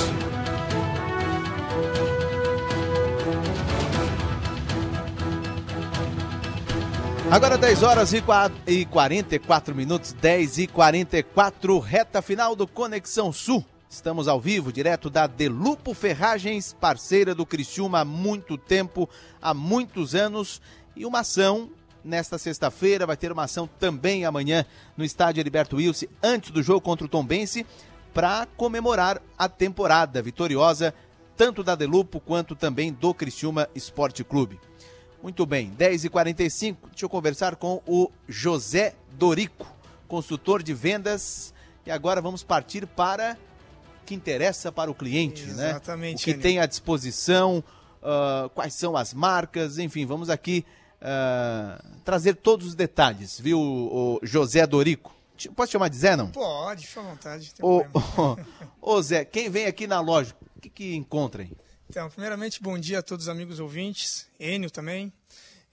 Agora 7.28 7.58
10 7.58 7.82
horas 7.82 8.12
e 8.12 8.84
44 8.86 9.74
minutos, 9.74 10.12
10 10.12 10.58
e 10.58 10.66
44, 10.68 11.78
reta 11.80 12.22
final 12.22 12.54
do 12.54 12.68
Conexão 12.68 13.32
Sul. 13.32 13.64
Estamos 13.90 14.28
ao 14.28 14.40
vivo, 14.40 14.72
direto 14.72 15.10
da 15.10 15.26
Delupo 15.26 15.92
Ferragens, 15.92 16.72
parceira 16.72 17.34
do 17.34 17.44
Criciúma 17.44 18.00
há 18.00 18.04
muito 18.04 18.56
tempo, 18.56 19.10
há 19.42 19.52
muitos 19.52 20.14
anos, 20.14 20.62
e 20.94 21.04
uma 21.04 21.20
ação 21.20 21.68
nesta 22.04 22.38
sexta-feira, 22.38 23.06
vai 23.06 23.16
ter 23.16 23.32
uma 23.32 23.42
ação 23.42 23.68
também 23.80 24.24
amanhã 24.24 24.64
no 24.96 25.04
estádio 25.04 25.40
Heriberto 25.40 25.76
Wilson, 25.76 26.06
antes 26.22 26.52
do 26.52 26.62
jogo 26.62 26.80
contra 26.80 27.06
o 27.06 27.10
Tombense, 27.10 27.66
para 28.14 28.46
comemorar 28.56 29.20
a 29.36 29.48
temporada 29.48 30.22
vitoriosa, 30.22 30.94
tanto 31.36 31.64
da 31.64 31.74
Delupo 31.74 32.20
quanto 32.20 32.54
também 32.54 32.92
do 32.92 33.12
Criciúma 33.12 33.68
Esporte 33.74 34.22
Clube. 34.22 34.60
Muito 35.26 35.44
bem, 35.44 35.72
10h45, 35.76 36.76
deixa 36.90 37.04
eu 37.04 37.08
conversar 37.08 37.56
com 37.56 37.82
o 37.84 38.12
José 38.28 38.94
Dorico, 39.10 39.66
consultor 40.06 40.62
de 40.62 40.72
vendas. 40.72 41.52
E 41.84 41.90
agora 41.90 42.20
vamos 42.20 42.44
partir 42.44 42.86
para 42.86 43.36
o 44.00 44.06
que 44.06 44.14
interessa 44.14 44.70
para 44.70 44.88
o 44.88 44.94
cliente, 44.94 45.42
né? 45.46 45.70
Exatamente, 45.70 46.22
O 46.22 46.24
que 46.24 46.34
tem 46.40 46.60
à 46.60 46.66
disposição, 46.66 47.64
ah, 48.00 48.48
quais 48.54 48.74
são 48.74 48.96
as 48.96 49.12
marcas, 49.12 49.78
enfim, 49.78 50.06
vamos 50.06 50.30
aqui 50.30 50.64
ah, 51.02 51.82
trazer 52.04 52.36
todos 52.36 52.68
os 52.68 52.76
detalhes, 52.76 53.40
viu, 53.40 53.58
o 53.58 54.20
José 54.22 54.64
Dorico? 54.64 55.12
Te- 55.36 55.48
Posso 55.50 55.72
chamar 55.72 55.88
de 55.88 55.96
Zé, 55.96 56.14
não? 56.14 56.30
Pode, 56.30 56.86
fica 56.86 57.00
à 57.00 57.02
vontade. 57.02 57.52
Ô, 57.60 57.78
ô, 58.80 58.92
ô, 58.94 59.02
Zé, 59.02 59.24
quem 59.24 59.50
vem 59.50 59.66
aqui 59.66 59.88
na 59.88 59.98
loja, 59.98 60.36
o 60.56 60.60
que, 60.60 60.70
que 60.70 60.94
encontra 60.94 61.42
aí? 61.42 61.50
Então, 61.88 62.08
primeiramente, 62.10 62.60
bom 62.60 62.76
dia 62.76 62.98
a 62.98 63.02
todos 63.02 63.26
os 63.26 63.28
amigos 63.28 63.60
ouvintes, 63.60 64.26
Enio 64.40 64.68
também. 64.70 65.12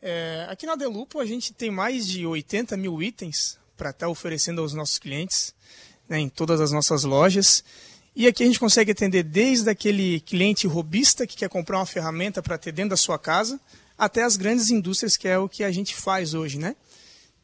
É, 0.05 0.47
aqui 0.49 0.65
na 0.65 0.75
Delupo 0.75 1.21
a 1.21 1.25
gente 1.25 1.53
tem 1.53 1.71
mais 1.71 2.05
de 2.05 2.25
80 2.25 2.75
mil 2.75 3.01
itens 3.01 3.57
para 3.77 3.91
estar 3.91 4.09
oferecendo 4.09 4.59
aos 4.59 4.73
nossos 4.73 4.99
clientes 4.99 5.55
né, 6.09 6.19
em 6.19 6.27
todas 6.27 6.59
as 6.59 6.73
nossas 6.73 7.05
lojas. 7.05 7.63
E 8.13 8.27
aqui 8.27 8.43
a 8.43 8.45
gente 8.45 8.59
consegue 8.59 8.91
atender 8.91 9.23
desde 9.23 9.69
aquele 9.69 10.19
cliente 10.19 10.67
robista 10.67 11.25
que 11.25 11.38
quer 11.38 11.47
comprar 11.47 11.77
uma 11.77 11.85
ferramenta 11.85 12.43
para 12.43 12.57
ter 12.57 12.73
dentro 12.73 12.89
da 12.89 12.97
sua 12.97 13.17
casa, 13.17 13.57
até 13.97 14.23
as 14.23 14.35
grandes 14.35 14.69
indústrias, 14.69 15.15
que 15.15 15.25
é 15.25 15.38
o 15.38 15.47
que 15.47 15.63
a 15.63 15.71
gente 15.71 15.95
faz 15.95 16.34
hoje, 16.34 16.59
né? 16.59 16.75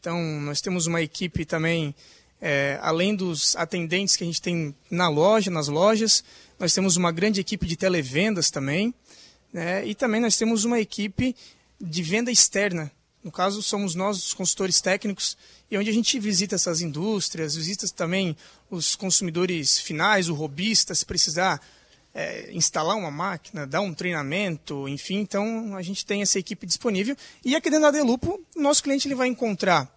Então, 0.02 0.22
nós 0.42 0.60
temos 0.60 0.86
uma 0.86 1.02
equipe 1.02 1.46
também, 1.46 1.96
é, 2.42 2.78
além 2.82 3.16
dos 3.16 3.56
atendentes 3.56 4.18
que 4.18 4.26
a 4.26 4.28
gente 4.28 4.42
tem 4.42 4.76
na 4.92 5.08
loja, 5.08 5.50
nas 5.50 5.70
lojas, 5.70 6.26
nós 6.60 6.74
temos 6.74 6.98
uma 6.98 7.14
grande 7.14 7.40
equipe 7.40 7.66
de 7.66 7.78
televendas 7.78 8.52
também, 8.52 8.94
né? 9.54 9.86
e 9.86 9.96
também 9.96 10.20
nós 10.20 10.36
temos 10.36 10.66
uma 10.66 10.80
equipe 10.80 11.34
de 11.80 12.04
venda 12.04 12.32
externa. 12.32 12.92
No 13.24 13.32
caso, 13.32 13.62
somos 13.62 13.96
nós, 13.96 14.18
os 14.18 14.34
consultores 14.34 14.80
técnicos, 14.80 15.38
e 15.70 15.78
onde 15.78 15.90
a 15.90 15.94
gente 15.94 16.20
visita 16.20 16.56
essas 16.56 16.82
indústrias, 16.82 17.56
visita 17.56 17.88
também 17.90 18.36
os 18.70 18.96
consumidores 18.96 19.80
finais, 19.80 20.30
o 20.30 20.34
robista, 20.34 20.96
se 20.96 21.06
precisar 21.06 21.62
é, 22.14 22.50
instalar 22.54 22.98
uma 22.98 23.12
máquina, 23.12 23.68
dar 23.68 23.82
um 23.82 23.94
treinamento, 23.94 24.88
enfim. 24.88 25.18
Então, 25.18 25.76
a 25.76 25.82
gente 25.82 26.06
tem 26.06 26.22
essa 26.22 26.40
equipe 26.40 26.66
disponível. 26.66 27.16
E 27.44 27.56
aqui 27.56 27.70
dentro 27.70 27.86
da 27.86 27.92
Delupo, 27.92 28.40
o 28.56 28.62
nosso 28.62 28.82
cliente 28.82 29.08
ele 29.08 29.16
vai 29.16 29.28
encontrar 29.28 29.90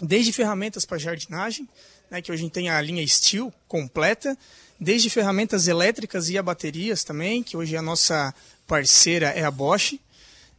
desde 0.00 0.32
ferramentas 0.32 0.84
para 0.84 0.98
jardinagem, 0.98 1.68
né, 2.10 2.22
que 2.22 2.32
hoje 2.32 2.42
a 2.42 2.44
gente 2.44 2.52
tem 2.52 2.70
a 2.70 2.80
linha 2.80 3.06
Steel 3.06 3.52
completa, 3.68 4.36
desde 4.78 5.10
ferramentas 5.10 5.68
elétricas 5.68 6.28
e 6.28 6.38
a 6.38 6.42
baterias 6.42 7.04
também, 7.04 7.42
que 7.42 7.56
hoje 7.56 7.76
a 7.76 7.82
nossa 7.82 8.34
parceira 8.66 9.28
é 9.28 9.44
a 9.44 9.50
Bosch. 9.50 9.98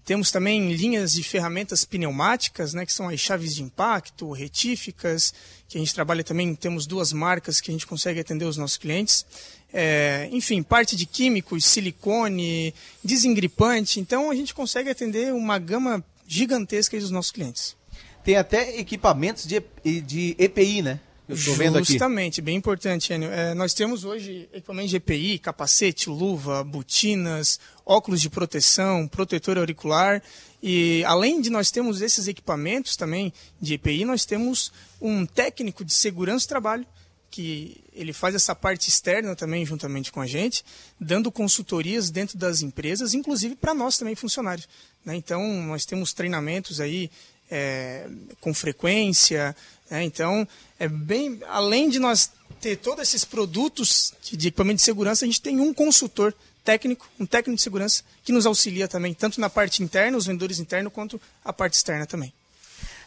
Temos 0.06 0.32
também 0.32 0.74
linhas 0.74 1.14
de 1.14 1.24
ferramentas 1.24 1.86
pneumáticas, 1.86 2.74
né, 2.74 2.86
que 2.86 2.92
são 2.92 3.08
as 3.08 3.20
chaves 3.20 3.56
de 3.56 3.64
impacto, 3.64 4.32
retíficas, 4.32 5.34
que 5.68 5.78
a 5.78 5.80
gente 5.80 5.94
trabalha 5.94 6.24
também, 6.24 6.54
temos 6.56 6.86
duas 6.86 7.14
marcas 7.14 7.62
que 7.62 7.72
a 7.72 7.74
gente 7.74 7.88
consegue 7.88 8.20
atender 8.20 8.46
os 8.46 8.58
nossos 8.58 8.78
clientes. 8.78 9.26
É, 9.74 10.30
enfim, 10.32 10.62
parte 10.62 10.96
de 10.96 11.06
químicos, 11.06 11.66
silicone, 11.66 12.74
desengripante. 13.04 14.00
Então 14.00 14.30
a 14.30 14.36
gente 14.36 14.54
consegue 14.54 14.90
atender 14.90 15.34
uma 15.34 15.58
gama 15.58 16.04
gigantesca 16.28 17.00
dos 17.00 17.10
nossos 17.10 17.32
clientes. 17.32 17.76
Tem 18.24 18.36
até 18.36 18.78
equipamentos 18.80 19.46
de, 19.46 19.62
de 20.02 20.36
EPI, 20.38 20.82
né? 20.82 21.00
Eu 21.28 21.36
vendo 21.56 21.78
aqui. 21.78 21.94
Justamente, 21.94 22.42
bem 22.42 22.58
importante, 22.58 23.14
Enio. 23.14 23.32
É, 23.32 23.54
nós 23.54 23.74
temos 23.74 24.04
hoje 24.04 24.50
equipamentos 24.54 24.90
de 24.90 24.98
EPI, 24.98 25.40
capacete, 25.40 26.10
luva, 26.10 26.64
botinas, 26.64 27.60
óculos 27.86 28.22
de 28.22 28.30
proteção, 28.30 29.08
protetor 29.08 29.58
auricular. 29.58 30.22
E 30.62 31.04
além 31.06 31.42
de 31.42 31.50
nós 31.50 31.72
termos 31.72 32.02
esses 32.02 32.28
equipamentos 32.28 32.96
também 32.96 33.34
de 33.60 33.76
EPI, 33.76 34.06
nós 34.06 34.26
temos 34.26 34.72
um 35.02 35.26
técnico 35.26 35.84
de 35.84 35.94
segurança 35.94 36.46
do 36.46 36.50
trabalho 36.50 36.86
que 37.34 37.84
ele 37.92 38.14
faz 38.14 38.36
essa 38.36 38.54
parte 38.54 38.90
externa 38.90 39.36
também 39.36 39.66
juntamente 39.66 40.12
com 40.12 40.22
a 40.22 40.28
gente, 40.28 40.64
dando 41.00 41.32
consultorias 41.32 42.12
dentro 42.12 42.38
das 42.38 42.62
empresas, 42.62 43.16
inclusive 43.16 43.56
para 43.56 43.74
nós 43.74 43.98
também 43.98 44.14
funcionários. 44.14 44.70
né? 45.04 45.16
Então 45.16 45.42
nós 45.64 45.84
temos 45.84 46.14
treinamentos 46.14 46.80
aí 46.80 47.10
é, 47.50 48.08
com 48.42 48.54
frequência, 48.54 49.56
né? 49.90 50.04
então 50.04 50.48
é 50.80 50.88
bem 50.88 51.40
além 51.48 51.90
de 51.90 52.00
nós 52.00 52.32
ter 52.60 52.78
todos 52.78 53.02
esses 53.02 53.26
produtos 53.26 54.14
de, 54.22 54.48
equipamento 54.48 54.78
de 54.78 54.84
segurança, 54.84 55.26
a 55.26 55.28
gente 55.28 55.42
tem 55.42 55.60
um 55.60 55.74
consultor 55.74 56.34
técnico, 56.64 57.06
um 57.20 57.26
técnico 57.26 57.58
de 57.58 57.62
segurança 57.62 58.04
que 58.24 58.32
nos 58.32 58.46
auxilia 58.46 58.88
também, 58.88 59.14
tanto 59.14 59.42
na 59.42 59.50
parte 59.50 59.84
interna, 59.84 60.18
os 60.18 60.26
vendedores 60.26 60.60
internos, 60.60 60.94
quanto 60.94 61.20
a 61.44 61.52
parte 61.52 61.74
externa 61.74 62.06
também. 62.06 62.34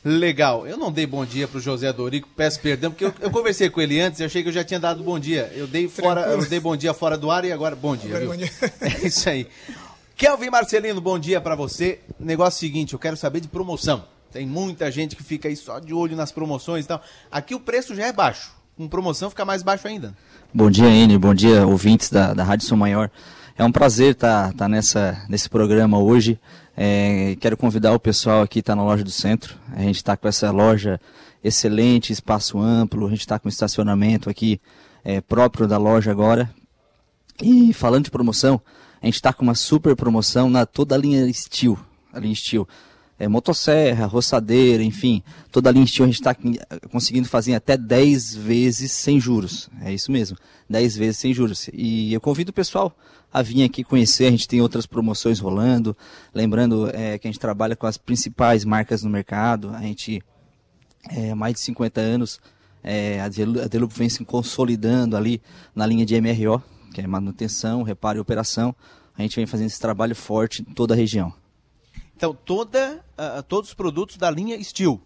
Legal. 0.05 0.67
Eu 0.67 0.77
não 0.77 0.93
dei 0.93 1.07
bom 1.07 1.25
dia 1.25 1.49
pro 1.49 1.59
José 1.59 1.93
Dorico, 1.93 2.29
peço 2.37 2.61
perdão, 2.61 2.91
porque 2.91 3.07
eu, 3.07 3.15
eu 3.19 3.31
conversei 3.31 3.69
com 3.71 3.81
ele 3.81 3.99
antes 3.99 4.21
e 4.21 4.25
achei 4.25 4.43
que 4.43 4.49
eu 4.49 4.53
já 4.53 4.63
tinha 4.63 4.79
dado 4.79 5.03
bom 5.03 5.19
dia. 5.19 5.51
Eu 5.55 5.67
dei, 5.67 5.89
fora, 5.89 6.21
Tranquilo. 6.21 6.45
eu 6.45 6.49
dei 6.49 6.61
bom 6.61 6.77
dia 6.77 6.95
fora 6.95 7.19
do 7.19 7.31
ar 7.31 7.45
e 7.45 7.51
agora 7.51 7.75
bom 7.75 7.97
dia. 7.97 8.17
Agora 8.17 8.21
viu? 8.21 8.31
bom 8.31 8.37
dia. 8.37 8.51
É 9.03 9.07
isso 9.07 9.29
aí. 9.29 9.49
Kelvin 10.17 10.51
Marcelino, 10.51 11.01
bom 11.01 11.19
dia 11.19 11.41
para 11.41 11.57
você. 11.57 11.99
Negócio 12.21 12.61
seguinte, 12.61 12.93
eu 12.93 12.99
quero 12.99 13.17
saber 13.17 13.41
de 13.41 13.49
promoção. 13.49 14.05
Tem 14.37 14.47
muita 14.47 14.91
gente 14.91 15.17
que 15.17 15.23
fica 15.23 15.49
aí 15.49 15.57
só 15.57 15.79
de 15.79 15.95
olho 15.95 16.15
nas 16.15 16.31
promoções 16.31 16.85
e 16.85 16.89
tal. 16.89 17.01
Aqui 17.33 17.55
o 17.55 17.61
preço 17.61 17.95
já 17.95 18.05
é 18.05 18.13
baixo. 18.13 18.53
Com 18.77 18.87
promoção 18.87 19.31
fica 19.31 19.47
mais 19.47 19.63
baixo 19.63 19.89
ainda. 19.89 20.15
Bom 20.53 20.71
dia, 20.71 20.91
Enio. 20.91 21.19
Bom 21.19 21.33
dia, 21.33 21.67
ouvintes 21.67 22.11
da, 22.11 22.35
da 22.35 22.45
Rádio 22.45 22.67
Som 22.67 22.77
Maior. 22.77 23.11
É 23.57 23.65
um 23.65 23.73
prazer 23.73 24.13
estar 24.13 24.53
tá, 24.53 24.69
nessa, 24.69 25.25
nesse 25.31 25.49
programa 25.49 25.99
hoje. 25.99 26.39
É, 26.77 27.35
quero 27.41 27.57
convidar 27.57 27.95
o 27.95 27.99
pessoal 27.99 28.43
aqui 28.43 28.57
que 28.57 28.61
está 28.61 28.77
na 28.77 28.85
loja 28.85 29.03
do 29.03 29.11
centro. 29.11 29.57
A 29.75 29.81
gente 29.81 29.97
está 29.97 30.19
com 30.19 30.29
essa 30.29 30.51
loja 30.51 31.01
excelente, 31.43 32.13
espaço 32.13 32.59
amplo. 32.61 33.07
A 33.07 33.11
gente 33.11 33.21
está 33.21 33.39
com 33.39 33.49
estacionamento 33.49 34.29
aqui 34.29 34.61
é, 35.03 35.23
próprio 35.23 35.67
da 35.67 35.79
loja 35.79 36.11
agora. 36.11 36.53
E 37.43 37.73
falando 37.73 38.05
de 38.05 38.11
promoção, 38.11 38.61
a 39.01 39.07
gente 39.07 39.15
está 39.15 39.33
com 39.33 39.43
uma 39.43 39.55
super 39.55 39.97
promoção 39.97 40.51
na 40.51 40.67
toda 40.67 40.95
a 40.95 40.99
linha 40.99 41.27
Steel. 41.33 41.79
A 42.13 42.21
linha 42.21 42.35
Steel. 42.35 42.69
É, 43.19 43.27
motosserra, 43.27 44.05
roçadeira, 44.05 44.83
enfim, 44.83 45.23
toda 45.51 45.71
a 45.71 45.73
linha 45.73 45.87
Steel 45.87 46.05
a 46.05 46.07
gente 46.09 46.21
está 46.21 46.37
conseguindo 46.91 47.27
fazer 47.27 47.55
até 47.55 47.75
10 47.75 48.35
vezes 48.35 48.93
sem 48.93 49.19
juros. 49.19 49.71
É 49.81 49.93
isso 49.93 50.13
mesmo, 50.13 50.37
10 50.69 50.97
vezes 50.97 51.17
sem 51.17 51.33
juros. 51.33 51.71
E 51.73 52.13
eu 52.13 52.21
convido 52.21 52.51
o 52.51 52.55
pessoal 52.55 52.95
a 53.33 53.43
vir 53.43 53.65
aqui 53.65 53.83
conhecer, 53.83 54.27
a 54.27 54.31
gente 54.31 54.47
tem 54.47 54.61
outras 54.61 54.87
promoções 54.87 55.39
rolando. 55.39 55.97
Lembrando 56.35 56.91
é, 56.93 57.19
que 57.19 57.27
a 57.27 57.31
gente 57.31 57.41
trabalha 57.41 57.75
com 57.75 57.87
as 57.87 57.97
principais 57.97 58.65
marcas 58.65 59.03
no 59.03 59.11
mercado, 59.11 59.71
a 59.71 59.81
gente, 59.81 60.23
é, 61.11 61.35
mais 61.35 61.55
de 61.55 61.61
50 61.61 62.01
anos, 62.01 62.41
é, 62.83 63.21
a 63.21 63.29
Delupo 63.29 63.95
vem 63.95 64.09
se 64.09 64.25
consolidando 64.25 65.17
ali 65.17 65.43
na 65.75 65.85
linha 65.87 66.07
de 66.07 66.21
MRO, 66.21 66.63
que 66.95 67.01
é 67.01 67.07
manutenção, 67.07 67.83
reparo 67.83 68.19
e 68.19 68.21
operação. 68.21 68.75
A 69.19 69.23
gente 69.23 69.37
vem 69.37 69.47
fazendo 69.47 69.67
esse 69.67 69.81
trabalho 69.81 70.15
forte 70.15 70.63
em 70.63 70.73
toda 70.73 70.95
a 70.95 70.97
região. 70.97 71.33
Então, 72.17 72.35
toda, 72.35 73.05
ah, 73.17 73.43
todos 73.43 73.71
os 73.71 73.75
produtos 73.75 74.17
da 74.17 74.31
linha 74.31 74.63
Steel. 74.63 75.01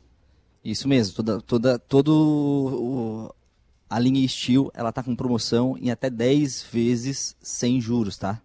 Isso 0.64 0.86
mesmo, 0.86 1.14
toda, 1.16 1.40
toda, 1.40 1.78
todo 1.78 2.10
o- 2.12 3.34
a 3.88 3.98
linha 3.98 4.26
Steel, 4.28 4.70
ela 4.74 4.92
tá 4.92 5.02
com 5.02 5.16
promoção 5.16 5.76
em 5.80 5.90
até 5.90 6.08
10 6.08 6.62
vezes 6.62 7.34
sem 7.40 7.80
juros, 7.80 8.16
tá? 8.16 8.40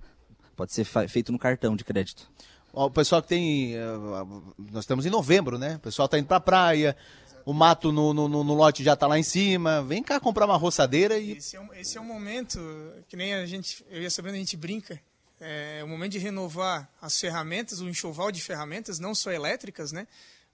Pode 0.55 0.73
ser 0.73 0.85
feito 0.85 1.31
no 1.31 1.37
cartão 1.37 1.75
de 1.75 1.83
crédito. 1.83 2.27
Ó, 2.73 2.87
O 2.87 2.91
pessoal 2.91 3.21
que 3.21 3.27
tem. 3.27 3.75
ah, 3.77 4.25
Nós 4.71 4.83
estamos 4.83 5.05
em 5.05 5.09
novembro, 5.09 5.57
né? 5.57 5.75
O 5.75 5.79
pessoal 5.79 6.07
tá 6.07 6.17
indo 6.17 6.27
pra 6.27 6.39
praia. 6.39 6.95
O 7.45 7.53
mato 7.53 7.91
no, 7.91 8.13
no, 8.13 8.27
no- 8.27 8.43
no 8.43 8.53
lote 8.55 8.83
já 8.83 8.95
tá 8.95 9.05
lá 9.05 9.19
em 9.19 9.23
cima. 9.23 9.83
Vem 9.83 10.01
cá 10.01 10.19
comprar 10.19 10.45
uma 10.45 10.57
roçadeira 10.57 11.19
e. 11.19 11.33
Esse 11.33 11.55
é, 11.55 11.61
um, 11.61 11.73
esse 11.75 11.97
é 11.97 12.01
um 12.01 12.05
momento 12.05 12.59
que 13.07 13.15
nem 13.15 13.35
a 13.35 13.45
gente, 13.45 13.85
eu 13.89 14.01
e 14.01 14.05
a 14.05 14.09
Sabrina, 14.09 14.35
a 14.37 14.39
gente 14.39 14.57
brinca. 14.57 14.99
É 15.39 15.81
o 15.83 15.87
momento 15.87 16.13
de 16.13 16.19
renovar 16.19 16.89
as 17.01 17.19
ferramentas, 17.19 17.81
o 17.81 17.89
enxoval 17.89 18.31
de 18.31 18.41
ferramentas, 18.41 18.99
não 18.99 19.13
só 19.13 19.31
elétricas, 19.31 19.91
né? 19.91 20.07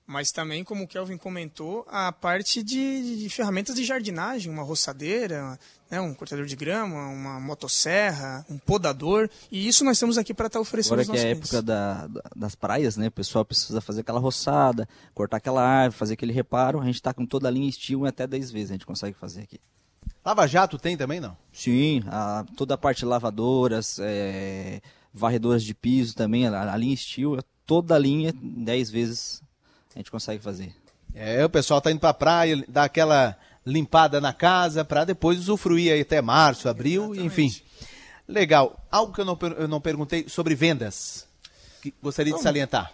Mas 0.08 0.32
também, 0.32 0.64
como 0.64 0.84
o 0.84 0.88
Kelvin 0.88 1.16
comentou, 1.16 1.86
a 1.88 2.12
parte 2.12 2.64
de, 2.64 3.18
de 3.20 3.30
ferramentas 3.30 3.76
de 3.76 3.86
jardinagem, 3.86 4.52
uma 4.52 4.64
roçadeira, 4.64 5.58
né, 5.90 6.02
um 6.02 6.14
cortador 6.14 6.46
de 6.46 6.56
grama, 6.56 7.08
uma 7.08 7.40
motosserra, 7.40 8.44
um 8.50 8.58
podador. 8.58 9.30
E 9.52 9.68
isso 9.68 9.86
nós 9.86 9.98
estamos 9.98 10.18
aqui 10.18 10.34
para 10.34 10.48
estar 10.48 10.60
oferecendo 10.60 11.00
Agora 11.02 11.06
que 11.18 11.24
é 11.24 11.28
a 11.28 11.32
época 11.38 11.62
da- 11.62 12.08
da- 12.08 12.24
das 12.36 12.56
praias, 12.56 12.98
né? 12.98 13.08
O 13.08 13.12
pessoal 13.12 13.46
precisa 13.46 13.80
fazer 13.80 14.02
aquela 14.02 14.20
roçada, 14.20 14.90
cortar 15.14 15.38
aquela 15.38 15.62
árvore, 15.64 15.98
fazer 16.00 16.14
aquele 16.16 16.34
reparo. 16.34 16.82
A 16.82 16.86
gente 16.86 17.02
tá 17.02 17.14
com 17.14 17.26
toda 17.26 17.48
a 17.48 17.52
linha 17.52 17.68
em 17.68 18.08
até 18.08 18.26
10 18.28 18.52
vezes, 18.52 18.72
a 18.72 18.74
gente 18.74 18.86
consegue 18.88 19.16
fazer 19.16 19.44
aqui. 19.44 19.60
Lava 20.24 20.48
Jato 20.48 20.78
tem 20.78 20.96
também, 20.96 21.20
não? 21.20 21.36
Sim, 21.52 22.04
a- 22.08 22.46
toda 22.56 22.76
a 22.76 22.78
parte 22.78 23.00
de 23.00 23.06
lavadoras, 23.06 23.98
é, 24.00 24.82
varredoras 25.14 25.64
de 25.64 25.74
piso 25.74 26.16
também, 26.16 26.48
a, 26.48 26.74
a 26.74 26.78
linha 26.78 26.96
Steel, 26.96 27.40
toda 27.66 27.96
a 27.96 28.00
linha 28.00 28.34
10 28.34 28.90
vezes 28.92 29.42
a 29.96 30.00
gente 30.00 30.12
consegue 30.12 30.42
fazer. 30.44 30.74
É, 31.14 31.44
o 31.44 31.50
pessoal 31.50 31.82
tá 31.82 31.92
indo 31.92 32.00
pra 32.00 32.14
praia, 32.14 32.64
dá 32.68 32.84
aquela 32.84 33.38
limpada 33.66 34.22
na 34.22 34.34
casa 34.34 34.84
para 34.86 35.04
depois 35.06 35.38
usufruir 35.40 35.92
aí 35.92 36.02
até 36.02 36.22
março, 36.22 36.70
abril, 36.70 37.14
Exatamente. 37.14 37.26
enfim. 37.26 37.62
Legal. 38.28 38.82
Algo 38.90 39.14
que 39.14 39.22
eu 39.22 39.26
não, 39.26 39.38
eu 39.58 39.68
não 39.68 39.82
perguntei 39.82 40.26
sobre 40.30 40.56
vendas, 40.56 41.28
que 41.82 41.94
gostaria 42.02 42.32
Bom, 42.32 42.38
de 42.38 42.44
salientar. 42.44 42.94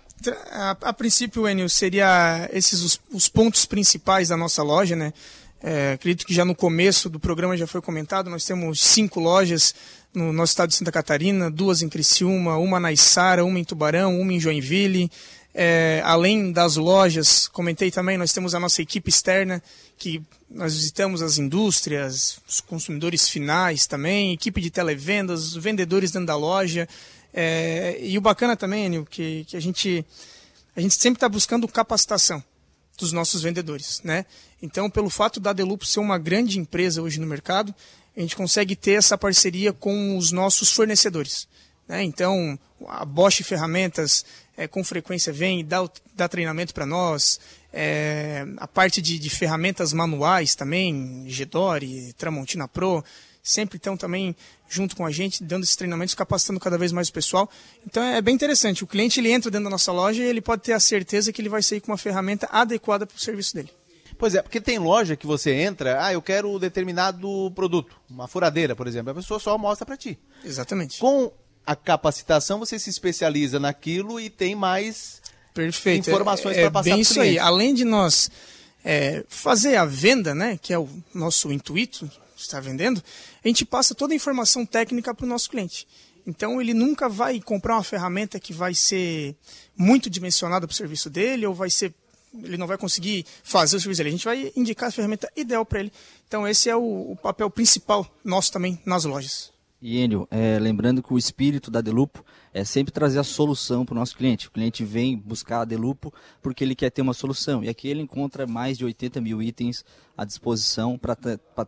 A, 0.52 0.72
a, 0.82 0.94
princípio, 0.94 1.48
Enio, 1.48 1.70
seria 1.70 2.50
esses 2.52 2.82
os, 2.82 3.00
os, 3.12 3.30
pontos 3.30 3.66
principais 3.66 4.30
da 4.30 4.38
nossa 4.38 4.64
loja, 4.64 4.96
né? 4.96 5.14
É, 5.62 5.94
acredito 5.94 6.26
que 6.26 6.34
já 6.34 6.46
no 6.46 6.54
começo 6.54 7.10
do 7.10 7.20
programa 7.20 7.58
já 7.58 7.66
foi 7.66 7.82
comentado, 7.82 8.30
nós 8.30 8.46
temos 8.46 8.80
cinco 8.80 9.20
lojas 9.20 9.74
no 10.14 10.32
nosso 10.32 10.52
estado 10.52 10.70
de 10.70 10.76
Santa 10.76 10.92
Catarina, 10.92 11.50
duas 11.50 11.82
em 11.82 11.90
Criciúma, 11.90 12.58
uma 12.58 12.80
na 12.80 12.92
Içara, 12.92 13.44
uma 13.44 13.60
em 13.60 13.64
Tubarão, 13.64 14.20
uma 14.20 14.34
em 14.34 14.40
Joinville. 14.40 15.12
É, 15.54 16.02
além 16.06 16.52
das 16.52 16.76
lojas, 16.76 17.48
comentei 17.48 17.90
também, 17.90 18.16
nós 18.18 18.32
temos 18.32 18.54
a 18.54 18.60
nossa 18.60 18.80
equipe 18.82 19.10
externa, 19.10 19.62
que 19.98 20.22
nós 20.50 20.76
visitamos 20.76 21.24
as 21.24 21.40
indústrias, 21.40 22.40
os 22.48 22.62
consumidores 22.62 23.28
finais 23.28 23.88
também, 23.88 24.34
equipe 24.34 24.62
de 24.62 24.70
televendas, 24.70 25.56
vendedores 25.56 26.12
dentro 26.12 26.28
da 26.28 26.36
loja. 26.36 26.88
É, 27.34 27.98
e 28.00 28.18
o 28.18 28.22
bacana 28.22 28.56
também, 28.56 28.86
Enio, 28.86 29.06
que, 29.10 29.46
que 29.46 29.58
a 29.58 29.60
gente, 29.60 30.06
a 30.76 30.82
gente 30.82 30.94
sempre 30.94 31.18
está 31.18 31.28
buscando 31.28 31.68
capacitação 31.68 32.44
dos 32.98 33.12
nossos 33.12 33.42
vendedores, 33.42 34.02
né? 34.04 34.26
Então, 34.62 34.90
pelo 34.90 35.10
fato 35.10 35.40
da 35.40 35.54
Delupo 35.54 35.86
ser 35.86 36.00
uma 36.00 36.18
grande 36.18 36.60
empresa 36.60 37.02
hoje 37.02 37.20
no 37.20 37.28
mercado, 37.28 37.74
a 38.16 38.20
gente 38.20 38.36
consegue 38.36 38.76
ter 38.76 38.94
essa 38.94 39.18
parceria 39.18 39.72
com 39.72 40.18
os 40.18 40.32
nossos 40.32 40.72
fornecedores. 40.72 41.48
Né? 41.88 42.04
Então, 42.04 42.58
a 42.88 43.06
Bosch 43.06 43.44
Ferramentas 43.44 44.26
é, 44.58 44.68
com 44.68 44.84
frequência 44.84 45.32
vem 45.32 45.60
e 45.60 45.64
dá, 45.64 45.88
dá 46.16 46.28
treinamento 46.28 46.74
para 46.74 46.86
nós. 46.86 47.40
É, 47.72 48.46
a 48.58 48.68
parte 48.68 49.02
de, 49.02 49.20
de, 49.20 49.30
ferramentas 49.30 49.94
manuais 49.94 50.56
também, 50.56 51.26
Gedore, 51.28 52.12
Tramontina 52.14 52.68
Pro, 52.68 53.04
sempre 53.44 53.78
estão 53.78 53.96
também 53.96 54.36
junto 54.68 54.96
com 54.96 55.06
a 55.06 55.12
gente, 55.12 55.44
dando 55.44 55.64
esses 55.64 55.76
treinamentos, 55.76 56.16
capacitando 56.16 56.60
cada 56.60 56.78
vez 56.78 56.92
mais 56.92 57.08
o 57.08 57.14
pessoal. 57.14 57.50
Então 57.86 58.02
é 58.02 58.20
bem 58.22 58.34
interessante. 58.34 58.84
O 58.84 58.88
cliente 58.88 59.20
ele 59.20 59.32
entra 59.32 59.52
dentro 59.52 59.66
da 59.66 59.70
nossa 59.70 59.92
loja 59.92 60.24
e 60.24 60.28
ele 60.28 60.42
pode 60.42 60.64
ter 60.64 60.74
a 60.74 60.80
certeza 60.80 61.32
que 61.32 61.40
ele 61.40 61.50
vai 61.50 61.62
sair 61.62 61.80
com 61.80 61.92
uma 61.92 61.98
ferramenta 61.98 62.50
adequada 62.52 63.06
para 63.06 63.16
o 63.16 63.20
serviço 63.20 63.54
dele. 63.54 63.70
Pois 64.18 64.34
é, 64.34 64.42
porque 64.42 64.60
tem 64.60 64.80
loja 64.80 65.16
que 65.16 65.28
você 65.28 65.54
entra, 65.54 66.04
ah, 66.04 66.12
eu 66.12 66.22
quero 66.22 66.58
determinado 66.58 67.52
produto, 67.54 67.96
uma 68.10 68.28
furadeira, 68.28 68.76
por 68.76 68.88
exemplo, 68.88 69.12
a 69.12 69.16
pessoa 69.16 69.40
só 69.40 69.58
mostra 69.58 69.86
para 69.86 69.96
ti. 69.96 70.18
Exatamente. 70.44 71.00
Com 71.00 71.32
a 71.66 71.76
capacitação, 71.76 72.58
você 72.58 72.80
se 72.80 72.90
especializa 72.90 73.60
naquilo 73.60 74.20
e 74.20 74.30
tem 74.30 74.56
mais 74.56 75.22
Perfeito. 75.54 76.10
informações 76.10 76.58
é, 76.58 76.62
para 76.62 76.72
passar 76.72 76.92
bem 76.92 77.02
isso 77.02 77.20
aí. 77.22 77.38
Além 77.38 77.74
de 77.74 77.86
nós 77.86 78.32
é, 78.84 79.24
fazer 79.28 79.76
a 79.76 79.86
venda, 79.86 80.34
né, 80.34 80.58
que 80.60 80.74
é 80.74 80.80
o 80.80 80.90
nosso 81.14 81.52
intuito, 81.52 82.10
está 82.36 82.60
vendendo, 82.60 83.04
a 83.44 83.48
gente 83.48 83.66
passa 83.66 83.94
toda 83.94 84.14
a 84.14 84.16
informação 84.16 84.66
técnica 84.66 85.14
para 85.14 85.26
o 85.26 85.30
nosso 85.30 85.50
cliente. 85.50 85.88
Então 86.26 86.62
ele 86.62 86.74
nunca 86.74 87.08
vai 87.08 87.40
comprar 87.40 87.76
uma 87.76 87.84
ferramenta 87.84 88.40
que 88.40 88.54
vai 88.54 88.74
ser 88.74 89.36
muito 89.76 90.10
dimensionada 90.10 90.68
para 90.68 90.74
o 90.74 90.76
serviço 90.76 91.10
dele 91.10 91.46
ou 91.46 91.54
vai 91.54 91.70
ser 91.70 91.94
ele 92.44 92.58
não 92.58 92.68
vai 92.68 92.78
conseguir 92.78 93.26
fazer 93.44 93.78
o 93.78 93.80
serviço 93.80 94.00
dele. 94.00 94.10
A 94.10 94.12
gente 94.12 94.26
vai 94.26 94.52
indicar 94.56 94.90
a 94.90 94.92
ferramenta 94.92 95.30
ideal 95.36 95.66
para 95.66 95.80
ele. 95.80 95.92
Então 96.28 96.48
esse 96.48 96.70
é 96.70 96.76
o, 96.76 97.12
o, 97.12 97.16
papel 97.16 97.50
principal 97.50 98.06
nosso 98.24 98.52
também 98.52 98.80
nas 98.86 99.06
lojas. 99.06 99.52
E 99.80 100.00
Enio, 100.00 100.28
é, 100.32 100.58
lembrando 100.58 101.04
que 101.04 101.14
o 101.14 101.18
espírito 101.20 101.70
da 101.70 101.82
Delupo 101.82 102.26
é 102.52 102.64
sempre 102.64 102.92
trazer 102.92 103.20
a 103.20 103.24
solução 103.24 103.86
para 103.86 103.94
o 103.94 103.98
nosso 103.98 104.18
cliente. 104.18 104.48
O 104.48 104.52
cliente 104.52 104.84
vem 104.84 105.16
buscar 105.16 105.62
a 105.62 105.66
Delupo 105.66 106.12
porque 106.42 106.64
ele 106.64 106.74
quer 106.74 106.90
ter 106.90 107.04
uma 107.04 107.14
solução. 107.14 107.64
E 107.64 107.70
aqui 107.70 107.88
ele 107.88 108.02
encontra 108.02 108.48
mais 108.48 108.76
de 108.76 108.84
80 108.84 109.22
mil 109.22 109.40
itens 109.40 109.86
à 110.18 110.26
disposição 110.26 110.98
para 110.98 111.16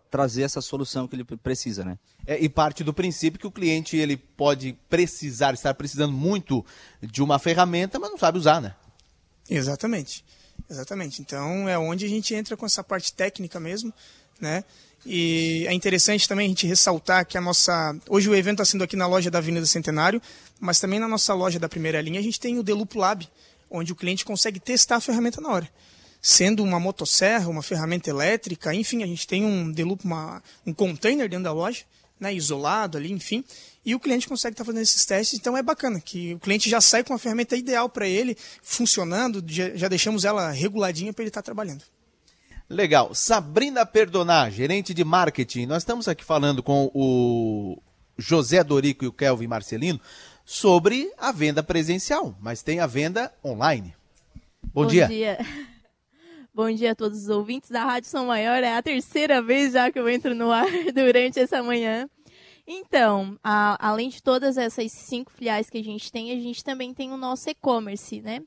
trazer 0.10 0.42
essa 0.42 0.60
solução 0.60 1.08
que 1.08 1.16
ele 1.16 1.24
precisa, 1.24 1.86
né? 1.86 2.00
É, 2.26 2.44
e 2.44 2.50
parte 2.50 2.84
do 2.84 2.94
princípio 2.94 3.40
que 3.40 3.46
o 3.46 3.52
cliente 3.52 3.96
ele 3.96 4.18
pode 4.18 4.76
precisar, 4.90 5.54
estar 5.54 5.74
precisando 5.76 6.14
muito 6.14 6.66
de 7.00 7.22
uma 7.22 7.38
ferramenta, 7.38 8.00
mas 8.00 8.10
não 8.10 8.18
sabe 8.18 8.40
usar, 8.40 8.60
né? 8.60 8.76
Exatamente. 9.48 10.26
Exatamente. 10.70 11.22
Então 11.22 11.68
é 11.68 11.78
onde 11.78 12.06
a 12.06 12.10
gente 12.10 12.34
entra 12.36 12.56
com 12.56 12.66
essa 12.66 12.84
parte 12.84 13.12
técnica 13.12 13.60
mesmo, 13.60 13.94
né? 14.40 14.64
E 15.06 15.66
é 15.68 15.74
interessante 15.74 16.28
também 16.28 16.46
a 16.46 16.50
gente 16.50 16.68
ressaltar 16.68 17.26
que 17.26 17.38
a 17.38 17.42
nossa. 17.42 17.96
Hoje 18.08 18.30
o 18.30 18.36
evento 18.36 18.62
está 18.62 18.66
sendo 18.66 18.84
aqui 18.84 18.96
na 18.96 19.08
loja 19.08 19.32
da 19.32 19.38
Avenida 19.38 19.66
Centenário, 19.66 20.22
mas 20.60 20.80
também 20.80 21.00
na 21.00 21.08
nossa 21.08 21.34
loja 21.34 21.58
da 21.58 21.70
primeira 21.70 22.02
linha 22.02 22.20
a 22.20 22.24
gente 22.24 22.40
tem 22.40 22.60
o 22.60 22.64
Delupo 22.64 23.00
Lab, 23.00 23.28
onde 23.70 23.94
o 23.94 23.96
cliente 23.96 24.26
consegue 24.26 24.60
testar 24.60 24.98
a 24.98 25.02
ferramenta 25.02 25.40
na 25.40 25.50
hora. 25.50 25.70
Sendo 26.22 26.64
uma 26.64 26.80
motosserra, 26.82 27.48
uma 27.48 27.64
ferramenta 27.64 28.10
elétrica, 28.10 28.76
enfim, 28.76 29.04
a 29.04 29.08
gente 29.08 29.26
tem 29.26 29.46
um 29.46 29.72
Delupo, 29.72 30.06
uma, 30.06 30.44
um 30.66 30.74
container 30.74 31.30
dentro 31.30 31.46
da 31.46 31.54
loja, 31.54 31.84
né, 32.20 32.34
isolado 32.34 32.98
ali, 32.98 33.10
enfim, 33.10 33.44
e 33.86 33.96
o 33.96 34.00
cliente 34.00 34.28
consegue 34.28 34.54
estar 34.54 34.64
tá 34.64 34.66
fazendo 34.66 34.82
esses 34.82 35.06
testes. 35.06 35.40
Então 35.40 35.56
é 35.58 35.64
bacana 35.64 36.00
que 36.00 36.34
o 36.36 36.40
cliente 36.40 36.70
já 36.70 36.82
sai 36.82 37.04
com 37.04 37.14
a 37.14 37.20
ferramenta 37.20 37.56
ideal 37.56 37.90
para 37.90 38.08
ele, 38.08 38.38
funcionando, 38.62 39.44
já, 39.48 39.76
já 39.76 39.88
deixamos 39.88 40.26
ela 40.26 40.52
reguladinha 40.52 41.14
para 41.14 41.24
ele 41.24 41.30
estar 41.30 41.42
tá 41.42 41.46
trabalhando. 41.46 41.84
Legal. 42.70 43.16
Sabrina 43.16 43.86
Perdonar, 43.86 44.52
gerente 44.52 44.94
de 44.94 45.04
marketing. 45.04 45.66
Nós 45.66 45.82
estamos 45.82 46.08
aqui 46.08 46.24
falando 46.24 46.62
com 46.62 46.92
o 46.94 47.82
José 48.18 48.64
Dorico 48.64 49.04
e 49.04 49.08
o 49.08 49.14
Kelvin 49.14 49.48
Marcelino 49.48 50.00
sobre 50.46 51.12
a 51.18 51.32
venda 51.32 51.64
presencial, 51.64 52.36
mas 52.40 52.62
tem 52.62 52.80
a 52.80 52.88
venda 52.88 53.34
online. 53.44 53.96
Bom, 54.74 54.84
Bom 54.84 54.88
dia. 54.88 55.08
dia. 55.08 55.38
Bom 56.54 56.72
dia 56.72 56.92
a 56.92 56.96
todos 56.96 57.24
os 57.24 57.30
ouvintes 57.30 57.70
da 57.70 57.86
Rádio 57.86 58.10
São 58.10 58.26
Maior. 58.26 58.64
É 58.64 58.76
a 58.76 58.84
terceira 58.84 59.42
vez 59.42 59.74
já 59.74 59.92
que 59.92 59.98
eu 59.98 60.10
entro 60.10 60.36
no 60.36 60.52
ar 60.52 60.68
durante 60.94 61.40
essa 61.40 61.64
manhã. 61.64 62.10
Então, 62.72 63.36
a, 63.44 63.90
além 63.90 64.10
de 64.10 64.22
todas 64.22 64.56
essas 64.56 64.92
cinco 64.92 65.32
filiais 65.32 65.72
que 65.72 65.80
a 65.80 65.84
gente 65.84 66.12
tem, 66.12 66.32
a 66.32 66.40
gente 66.40 66.64
também 66.64 66.94
tem 66.94 67.12
o 67.12 67.18
nosso 67.18 67.50
e-commerce, 67.50 68.22
né? 68.22 68.44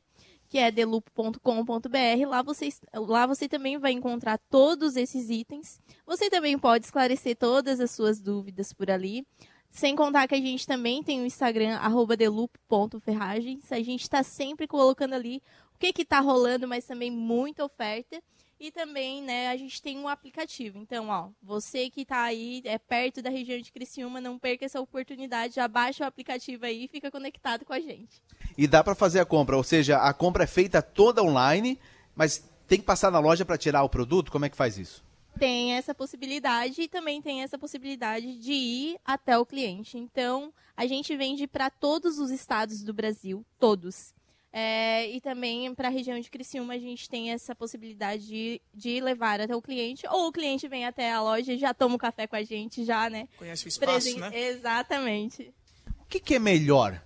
que 0.49 0.59
é 0.59 0.71
delupo.com.br. 0.71 2.29
Lá 2.29 2.43
você, 2.43 2.69
lá 2.95 3.27
você 3.27 3.49
também 3.49 3.79
vai 3.79 3.91
encontrar 3.91 4.39
todos 4.49 4.97
esses 4.97 5.29
itens. 5.29 5.81
Você 6.07 6.31
também 6.31 6.57
pode 6.57 6.85
esclarecer 6.85 7.35
todas 7.37 7.81
as 7.81 7.91
suas 7.91 8.21
dúvidas 8.21 8.73
por 8.73 8.91
ali. 8.91 9.27
Sem 9.71 9.97
contar 9.97 10.29
que 10.29 10.35
a 10.35 10.41
gente 10.41 10.67
também 10.67 11.03
tem 11.03 11.21
o 11.21 11.27
Instagram, 11.27 11.81
delupo.ferragens. 12.17 13.73
A 13.73 13.81
gente 13.83 14.03
está 14.03 14.23
sempre 14.23 14.69
colocando 14.69 15.15
ali 15.15 15.43
o 15.75 15.79
que 15.79 16.03
está 16.03 16.21
rolando, 16.21 16.69
mas 16.69 16.85
também 16.85 17.11
muita 17.11 17.65
oferta. 17.65 18.23
E 18.63 18.71
também, 18.71 19.21
né, 19.21 19.49
a 19.49 19.57
gente 19.57 19.83
tem 19.83 19.99
um 19.99 20.07
aplicativo. 20.07 20.79
Então, 20.79 21.09
ó, 21.09 21.31
você 21.43 21.91
que 21.91 22.03
está 22.03 22.23
aí 22.23 22.63
é 22.65 22.79
perto 22.79 23.21
da 23.21 23.29
região 23.29 23.61
de 23.61 23.73
Criciúma, 23.73 24.21
não 24.21 24.39
perca 24.39 24.65
essa 24.65 24.81
oportunidade, 24.81 25.57
já 25.57 25.67
baixa 25.67 26.05
o 26.05 26.07
aplicativo 26.07 26.65
aí 26.65 26.85
e 26.85 26.87
fica 26.89 27.11
conectado 27.11 27.65
com 27.65 27.73
a 27.73 27.81
gente. 27.81 28.23
E 28.57 28.69
dá 28.69 28.85
para 28.85 28.95
fazer 28.95 29.19
a 29.19 29.25
compra, 29.25 29.57
ou 29.57 29.65
seja, 29.65 29.97
a 29.97 30.15
compra 30.15 30.45
é 30.45 30.47
feita 30.47 30.81
toda 30.81 31.25
online, 31.25 31.77
mas 32.15 32.49
tem 32.69 32.79
que 32.79 32.87
passar 32.87 33.11
na 33.11 33.19
loja 33.19 33.45
para 33.45 33.59
tirar 33.59 33.83
o 33.83 33.89
produto? 33.89 34.31
Como 34.31 34.45
é 34.45 34.49
que 34.49 34.57
faz 34.57 34.79
isso? 34.79 35.05
Tem 35.41 35.73
essa 35.73 35.93
possibilidade 35.93 36.83
e 36.83 36.89
também 36.89 37.21
tem 37.21 37.43
essa 37.43 37.59
possibilidade 37.59 38.39
de 38.39 38.53
ir 38.53 39.01
até 39.05 39.37
o 39.37 39.45
cliente. 39.45 39.99
Então, 39.99 40.53
a 40.77 40.87
gente 40.87 41.17
vende 41.17 41.49
para 41.49 41.69
todos 41.69 42.21
os 42.21 42.31
estados 42.31 42.85
do 42.85 42.95
Brasil, 42.95 43.45
todos. 43.59 44.15
É, 44.53 45.09
e 45.09 45.19
também 45.19 45.75
para 45.75 45.89
a 45.89 45.91
região 45.91 46.21
de 46.21 46.31
Criciúma 46.31 46.75
a 46.75 46.79
gente 46.79 47.09
tem 47.09 47.31
essa 47.31 47.55
possibilidade 47.55 48.27
de, 48.27 48.61
de 48.75 49.01
levar 49.01 49.41
até 49.41 49.57
o 49.57 49.63
cliente, 49.63 50.07
ou 50.11 50.29
o 50.29 50.33
cliente 50.33 50.69
vem 50.69 50.85
até 50.85 51.11
a 51.11 51.23
loja 51.23 51.55
e 51.55 51.59
já 51.59 51.73
toma 51.73 51.95
um 51.95 51.99
café 51.99 52.27
com 52.27 52.37
a 52.37 52.43
gente, 52.43 52.85
já, 52.85 53.09
né? 53.09 53.27
Conhece 53.39 53.65
o 53.65 53.69
espaço, 53.69 53.93
Presen 53.93 54.19
né? 54.19 54.31
Exatamente. 54.35 55.55
O 56.01 56.05
que, 56.07 56.21
que, 56.21 56.35
é 56.35 56.39
melhor? 56.39 57.03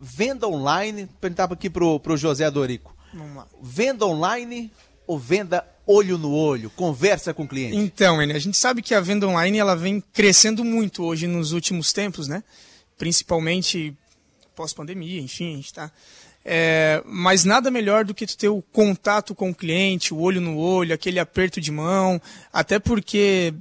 Venda 0.00 0.48
online, 0.48 1.08
perguntava 1.20 1.54
aqui 1.54 1.70
pro, 1.70 2.00
pro 2.00 2.16
José 2.16 2.50
Dorico. 2.50 2.96
Vamos 3.14 3.36
lá. 3.36 3.46
Venda 3.62 4.04
online 4.06 4.72
ou 5.06 5.16
venda 5.16 5.64
olho 5.86 6.18
no 6.18 6.32
olho, 6.32 6.70
conversa 6.70 7.32
com 7.32 7.44
o 7.44 7.48
cliente? 7.48 7.76
Então, 7.76 8.18
a 8.18 8.38
gente 8.38 8.56
sabe 8.56 8.82
que 8.82 8.94
a 8.94 9.00
venda 9.00 9.28
online 9.28 9.58
ela 9.58 9.76
vem 9.76 10.00
crescendo 10.00 10.64
muito 10.64 11.04
hoje 11.04 11.28
nos 11.28 11.52
últimos 11.52 11.92
tempos, 11.92 12.26
né? 12.26 12.42
Principalmente 12.98 13.96
pós-pandemia, 14.54 15.20
enfim, 15.20 15.52
a 15.52 15.56
gente 15.56 15.66
está 15.66 15.92
é, 16.44 17.02
mas 17.06 17.44
nada 17.44 17.70
melhor 17.70 18.04
do 18.04 18.14
que 18.14 18.26
tu 18.26 18.36
ter 18.36 18.48
o 18.48 18.62
contato 18.72 19.34
com 19.34 19.50
o 19.50 19.54
cliente, 19.54 20.14
o 20.14 20.20
olho 20.20 20.40
no 20.40 20.56
olho, 20.56 20.94
aquele 20.94 21.18
aperto 21.18 21.60
de 21.60 21.70
mão, 21.70 22.20
até 22.52 22.78
porque 22.78 23.52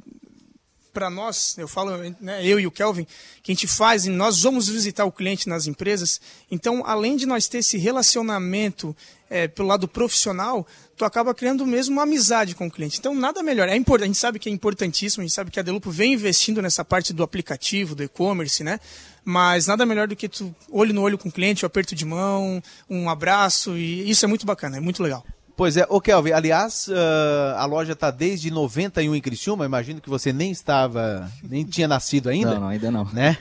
para 0.93 1.09
nós, 1.09 1.57
eu 1.57 1.67
falo, 1.67 1.97
né, 2.19 2.45
eu 2.45 2.59
e 2.59 2.67
o 2.67 2.71
Kelvin, 2.71 3.05
que 3.43 3.51
a 3.51 3.55
gente 3.55 3.67
faz, 3.67 4.05
nós 4.05 4.41
vamos 4.41 4.67
visitar 4.67 5.05
o 5.05 5.11
cliente 5.11 5.47
nas 5.47 5.67
empresas, 5.67 6.19
então, 6.49 6.83
além 6.85 7.15
de 7.15 7.25
nós 7.25 7.47
ter 7.47 7.59
esse 7.59 7.77
relacionamento 7.77 8.95
é, 9.29 9.47
pelo 9.47 9.67
lado 9.67 9.87
profissional, 9.87 10.65
tu 10.97 11.05
acaba 11.05 11.33
criando 11.33 11.65
mesmo 11.65 11.93
uma 11.93 12.03
amizade 12.03 12.55
com 12.55 12.67
o 12.67 12.71
cliente. 12.71 12.97
Então, 12.97 13.13
nada 13.13 13.43
melhor. 13.43 13.69
É 13.69 13.75
importante, 13.75 14.05
a 14.05 14.07
gente 14.07 14.17
sabe 14.17 14.39
que 14.39 14.49
é 14.49 14.51
importantíssimo, 14.51 15.21
a 15.21 15.25
gente 15.25 15.35
sabe 15.35 15.51
que 15.51 15.59
a 15.59 15.63
Delupo 15.63 15.91
vem 15.91 16.13
investindo 16.13 16.61
nessa 16.61 16.83
parte 16.83 17.13
do 17.13 17.23
aplicativo, 17.23 17.93
do 17.93 18.03
e-commerce, 18.03 18.63
né? 18.63 18.79
Mas 19.23 19.67
nada 19.67 19.85
melhor 19.85 20.07
do 20.07 20.15
que 20.15 20.27
tu 20.27 20.53
olho 20.71 20.93
no 20.93 21.01
olho 21.01 21.17
com 21.17 21.29
o 21.29 21.31
cliente, 21.31 21.63
um 21.63 21.67
aperto 21.67 21.93
de 21.93 22.05
mão, 22.05 22.61
um 22.89 23.09
abraço, 23.09 23.77
e 23.77 24.09
isso 24.09 24.25
é 24.25 24.27
muito 24.27 24.45
bacana, 24.45 24.77
é 24.77 24.79
muito 24.79 25.03
legal. 25.03 25.23
Pois 25.59 25.75
é, 25.75 25.85
ô 25.89 25.99
Kelvin, 25.99 26.31
aliás, 26.31 26.87
uh, 26.87 27.57
a 27.57 27.65
loja 27.65 27.91
está 27.91 28.09
desde 28.09 28.49
91 28.49 29.13
em 29.13 29.19
Criciúma, 29.19 29.65
imagino 29.65 29.99
que 29.99 30.09
você 30.09 30.31
nem 30.31 30.51
estava, 30.51 31.29
nem 31.43 31.65
tinha 31.65 31.85
nascido 31.85 32.29
ainda. 32.29 32.53
Não, 32.53 32.61
não 32.61 32.67
ainda 32.69 32.89
não. 32.89 33.03
Né? 33.11 33.37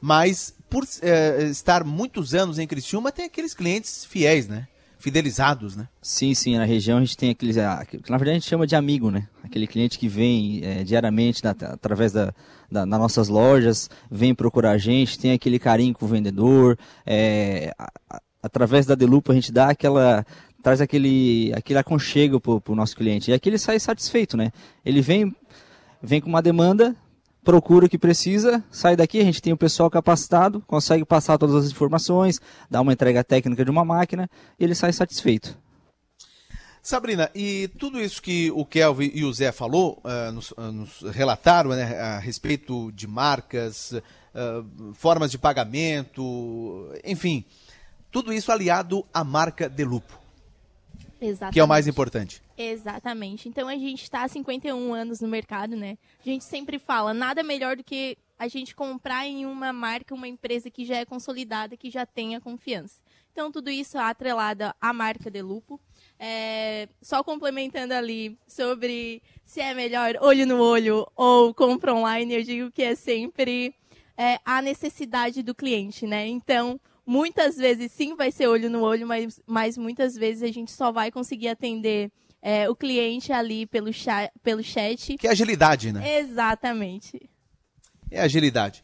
Mas 0.00 0.54
por 0.70 0.84
uh, 0.84 1.42
estar 1.50 1.82
muitos 1.82 2.34
anos 2.34 2.60
em 2.60 2.68
Criciúma, 2.68 3.10
tem 3.10 3.24
aqueles 3.24 3.52
clientes 3.52 4.04
fiéis, 4.04 4.46
né? 4.46 4.68
Fidelizados, 5.00 5.74
né? 5.74 5.88
Sim, 6.00 6.34
sim, 6.34 6.56
na 6.56 6.64
região 6.64 6.98
a 6.98 7.00
gente 7.00 7.16
tem 7.16 7.30
aqueles, 7.30 7.58
ah, 7.58 7.84
na 8.08 8.16
verdade 8.16 8.30
a 8.30 8.34
gente 8.34 8.48
chama 8.48 8.64
de 8.64 8.76
amigo, 8.76 9.10
né? 9.10 9.26
Aquele 9.42 9.66
cliente 9.66 9.98
que 9.98 10.06
vem 10.06 10.60
é, 10.62 10.84
diariamente 10.84 11.42
através 11.48 12.12
da, 12.12 12.32
da, 12.70 12.84
das 12.84 13.00
nossas 13.00 13.26
lojas, 13.26 13.90
vem 14.08 14.36
procurar 14.36 14.70
a 14.70 14.78
gente, 14.78 15.18
tem 15.18 15.32
aquele 15.32 15.58
carinho 15.58 15.94
com 15.94 16.04
o 16.04 16.08
vendedor, 16.08 16.78
é, 17.04 17.74
a, 17.76 18.20
através 18.46 18.86
da 18.86 18.94
Delupo 18.94 19.32
a 19.32 19.34
gente 19.34 19.52
dá 19.52 19.70
aquela 19.70 20.24
traz 20.66 20.80
aquele, 20.80 21.52
aquele 21.54 21.78
aconchego 21.78 22.40
para 22.40 22.72
o 22.72 22.74
nosso 22.74 22.96
cliente. 22.96 23.30
E 23.30 23.34
aqui 23.34 23.48
ele 23.48 23.56
sai 23.56 23.78
satisfeito, 23.78 24.36
né? 24.36 24.50
Ele 24.84 25.00
vem, 25.00 25.32
vem 26.02 26.20
com 26.20 26.28
uma 26.28 26.42
demanda, 26.42 26.96
procura 27.44 27.86
o 27.86 27.88
que 27.88 27.96
precisa, 27.96 28.64
sai 28.68 28.96
daqui, 28.96 29.20
a 29.20 29.24
gente 29.24 29.40
tem 29.40 29.52
o 29.52 29.56
pessoal 29.56 29.88
capacitado, 29.88 30.60
consegue 30.66 31.04
passar 31.04 31.38
todas 31.38 31.54
as 31.54 31.70
informações, 31.70 32.40
dar 32.68 32.80
uma 32.80 32.92
entrega 32.92 33.22
técnica 33.22 33.64
de 33.64 33.70
uma 33.70 33.84
máquina 33.84 34.28
e 34.58 34.64
ele 34.64 34.74
sai 34.74 34.92
satisfeito. 34.92 35.56
Sabrina, 36.82 37.30
e 37.32 37.70
tudo 37.78 38.00
isso 38.00 38.20
que 38.20 38.50
o 38.50 38.66
Kelvin 38.66 39.12
e 39.14 39.24
o 39.24 39.32
Zé 39.32 39.52
falou, 39.52 40.02
uh, 40.02 40.32
nos, 40.32 40.50
uh, 40.50 40.72
nos, 40.72 41.00
relataram 41.12 41.70
né, 41.70 41.96
a 41.96 42.18
respeito 42.18 42.90
de 42.90 43.06
marcas, 43.06 43.92
uh, 43.92 44.92
formas 44.94 45.30
de 45.30 45.38
pagamento, 45.38 46.92
enfim, 47.04 47.44
tudo 48.10 48.32
isso 48.32 48.50
aliado 48.50 49.06
à 49.14 49.22
marca 49.22 49.68
Delupo. 49.68 50.25
Exatamente. 51.20 51.54
Que 51.54 51.60
é 51.60 51.64
o 51.64 51.68
mais 51.68 51.86
importante. 51.86 52.42
Exatamente. 52.56 53.48
Então 53.48 53.68
a 53.68 53.76
gente 53.76 54.02
está 54.02 54.22
há 54.22 54.28
51 54.28 54.92
anos 54.92 55.20
no 55.20 55.28
mercado, 55.28 55.74
né? 55.76 55.96
A 56.20 56.24
gente 56.24 56.44
sempre 56.44 56.78
fala, 56.78 57.14
nada 57.14 57.42
melhor 57.42 57.76
do 57.76 57.84
que 57.84 58.18
a 58.38 58.48
gente 58.48 58.74
comprar 58.74 59.26
em 59.26 59.46
uma 59.46 59.72
marca, 59.72 60.14
uma 60.14 60.28
empresa 60.28 60.70
que 60.70 60.84
já 60.84 60.96
é 60.96 61.04
consolidada, 61.04 61.76
que 61.76 61.90
já 61.90 62.04
tenha 62.04 62.40
confiança. 62.40 63.00
Então 63.32 63.50
tudo 63.50 63.70
isso 63.70 63.96
é 63.96 64.02
atrelado 64.02 64.64
à 64.80 64.92
marca 64.92 65.30
de 65.30 65.40
Lupo. 65.40 65.80
É, 66.18 66.88
só 67.00 67.22
complementando 67.22 67.94
ali 67.94 68.38
sobre 68.46 69.22
se 69.44 69.60
é 69.60 69.74
melhor 69.74 70.16
olho 70.20 70.46
no 70.46 70.58
olho 70.58 71.06
ou 71.14 71.52
compra 71.54 71.94
online, 71.94 72.34
eu 72.34 72.42
digo 72.42 72.70
que 72.70 72.82
é 72.82 72.94
sempre 72.94 73.74
é, 74.16 74.38
a 74.44 74.62
necessidade 74.62 75.42
do 75.42 75.54
cliente, 75.54 76.06
né? 76.06 76.26
Então, 76.26 76.80
Muitas 77.06 77.56
vezes 77.56 77.92
sim 77.92 78.16
vai 78.16 78.32
ser 78.32 78.48
olho 78.48 78.68
no 78.68 78.80
olho, 78.82 79.06
mas, 79.06 79.40
mas 79.46 79.78
muitas 79.78 80.16
vezes 80.16 80.42
a 80.42 80.52
gente 80.52 80.72
só 80.72 80.90
vai 80.90 81.10
conseguir 81.10 81.48
atender 81.48 82.10
é, 82.42 82.68
o 82.68 82.74
cliente 82.74 83.32
ali 83.32 83.64
pelo 83.64 83.92
chat, 83.92 84.32
pelo 84.42 84.62
chat. 84.62 85.16
Que 85.16 85.28
é 85.28 85.30
agilidade, 85.30 85.92
né? 85.92 86.18
Exatamente. 86.18 87.30
É 88.10 88.20
agilidade. 88.20 88.82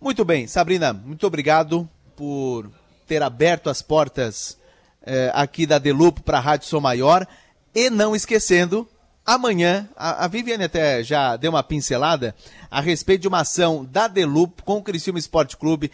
Muito 0.00 0.24
bem, 0.24 0.46
Sabrina, 0.46 0.92
muito 0.92 1.26
obrigado 1.26 1.88
por 2.14 2.70
ter 3.06 3.22
aberto 3.22 3.70
as 3.70 3.80
portas 3.80 4.58
é, 5.02 5.30
aqui 5.34 5.66
da 5.66 5.78
Delupo 5.78 6.22
para 6.22 6.38
a 6.38 6.40
Rádio 6.40 6.68
Som 6.68 6.80
Maior. 6.80 7.26
E 7.74 7.88
não 7.88 8.14
esquecendo, 8.14 8.88
amanhã, 9.24 9.88
a, 9.96 10.24
a, 10.24 10.28
Viviane 10.28 10.64
até 10.64 11.02
já 11.02 11.36
deu 11.36 11.50
uma 11.50 11.62
pincelada 11.62 12.34
a 12.70 12.80
respeito 12.80 13.22
de 13.22 13.28
uma 13.28 13.40
ação 13.40 13.84
da 13.84 14.08
Delupo 14.08 14.62
com 14.62 14.78
o 14.78 14.82
Criciúma 14.82 15.18
Esporte 15.18 15.56
Clube 15.56 15.90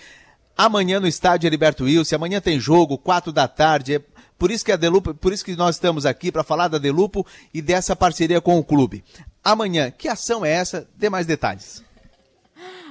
amanhã 0.58 0.98
no 0.98 1.06
estádio 1.06 1.46
Heriberto 1.46 1.84
Wilson. 1.84 2.16
Amanhã 2.16 2.40
tem 2.40 2.58
jogo, 2.58 2.98
quatro 2.98 3.32
da 3.32 3.46
tarde. 3.46 3.94
É 3.94 4.02
por 4.36 4.50
isso 4.50 4.64
que 4.64 4.72
a 4.72 4.76
Delupo, 4.76 5.14
por 5.14 5.32
isso 5.32 5.44
que 5.44 5.54
nós 5.54 5.76
estamos 5.76 6.04
aqui 6.04 6.32
para 6.32 6.42
falar 6.42 6.66
da 6.66 6.78
Delupo 6.78 7.24
e 7.54 7.62
dessa 7.62 7.94
parceria 7.94 8.40
com 8.40 8.58
o 8.58 8.64
clube. 8.64 9.04
Amanhã, 9.42 9.90
que 9.92 10.08
ação 10.08 10.44
é 10.44 10.50
essa? 10.50 10.88
Dê 10.96 11.08
mais 11.08 11.26
detalhes. 11.26 11.84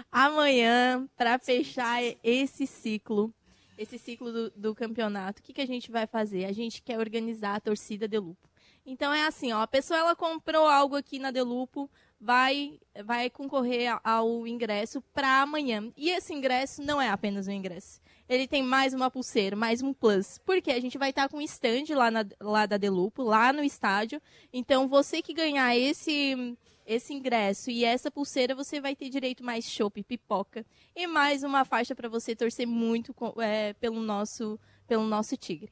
Amanhã, 0.09 1.05
para 1.17 1.37
fechar 1.37 2.01
esse 2.23 2.65
ciclo, 2.65 3.33
esse 3.77 3.99
ciclo 3.99 4.31
do, 4.31 4.49
do 4.51 4.75
campeonato, 4.75 5.41
o 5.41 5.43
que, 5.43 5.53
que 5.53 5.61
a 5.61 5.67
gente 5.67 5.91
vai 5.91 6.07
fazer? 6.07 6.45
A 6.45 6.53
gente 6.53 6.81
quer 6.81 6.97
organizar 6.97 7.55
a 7.55 7.59
torcida 7.59 8.07
Delupo. 8.07 8.47
Então 8.85 9.13
é 9.13 9.27
assim, 9.27 9.51
ó, 9.51 9.61
a 9.61 9.67
pessoa 9.67 9.99
ela 9.99 10.15
comprou 10.15 10.65
algo 10.65 10.95
aqui 10.95 11.19
na 11.19 11.29
Delupo, 11.29 11.89
vai, 12.19 12.79
vai 13.05 13.29
concorrer 13.29 13.99
ao 14.03 14.47
ingresso 14.47 15.01
para 15.13 15.41
amanhã. 15.41 15.91
E 15.95 16.09
esse 16.09 16.33
ingresso 16.33 16.81
não 16.81 17.01
é 17.01 17.09
apenas 17.09 17.47
um 17.47 17.51
ingresso. 17.51 18.01
Ele 18.27 18.47
tem 18.47 18.61
mais 18.61 18.93
uma 18.93 19.09
pulseira, 19.09 19.55
mais 19.55 19.81
um 19.81 19.93
plus. 19.93 20.39
Porque 20.45 20.71
a 20.71 20.79
gente 20.79 20.97
vai 20.97 21.11
estar 21.11 21.29
com 21.29 21.37
um 21.37 21.41
stand 21.41 21.85
lá, 21.95 22.11
na, 22.11 22.25
lá 22.41 22.65
da 22.65 22.77
Delupo, 22.77 23.23
lá 23.23 23.53
no 23.53 23.63
estádio. 23.63 24.21
Então, 24.51 24.87
você 24.87 25.21
que 25.21 25.33
ganhar 25.33 25.75
esse 25.75 26.57
esse 26.89 27.13
ingresso 27.13 27.69
e 27.69 27.83
essa 27.83 28.09
pulseira, 28.09 28.55
você 28.55 28.79
vai 28.79 28.95
ter 28.95 29.09
direito 29.09 29.43
mais 29.43 29.65
chopp, 29.65 30.01
pipoca 30.03 30.65
e 30.95 31.05
mais 31.05 31.43
uma 31.43 31.65
faixa 31.65 31.93
para 31.93 32.07
você 32.07 32.33
torcer 32.33 32.65
muito 32.65 33.13
é, 33.41 33.73
pelo 33.73 33.99
nosso 33.99 34.57
pelo 34.87 35.03
nosso 35.03 35.35
Tigre. 35.35 35.69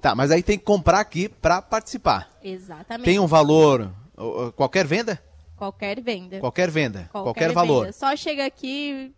Tá, 0.00 0.14
mas 0.14 0.30
aí 0.30 0.44
tem 0.44 0.56
que 0.56 0.64
comprar 0.64 1.00
aqui 1.00 1.28
para 1.28 1.60
participar. 1.60 2.30
Exatamente. 2.40 3.04
Tem 3.04 3.18
um 3.18 3.26
valor, 3.26 3.92
qualquer 4.54 4.86
venda? 4.86 5.20
Qualquer 5.64 6.00
venda. 6.02 6.40
Qualquer 6.40 6.70
venda. 6.70 7.08
Qualquer, 7.10 7.22
qualquer 7.22 7.52
valor. 7.52 7.92
Só 7.94 8.14
chega 8.14 8.44
aqui. 8.44 9.10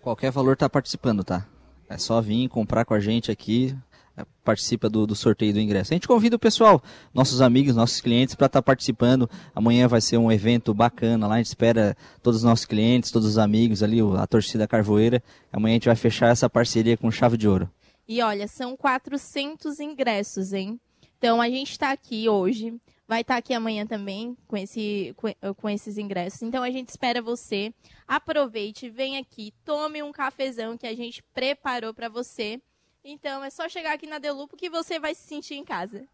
Qualquer 0.00 0.30
valor 0.30 0.56
tá 0.56 0.68
participando, 0.68 1.22
tá? 1.22 1.46
É 1.90 1.98
só 1.98 2.22
vir 2.22 2.48
comprar 2.48 2.86
com 2.86 2.94
a 2.94 3.00
gente 3.00 3.30
aqui. 3.30 3.76
É, 4.16 4.24
participa 4.42 4.88
do, 4.88 5.06
do, 5.06 5.14
sorteio 5.14 5.52
do 5.52 5.60
ingresso. 5.60 5.92
A 5.92 5.96
gente 5.96 6.08
convida 6.08 6.36
o 6.36 6.38
pessoal, 6.38 6.82
nossos 7.12 7.42
amigos, 7.42 7.76
nossos 7.76 8.00
clientes, 8.00 8.34
para 8.34 8.46
estar 8.46 8.62
tá 8.62 8.62
participando. 8.62 9.28
Amanhã 9.54 9.86
vai 9.86 10.00
ser 10.00 10.16
um 10.16 10.32
evento 10.32 10.72
bacana 10.72 11.26
lá. 11.26 11.34
A 11.34 11.38
gente 11.38 11.48
espera 11.48 11.94
todos 12.22 12.38
os 12.38 12.44
nossos 12.44 12.64
clientes, 12.64 13.10
todos 13.10 13.28
os 13.28 13.36
amigos 13.36 13.82
ali, 13.82 13.98
a 14.16 14.26
torcida 14.26 14.66
Carvoeira. 14.66 15.22
Amanhã 15.52 15.74
a 15.74 15.76
gente 15.76 15.88
vai 15.88 15.96
fechar 15.96 16.28
essa 16.28 16.48
parceria 16.48 16.96
com 16.96 17.10
chave 17.10 17.36
de 17.36 17.46
ouro. 17.46 17.68
E 18.08 18.22
olha, 18.22 18.48
são 18.48 18.74
400 18.74 19.80
ingressos, 19.80 20.54
hein? 20.54 20.80
Então 21.18 21.42
a 21.42 21.48
gente 21.48 21.72
está 21.72 21.90
aqui 21.90 22.26
hoje 22.26 22.74
vai 23.06 23.20
estar 23.20 23.34
tá 23.34 23.38
aqui 23.38 23.54
amanhã 23.54 23.86
também 23.86 24.36
com, 24.46 24.56
esse, 24.56 25.14
com, 25.16 25.28
com, 25.54 25.68
esses 25.68 25.98
ingressos. 25.98 26.42
Então 26.42 26.62
a 26.62 26.70
gente 26.70 26.88
espera 26.88 27.22
você. 27.22 27.72
Aproveite, 28.06 28.88
vem 28.88 29.18
aqui, 29.18 29.52
tome 29.64 30.02
um 30.02 30.12
cafezão 30.12 30.76
que 30.76 30.86
a 30.86 30.94
gente 30.94 31.22
preparou 31.34 31.92
para 31.92 32.08
você. 32.08 32.60
Então 33.04 33.44
é 33.44 33.50
só 33.50 33.68
chegar 33.68 33.94
aqui 33.94 34.06
na 34.06 34.18
Delupo 34.18 34.56
que 34.56 34.70
você 34.70 34.98
vai 34.98 35.14
se 35.14 35.26
sentir 35.26 35.54
em 35.54 35.64
casa. 35.64 36.04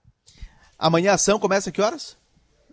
Amanhã 0.78 1.12
a 1.12 1.14
ação 1.14 1.38
começa 1.38 1.70
que 1.70 1.80
horas? 1.80 2.16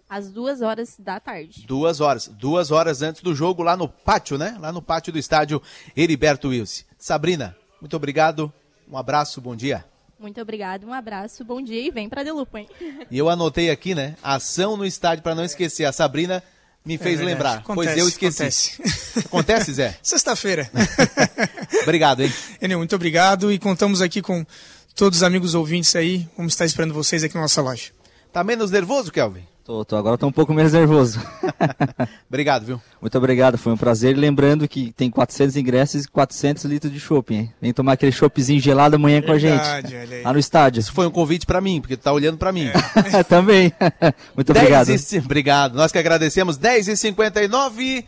Às 0.10 0.32
duas 0.32 0.62
horas 0.62 0.96
da 0.98 1.20
tarde. 1.20 1.66
Duas 1.68 2.00
horas. 2.00 2.28
Duas 2.28 2.72
horas 2.72 3.02
antes 3.02 3.22
do 3.22 3.36
jogo 3.36 3.62
lá 3.62 3.76
no 3.76 3.90
pátio, 3.90 4.38
né? 4.38 4.58
Lá 4.60 4.72
no 4.72 4.82
pátio 4.82 5.12
do 5.12 5.20
estádio 5.20 5.62
Heriberto 5.96 6.48
Wilson. 6.48 6.86
Sabrina, 6.98 7.56
muito 7.82 7.96
obrigado. 7.96 8.52
Um 8.90 8.98
abraço, 8.98 9.42
bom 9.42 9.56
dia. 9.56 9.86
Muito 10.20 10.42
obrigado, 10.42 10.86
um 10.88 10.94
abraço, 10.94 11.46
bom 11.46 11.62
dia 11.62 11.80
e 11.80 11.92
vem 11.92 12.10
para 12.10 12.24
Delupo, 12.24 12.58
hein? 12.58 12.68
E 13.10 13.18
eu 13.18 13.30
anotei 13.30 13.70
aqui, 13.70 13.94
né? 13.94 14.16
Ação 14.24 14.76
no 14.76 14.86
estádio 14.86 15.24
para 15.24 15.36
não 15.36 15.44
esquecer. 15.44 15.86
A 15.86 15.92
Sabrina 15.92 16.44
me 16.84 16.96
é 16.96 16.98
fez 16.98 17.20
é 17.20 17.24
lembrar, 17.24 17.60
acontece, 17.60 17.88
pois 17.88 17.98
eu 17.98 18.08
esqueci. 18.08 18.44
Acontece, 18.44 19.20
acontece 19.28 19.74
Zé? 19.74 19.98
Sexta-feira. 20.02 20.72
obrigado, 21.84 22.24
hein? 22.24 22.34
Enel, 22.60 22.80
muito 22.80 22.96
obrigado 22.96 23.52
e 23.52 23.60
contamos 23.60 24.02
aqui 24.02 24.22
com 24.22 24.44
todos 24.96 25.20
os 25.20 25.24
amigos 25.24 25.54
ouvintes 25.54 25.96
aí. 25.96 26.28
Vamos 26.36 26.54
estar 26.54 26.66
esperando 26.66 26.96
vocês 26.96 27.24
aqui 27.24 27.36
na 27.36 27.42
nossa 27.42 27.62
loja. 27.62 27.92
Tá 28.34 28.44
menos 28.44 28.72
nervoso, 28.72 29.12
Kelvin? 29.12 29.46
Tô, 29.68 29.84
tô, 29.84 29.98
agora 29.98 30.18
tô 30.18 30.26
um 30.26 30.32
pouco 30.32 30.54
menos 30.54 30.72
nervoso. 30.72 31.20
obrigado, 32.30 32.66
viu? 32.66 32.82
Muito 33.02 33.18
obrigado, 33.18 33.58
foi 33.58 33.74
um 33.74 33.76
prazer. 33.76 34.16
Lembrando 34.16 34.66
que 34.66 34.94
tem 34.94 35.12
400 35.12 35.58
ingressos 35.58 36.06
e 36.06 36.08
400 36.08 36.64
litros 36.64 36.94
de 36.94 37.02
chopp, 37.02 37.36
hein? 37.36 37.54
Vem 37.62 37.74
tomar 37.74 37.92
aquele 37.92 38.14
choppzinho 38.14 38.62
gelado 38.62 38.96
amanhã 38.96 39.20
Verdade, 39.20 39.28
com 39.28 39.98
a 39.98 40.06
gente. 40.06 40.24
Lá 40.24 40.32
no 40.32 40.40
estádio. 40.40 40.80
Isso 40.80 40.94
foi 40.94 41.06
um 41.06 41.12
convite 41.12 41.46
para 41.46 41.60
mim, 41.60 41.82
porque 41.82 41.98
tu 41.98 42.04
tá 42.04 42.14
olhando 42.14 42.38
para 42.38 42.54
mim. 42.54 42.70
É. 43.14 43.24
Também. 43.28 43.74
Muito 44.34 44.54
obrigado. 44.54 44.88
E... 44.90 45.18
Obrigado. 45.18 45.76
Nós 45.76 45.92
que 45.92 45.98
agradecemos. 45.98 46.58
10h59. 46.58 48.06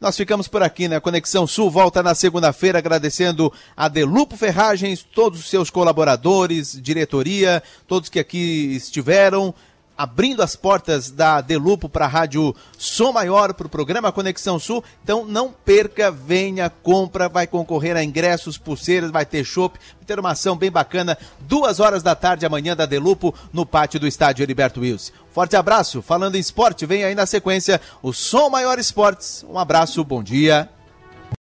Nós 0.00 0.16
ficamos 0.16 0.48
por 0.48 0.64
aqui, 0.64 0.88
né? 0.88 0.98
Conexão 0.98 1.46
Sul 1.46 1.70
volta 1.70 2.02
na 2.02 2.14
segunda-feira, 2.16 2.78
agradecendo 2.78 3.52
a 3.76 3.86
Delupo 3.86 4.36
Ferragens, 4.36 5.04
todos 5.04 5.38
os 5.38 5.48
seus 5.48 5.70
colaboradores, 5.70 6.76
diretoria, 6.82 7.62
todos 7.86 8.08
que 8.08 8.18
aqui 8.18 8.74
estiveram 8.74 9.54
abrindo 9.98 10.44
as 10.44 10.54
portas 10.54 11.10
da 11.10 11.40
Delupo 11.40 11.88
para 11.88 12.04
a 12.04 12.08
Rádio 12.08 12.54
Som 12.78 13.10
Maior, 13.10 13.52
para 13.52 13.66
o 13.66 13.70
programa 13.70 14.12
Conexão 14.12 14.56
Sul. 14.56 14.84
Então 15.02 15.24
não 15.24 15.52
perca, 15.52 16.08
venha, 16.08 16.70
compra, 16.70 17.28
vai 17.28 17.48
concorrer 17.48 17.96
a 17.96 18.04
ingressos, 18.04 18.56
pulseiras, 18.56 19.10
vai 19.10 19.26
ter 19.26 19.44
chopp, 19.44 19.76
vai 19.96 20.06
ter 20.06 20.20
uma 20.20 20.30
ação 20.30 20.56
bem 20.56 20.70
bacana, 20.70 21.18
duas 21.40 21.80
horas 21.80 22.00
da 22.00 22.14
tarde 22.14 22.46
amanhã 22.46 22.76
da 22.76 22.86
Delupo, 22.86 23.34
no 23.52 23.66
pátio 23.66 23.98
do 23.98 24.06
estádio 24.06 24.44
Heriberto 24.44 24.80
Wilson. 24.80 25.12
Forte 25.32 25.56
abraço, 25.56 26.00
falando 26.00 26.36
em 26.36 26.40
esporte, 26.40 26.86
vem 26.86 27.02
aí 27.02 27.16
na 27.16 27.26
sequência 27.26 27.80
o 28.00 28.12
Som 28.12 28.48
Maior 28.50 28.78
Esportes. 28.78 29.44
Um 29.48 29.58
abraço, 29.58 30.04
bom 30.04 30.22
dia. 30.22 30.70